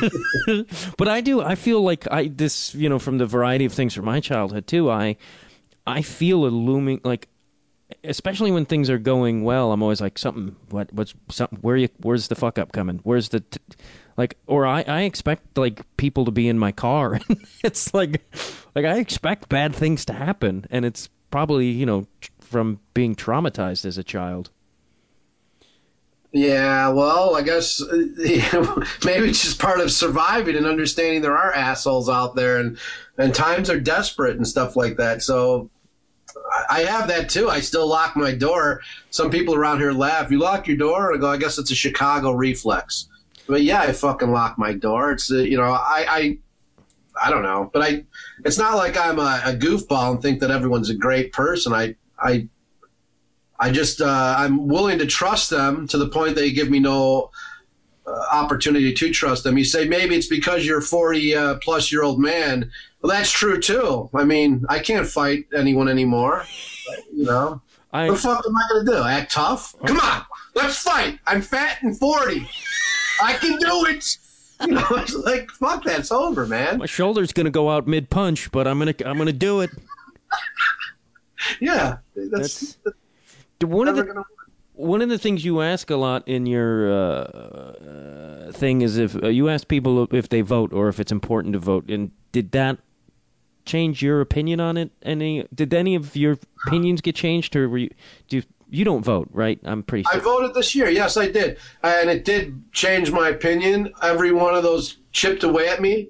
but 0.96 1.08
I 1.08 1.20
do. 1.20 1.40
I 1.40 1.54
feel 1.56 1.82
like 1.82 2.06
I 2.12 2.28
this 2.28 2.74
you 2.74 2.88
know 2.88 2.98
from 3.00 3.18
the 3.18 3.26
variety 3.26 3.64
of 3.64 3.72
things 3.72 3.94
from 3.94 4.04
my 4.04 4.20
childhood 4.20 4.66
too. 4.66 4.90
I 4.90 5.16
I 5.86 6.02
feel 6.02 6.44
a 6.46 6.48
looming 6.48 7.00
like. 7.04 7.28
Especially 8.04 8.52
when 8.52 8.66
things 8.66 8.90
are 8.90 8.98
going 8.98 9.44
well, 9.44 9.72
I'm 9.72 9.82
always 9.82 10.00
like 10.00 10.18
something. 10.18 10.56
What? 10.70 10.92
What's 10.92 11.14
something? 11.30 11.58
Where 11.60 11.76
you? 11.76 11.88
Where's 12.00 12.28
the 12.28 12.34
fuck 12.34 12.58
up 12.58 12.72
coming? 12.72 13.00
Where's 13.02 13.30
the, 13.30 13.40
t- 13.40 13.60
like? 14.16 14.36
Or 14.46 14.66
I, 14.66 14.82
I 14.82 15.02
expect 15.02 15.56
like 15.58 15.82
people 15.96 16.24
to 16.24 16.30
be 16.30 16.48
in 16.48 16.58
my 16.58 16.72
car. 16.72 17.20
it's 17.64 17.92
like, 17.94 18.22
like 18.74 18.84
I 18.84 18.98
expect 18.98 19.48
bad 19.48 19.74
things 19.74 20.04
to 20.06 20.12
happen, 20.12 20.66
and 20.70 20.84
it's 20.84 21.08
probably 21.30 21.66
you 21.66 21.86
know 21.86 22.06
from 22.40 22.80
being 22.92 23.16
traumatized 23.16 23.84
as 23.84 23.98
a 23.98 24.04
child. 24.04 24.50
Yeah, 26.34 26.88
well, 26.88 27.36
I 27.36 27.42
guess 27.42 27.80
uh, 27.82 28.84
maybe 29.04 29.28
it's 29.28 29.42
just 29.42 29.60
part 29.60 29.80
of 29.80 29.92
surviving 29.92 30.56
and 30.56 30.66
understanding 30.66 31.22
there 31.22 31.36
are 31.36 31.52
assholes 31.52 32.08
out 32.08 32.34
there 32.34 32.58
and 32.58 32.76
and 33.16 33.32
times 33.32 33.70
are 33.70 33.78
desperate 33.78 34.36
and 34.36 34.46
stuff 34.46 34.74
like 34.74 34.96
that. 34.96 35.22
So 35.22 35.70
I- 36.70 36.80
have 36.82 37.08
that 37.08 37.28
too. 37.28 37.48
I 37.48 37.60
still 37.60 37.86
lock 37.86 38.16
my 38.16 38.32
door. 38.32 38.80
Some 39.10 39.30
people 39.30 39.54
around 39.54 39.78
here 39.80 39.92
laugh. 39.92 40.30
You 40.30 40.38
lock 40.38 40.66
your 40.66 40.76
door? 40.76 41.14
I 41.14 41.18
go, 41.18 41.28
I 41.28 41.36
guess 41.36 41.58
it's 41.58 41.70
a 41.70 41.74
Chicago 41.74 42.32
reflex. 42.32 43.08
but 43.46 43.62
yeah, 43.62 43.80
I 43.80 43.92
fucking 43.92 44.30
lock 44.30 44.58
my 44.58 44.72
door. 44.72 45.12
It's 45.12 45.30
uh, 45.30 45.36
you 45.36 45.56
know, 45.56 45.64
I, 45.64 46.06
I, 46.08 46.38
I 47.22 47.30
don't 47.30 47.42
know, 47.42 47.70
but 47.72 47.82
I, 47.82 48.04
it's 48.44 48.58
not 48.58 48.76
like 48.76 48.96
I'm 48.96 49.18
a, 49.18 49.40
a 49.44 49.52
goofball 49.56 50.12
and 50.12 50.22
think 50.22 50.40
that 50.40 50.50
everyone's 50.50 50.90
a 50.90 50.94
great 50.94 51.32
person. 51.32 51.72
I, 51.72 51.94
I, 52.18 52.48
I 53.58 53.70
just 53.70 54.00
uh, 54.00 54.34
I'm 54.36 54.66
willing 54.66 54.98
to 54.98 55.06
trust 55.06 55.50
them 55.50 55.86
to 55.88 55.98
the 55.98 56.08
point 56.08 56.34
they 56.34 56.50
give 56.50 56.70
me 56.70 56.80
no 56.80 57.30
uh, 58.06 58.10
opportunity 58.32 58.92
to 58.92 59.10
trust 59.10 59.44
them. 59.44 59.56
You 59.56 59.64
say 59.64 59.86
maybe 59.86 60.16
it's 60.16 60.26
because 60.26 60.66
you're 60.66 60.78
a 60.78 60.82
40 60.82 61.34
uh, 61.36 61.54
plus 61.62 61.92
year 61.92 62.02
old 62.02 62.20
man. 62.20 62.70
Well, 63.04 63.12
that's 63.12 63.30
true 63.30 63.60
too. 63.60 64.08
I 64.14 64.24
mean, 64.24 64.64
I 64.70 64.78
can't 64.78 65.06
fight 65.06 65.44
anyone 65.54 65.90
anymore. 65.90 66.46
You 67.14 67.26
know, 67.26 67.60
I 67.92 68.08
what 68.08 68.14
the 68.14 68.20
fuck 68.22 68.46
am 68.46 68.56
I 68.56 68.62
going 68.70 68.86
to 68.86 68.92
do? 68.92 69.02
Act 69.02 69.30
tough? 69.30 69.74
Come 69.84 70.00
on, 70.00 70.22
let's 70.54 70.78
fight. 70.78 71.18
I'm 71.26 71.42
fat 71.42 71.82
and 71.82 71.98
40. 71.98 72.48
I 73.22 73.34
can 73.34 73.58
do 73.58 73.84
it. 73.88 74.16
You 74.62 74.68
know, 74.68 74.86
it's 74.92 75.14
like 75.16 75.50
fuck 75.50 75.84
that. 75.84 75.98
It's 75.98 76.12
over, 76.12 76.46
man. 76.46 76.78
my 76.78 76.86
shoulder's 76.86 77.30
gonna 77.34 77.50
go 77.50 77.68
out 77.68 77.86
mid 77.86 78.08
punch, 78.08 78.50
but 78.50 78.66
I'm 78.66 78.78
gonna 78.78 78.94
I'm 79.04 79.18
gonna 79.18 79.34
do 79.34 79.60
it. 79.60 79.70
Yeah, 81.60 81.98
that's, 82.16 82.78
That's 82.84 82.96
one 83.70 83.86
of 83.86 83.96
the 83.96 84.04
gonna. 84.04 84.22
one 84.72 85.02
of 85.02 85.10
the 85.10 85.18
things 85.18 85.44
you 85.44 85.60
ask 85.60 85.90
a 85.90 85.96
lot 85.96 86.26
in 86.26 86.46
your 86.46 86.90
uh, 86.90 86.96
uh, 86.96 88.52
thing 88.52 88.80
is 88.80 88.96
if 88.96 89.22
uh, 89.22 89.28
you 89.28 89.50
ask 89.50 89.68
people 89.68 90.08
if 90.14 90.30
they 90.30 90.40
vote 90.40 90.72
or 90.72 90.88
if 90.88 90.98
it's 90.98 91.12
important 91.12 91.52
to 91.52 91.58
vote. 91.58 91.90
And 91.90 92.12
did 92.32 92.52
that 92.52 92.78
change 93.64 94.02
your 94.02 94.20
opinion 94.20 94.60
on 94.60 94.76
it? 94.76 94.90
Any 95.02 95.46
did 95.54 95.72
any 95.74 95.94
of 95.94 96.16
your 96.16 96.38
opinions 96.66 97.00
get 97.00 97.14
changed, 97.14 97.56
or 97.56 97.68
were 97.68 97.78
you 97.78 97.90
do 98.28 98.38
you, 98.38 98.42
you 98.70 98.84
don't 98.84 99.04
vote, 99.04 99.28
right? 99.32 99.58
I'm 99.64 99.82
pretty 99.82 100.04
I 100.12 100.18
voted 100.18 100.54
this 100.54 100.74
year. 100.74 100.88
Yes, 100.88 101.16
I 101.16 101.30
did, 101.30 101.58
and 101.82 102.10
it 102.10 102.24
did 102.24 102.72
change 102.72 103.10
my 103.10 103.28
opinion. 103.28 103.92
Every 104.02 104.32
one 104.32 104.54
of 104.54 104.62
those 104.62 104.98
chipped 105.12 105.42
away 105.44 105.68
at 105.68 105.80
me. 105.80 106.08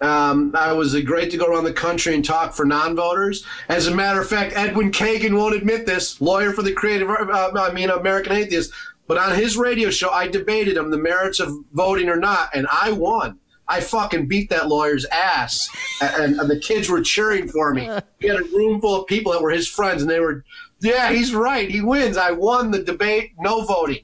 Um, 0.00 0.52
I 0.54 0.72
was 0.72 0.94
uh, 0.94 1.00
great 1.00 1.30
to 1.30 1.38
go 1.38 1.46
around 1.46 1.64
the 1.64 1.72
country 1.72 2.14
and 2.14 2.22
talk 2.22 2.52
for 2.52 2.66
non-voters. 2.66 3.46
As 3.68 3.86
a 3.86 3.94
matter 3.94 4.20
of 4.20 4.28
fact, 4.28 4.54
Edwin 4.54 4.92
Kagin 4.92 5.34
won't 5.34 5.54
admit 5.54 5.86
this. 5.86 6.20
Lawyer 6.20 6.52
for 6.52 6.62
the 6.62 6.72
creative, 6.72 7.08
uh, 7.08 7.50
I 7.54 7.72
mean, 7.72 7.88
American 7.88 8.32
Atheist. 8.32 8.72
But 9.06 9.18
on 9.18 9.34
his 9.34 9.56
radio 9.56 9.88
show, 9.88 10.10
I 10.10 10.28
debated 10.28 10.76
him 10.76 10.90
the 10.90 10.98
merits 10.98 11.40
of 11.40 11.56
voting 11.72 12.08
or 12.08 12.16
not, 12.16 12.50
and 12.54 12.66
I 12.70 12.92
won. 12.92 13.38
I 13.68 13.80
fucking 13.80 14.26
beat 14.26 14.50
that 14.50 14.68
lawyer's 14.68 15.04
ass, 15.06 15.68
and, 16.00 16.38
and 16.38 16.48
the 16.48 16.58
kids 16.58 16.88
were 16.88 17.02
cheering 17.02 17.48
for 17.48 17.74
me. 17.74 17.90
He 18.18 18.28
had 18.28 18.40
a 18.40 18.44
room 18.44 18.80
full 18.80 19.02
of 19.02 19.06
people 19.06 19.32
that 19.32 19.42
were 19.42 19.50
his 19.50 19.68
friends, 19.68 20.00
and 20.00 20.10
they 20.10 20.20
were, 20.20 20.42
yeah, 20.80 21.12
he's 21.12 21.34
right. 21.34 21.70
He 21.70 21.82
wins. 21.82 22.16
I 22.16 22.30
won 22.30 22.70
the 22.70 22.82
debate. 22.82 23.32
No 23.38 23.62
voting. 23.64 24.00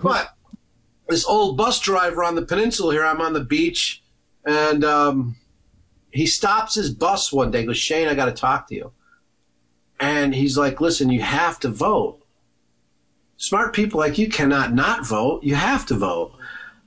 But 0.00 0.32
this 1.08 1.26
old 1.26 1.56
bus 1.56 1.80
driver 1.80 2.22
on 2.22 2.36
the 2.36 2.46
peninsula 2.46 2.92
here, 2.92 3.04
I'm 3.04 3.20
on 3.20 3.32
the 3.32 3.44
beach, 3.44 4.02
and 4.44 4.84
um, 4.84 5.36
he 6.12 6.26
stops 6.26 6.74
his 6.74 6.90
bus 6.90 7.32
one 7.32 7.50
day. 7.50 7.64
Goes, 7.64 7.78
Shane, 7.78 8.08
I 8.08 8.14
got 8.14 8.26
to 8.26 8.32
talk 8.32 8.68
to 8.68 8.74
you. 8.74 8.92
And 10.00 10.34
he's 10.34 10.56
like, 10.56 10.80
listen, 10.80 11.10
you 11.10 11.22
have 11.22 11.58
to 11.60 11.68
vote. 11.68 12.20
Smart 13.36 13.74
people 13.74 14.00
like 14.00 14.18
you 14.18 14.28
cannot 14.28 14.72
not 14.72 15.06
vote. 15.06 15.42
You 15.42 15.54
have 15.54 15.86
to 15.86 15.94
vote. 15.94 16.37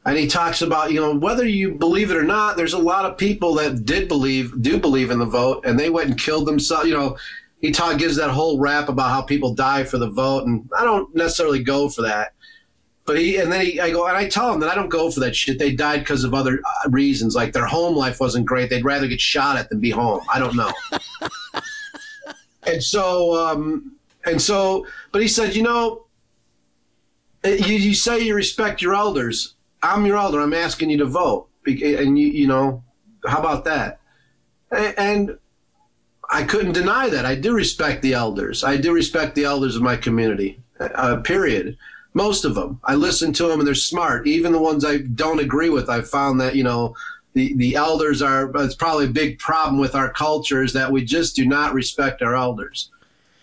And 0.04 0.18
he 0.18 0.28
talks 0.28 0.62
about, 0.64 0.92
you 0.92 1.00
know, 1.00 1.16
whether 1.16 1.46
you 1.46 1.76
believe 1.76 2.10
it 2.10 2.18
or 2.18 2.24
not, 2.24 2.58
there's 2.58 2.74
a 2.74 2.80
lot 2.80 3.06
of 3.06 3.18
people 3.18 3.54
that 3.56 3.86
did 3.86 4.08
believe, 4.08 4.60
do 4.62 4.80
believe 4.80 5.12
in 5.12 5.20
the 5.20 5.26
vote, 5.26 5.64
and 5.66 5.80
they 5.80 5.92
went 5.92 6.10
and 6.10 6.20
killed 6.20 6.48
themselves. 6.48 6.88
You 6.88 6.96
know, 6.96 7.18
he 7.60 7.72
talk, 7.72 8.00
gives 8.00 8.16
that 8.16 8.32
whole 8.32 8.60
rap 8.60 8.90
about 8.90 9.12
how 9.12 9.22
people 9.22 9.54
die 9.54 9.84
for 9.84 10.00
the 10.00 10.10
vote, 10.10 10.48
and 10.48 10.68
I 10.76 10.84
don't 10.84 11.14
necessarily 11.16 11.64
go 11.64 11.88
for 11.88 12.02
that. 12.02 12.34
But 13.06 13.20
he, 13.20 13.38
and 13.38 13.52
then 13.52 13.66
he, 13.66 13.80
I 13.80 13.92
go, 13.92 14.08
and 14.08 14.18
I 14.18 14.28
tell 14.28 14.52
him 14.52 14.60
that 14.62 14.70
I 14.70 14.76
don't 14.76 14.90
go 14.90 15.12
for 15.12 15.20
that 15.22 15.36
shit. 15.36 15.60
They 15.60 15.74
died 15.74 16.00
because 16.00 16.24
of 16.24 16.34
other 16.34 16.62
uh, 16.66 16.90
reasons, 16.90 17.36
like 17.36 17.54
their 17.54 17.66
home 17.66 17.96
life 17.96 18.20
wasn't 18.20 18.46
great. 18.46 18.70
They'd 18.70 18.86
rather 18.86 19.08
get 19.08 19.22
shot 19.22 19.58
at 19.58 19.70
than 19.70 19.80
be 19.80 19.92
home. 19.92 20.22
I 20.32 20.40
don't 20.40 20.56
know. 20.56 20.72
and 22.64 22.82
so, 22.84 23.36
um, 23.36 23.96
and 24.26 24.42
so, 24.42 24.88
but 25.12 25.22
he 25.22 25.28
said, 25.28 25.56
you 25.56 25.64
know, 25.64 26.06
you, 27.44 27.76
you 27.76 27.94
say 27.94 28.20
you 28.20 28.36
respect 28.36 28.82
your 28.82 28.96
elders. 28.96 29.56
I'm 29.84 30.06
your 30.06 30.18
elder. 30.18 30.40
I'm 30.40 30.54
asking 30.54 30.90
you 30.90 30.98
to 31.00 31.06
vote, 31.06 31.50
and 31.66 32.18
you, 32.18 32.28
you 32.28 32.48
know, 32.48 32.84
how 33.26 33.40
about 33.40 33.66
that? 33.66 34.00
And 34.72 35.38
I 36.30 36.44
couldn't 36.44 36.74
deny 36.74 37.10
that. 37.10 37.26
I 37.26 37.36
do 37.36 37.54
respect 37.54 38.02
the 38.02 38.14
elders. 38.14 38.64
I 38.64 38.78
do 38.78 38.94
respect 38.94 39.36
the 39.36 39.44
elders 39.44 39.76
of 39.76 39.82
my 39.82 39.98
community. 39.98 40.62
Uh, 40.80 41.18
period. 41.18 41.78
Most 42.14 42.46
of 42.46 42.56
them. 42.56 42.80
I 42.84 42.96
listen 42.96 43.34
to 43.34 43.48
them, 43.48 43.60
and 43.60 43.68
they're 43.68 43.76
smart. 43.76 44.28
Even 44.28 44.52
the 44.52 44.62
ones 44.62 44.84
I 44.84 44.98
don't 44.98 45.40
agree 45.40 45.70
with, 45.70 45.90
I 45.90 46.02
found 46.02 46.40
that 46.42 46.56
you 46.56 46.64
know. 46.64 46.96
The, 47.34 47.54
the 47.54 47.76
elders 47.76 48.22
are 48.22 48.52
it's 48.56 48.76
probably 48.76 49.06
a 49.06 49.10
big 49.10 49.40
problem 49.40 49.80
with 49.80 49.96
our 49.96 50.12
culture 50.12 50.64
is 50.64 50.74
that 50.74 50.92
we 50.92 51.06
just 51.06 51.34
do 51.34 51.46
not 51.46 51.74
respect 51.74 52.22
our 52.22 52.36
elders 52.36 52.92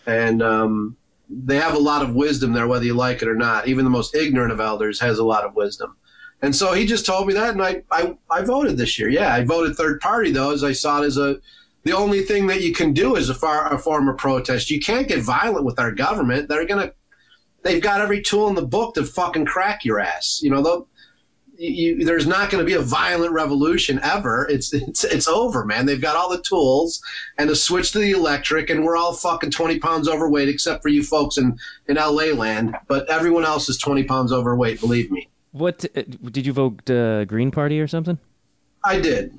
and 0.05 0.43
um, 0.43 0.95
they 1.27 1.55
have 1.55 1.73
a 1.73 1.79
lot 1.79 2.03
of 2.03 2.13
wisdom 2.13 2.53
there 2.53 2.67
whether 2.67 2.85
you 2.85 2.93
like 2.93 3.23
it 3.23 3.27
or 3.27 3.33
not 3.33 3.67
even 3.67 3.83
the 3.83 3.89
most 3.89 4.13
ignorant 4.13 4.51
of 4.51 4.59
elders 4.59 4.99
has 4.99 5.17
a 5.17 5.25
lot 5.25 5.43
of 5.43 5.55
wisdom 5.55 5.95
and 6.41 6.55
so 6.55 6.73
he 6.73 6.85
just 6.85 7.05
told 7.05 7.27
me 7.27 7.33
that, 7.33 7.51
and 7.51 7.61
I, 7.61 7.83
I, 7.91 8.15
I 8.29 8.41
voted 8.41 8.77
this 8.77 8.97
year. 8.97 9.09
Yeah, 9.09 9.33
I 9.33 9.43
voted 9.43 9.75
third 9.75 9.99
party 9.99 10.31
though, 10.31 10.51
as 10.51 10.63
I 10.63 10.71
saw 10.71 11.01
it 11.01 11.05
as 11.05 11.17
a 11.17 11.39
the 11.83 11.93
only 11.93 12.21
thing 12.21 12.47
that 12.47 12.61
you 12.61 12.73
can 12.73 12.93
do 12.93 13.15
is 13.15 13.29
a, 13.29 13.33
far, 13.33 13.73
a 13.73 13.77
form 13.77 14.09
of 14.09 14.17
protest. 14.17 14.69
You 14.69 14.79
can't 14.79 15.07
get 15.07 15.23
violent 15.23 15.65
with 15.65 15.79
our 15.79 15.91
government. 15.91 16.49
They're 16.49 16.65
gonna, 16.65 16.91
they've 17.63 17.81
got 17.81 18.01
every 18.01 18.21
tool 18.21 18.49
in 18.49 18.55
the 18.55 18.65
book 18.65 18.95
to 18.95 19.05
fucking 19.05 19.45
crack 19.45 19.85
your 19.85 19.99
ass. 19.99 20.41
You 20.43 20.51
know, 20.51 20.87
you, 21.59 22.05
there's 22.05 22.27
not 22.27 22.49
going 22.49 22.63
to 22.63 22.65
be 22.65 22.75
a 22.75 22.81
violent 22.81 23.33
revolution 23.33 23.99
ever. 24.01 24.47
It's 24.49 24.73
it's 24.73 25.03
it's 25.03 25.27
over, 25.27 25.65
man. 25.65 25.85
They've 25.85 26.01
got 26.01 26.15
all 26.15 26.29
the 26.29 26.41
tools 26.41 27.01
and 27.37 27.49
to 27.49 27.55
switch 27.55 27.91
to 27.91 27.99
the 27.99 28.11
electric, 28.11 28.69
and 28.69 28.83
we're 28.83 28.95
all 28.95 29.13
fucking 29.13 29.51
twenty 29.51 29.77
pounds 29.77 30.07
overweight, 30.07 30.47
except 30.47 30.81
for 30.81 30.89
you 30.89 31.03
folks 31.03 31.37
in 31.37 31.57
in 31.87 31.97
LA 31.97 32.33
land. 32.33 32.77
But 32.87 33.09
everyone 33.09 33.43
else 33.43 33.67
is 33.67 33.77
twenty 33.77 34.03
pounds 34.03 34.31
overweight. 34.31 34.79
Believe 34.79 35.11
me, 35.11 35.29
What 35.59 35.85
uh, 35.95 36.03
did 36.31 36.45
you 36.45 36.53
vote? 36.53 36.89
Uh, 36.89 37.25
Green 37.25 37.51
Party 37.51 37.79
or 37.79 37.87
something? 37.87 38.17
I 38.83 38.99
did. 38.99 39.37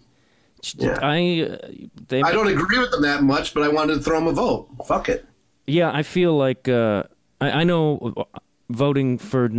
Yeah. 0.77 0.99
I 1.01 1.49
uh, 1.51 1.69
they 2.09 2.21
I 2.23 2.33
don't 2.33 2.49
agree 2.49 2.79
with 2.79 2.91
them 2.91 3.03
that 3.03 3.23
much, 3.23 3.55
but 3.55 3.63
I 3.63 3.69
wanted 3.69 3.95
to 3.95 4.01
throw 4.01 4.19
them 4.19 4.29
a 4.29 4.33
vote. 4.33 4.69
Fuck 4.87 5.09
it. 5.09 5.25
Yeah, 5.67 5.91
I 5.93 6.03
feel 6.03 6.37
like 6.37 6.69
uh, 6.69 7.05
I, 7.41 7.51
I 7.51 7.65
know 7.65 8.27
voting 8.69 9.17
for 9.17 9.51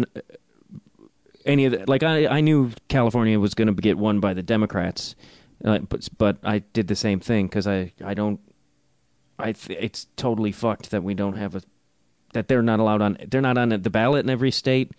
any 1.45 1.65
of 1.65 1.71
the, 1.71 1.85
like 1.87 2.03
I, 2.03 2.27
I 2.27 2.41
knew 2.41 2.71
California 2.87 3.39
was 3.39 3.55
going 3.55 3.67
to 3.67 3.73
get 3.73 3.97
won 3.97 4.19
by 4.19 4.35
the 4.35 4.43
Democrats, 4.43 5.15
uh, 5.65 5.79
but 5.79 6.07
but 6.17 6.37
I 6.43 6.59
did 6.59 6.87
the 6.87 6.95
same 6.95 7.19
thing 7.19 7.47
because 7.47 7.65
I 7.65 7.93
I 8.05 8.13
don't 8.13 8.39
I 9.39 9.53
th- 9.53 9.79
it's 9.81 10.07
totally 10.15 10.51
fucked 10.51 10.91
that 10.91 11.03
we 11.03 11.15
don't 11.15 11.37
have 11.37 11.55
a 11.55 11.63
that 12.33 12.47
they're 12.47 12.61
not 12.61 12.79
allowed 12.79 13.01
on 13.01 13.17
they're 13.27 13.41
not 13.41 13.57
on 13.57 13.69
the 13.69 13.89
ballot 13.89 14.23
in 14.25 14.29
every 14.29 14.51
state 14.51 14.91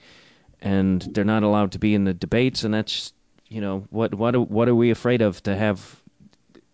and 0.63 1.03
they're 1.13 1.25
not 1.25 1.43
allowed 1.43 1.73
to 1.73 1.79
be 1.79 1.95
in 1.95 2.05
the 2.05 2.15
debates 2.15 2.65
and 2.65 2.73
that's 2.73 3.13
you 3.49 3.61
know 3.61 3.87
what 3.91 4.15
what 4.15 4.35
what 4.49 4.69
are 4.69 4.75
we 4.75 4.91
afraid 4.91 5.21
of 5.21 5.43
to 5.43 5.55
have 5.55 6.01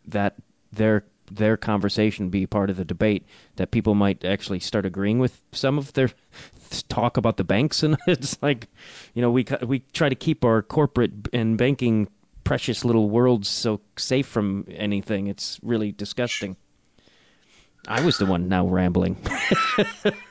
that 0.06 0.36
their 0.72 1.04
their 1.30 1.56
conversation 1.56 2.28
be 2.30 2.46
part 2.46 2.70
of 2.70 2.76
the 2.76 2.84
debate 2.84 3.26
that 3.56 3.70
people 3.70 3.94
might 3.94 4.24
actually 4.24 4.60
start 4.60 4.86
agreeing 4.86 5.18
with 5.18 5.42
some 5.52 5.78
of 5.78 5.92
their 5.94 6.10
talk 6.88 7.16
about 7.16 7.36
the 7.36 7.44
banks? 7.44 7.82
And 7.88 7.96
it's 8.06 8.40
like 8.42 8.68
you 9.14 9.22
know 9.22 9.30
we 9.30 9.44
we 9.66 9.80
try 9.92 10.08
to 10.08 10.14
keep 10.14 10.44
our 10.44 10.62
corporate 10.62 11.12
and 11.32 11.58
banking 11.58 12.08
precious 12.44 12.84
little 12.84 13.10
worlds 13.10 13.48
so 13.48 13.80
safe 13.96 14.26
from 14.26 14.64
anything. 14.70 15.26
It's 15.26 15.60
really 15.62 15.92
disgusting. 15.92 16.56
I 17.86 18.00
was 18.00 18.18
the 18.18 18.26
one 18.26 18.48
now 18.48 18.66
rambling 18.66 19.16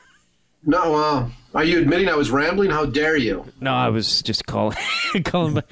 No, 0.64 0.94
uh, 0.94 1.28
are 1.54 1.64
you 1.64 1.80
admitting 1.80 2.08
I 2.08 2.14
was 2.14 2.30
rambling? 2.30 2.70
How 2.70 2.84
dare 2.84 3.16
you? 3.16 3.44
no 3.60 3.72
i 3.74 3.88
was 3.88 4.22
just 4.22 4.46
calling 4.46 4.76
calling 5.24 5.62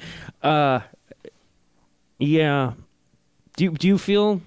uh 0.43 0.79
yeah 2.19 2.73
do 3.55 3.65
you, 3.65 3.71
do 3.71 3.87
you 3.87 3.97
feel 3.97 4.41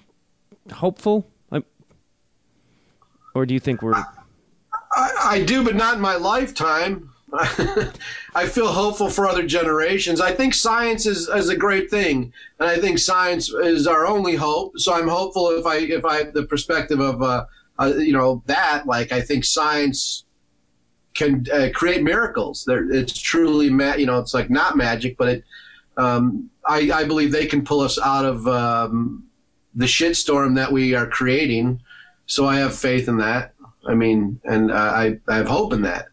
hopeful 0.73 1.27
I, 1.51 1.63
or 3.33 3.45
do 3.45 3.53
you 3.53 3.59
think 3.59 3.81
we're 3.81 3.95
I, 4.91 5.11
I 5.23 5.43
do, 5.43 5.63
but 5.63 5.75
not 5.75 5.95
in 5.95 6.01
my 6.01 6.15
lifetime. 6.15 7.09
I 7.33 8.45
feel 8.45 8.67
hopeful 8.67 9.09
for 9.09 9.25
other 9.25 9.45
generations. 9.45 10.19
I 10.19 10.33
think 10.33 10.53
science 10.53 11.05
is, 11.05 11.29
is 11.29 11.47
a 11.47 11.55
great 11.55 11.89
thing, 11.89 12.33
and 12.59 12.69
I 12.69 12.77
think 12.77 12.99
science 12.99 13.49
is 13.49 13.87
our 13.87 14.05
only 14.05 14.35
hope. 14.35 14.77
So 14.77 14.93
I'm 14.93 15.07
hopeful 15.07 15.49
if 15.51 15.65
I 15.65 15.77
if 15.77 16.03
I 16.03 16.23
the 16.23 16.43
perspective 16.43 16.99
of 16.99 17.21
uh, 17.21 17.45
uh, 17.79 17.93
you 17.97 18.11
know 18.11 18.43
that 18.47 18.85
like 18.85 19.13
I 19.13 19.21
think 19.21 19.45
science 19.45 20.25
can 21.21 21.45
uh, 21.53 21.69
create 21.73 22.03
miracles. 22.03 22.65
There, 22.65 22.91
it's 22.91 23.19
truly 23.19 23.69
ma- 23.69 23.95
you 23.95 24.05
know 24.05 24.19
it's 24.19 24.33
like 24.33 24.49
not 24.49 24.75
magic, 24.75 25.17
but 25.17 25.29
it. 25.29 25.43
Um, 25.97 26.49
I, 26.65 26.91
I 26.93 27.03
believe 27.03 27.31
they 27.31 27.47
can 27.47 27.63
pull 27.63 27.81
us 27.81 27.99
out 27.99 28.23
of 28.23 28.47
um, 28.47 29.25
the 29.75 29.85
shitstorm 29.85 30.55
that 30.55 30.71
we 30.71 30.95
are 30.95 31.07
creating. 31.07 31.81
So 32.27 32.45
I 32.45 32.57
have 32.57 32.75
faith 32.75 33.07
in 33.07 33.17
that. 33.17 33.53
I 33.85 33.93
mean, 33.93 34.39
and 34.45 34.71
uh, 34.71 34.75
I 34.75 35.19
I 35.27 35.35
have 35.37 35.47
hope 35.47 35.73
in 35.73 35.81
that. 35.83 36.07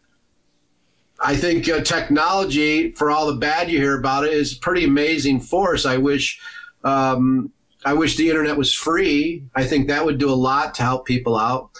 I 1.21 1.35
think 1.35 1.67
uh, 1.67 1.81
technology, 1.81 2.91
for 2.91 3.11
all 3.11 3.27
the 3.27 3.35
bad 3.35 3.69
you 3.69 3.77
hear 3.77 3.97
about 3.97 4.23
it, 4.25 4.33
is 4.33 4.55
a 4.55 4.59
pretty 4.59 4.85
amazing 4.85 5.41
force. 5.41 5.85
I 5.85 5.97
wish, 5.97 6.39
um, 6.85 7.51
I 7.83 7.93
wish 7.93 8.15
the 8.15 8.29
internet 8.29 8.57
was 8.57 8.73
free. 8.73 9.43
I 9.53 9.65
think 9.65 9.87
that 9.87 10.05
would 10.05 10.17
do 10.17 10.29
a 10.29 10.41
lot 10.49 10.75
to 10.75 10.83
help 10.83 11.05
people 11.05 11.35
out 11.35 11.71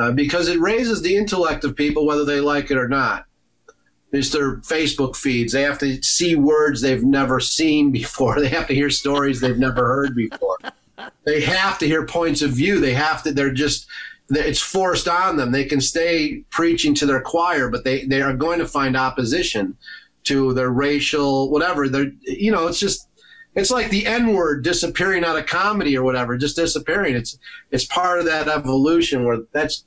uh, 0.00 0.12
because 0.12 0.48
it 0.48 0.58
raises 0.60 1.02
the 1.02 1.16
intellect 1.16 1.64
of 1.64 1.76
people, 1.76 2.06
whether 2.06 2.24
they 2.24 2.40
like 2.40 2.70
it 2.70 2.76
or 2.76 2.88
not. 2.88 3.26
It's 4.12 4.30
their 4.30 4.56
Facebook 4.56 5.14
feeds. 5.14 5.52
They 5.52 5.62
have 5.62 5.78
to 5.78 6.02
see 6.02 6.34
words 6.34 6.80
they've 6.80 7.04
never 7.04 7.38
seen 7.38 7.92
before. 7.92 8.36
They 8.40 8.48
have 8.48 8.66
to 8.68 8.74
hear 8.74 8.90
stories 8.90 9.40
they've 9.40 9.58
never 9.58 9.84
heard 9.86 10.16
before. 10.16 10.58
They 11.24 11.42
have 11.42 11.78
to 11.78 11.86
hear 11.86 12.04
points 12.06 12.42
of 12.42 12.50
view. 12.50 12.80
They 12.80 12.94
have 12.94 13.22
to. 13.22 13.32
They're 13.32 13.52
just 13.52 13.86
it's 14.30 14.60
forced 14.60 15.08
on 15.08 15.36
them. 15.36 15.50
They 15.50 15.64
can 15.64 15.80
stay 15.80 16.44
preaching 16.50 16.94
to 16.96 17.06
their 17.06 17.20
choir, 17.20 17.68
but 17.68 17.84
they, 17.84 18.04
they 18.04 18.22
are 18.22 18.34
going 18.34 18.60
to 18.60 18.66
find 18.66 18.96
opposition 18.96 19.76
to 20.24 20.54
their 20.54 20.70
racial, 20.70 21.50
whatever. 21.50 21.88
They're, 21.88 22.12
you 22.22 22.52
know, 22.52 22.66
it's 22.68 22.78
just, 22.78 23.08
it's 23.54 23.70
like 23.70 23.90
the 23.90 24.06
N 24.06 24.32
word 24.32 24.62
disappearing 24.62 25.24
out 25.24 25.38
of 25.38 25.46
comedy 25.46 25.96
or 25.96 26.04
whatever, 26.04 26.36
just 26.36 26.56
disappearing. 26.56 27.16
It's, 27.16 27.38
it's 27.72 27.86
part 27.86 28.20
of 28.20 28.26
that 28.26 28.46
evolution 28.48 29.24
where 29.24 29.38
that's, 29.52 29.84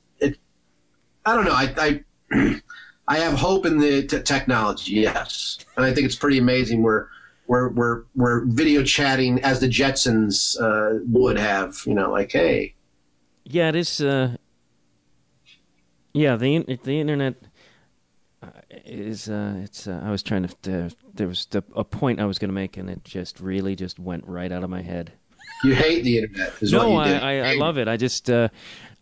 I 1.25 1.35
don't 1.35 1.45
know. 1.45 1.51
I, 1.51 2.01
I, 2.31 2.59
I 3.07 3.17
have 3.17 3.33
hope 3.33 3.65
in 3.65 3.77
the 3.77 4.05
t- 4.07 4.21
technology. 4.21 4.93
Yes. 4.93 5.57
And 5.77 5.85
I 5.85 5.93
think 5.93 6.05
it's 6.05 6.15
pretty 6.15 6.37
amazing 6.37 6.83
where, 6.83 7.09
we're, 7.47 7.69
we're, 7.69 8.03
we're 8.15 8.45
video 8.45 8.83
chatting 8.83 9.39
as 9.41 9.59
the 9.59 9.67
Jetsons, 9.67 10.59
uh, 10.61 10.99
would 11.07 11.37
have, 11.37 11.75
you 11.85 11.93
know, 11.93 12.09
like, 12.09 12.31
Hey, 12.31 12.75
yeah, 13.45 13.69
it 13.69 13.75
is. 13.75 14.01
Uh, 14.01 14.37
yeah, 16.13 16.35
the 16.35 16.79
the 16.83 16.99
internet 16.99 17.35
uh, 18.41 18.47
is. 18.85 19.29
Uh, 19.29 19.55
it's. 19.63 19.87
Uh, 19.87 20.01
I 20.03 20.11
was 20.11 20.23
trying 20.23 20.47
to. 20.47 20.85
Uh, 20.85 20.89
there 21.13 21.27
was 21.27 21.45
the, 21.47 21.63
a 21.75 21.83
point 21.83 22.19
I 22.19 22.25
was 22.25 22.39
going 22.39 22.49
to 22.49 22.53
make, 22.53 22.77
and 22.77 22.89
it 22.89 23.03
just 23.03 23.39
really 23.39 23.75
just 23.75 23.99
went 23.99 24.25
right 24.27 24.51
out 24.51 24.63
of 24.63 24.69
my 24.69 24.81
head. 24.81 25.13
You 25.63 25.75
hate 25.75 26.03
the 26.03 26.17
internet. 26.19 26.53
no, 26.61 26.95
I, 26.95 27.11
I, 27.13 27.33
I 27.51 27.55
love 27.55 27.77
it. 27.77 27.87
I 27.87 27.97
just 27.97 28.29
uh, 28.29 28.49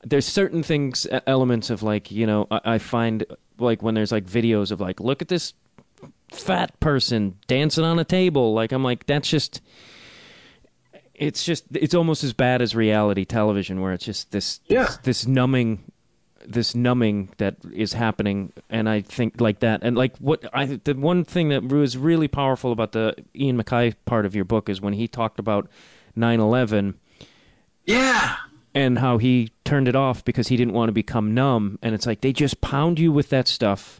there's 0.04 0.26
certain 0.26 0.64
things, 0.64 1.08
elements 1.28 1.70
of 1.70 1.84
like 1.84 2.12
you 2.12 2.26
know, 2.26 2.48
I, 2.52 2.62
I 2.66 2.78
find 2.78 3.26
like 3.58 3.82
when 3.84 3.96
there's 3.96 4.12
like 4.12 4.26
videos 4.26 4.72
of 4.72 4.82
like, 4.82 5.00
look 5.00 5.22
at 5.22 5.28
this 5.28 5.54
fat 6.32 6.80
person 6.80 7.38
dancing 7.48 7.84
on 7.84 8.00
a 8.00 8.06
table. 8.06 8.54
Like 8.54 8.72
I'm 8.72 8.84
like, 8.84 9.06
that's 9.06 9.30
just 9.30 9.62
it's 11.22 11.44
just 11.44 11.66
it's 11.74 11.94
almost 11.94 12.24
as 12.24 12.34
bad 12.34 12.62
as 12.62 12.76
reality 12.76 13.26
television 13.26 13.80
where 13.80 13.94
it's 13.94 14.04
just 14.06 14.32
this 14.32 14.60
yeah. 14.68 14.86
this, 14.86 14.98
this 14.98 15.28
numbing 15.28 15.84
this 16.44 16.74
numbing 16.74 17.30
that 17.38 17.56
is 17.72 17.94
happening 17.94 18.52
and 18.72 18.90
i 18.90 19.00
think 19.00 19.40
like 19.40 19.60
that 19.60 19.84
and 19.84 19.96
like 19.96 20.18
what 20.18 20.44
i 20.52 20.66
the 20.66 20.96
one 20.96 21.24
thing 21.24 21.50
that 21.50 21.64
was 21.64 21.96
really 21.96 22.28
powerful 22.28 22.72
about 22.72 22.94
the 22.94 23.14
ian 23.36 23.62
MacKaye 23.62 23.94
part 24.06 24.26
of 24.26 24.34
your 24.34 24.46
book 24.46 24.68
is 24.68 24.82
when 24.82 24.94
he 24.94 25.08
talked 25.08 25.38
about 25.38 25.70
9-11 26.18 26.96
yeah 27.86 28.38
and 28.74 29.00
how 29.00 29.18
he 29.18 29.52
turned 29.66 29.88
it 29.88 29.96
off 29.96 30.24
because 30.24 30.48
he 30.48 30.58
didn't 30.58 30.74
want 30.74 30.90
to 30.90 30.94
become 30.94 31.34
numb. 31.34 31.78
And 31.82 31.94
it's 31.94 32.06
like 32.06 32.22
they 32.22 32.34
just 32.34 32.62
pound 32.62 33.00
you 33.00 33.12
with 33.12 33.30
that 33.30 33.48
stuff 33.48 34.00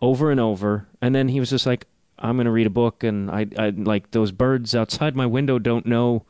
over 0.00 0.30
and 0.30 0.40
over. 0.40 0.88
And 1.02 1.14
then 1.14 1.28
he 1.28 1.40
was 1.40 1.50
just 1.50 1.66
like 1.66 1.86
i'm 2.22 2.36
going 2.36 2.44
to 2.44 2.50
read 2.50 2.66
a 2.66 2.70
book 2.70 3.02
and 3.02 3.30
i 3.30 3.46
i 3.56 3.70
like 3.70 4.10
those 4.10 4.30
birds 4.30 4.74
outside 4.74 5.16
my 5.16 5.24
window 5.24 5.58
don't 5.58 5.86
know 5.86 6.22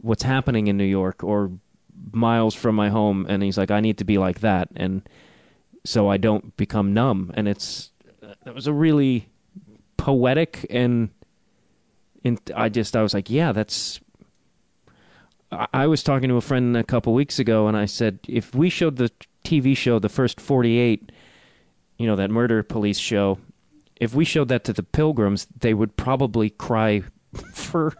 what's 0.00 0.22
happening 0.22 0.66
in 0.66 0.76
New 0.76 0.84
York 0.84 1.22
or 1.22 1.52
miles 2.12 2.54
from 2.54 2.74
my 2.74 2.88
home. 2.88 3.26
And 3.28 3.42
he's 3.42 3.58
like 3.58 3.70
I 3.70 3.80
need 3.80 3.98
to 3.98 4.04
be 4.04 4.18
like 4.18 4.40
that. 4.40 4.68
And 4.76 5.08
so 5.84 6.08
I 6.08 6.16
don't 6.16 6.56
become 6.56 6.94
numb. 6.94 7.32
And 7.34 7.48
it's 7.48 7.90
that 8.44 8.54
was 8.54 8.66
a 8.66 8.72
really 8.72 9.28
poetic 9.96 10.66
and 10.70 11.10
and 12.24 12.40
I 12.54 12.68
just 12.68 12.96
I 12.96 13.02
was 13.02 13.14
like 13.14 13.30
yeah 13.30 13.52
that's 13.52 14.00
I 15.50 15.86
was 15.86 16.02
talking 16.02 16.28
to 16.28 16.36
a 16.36 16.42
friend 16.42 16.76
a 16.76 16.84
couple 16.84 17.14
weeks 17.14 17.38
ago 17.38 17.68
and 17.68 17.76
I 17.76 17.86
said 17.86 18.18
if 18.28 18.54
we 18.54 18.68
showed 18.68 18.96
the 18.96 19.10
TV 19.44 19.76
show 19.76 19.98
the 19.98 20.08
first 20.08 20.40
48 20.40 21.10
you 21.96 22.06
know 22.06 22.16
that 22.16 22.30
murder 22.30 22.62
police 22.62 22.98
show 22.98 23.38
if 23.96 24.14
we 24.14 24.24
showed 24.24 24.48
that 24.48 24.64
to 24.64 24.72
the 24.72 24.82
pilgrims 24.82 25.46
they 25.58 25.72
would 25.72 25.96
probably 25.96 26.50
cry 26.50 27.02
for 27.52 27.94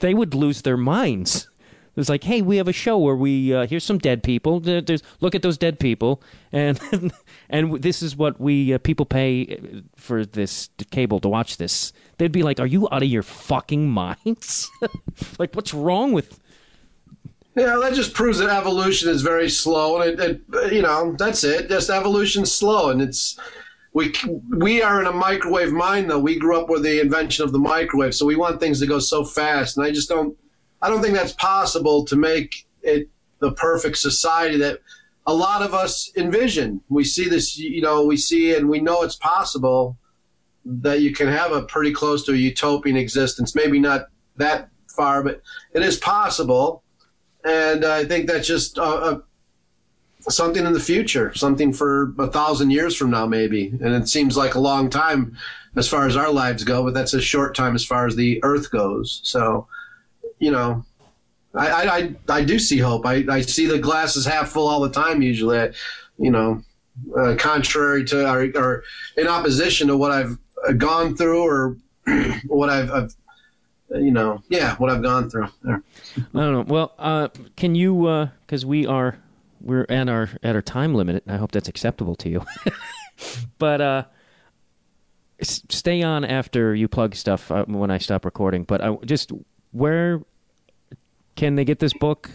they 0.00 0.14
would 0.14 0.34
lose 0.34 0.62
their 0.62 0.76
minds. 0.76 1.48
It 1.64 2.00
was 2.00 2.10
like, 2.10 2.24
hey, 2.24 2.42
we 2.42 2.58
have 2.58 2.68
a 2.68 2.74
show 2.74 2.98
where 2.98 3.16
we 3.16 3.54
uh, 3.54 3.66
here's 3.66 3.84
some 3.84 3.96
dead 3.96 4.22
people. 4.22 4.60
There's 4.60 5.02
look 5.20 5.34
at 5.34 5.40
those 5.40 5.56
dead 5.56 5.80
people, 5.80 6.22
and 6.52 6.78
and 7.48 7.80
this 7.80 8.02
is 8.02 8.16
what 8.16 8.38
we 8.38 8.74
uh, 8.74 8.78
people 8.78 9.06
pay 9.06 9.82
for 9.96 10.26
this 10.26 10.68
cable 10.90 11.20
to 11.20 11.28
watch 11.28 11.56
this. 11.56 11.94
They'd 12.18 12.32
be 12.32 12.42
like, 12.42 12.60
are 12.60 12.66
you 12.66 12.86
out 12.92 13.02
of 13.02 13.08
your 13.08 13.22
fucking 13.22 13.88
minds? 13.88 14.70
like, 15.38 15.54
what's 15.54 15.72
wrong 15.72 16.12
with? 16.12 16.38
Yeah, 17.56 17.78
that 17.80 17.94
just 17.94 18.12
proves 18.12 18.38
that 18.38 18.50
evolution 18.50 19.08
is 19.08 19.22
very 19.22 19.48
slow, 19.48 20.02
and 20.02 20.20
it, 20.20 20.42
it 20.52 20.72
you 20.74 20.82
know 20.82 21.16
that's 21.18 21.42
it. 21.42 21.68
Just 21.70 21.88
evolution's 21.88 22.52
slow, 22.52 22.90
and 22.90 23.00
it's 23.00 23.38
we 23.94 24.12
we 24.50 24.82
are 24.82 25.00
in 25.00 25.06
a 25.06 25.12
microwave 25.12 25.72
mind 25.72 26.10
though. 26.10 26.18
We 26.18 26.38
grew 26.38 26.60
up 26.60 26.68
with 26.68 26.82
the 26.82 27.00
invention 27.00 27.44
of 27.44 27.52
the 27.52 27.58
microwave, 27.58 28.14
so 28.14 28.26
we 28.26 28.36
want 28.36 28.60
things 28.60 28.78
to 28.80 28.86
go 28.86 28.98
so 28.98 29.24
fast, 29.24 29.78
and 29.78 29.86
I 29.86 29.90
just 29.90 30.08
don't. 30.08 30.36
I 30.82 30.90
don't 30.90 31.00
think 31.00 31.14
that's 31.14 31.32
possible 31.32 32.04
to 32.04 32.16
make 32.16 32.66
it 32.82 33.08
the 33.38 33.52
perfect 33.52 33.96
society 33.96 34.58
that 34.58 34.80
a 35.26 35.34
lot 35.34 35.62
of 35.62 35.72
us 35.72 36.12
envision. 36.16 36.82
We 36.90 37.04
see 37.04 37.28
this, 37.28 37.58
you 37.58 37.80
know, 37.80 38.04
we 38.04 38.16
see 38.16 38.54
and 38.54 38.68
we 38.68 38.80
know 38.80 39.02
it's 39.02 39.16
possible 39.16 39.96
that 40.64 41.00
you 41.00 41.12
can 41.12 41.28
have 41.28 41.52
a 41.52 41.62
pretty 41.62 41.92
close 41.92 42.24
to 42.26 42.32
a 42.32 42.36
utopian 42.36 42.96
existence. 42.96 43.54
Maybe 43.54 43.80
not 43.80 44.06
that 44.36 44.68
far, 44.94 45.22
but 45.22 45.42
it 45.72 45.82
is 45.82 45.96
possible. 45.98 46.82
And 47.46 47.84
I 47.84 48.04
think 48.04 48.26
that's 48.26 48.46
just 48.46 48.76
a, 48.76 48.82
a 48.82 49.22
something 50.28 50.66
in 50.66 50.72
the 50.72 50.80
future, 50.80 51.32
something 51.34 51.72
for 51.72 52.12
a 52.18 52.26
thousand 52.26 52.70
years 52.70 52.96
from 52.96 53.10
now, 53.10 53.26
maybe. 53.26 53.68
And 53.68 53.94
it 53.94 54.08
seems 54.08 54.36
like 54.36 54.56
a 54.56 54.60
long 54.60 54.90
time 54.90 55.36
as 55.76 55.88
far 55.88 56.06
as 56.06 56.16
our 56.16 56.30
lives 56.30 56.64
go, 56.64 56.82
but 56.82 56.94
that's 56.94 57.14
a 57.14 57.20
short 57.20 57.54
time 57.54 57.74
as 57.74 57.84
far 57.84 58.06
as 58.06 58.16
the 58.16 58.42
Earth 58.42 58.70
goes. 58.70 59.20
So, 59.22 59.68
you 60.38 60.50
know, 60.50 60.84
I 61.54 62.14
I, 62.28 62.38
I 62.40 62.44
do 62.44 62.58
see 62.58 62.78
hope. 62.78 63.06
I, 63.06 63.24
I 63.30 63.40
see 63.42 63.66
the 63.66 63.78
glass 63.78 64.16
is 64.16 64.26
half 64.26 64.48
full 64.48 64.66
all 64.66 64.80
the 64.80 64.90
time. 64.90 65.22
Usually, 65.22 65.60
I, 65.60 65.70
you 66.18 66.30
know, 66.30 66.62
uh, 67.16 67.36
contrary 67.38 68.04
to 68.06 68.28
or, 68.28 68.50
or, 68.56 68.84
in 69.16 69.28
opposition 69.28 69.88
to 69.88 69.96
what 69.96 70.10
I've 70.10 70.38
gone 70.78 71.16
through 71.16 71.42
or 71.42 71.76
what 72.46 72.70
I've, 72.70 72.90
I've 72.90 73.14
you 73.98 74.10
know, 74.10 74.42
yeah, 74.48 74.76
what 74.76 74.90
I've 74.90 75.02
gone 75.02 75.30
through. 75.30 75.48
There. 75.62 75.82
I 76.16 76.20
don't 76.32 76.52
know. 76.52 76.64
Well, 76.66 76.94
uh, 76.98 77.28
can 77.56 77.74
you? 77.74 78.30
Because 78.46 78.64
uh, 78.64 78.68
we 78.68 78.86
are 78.86 79.18
we're 79.60 79.86
at 79.88 80.08
our 80.08 80.30
at 80.42 80.54
our 80.54 80.62
time 80.62 80.94
limit. 80.94 81.24
I 81.26 81.36
hope 81.36 81.52
that's 81.52 81.68
acceptable 81.68 82.14
to 82.16 82.28
you. 82.28 82.46
but 83.58 83.80
uh, 83.80 84.04
stay 85.42 86.02
on 86.02 86.24
after 86.24 86.74
you 86.74 86.88
plug 86.88 87.14
stuff 87.14 87.50
uh, 87.50 87.64
when 87.66 87.90
I 87.90 87.98
stop 87.98 88.24
recording. 88.24 88.64
But 88.64 88.82
I 88.82 88.94
just 89.04 89.32
where 89.72 90.22
can 91.34 91.56
they 91.56 91.64
get 91.64 91.78
this 91.78 91.92
book? 91.92 92.30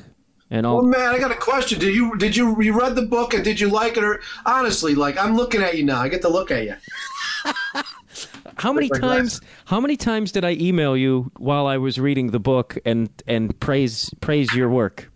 And 0.53 0.65
all. 0.65 0.77
Well, 0.77 0.85
man, 0.85 1.13
I 1.13 1.17
got 1.17 1.31
a 1.31 1.35
question. 1.35 1.79
Did 1.79 1.95
you 1.95 2.17
did 2.17 2.35
you 2.35 2.61
you 2.61 2.77
read 2.77 2.95
the 2.95 3.03
book 3.03 3.33
and 3.33 3.41
did 3.43 3.59
you 3.59 3.69
like 3.69 3.95
it 3.95 4.03
or 4.03 4.19
honestly, 4.45 4.95
like 4.95 5.17
I'm 5.17 5.37
looking 5.37 5.61
at 5.61 5.77
you 5.77 5.85
now. 5.85 6.01
I 6.01 6.09
get 6.09 6.21
to 6.23 6.29
look 6.29 6.51
at 6.51 6.65
you. 6.65 6.75
how 8.61 8.73
many 8.73 8.89
times 8.89 9.41
how 9.65 9.79
many 9.79 9.97
times 9.97 10.31
did 10.31 10.45
I 10.45 10.51
email 10.51 10.95
you 10.95 11.31
while 11.37 11.67
I 11.67 11.77
was 11.77 11.99
reading 11.99 12.31
the 12.31 12.39
book 12.39 12.77
and 12.85 13.09
and 13.27 13.59
praise 13.59 14.13
praise 14.21 14.53
your 14.53 14.69
work? 14.69 15.11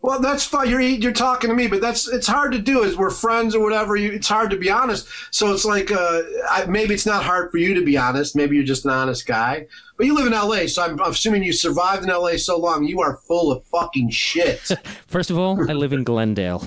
Well, 0.00 0.20
that's 0.20 0.44
fine. 0.44 0.70
You're 0.70 0.80
you're 0.80 1.12
talking 1.12 1.50
to 1.50 1.56
me, 1.56 1.66
but 1.66 1.80
that's 1.80 2.08
it's 2.08 2.26
hard 2.26 2.52
to 2.52 2.58
do. 2.58 2.84
As 2.84 2.96
we're 2.96 3.10
friends 3.10 3.54
or 3.54 3.62
whatever, 3.62 3.96
you, 3.96 4.12
it's 4.12 4.28
hard 4.28 4.50
to 4.50 4.56
be 4.56 4.70
honest. 4.70 5.08
So 5.32 5.52
it's 5.52 5.64
like 5.64 5.90
uh, 5.90 6.22
I, 6.48 6.66
maybe 6.68 6.94
it's 6.94 7.06
not 7.06 7.24
hard 7.24 7.50
for 7.50 7.58
you 7.58 7.74
to 7.74 7.84
be 7.84 7.96
honest. 7.96 8.36
Maybe 8.36 8.54
you're 8.54 8.64
just 8.64 8.84
an 8.84 8.92
honest 8.92 9.26
guy. 9.26 9.66
But 9.96 10.06
you 10.06 10.14
live 10.14 10.28
in 10.28 10.32
L.A., 10.32 10.68
so 10.68 10.84
I'm, 10.84 11.00
I'm 11.02 11.10
assuming 11.10 11.42
you 11.42 11.52
survived 11.52 12.04
in 12.04 12.10
L.A. 12.10 12.38
so 12.38 12.56
long. 12.56 12.84
You 12.84 13.00
are 13.00 13.16
full 13.16 13.50
of 13.50 13.64
fucking 13.64 14.10
shit. 14.10 14.60
First 15.08 15.30
of 15.30 15.38
all, 15.38 15.68
I 15.68 15.72
live 15.72 15.92
in 15.92 16.04
Glendale. 16.04 16.64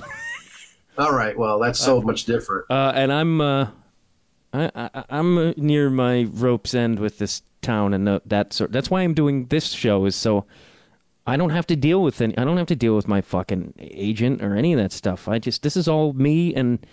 all 0.98 1.14
right. 1.14 1.36
Well, 1.36 1.58
that's 1.58 1.80
so 1.80 1.98
uh, 1.98 2.02
much 2.02 2.26
different. 2.26 2.70
Uh, 2.70 2.92
and 2.94 3.10
I'm 3.10 3.40
uh, 3.40 3.68
I, 4.52 4.70
I, 4.74 5.04
I'm 5.10 5.54
near 5.56 5.90
my 5.90 6.24
rope's 6.24 6.74
end 6.74 6.98
with 6.98 7.18
this 7.18 7.42
town 7.62 7.94
and 7.94 8.20
that 8.26 8.52
sort. 8.52 8.72
That's 8.72 8.90
why 8.90 9.02
I'm 9.02 9.14
doing 9.14 9.46
this 9.46 9.70
show. 9.70 10.04
Is 10.04 10.16
so 10.16 10.46
I 11.26 11.36
don't 11.36 11.50
have 11.50 11.66
to 11.68 11.76
deal 11.76 12.02
with 12.02 12.20
any. 12.20 12.36
I 12.36 12.44
don't 12.44 12.56
have 12.56 12.66
to 12.68 12.76
deal 12.76 12.96
with 12.96 13.06
my 13.06 13.20
fucking 13.20 13.74
agent 13.78 14.42
or 14.42 14.56
any 14.56 14.72
of 14.72 14.78
that 14.78 14.92
stuff. 14.92 15.28
I 15.28 15.38
just 15.38 15.62
this 15.62 15.76
is 15.76 15.88
all 15.88 16.12
me, 16.12 16.54
and 16.54 16.84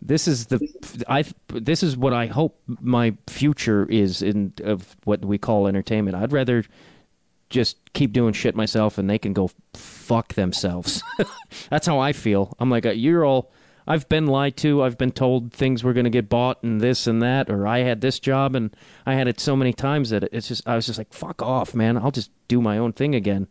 this 0.00 0.28
is 0.28 0.46
the 0.46 1.04
I. 1.08 1.24
This 1.48 1.82
is 1.82 1.96
what 1.96 2.12
I 2.12 2.26
hope 2.26 2.60
my 2.66 3.14
future 3.28 3.86
is 3.90 4.22
in 4.22 4.52
of 4.62 4.96
what 5.04 5.24
we 5.24 5.36
call 5.36 5.66
entertainment. 5.66 6.16
I'd 6.16 6.32
rather 6.32 6.64
just 7.50 7.76
keep 7.92 8.12
doing 8.12 8.32
shit 8.32 8.54
myself, 8.54 8.98
and 8.98 9.10
they 9.10 9.18
can 9.18 9.32
go 9.32 9.50
fuck 9.74 10.34
themselves. 10.34 11.02
That's 11.70 11.86
how 11.86 11.98
I 11.98 12.12
feel. 12.12 12.56
I'm 12.58 12.70
like, 12.70 12.86
uh, 12.86 12.90
you're 12.90 13.24
all. 13.24 13.52
I've 13.86 14.08
been 14.08 14.26
lied 14.26 14.56
to. 14.58 14.82
I've 14.82 14.98
been 14.98 15.12
told 15.12 15.52
things 15.52 15.82
were 15.82 15.92
going 15.92 16.04
to 16.04 16.10
get 16.10 16.28
bought 16.28 16.62
and 16.62 16.80
this 16.80 17.06
and 17.06 17.20
that, 17.22 17.50
or 17.50 17.66
I 17.66 17.80
had 17.80 18.00
this 18.00 18.18
job 18.18 18.54
and 18.54 18.74
I 19.04 19.14
had 19.14 19.28
it 19.28 19.40
so 19.40 19.56
many 19.56 19.72
times 19.72 20.10
that 20.10 20.24
it's 20.32 20.48
just 20.48 20.66
I 20.68 20.76
was 20.76 20.86
just 20.86 20.98
like, 20.98 21.12
fuck 21.12 21.42
off, 21.42 21.74
man. 21.74 21.96
I'll 21.96 22.10
just 22.10 22.30
do 22.48 22.60
my 22.60 22.78
own 22.78 22.92
thing 22.92 23.14
again, 23.14 23.48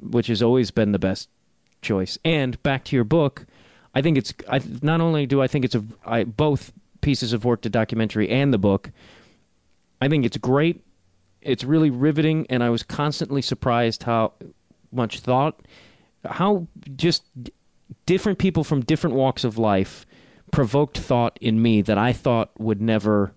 which 0.00 0.26
has 0.26 0.42
always 0.42 0.70
been 0.70 0.92
the 0.92 0.98
best 0.98 1.28
choice. 1.82 2.18
And 2.24 2.62
back 2.62 2.84
to 2.84 2.96
your 2.96 3.04
book, 3.04 3.46
I 3.94 4.02
think 4.02 4.18
it's 4.18 4.34
I, 4.48 4.60
not 4.82 5.00
only 5.00 5.26
do 5.26 5.40
I 5.40 5.46
think 5.46 5.64
it's 5.64 5.74
a 5.74 5.84
I, 6.04 6.24
both 6.24 6.72
pieces 7.00 7.32
of 7.32 7.44
work, 7.44 7.62
the 7.62 7.70
documentary 7.70 8.28
and 8.28 8.52
the 8.52 8.58
book. 8.58 8.90
I 10.00 10.08
think 10.08 10.24
it's 10.24 10.36
great. 10.36 10.82
It's 11.40 11.64
really 11.64 11.90
riveting, 11.90 12.46
and 12.50 12.62
I 12.62 12.68
was 12.68 12.82
constantly 12.82 13.40
surprised 13.40 14.02
how 14.02 14.34
much 14.92 15.20
thought, 15.20 15.60
how 16.24 16.66
just 16.96 17.24
different 18.06 18.38
people 18.38 18.64
from 18.64 18.80
different 18.80 19.16
walks 19.16 19.44
of 19.44 19.58
life 19.58 20.06
provoked 20.50 20.98
thought 20.98 21.38
in 21.40 21.62
me 21.62 21.82
that 21.82 21.98
I 21.98 22.12
thought 22.12 22.50
would 22.58 22.80
never. 22.80 23.32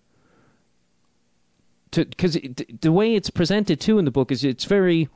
To 1.91 2.05
because 2.05 2.37
the 2.81 2.91
way 2.91 3.15
it's 3.15 3.29
presented 3.29 3.79
too 3.79 3.99
in 3.99 4.05
the 4.05 4.11
book 4.11 4.31
is 4.31 4.43
it's 4.43 4.65
very. 4.65 5.09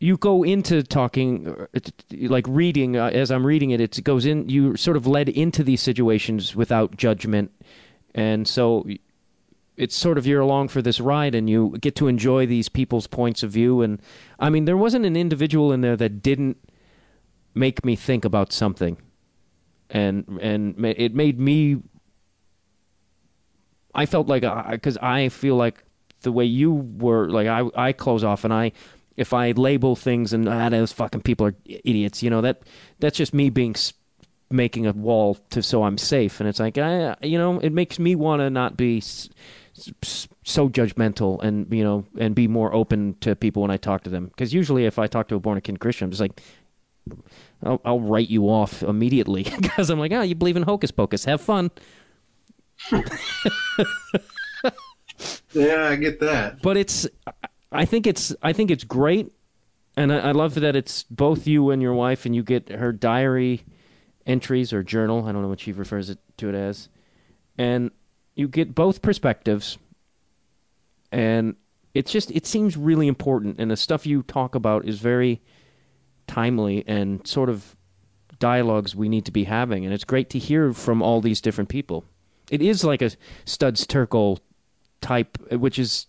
You 0.00 0.16
go 0.16 0.42
into 0.42 0.82
talking, 0.82 1.48
uh, 1.48 1.66
like 2.12 2.44
reading 2.48 2.96
uh, 2.96 3.10
as 3.10 3.30
I'm 3.30 3.46
reading 3.46 3.70
it. 3.70 3.80
It 3.80 4.02
goes 4.04 4.26
in. 4.26 4.48
You 4.48 4.76
sort 4.76 4.96
of 4.96 5.06
led 5.06 5.28
into 5.28 5.62
these 5.62 5.80
situations 5.80 6.54
without 6.54 6.96
judgment, 6.96 7.52
and 8.14 8.46
so 8.46 8.84
it's 9.76 9.96
sort 9.96 10.18
of 10.18 10.26
you're 10.26 10.40
along 10.40 10.68
for 10.68 10.82
this 10.82 11.00
ride 11.00 11.34
and 11.34 11.50
you 11.50 11.76
get 11.80 11.96
to 11.96 12.06
enjoy 12.06 12.46
these 12.46 12.68
people's 12.68 13.08
points 13.08 13.42
of 13.42 13.50
view 13.50 13.82
and 13.82 14.00
i 14.38 14.48
mean 14.48 14.66
there 14.66 14.76
wasn't 14.76 15.04
an 15.04 15.16
individual 15.16 15.72
in 15.72 15.80
there 15.80 15.96
that 15.96 16.22
didn't 16.22 16.56
make 17.54 17.84
me 17.84 17.96
think 17.96 18.24
about 18.24 18.52
something. 18.52 18.96
And 19.90 20.38
and 20.40 20.84
it 20.84 21.14
made 21.14 21.38
me 21.38 21.82
i 23.94 24.06
felt 24.06 24.26
like 24.26 24.42
because 24.70 24.96
I, 24.96 25.20
I 25.20 25.28
feel 25.28 25.54
like 25.54 25.84
the 26.22 26.32
way 26.32 26.44
you 26.44 26.72
were 26.72 27.28
like 27.28 27.46
i 27.46 27.62
i 27.76 27.92
close 27.92 28.24
off 28.24 28.42
and 28.42 28.52
i 28.52 28.72
if 29.16 29.32
i 29.32 29.52
label 29.52 29.94
things 29.94 30.32
and 30.32 30.48
ah, 30.48 30.68
those 30.68 30.90
fucking 30.90 31.20
people 31.20 31.46
are 31.46 31.54
idiots 31.64 32.22
you 32.22 32.30
know 32.30 32.40
that 32.40 32.62
that's 32.98 33.16
just 33.16 33.32
me 33.32 33.50
being 33.50 33.76
making 34.50 34.86
a 34.86 34.92
wall 34.92 35.34
to 35.50 35.62
so 35.62 35.84
i'm 35.84 35.98
safe. 35.98 36.40
And 36.40 36.48
it's 36.48 36.60
like 36.60 36.78
i 36.78 37.16
you 37.22 37.38
know 37.38 37.58
it 37.60 37.72
makes 37.72 37.98
me 37.98 38.14
want 38.14 38.40
to 38.40 38.50
not 38.50 38.76
be 38.76 39.00
so 39.00 40.68
judgmental 40.68 41.42
and 41.42 41.72
you 41.72 41.82
know 41.82 42.04
and 42.18 42.34
be 42.34 42.46
more 42.46 42.72
open 42.72 43.16
to 43.20 43.34
people 43.34 43.62
when 43.62 43.70
I 43.70 43.76
talk 43.76 44.04
to 44.04 44.10
them. 44.10 44.26
Because 44.26 44.54
usually 44.54 44.86
if 44.86 44.98
I 44.98 45.06
talk 45.08 45.28
to 45.28 45.34
a 45.34 45.40
born 45.40 45.58
again 45.58 45.76
Christian 45.76 46.06
I'm 46.06 46.10
just 46.10 46.20
like 46.20 46.40
I'll, 47.64 47.80
I'll 47.84 48.00
write 48.00 48.28
you 48.28 48.48
off 48.48 48.82
immediately 48.82 49.44
because 49.60 49.90
I'm 49.90 49.98
like 49.98 50.12
oh 50.12 50.22
you 50.22 50.34
believe 50.34 50.56
in 50.56 50.62
hocus 50.62 50.90
pocus. 50.90 51.24
Have 51.24 51.40
fun. 51.40 51.70
Yeah 55.52 55.88
I 55.88 55.96
get 55.96 56.20
that. 56.20 56.60
But 56.62 56.76
it's 56.76 57.06
I 57.72 57.84
think 57.84 58.06
it's 58.06 58.34
I 58.42 58.52
think 58.52 58.70
it's 58.70 58.84
great 58.84 59.32
and 59.96 60.12
I, 60.12 60.18
I 60.18 60.32
love 60.32 60.54
that 60.56 60.76
it's 60.76 61.04
both 61.04 61.46
you 61.46 61.70
and 61.70 61.80
your 61.80 61.94
wife 61.94 62.26
and 62.26 62.34
you 62.34 62.42
get 62.42 62.68
her 62.68 62.92
diary 62.92 63.64
entries 64.26 64.72
or 64.72 64.82
journal 64.82 65.26
I 65.26 65.32
don't 65.32 65.42
know 65.42 65.48
what 65.48 65.60
she 65.60 65.72
refers 65.72 66.10
it 66.10 66.18
to 66.38 66.48
it 66.48 66.54
as 66.54 66.88
and 67.58 67.90
you 68.34 68.48
get 68.48 68.74
both 68.74 69.02
perspectives, 69.02 69.78
and 71.12 71.56
it's 71.94 72.10
just 72.10 72.30
it 72.32 72.46
seems 72.46 72.76
really 72.76 73.06
important, 73.06 73.56
and 73.58 73.70
the 73.70 73.76
stuff 73.76 74.06
you 74.06 74.22
talk 74.22 74.54
about 74.54 74.84
is 74.84 74.98
very 74.98 75.40
timely 76.26 76.84
and 76.86 77.26
sort 77.26 77.48
of 77.48 77.76
dialogues 78.38 78.94
we 78.94 79.08
need 79.08 79.24
to 79.24 79.32
be 79.32 79.44
having, 79.44 79.84
and 79.84 79.94
it's 79.94 80.04
great 80.04 80.30
to 80.30 80.38
hear 80.38 80.72
from 80.72 81.02
all 81.02 81.20
these 81.20 81.40
different 81.40 81.68
people. 81.68 82.04
It 82.50 82.60
is 82.60 82.84
like 82.84 83.02
a 83.02 83.10
Studs 83.44 83.86
Terkel 83.86 84.38
type, 85.00 85.38
which 85.50 85.78
is 85.78 86.06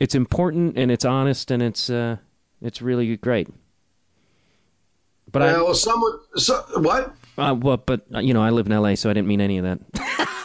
it's 0.00 0.14
important 0.14 0.76
and 0.76 0.90
it's 0.90 1.04
honest 1.04 1.50
and 1.50 1.62
it's 1.62 1.90
uh, 1.90 2.16
it's 2.60 2.82
really 2.82 3.16
great. 3.16 3.48
But 5.30 5.42
I, 5.42 5.52
well, 5.52 5.74
someone, 5.74 6.18
so, 6.36 6.62
what? 6.76 7.14
Uh, 7.38 7.56
well, 7.58 7.78
but 7.78 8.04
you 8.22 8.34
know, 8.34 8.42
I 8.42 8.50
live 8.50 8.66
in 8.66 8.72
L.A., 8.72 8.96
so 8.96 9.08
I 9.08 9.14
didn't 9.14 9.28
mean 9.28 9.40
any 9.40 9.58
of 9.58 9.64
that. 9.64 9.80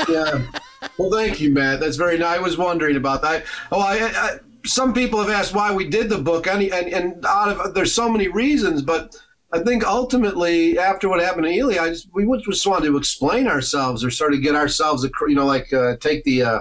yeah. 0.09 0.59
Well, 0.97 1.11
thank 1.11 1.41
you, 1.41 1.51
Matt. 1.51 1.79
That's 1.79 1.97
very 1.97 2.17
nice. 2.17 2.37
I 2.37 2.39
was 2.39 2.57
wondering 2.57 2.95
about 2.95 3.21
that. 3.23 3.45
Oh, 3.71 3.81
I, 3.81 3.97
I, 3.99 4.39
some 4.68 4.94
people 4.94 5.19
have 5.19 5.30
asked 5.30 5.53
why 5.53 5.73
we 5.73 5.88
did 5.88 6.10
the 6.10 6.18
book, 6.18 6.48
and, 6.48 6.61
and, 6.61 6.88
and 6.94 7.26
out 7.26 7.49
of 7.49 7.73
there's 7.73 7.94
so 7.94 8.10
many 8.10 8.27
reasons, 8.27 8.81
but 8.81 9.15
I 9.52 9.60
think 9.60 9.85
ultimately, 9.85 10.77
after 10.77 11.07
what 11.07 11.22
happened 11.22 11.45
to 11.45 11.52
Ely, 11.52 11.77
I 11.77 11.89
just 11.89 12.10
we 12.14 12.26
just 12.44 12.68
wanted 12.68 12.88
to 12.88 12.98
explain 12.98 13.48
ourselves 13.48 14.03
or 14.03 14.11
sort 14.11 14.34
of 14.34 14.41
get 14.41 14.56
ourselves, 14.56 15.07
you 15.27 15.35
know, 15.35 15.45
like 15.45 15.72
uh, 15.72 15.95
take 15.98 16.23
the 16.26 16.44
uh, 16.44 16.60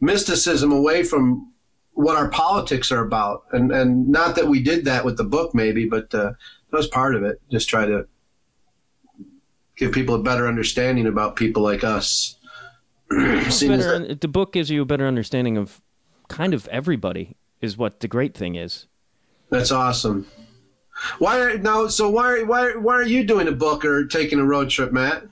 mysticism 0.00 0.72
away 0.72 1.02
from 1.02 1.52
what 1.92 2.16
our 2.16 2.28
politics 2.30 2.90
are 2.90 3.04
about, 3.04 3.44
and 3.52 3.70
and 3.70 4.08
not 4.08 4.36
that 4.36 4.48
we 4.48 4.62
did 4.62 4.86
that 4.86 5.04
with 5.04 5.16
the 5.16 5.24
book, 5.24 5.54
maybe, 5.54 5.86
but 5.86 6.12
uh, 6.14 6.32
that 6.70 6.76
was 6.76 6.88
part 6.88 7.14
of 7.14 7.22
it. 7.22 7.40
Just 7.50 7.68
try 7.68 7.84
to 7.84 8.06
give 9.76 9.92
people 9.92 10.14
a 10.14 10.22
better 10.22 10.46
understanding 10.48 11.06
about 11.06 11.36
people 11.36 11.62
like 11.62 11.84
us 11.84 12.36
better, 13.10 14.14
the 14.14 14.28
book 14.28 14.52
gives 14.52 14.70
you 14.70 14.82
a 14.82 14.84
better 14.84 15.06
understanding 15.06 15.56
of 15.56 15.82
kind 16.28 16.54
of 16.54 16.68
everybody. 16.68 17.36
Is 17.60 17.78
what 17.78 18.00
the 18.00 18.08
great 18.08 18.34
thing 18.34 18.56
is. 18.56 18.86
That's 19.48 19.72
awesome. 19.72 20.26
Why 21.18 21.40
are, 21.40 21.58
now? 21.58 21.86
So 21.86 22.10
why 22.10 22.42
why 22.42 22.72
why 22.72 22.94
are 22.94 23.06
you 23.06 23.24
doing 23.24 23.48
a 23.48 23.52
book 23.52 23.84
or 23.84 24.06
taking 24.06 24.38
a 24.38 24.44
road 24.44 24.68
trip, 24.68 24.92
Matt? 24.92 25.24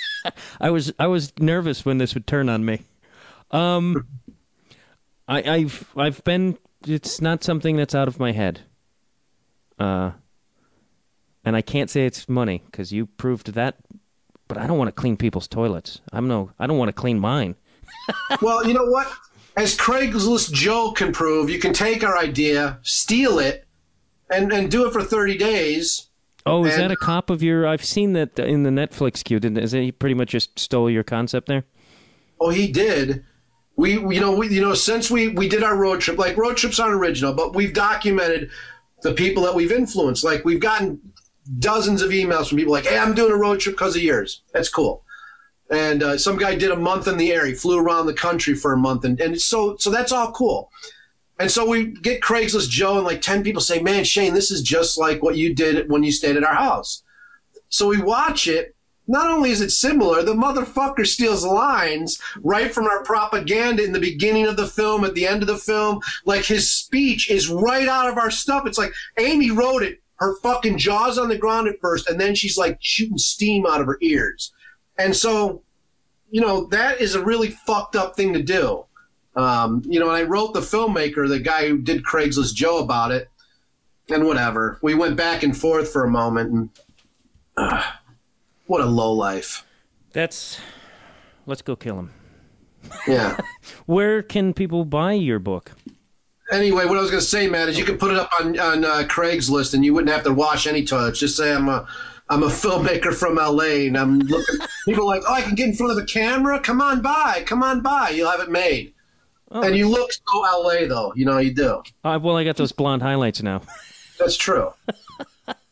I 0.60 0.70
was 0.70 0.92
I 0.98 1.06
was 1.06 1.32
nervous 1.38 1.84
when 1.84 1.98
this 1.98 2.14
would 2.14 2.26
turn 2.26 2.48
on 2.48 2.64
me. 2.64 2.82
Um, 3.50 4.06
I, 5.28 5.42
I've 5.42 5.92
I've 5.96 6.24
been. 6.24 6.56
It's 6.86 7.20
not 7.20 7.44
something 7.44 7.76
that's 7.76 7.94
out 7.94 8.08
of 8.08 8.18
my 8.18 8.32
head. 8.32 8.60
Uh, 9.78 10.12
and 11.44 11.56
I 11.56 11.62
can't 11.62 11.90
say 11.90 12.06
it's 12.06 12.28
money 12.28 12.62
because 12.64 12.92
you 12.92 13.06
proved 13.06 13.52
that 13.54 13.76
but 14.48 14.58
I 14.58 14.66
don't 14.66 14.78
want 14.78 14.88
to 14.88 14.92
clean 14.92 15.16
people's 15.16 15.48
toilets. 15.48 16.00
I'm 16.12 16.28
no, 16.28 16.52
I 16.58 16.66
don't 16.66 16.78
want 16.78 16.88
to 16.88 16.92
clean 16.92 17.18
mine. 17.18 17.56
well, 18.42 18.66
you 18.66 18.74
know 18.74 18.86
what? 18.86 19.08
As 19.56 19.74
Craigslist 19.74 20.52
Joe 20.52 20.92
can 20.92 21.12
prove, 21.12 21.48
you 21.48 21.58
can 21.58 21.72
take 21.72 22.04
our 22.04 22.18
idea, 22.18 22.78
steal 22.82 23.38
it, 23.38 23.66
and 24.30 24.52
and 24.52 24.70
do 24.70 24.86
it 24.86 24.92
for 24.92 25.02
30 25.02 25.38
days. 25.38 26.08
Oh, 26.44 26.64
is 26.64 26.74
and, 26.74 26.84
that 26.84 26.90
a 26.92 26.96
cop 26.96 27.30
of 27.30 27.42
your? 27.42 27.66
I've 27.66 27.84
seen 27.84 28.12
that 28.12 28.38
in 28.38 28.62
the 28.64 28.70
Netflix 28.70 29.24
queue. 29.24 29.40
Didn't 29.40 29.58
is 29.58 29.72
he 29.72 29.90
pretty 29.90 30.14
much 30.14 30.30
just 30.30 30.58
stole 30.58 30.90
your 30.90 31.02
concept 31.02 31.48
there? 31.48 31.64
Oh, 32.40 32.50
he 32.50 32.70
did. 32.70 33.24
We, 33.76 33.92
you 33.94 34.20
know, 34.20 34.32
we, 34.36 34.48
you 34.48 34.60
know, 34.60 34.74
since 34.74 35.10
we 35.10 35.28
we 35.28 35.48
did 35.48 35.62
our 35.62 35.76
road 35.76 36.00
trip, 36.00 36.18
like 36.18 36.36
road 36.36 36.56
trips 36.56 36.78
aren't 36.78 36.94
original, 36.94 37.32
but 37.32 37.54
we've 37.54 37.72
documented 37.72 38.50
the 39.02 39.14
people 39.14 39.42
that 39.44 39.54
we've 39.54 39.72
influenced. 39.72 40.22
Like 40.22 40.44
we've 40.44 40.60
gotten 40.60 41.00
dozens 41.58 42.02
of 42.02 42.10
emails 42.10 42.48
from 42.48 42.58
people 42.58 42.72
like, 42.72 42.86
"Hey, 42.86 42.98
I'm 42.98 43.14
doing 43.14 43.32
a 43.32 43.36
road 43.36 43.60
trip 43.60 43.74
because 43.74 43.96
of 43.96 44.02
yours." 44.02 44.42
That's 44.52 44.68
cool. 44.68 45.02
And 45.70 46.02
uh, 46.02 46.18
some 46.18 46.36
guy 46.36 46.54
did 46.54 46.70
a 46.70 46.76
month 46.76 47.08
in 47.08 47.16
the 47.16 47.32
air. 47.32 47.44
He 47.44 47.54
flew 47.54 47.78
around 47.78 48.06
the 48.06 48.14
country 48.14 48.54
for 48.54 48.72
a 48.72 48.76
month, 48.76 49.04
and, 49.04 49.20
and 49.20 49.40
so 49.40 49.76
so 49.78 49.90
that's 49.90 50.12
all 50.12 50.32
cool. 50.32 50.70
And 51.38 51.50
so 51.50 51.68
we 51.68 51.86
get 51.86 52.22
Craigslist 52.22 52.70
Joe, 52.70 52.96
and 52.96 53.06
like 53.06 53.20
ten 53.20 53.42
people 53.42 53.60
say, 53.60 53.80
"Man, 53.80 54.04
Shane, 54.04 54.32
this 54.32 54.50
is 54.50 54.62
just 54.62 54.96
like 54.96 55.22
what 55.22 55.36
you 55.36 55.54
did 55.54 55.90
when 55.90 56.04
you 56.04 56.12
stayed 56.12 56.36
at 56.36 56.44
our 56.44 56.54
house." 56.54 57.02
So 57.68 57.88
we 57.88 58.00
watch 58.00 58.46
it. 58.46 58.74
Not 59.08 59.30
only 59.30 59.50
is 59.50 59.60
it 59.60 59.70
similar, 59.70 60.22
the 60.22 60.34
motherfucker 60.34 61.06
steals 61.06 61.44
lines 61.44 62.20
right 62.42 62.72
from 62.72 62.86
our 62.86 63.04
propaganda 63.04 63.84
in 63.84 63.92
the 63.92 64.00
beginning 64.00 64.46
of 64.46 64.56
the 64.56 64.66
film, 64.66 65.04
at 65.04 65.14
the 65.14 65.26
end 65.26 65.42
of 65.42 65.48
the 65.48 65.58
film. 65.58 66.00
Like 66.24 66.44
his 66.44 66.70
speech 66.70 67.30
is 67.30 67.48
right 67.48 67.86
out 67.86 68.08
of 68.08 68.18
our 68.18 68.30
stuff. 68.30 68.66
It's 68.66 68.78
like 68.78 68.92
Amy 69.18 69.50
wrote 69.50 69.82
it 69.82 70.00
her 70.16 70.36
fucking 70.36 70.78
jaws 70.78 71.18
on 71.18 71.28
the 71.28 71.38
ground 71.38 71.68
at 71.68 71.80
first, 71.80 72.08
and 72.08 72.20
then 72.20 72.34
she's 72.34 72.58
like 72.58 72.78
shooting 72.80 73.18
steam 73.18 73.66
out 73.66 73.80
of 73.80 73.86
her 73.86 73.98
ears. 74.00 74.52
And 74.98 75.14
so, 75.14 75.62
you 76.30 76.40
know, 76.40 76.66
that 76.66 77.00
is 77.00 77.14
a 77.14 77.24
really 77.24 77.50
fucked 77.50 77.96
up 77.96 78.16
thing 78.16 78.32
to 78.32 78.42
do. 78.42 78.84
Um, 79.34 79.82
you 79.86 80.00
know, 80.00 80.08
and 80.08 80.16
I 80.16 80.22
wrote 80.22 80.54
the 80.54 80.60
filmmaker, 80.60 81.28
the 81.28 81.38
guy 81.38 81.68
who 81.68 81.78
did 81.78 82.04
Craigslist 82.04 82.54
Joe 82.54 82.78
about 82.78 83.12
it, 83.12 83.28
and 84.08 84.24
whatever. 84.24 84.78
We 84.82 84.94
went 84.94 85.16
back 85.16 85.42
and 85.42 85.56
forth 85.56 85.92
for 85.92 86.04
a 86.04 86.10
moment, 86.10 86.50
and 86.50 86.70
uh, 87.56 87.82
what 88.66 88.80
a 88.80 88.86
low 88.86 89.12
life. 89.12 89.66
That's. 90.12 90.58
Let's 91.44 91.62
go 91.62 91.76
kill 91.76 91.98
him. 91.98 92.10
Yeah. 93.06 93.36
Where 93.86 94.22
can 94.22 94.54
people 94.54 94.84
buy 94.84 95.12
your 95.12 95.38
book? 95.38 95.72
anyway, 96.50 96.84
what 96.84 96.98
I 96.98 97.00
was 97.00 97.10
going 97.10 97.20
to 97.20 97.26
say, 97.26 97.48
Matt, 97.48 97.68
is 97.68 97.78
you 97.78 97.84
could 97.84 97.98
put 97.98 98.10
it 98.10 98.16
up 98.16 98.30
on 98.40 98.58
on 98.58 98.84
uh, 98.84 99.04
Craigslist, 99.08 99.74
and 99.74 99.84
you 99.84 99.94
wouldn't 99.94 100.12
have 100.12 100.24
to 100.24 100.32
wash 100.32 100.66
any 100.66 100.84
toilets. 100.84 101.18
Just 101.18 101.36
say 101.36 101.52
I'm 101.52 101.68
a 101.68 101.86
I'm 102.28 102.42
a 102.42 102.48
filmmaker 102.48 103.14
from 103.14 103.36
LA, 103.36 103.86
and 103.86 103.96
I'm 103.96 104.18
looking. 104.18 104.56
people 104.84 105.04
are 105.04 105.16
like, 105.16 105.22
oh, 105.28 105.32
I 105.32 105.42
can 105.42 105.54
get 105.54 105.68
in 105.68 105.74
front 105.74 105.90
of 105.92 105.96
the 105.96 106.04
camera. 106.04 106.58
Come 106.60 106.80
on 106.80 107.00
by, 107.00 107.44
come 107.46 107.62
on 107.62 107.80
by. 107.80 108.10
You'll 108.10 108.30
have 108.30 108.40
it 108.40 108.50
made. 108.50 108.92
Oh, 109.52 109.62
and 109.62 109.76
you 109.76 109.88
look 109.88 110.10
so 110.12 110.40
LA 110.40 110.86
though. 110.88 111.12
You 111.14 111.24
know 111.24 111.38
you 111.38 111.54
do. 111.54 111.82
Uh, 112.04 112.18
well, 112.20 112.36
I 112.36 112.42
got 112.44 112.56
those 112.56 112.72
blonde 112.72 113.02
highlights 113.02 113.42
now. 113.42 113.62
That's 114.18 114.36
true. 114.36 114.72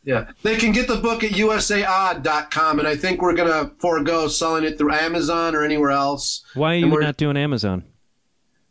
Yeah, 0.05 0.29
they 0.43 0.55
can 0.55 0.71
get 0.71 0.87
the 0.87 0.97
book 0.97 1.23
at 1.23 1.31
usaodd.com, 1.31 2.77
and 2.77 2.87
I 2.87 2.95
think 2.95 3.23
we're 3.23 3.33
gonna 3.33 3.71
forego 3.79 4.27
selling 4.27 4.63
it 4.63 4.77
through 4.77 4.93
Amazon 4.93 5.55
or 5.55 5.63
anywhere 5.63 5.89
else. 5.89 6.43
Why 6.53 6.73
are 6.73 6.77
you 6.77 6.99
not 6.99 7.17
doing 7.17 7.37
Amazon? 7.37 7.83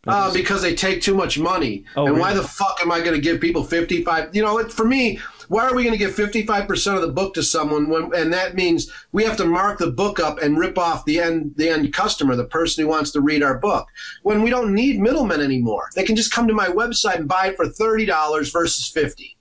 Uh, 0.06 0.32
because 0.32 0.62
they 0.62 0.74
take 0.74 1.02
too 1.02 1.14
much 1.14 1.38
money. 1.38 1.84
Oh, 1.96 2.06
and 2.06 2.18
why 2.18 2.34
the 2.34 2.42
fuck 2.42 2.78
am 2.82 2.92
I 2.92 3.00
going 3.00 3.14
to 3.14 3.20
give 3.20 3.40
people 3.40 3.64
55? 3.64 4.36
You 4.36 4.42
know, 4.42 4.58
it, 4.58 4.70
for 4.70 4.84
me, 4.84 5.18
why 5.48 5.66
are 5.66 5.74
we 5.74 5.84
going 5.84 5.96
to 5.96 5.98
give 5.98 6.14
55% 6.14 6.94
of 6.96 7.02
the 7.02 7.08
book 7.12 7.34
to 7.34 7.42
someone 7.42 7.88
when, 7.88 8.14
and 8.14 8.32
that 8.32 8.54
means 8.54 8.90
we 9.12 9.24
have 9.24 9.36
to 9.38 9.44
mark 9.44 9.78
the 9.78 9.90
book 9.90 10.20
up 10.20 10.40
and 10.42 10.58
rip 10.58 10.78
off 10.78 11.04
the 11.04 11.20
end, 11.20 11.54
the 11.56 11.68
end 11.68 11.92
customer, 11.92 12.36
the 12.36 12.44
person 12.44 12.82
who 12.82 12.90
wants 12.90 13.10
to 13.12 13.20
read 13.20 13.42
our 13.42 13.58
book 13.58 13.86
when 14.22 14.42
we 14.42 14.50
don't 14.50 14.74
need 14.74 15.00
middlemen 15.00 15.40
anymore. 15.40 15.90
They 15.94 16.04
can 16.04 16.16
just 16.16 16.32
come 16.32 16.48
to 16.48 16.54
my 16.54 16.68
website 16.68 17.16
and 17.16 17.28
buy 17.28 17.48
it 17.48 17.56
for 17.56 17.66
$30 17.66 18.52
versus 18.52 18.88
50. 18.88 19.36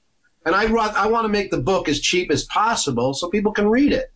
And 0.46 0.56
I, 0.56 0.66
want- 0.66 0.96
I 0.96 1.08
want 1.08 1.26
to 1.26 1.30
make 1.30 1.52
the 1.52 1.62
book 1.62 1.88
as 1.88 2.00
cheap 2.02 2.32
as 2.32 2.44
possible 2.46 3.14
so 3.14 3.30
people 3.30 3.54
can 3.54 3.70
read 3.70 3.94
it 3.94 4.14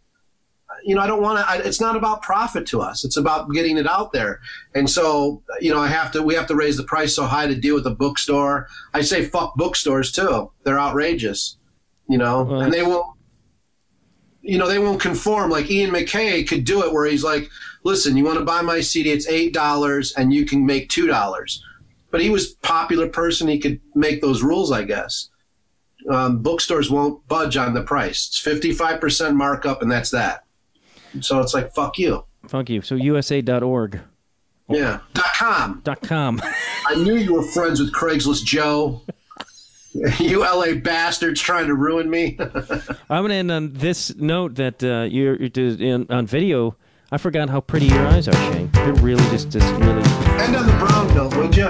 you 0.83 0.95
know, 0.95 1.01
I 1.01 1.07
don't 1.07 1.21
want 1.21 1.45
to. 1.45 1.67
It's 1.67 1.81
not 1.81 1.95
about 1.95 2.21
profit 2.21 2.65
to 2.67 2.81
us. 2.81 3.03
It's 3.03 3.17
about 3.17 3.51
getting 3.51 3.77
it 3.77 3.87
out 3.87 4.11
there. 4.13 4.39
And 4.75 4.89
so, 4.89 5.41
you 5.59 5.73
know, 5.73 5.79
I 5.79 5.87
have 5.87 6.11
to. 6.13 6.23
We 6.23 6.35
have 6.35 6.47
to 6.47 6.55
raise 6.55 6.77
the 6.77 6.83
price 6.83 7.15
so 7.15 7.25
high 7.25 7.47
to 7.47 7.55
deal 7.55 7.75
with 7.75 7.83
the 7.83 7.95
bookstore. 7.95 8.67
I 8.93 9.01
say 9.01 9.25
fuck 9.25 9.55
bookstores 9.55 10.11
too. 10.11 10.51
They're 10.63 10.79
outrageous. 10.79 11.57
You 12.09 12.17
know, 12.17 12.49
and 12.61 12.73
they 12.73 12.83
won't. 12.83 13.15
You 14.41 14.57
know, 14.57 14.67
they 14.67 14.79
won't 14.79 15.01
conform. 15.01 15.49
Like 15.51 15.69
Ian 15.69 15.91
MacKaye 15.91 16.47
could 16.47 16.63
do 16.63 16.83
it, 16.85 16.93
where 16.93 17.05
he's 17.05 17.23
like, 17.23 17.49
"Listen, 17.83 18.15
you 18.15 18.23
want 18.23 18.39
to 18.39 18.45
buy 18.45 18.61
my 18.61 18.79
CD? 18.79 19.11
It's 19.11 19.27
eight 19.27 19.53
dollars, 19.53 20.13
and 20.13 20.33
you 20.33 20.45
can 20.45 20.65
make 20.65 20.89
two 20.89 21.07
dollars." 21.07 21.63
But 22.11 22.21
he 22.21 22.29
was 22.29 22.53
a 22.53 22.57
popular 22.57 23.07
person. 23.09 23.47
He 23.49 23.59
could 23.59 23.81
make 23.93 24.21
those 24.21 24.41
rules, 24.41 24.71
I 24.71 24.83
guess. 24.83 25.29
Um, 26.09 26.41
bookstores 26.41 26.89
won't 26.89 27.27
budge 27.27 27.57
on 27.57 27.73
the 27.73 27.83
price. 27.83 28.27
It's 28.27 28.39
fifty 28.39 28.71
five 28.71 29.01
percent 29.01 29.35
markup, 29.35 29.81
and 29.81 29.91
that's 29.91 30.11
that. 30.11 30.45
So 31.19 31.39
it's 31.41 31.53
like 31.53 31.73
fuck 31.73 31.97
you. 31.97 32.23
Fuck 32.47 32.69
you. 32.69 32.81
So 32.81 32.95
USA.org. 32.95 33.99
Yeah. 34.69 34.99
Dot 35.13 35.33
com. 35.35 35.81
Dot 35.83 36.01
com. 36.01 36.41
I 36.87 36.95
knew 36.95 37.15
you 37.15 37.33
were 37.33 37.43
friends 37.43 37.79
with 37.81 37.93
Craigslist 37.93 38.45
Joe. 38.45 39.01
you 40.19 40.41
LA 40.41 40.75
bastards 40.75 41.41
trying 41.41 41.67
to 41.67 41.73
ruin 41.73 42.09
me. 42.09 42.37
I'm 43.09 43.23
gonna 43.23 43.33
end 43.33 43.51
on 43.51 43.73
this 43.73 44.15
note 44.15 44.55
that 44.55 44.83
uh, 44.83 45.07
you're, 45.09 45.35
you're 45.35 45.51
in, 45.55 46.05
on 46.09 46.27
video. 46.27 46.75
I 47.11 47.17
forgot 47.17 47.49
how 47.49 47.61
pretty 47.61 47.87
your 47.87 48.05
eyes 48.07 48.27
are, 48.27 48.33
Shane. 48.33 48.69
They're 48.73 48.93
really 48.95 49.23
just, 49.29 49.49
just 49.49 49.65
really. 49.75 50.03
End 50.41 50.55
on 50.55 50.67
the 50.67 50.75
brown 50.77 51.07
belt, 51.13 51.35
would 51.37 51.55
you? 51.55 51.69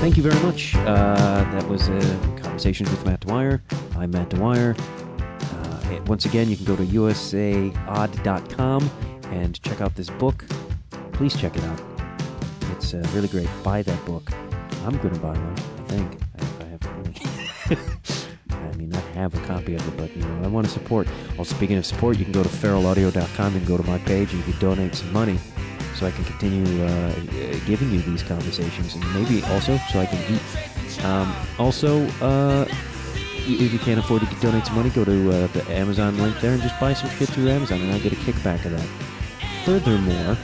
Thank 0.00 0.16
you 0.16 0.22
very 0.22 0.40
much. 0.42 0.76
Uh, 0.76 1.44
that 1.52 1.68
was 1.68 1.88
uh, 1.88 2.00
Conversations 2.42 2.90
with 2.90 3.04
Matt 3.04 3.20
Dwyer. 3.20 3.62
I'm 3.96 4.12
Matt 4.12 4.30
Dwyer. 4.30 4.74
Uh, 5.18 6.00
once 6.06 6.24
again, 6.24 6.48
you 6.48 6.56
can 6.56 6.64
go 6.64 6.76
to 6.76 6.84
usaodd.com 6.84 7.70
and 9.24 9.62
check 9.62 9.80
out 9.80 9.94
this 9.94 10.10
book. 10.10 10.44
Please 11.12 11.36
check 11.36 11.56
it 11.56 11.64
out. 11.64 11.91
It's 12.92 13.08
uh, 13.08 13.10
really 13.14 13.28
great. 13.28 13.48
Buy 13.62 13.80
that 13.80 14.04
book. 14.04 14.30
I'm 14.84 14.98
going 14.98 15.14
to 15.14 15.20
buy 15.20 15.32
one, 15.32 15.54
I 15.54 15.82
think, 15.88 16.20
if 16.36 16.60
I 16.60 16.64
have 16.64 16.82
money. 16.96 17.14
I 18.72 18.76
mean, 18.76 18.94
I 18.94 19.00
have 19.14 19.34
a 19.34 19.46
copy 19.46 19.74
of 19.74 19.88
it, 19.88 19.96
but 19.96 20.14
you 20.14 20.22
know, 20.22 20.44
I 20.44 20.48
want 20.48 20.66
to 20.66 20.72
support. 20.72 21.08
Also, 21.38 21.54
speaking 21.54 21.78
of 21.78 21.86
support, 21.86 22.18
you 22.18 22.24
can 22.24 22.32
go 22.34 22.42
to 22.42 22.48
feralaudio.com 22.50 23.56
and 23.56 23.66
go 23.66 23.78
to 23.78 23.82
my 23.84 23.96
page, 23.98 24.34
and 24.34 24.44
you 24.44 24.52
can 24.52 24.60
donate 24.60 24.94
some 24.94 25.10
money 25.10 25.38
so 25.94 26.06
I 26.06 26.10
can 26.10 26.24
continue 26.24 26.84
uh, 26.84 26.86
uh, 26.86 27.58
giving 27.64 27.90
you 27.92 28.02
these 28.02 28.22
conversations, 28.22 28.94
and 28.94 29.14
maybe 29.14 29.42
also 29.44 29.78
so 29.90 30.00
I 30.00 30.04
can 30.04 30.34
eat. 30.34 31.04
Um, 31.04 31.34
also, 31.58 32.06
uh, 32.20 32.66
if 33.36 33.72
you 33.72 33.78
can't 33.78 34.00
afford 34.00 34.20
to 34.20 34.36
donate 34.40 34.66
some 34.66 34.76
money, 34.76 34.90
go 34.90 35.06
to 35.06 35.30
uh, 35.30 35.46
the 35.46 35.64
Amazon 35.70 36.18
link 36.18 36.38
there 36.40 36.52
and 36.52 36.62
just 36.62 36.78
buy 36.78 36.92
some 36.92 37.08
shit 37.10 37.30
through 37.30 37.48
Amazon, 37.48 37.80
and 37.80 37.92
I 37.92 37.98
get 38.00 38.12
a 38.12 38.16
kickback 38.16 38.66
of 38.66 38.72
that. 38.72 38.88
Furthermore, 39.64 40.36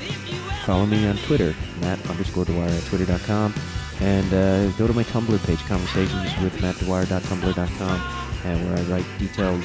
follow 0.69 0.85
me 0.85 1.07
on 1.07 1.16
Twitter, 1.16 1.55
Matt 1.81 1.99
underscore 2.11 2.45
Dwyer 2.45 2.69
at 2.69 2.85
twitter.com, 2.85 3.55
and 4.01 4.35
uh, 4.35 4.69
go 4.73 4.86
to 4.86 4.93
my 4.93 5.03
Tumblr 5.05 5.47
page, 5.47 5.61
conversations 5.61 6.31
with 6.43 6.53
mattdwyer.tumblr.com, 6.59 8.45
and 8.45 8.69
where 8.69 8.77
I 8.77 8.82
write 8.82 9.07
detailed 9.19 9.62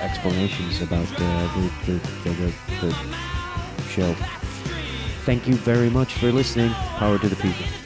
explanations 0.00 0.82
about 0.82 1.12
uh, 1.14 1.48
the, 1.56 1.70
the, 1.86 1.98
the, 2.22 2.30
the, 2.30 2.86
the 2.86 3.82
show. 3.88 4.14
Thank 5.24 5.48
you 5.48 5.54
very 5.56 5.90
much 5.90 6.14
for 6.14 6.30
listening. 6.30 6.70
Power 6.70 7.18
to 7.18 7.28
the 7.28 7.34
people. 7.34 7.85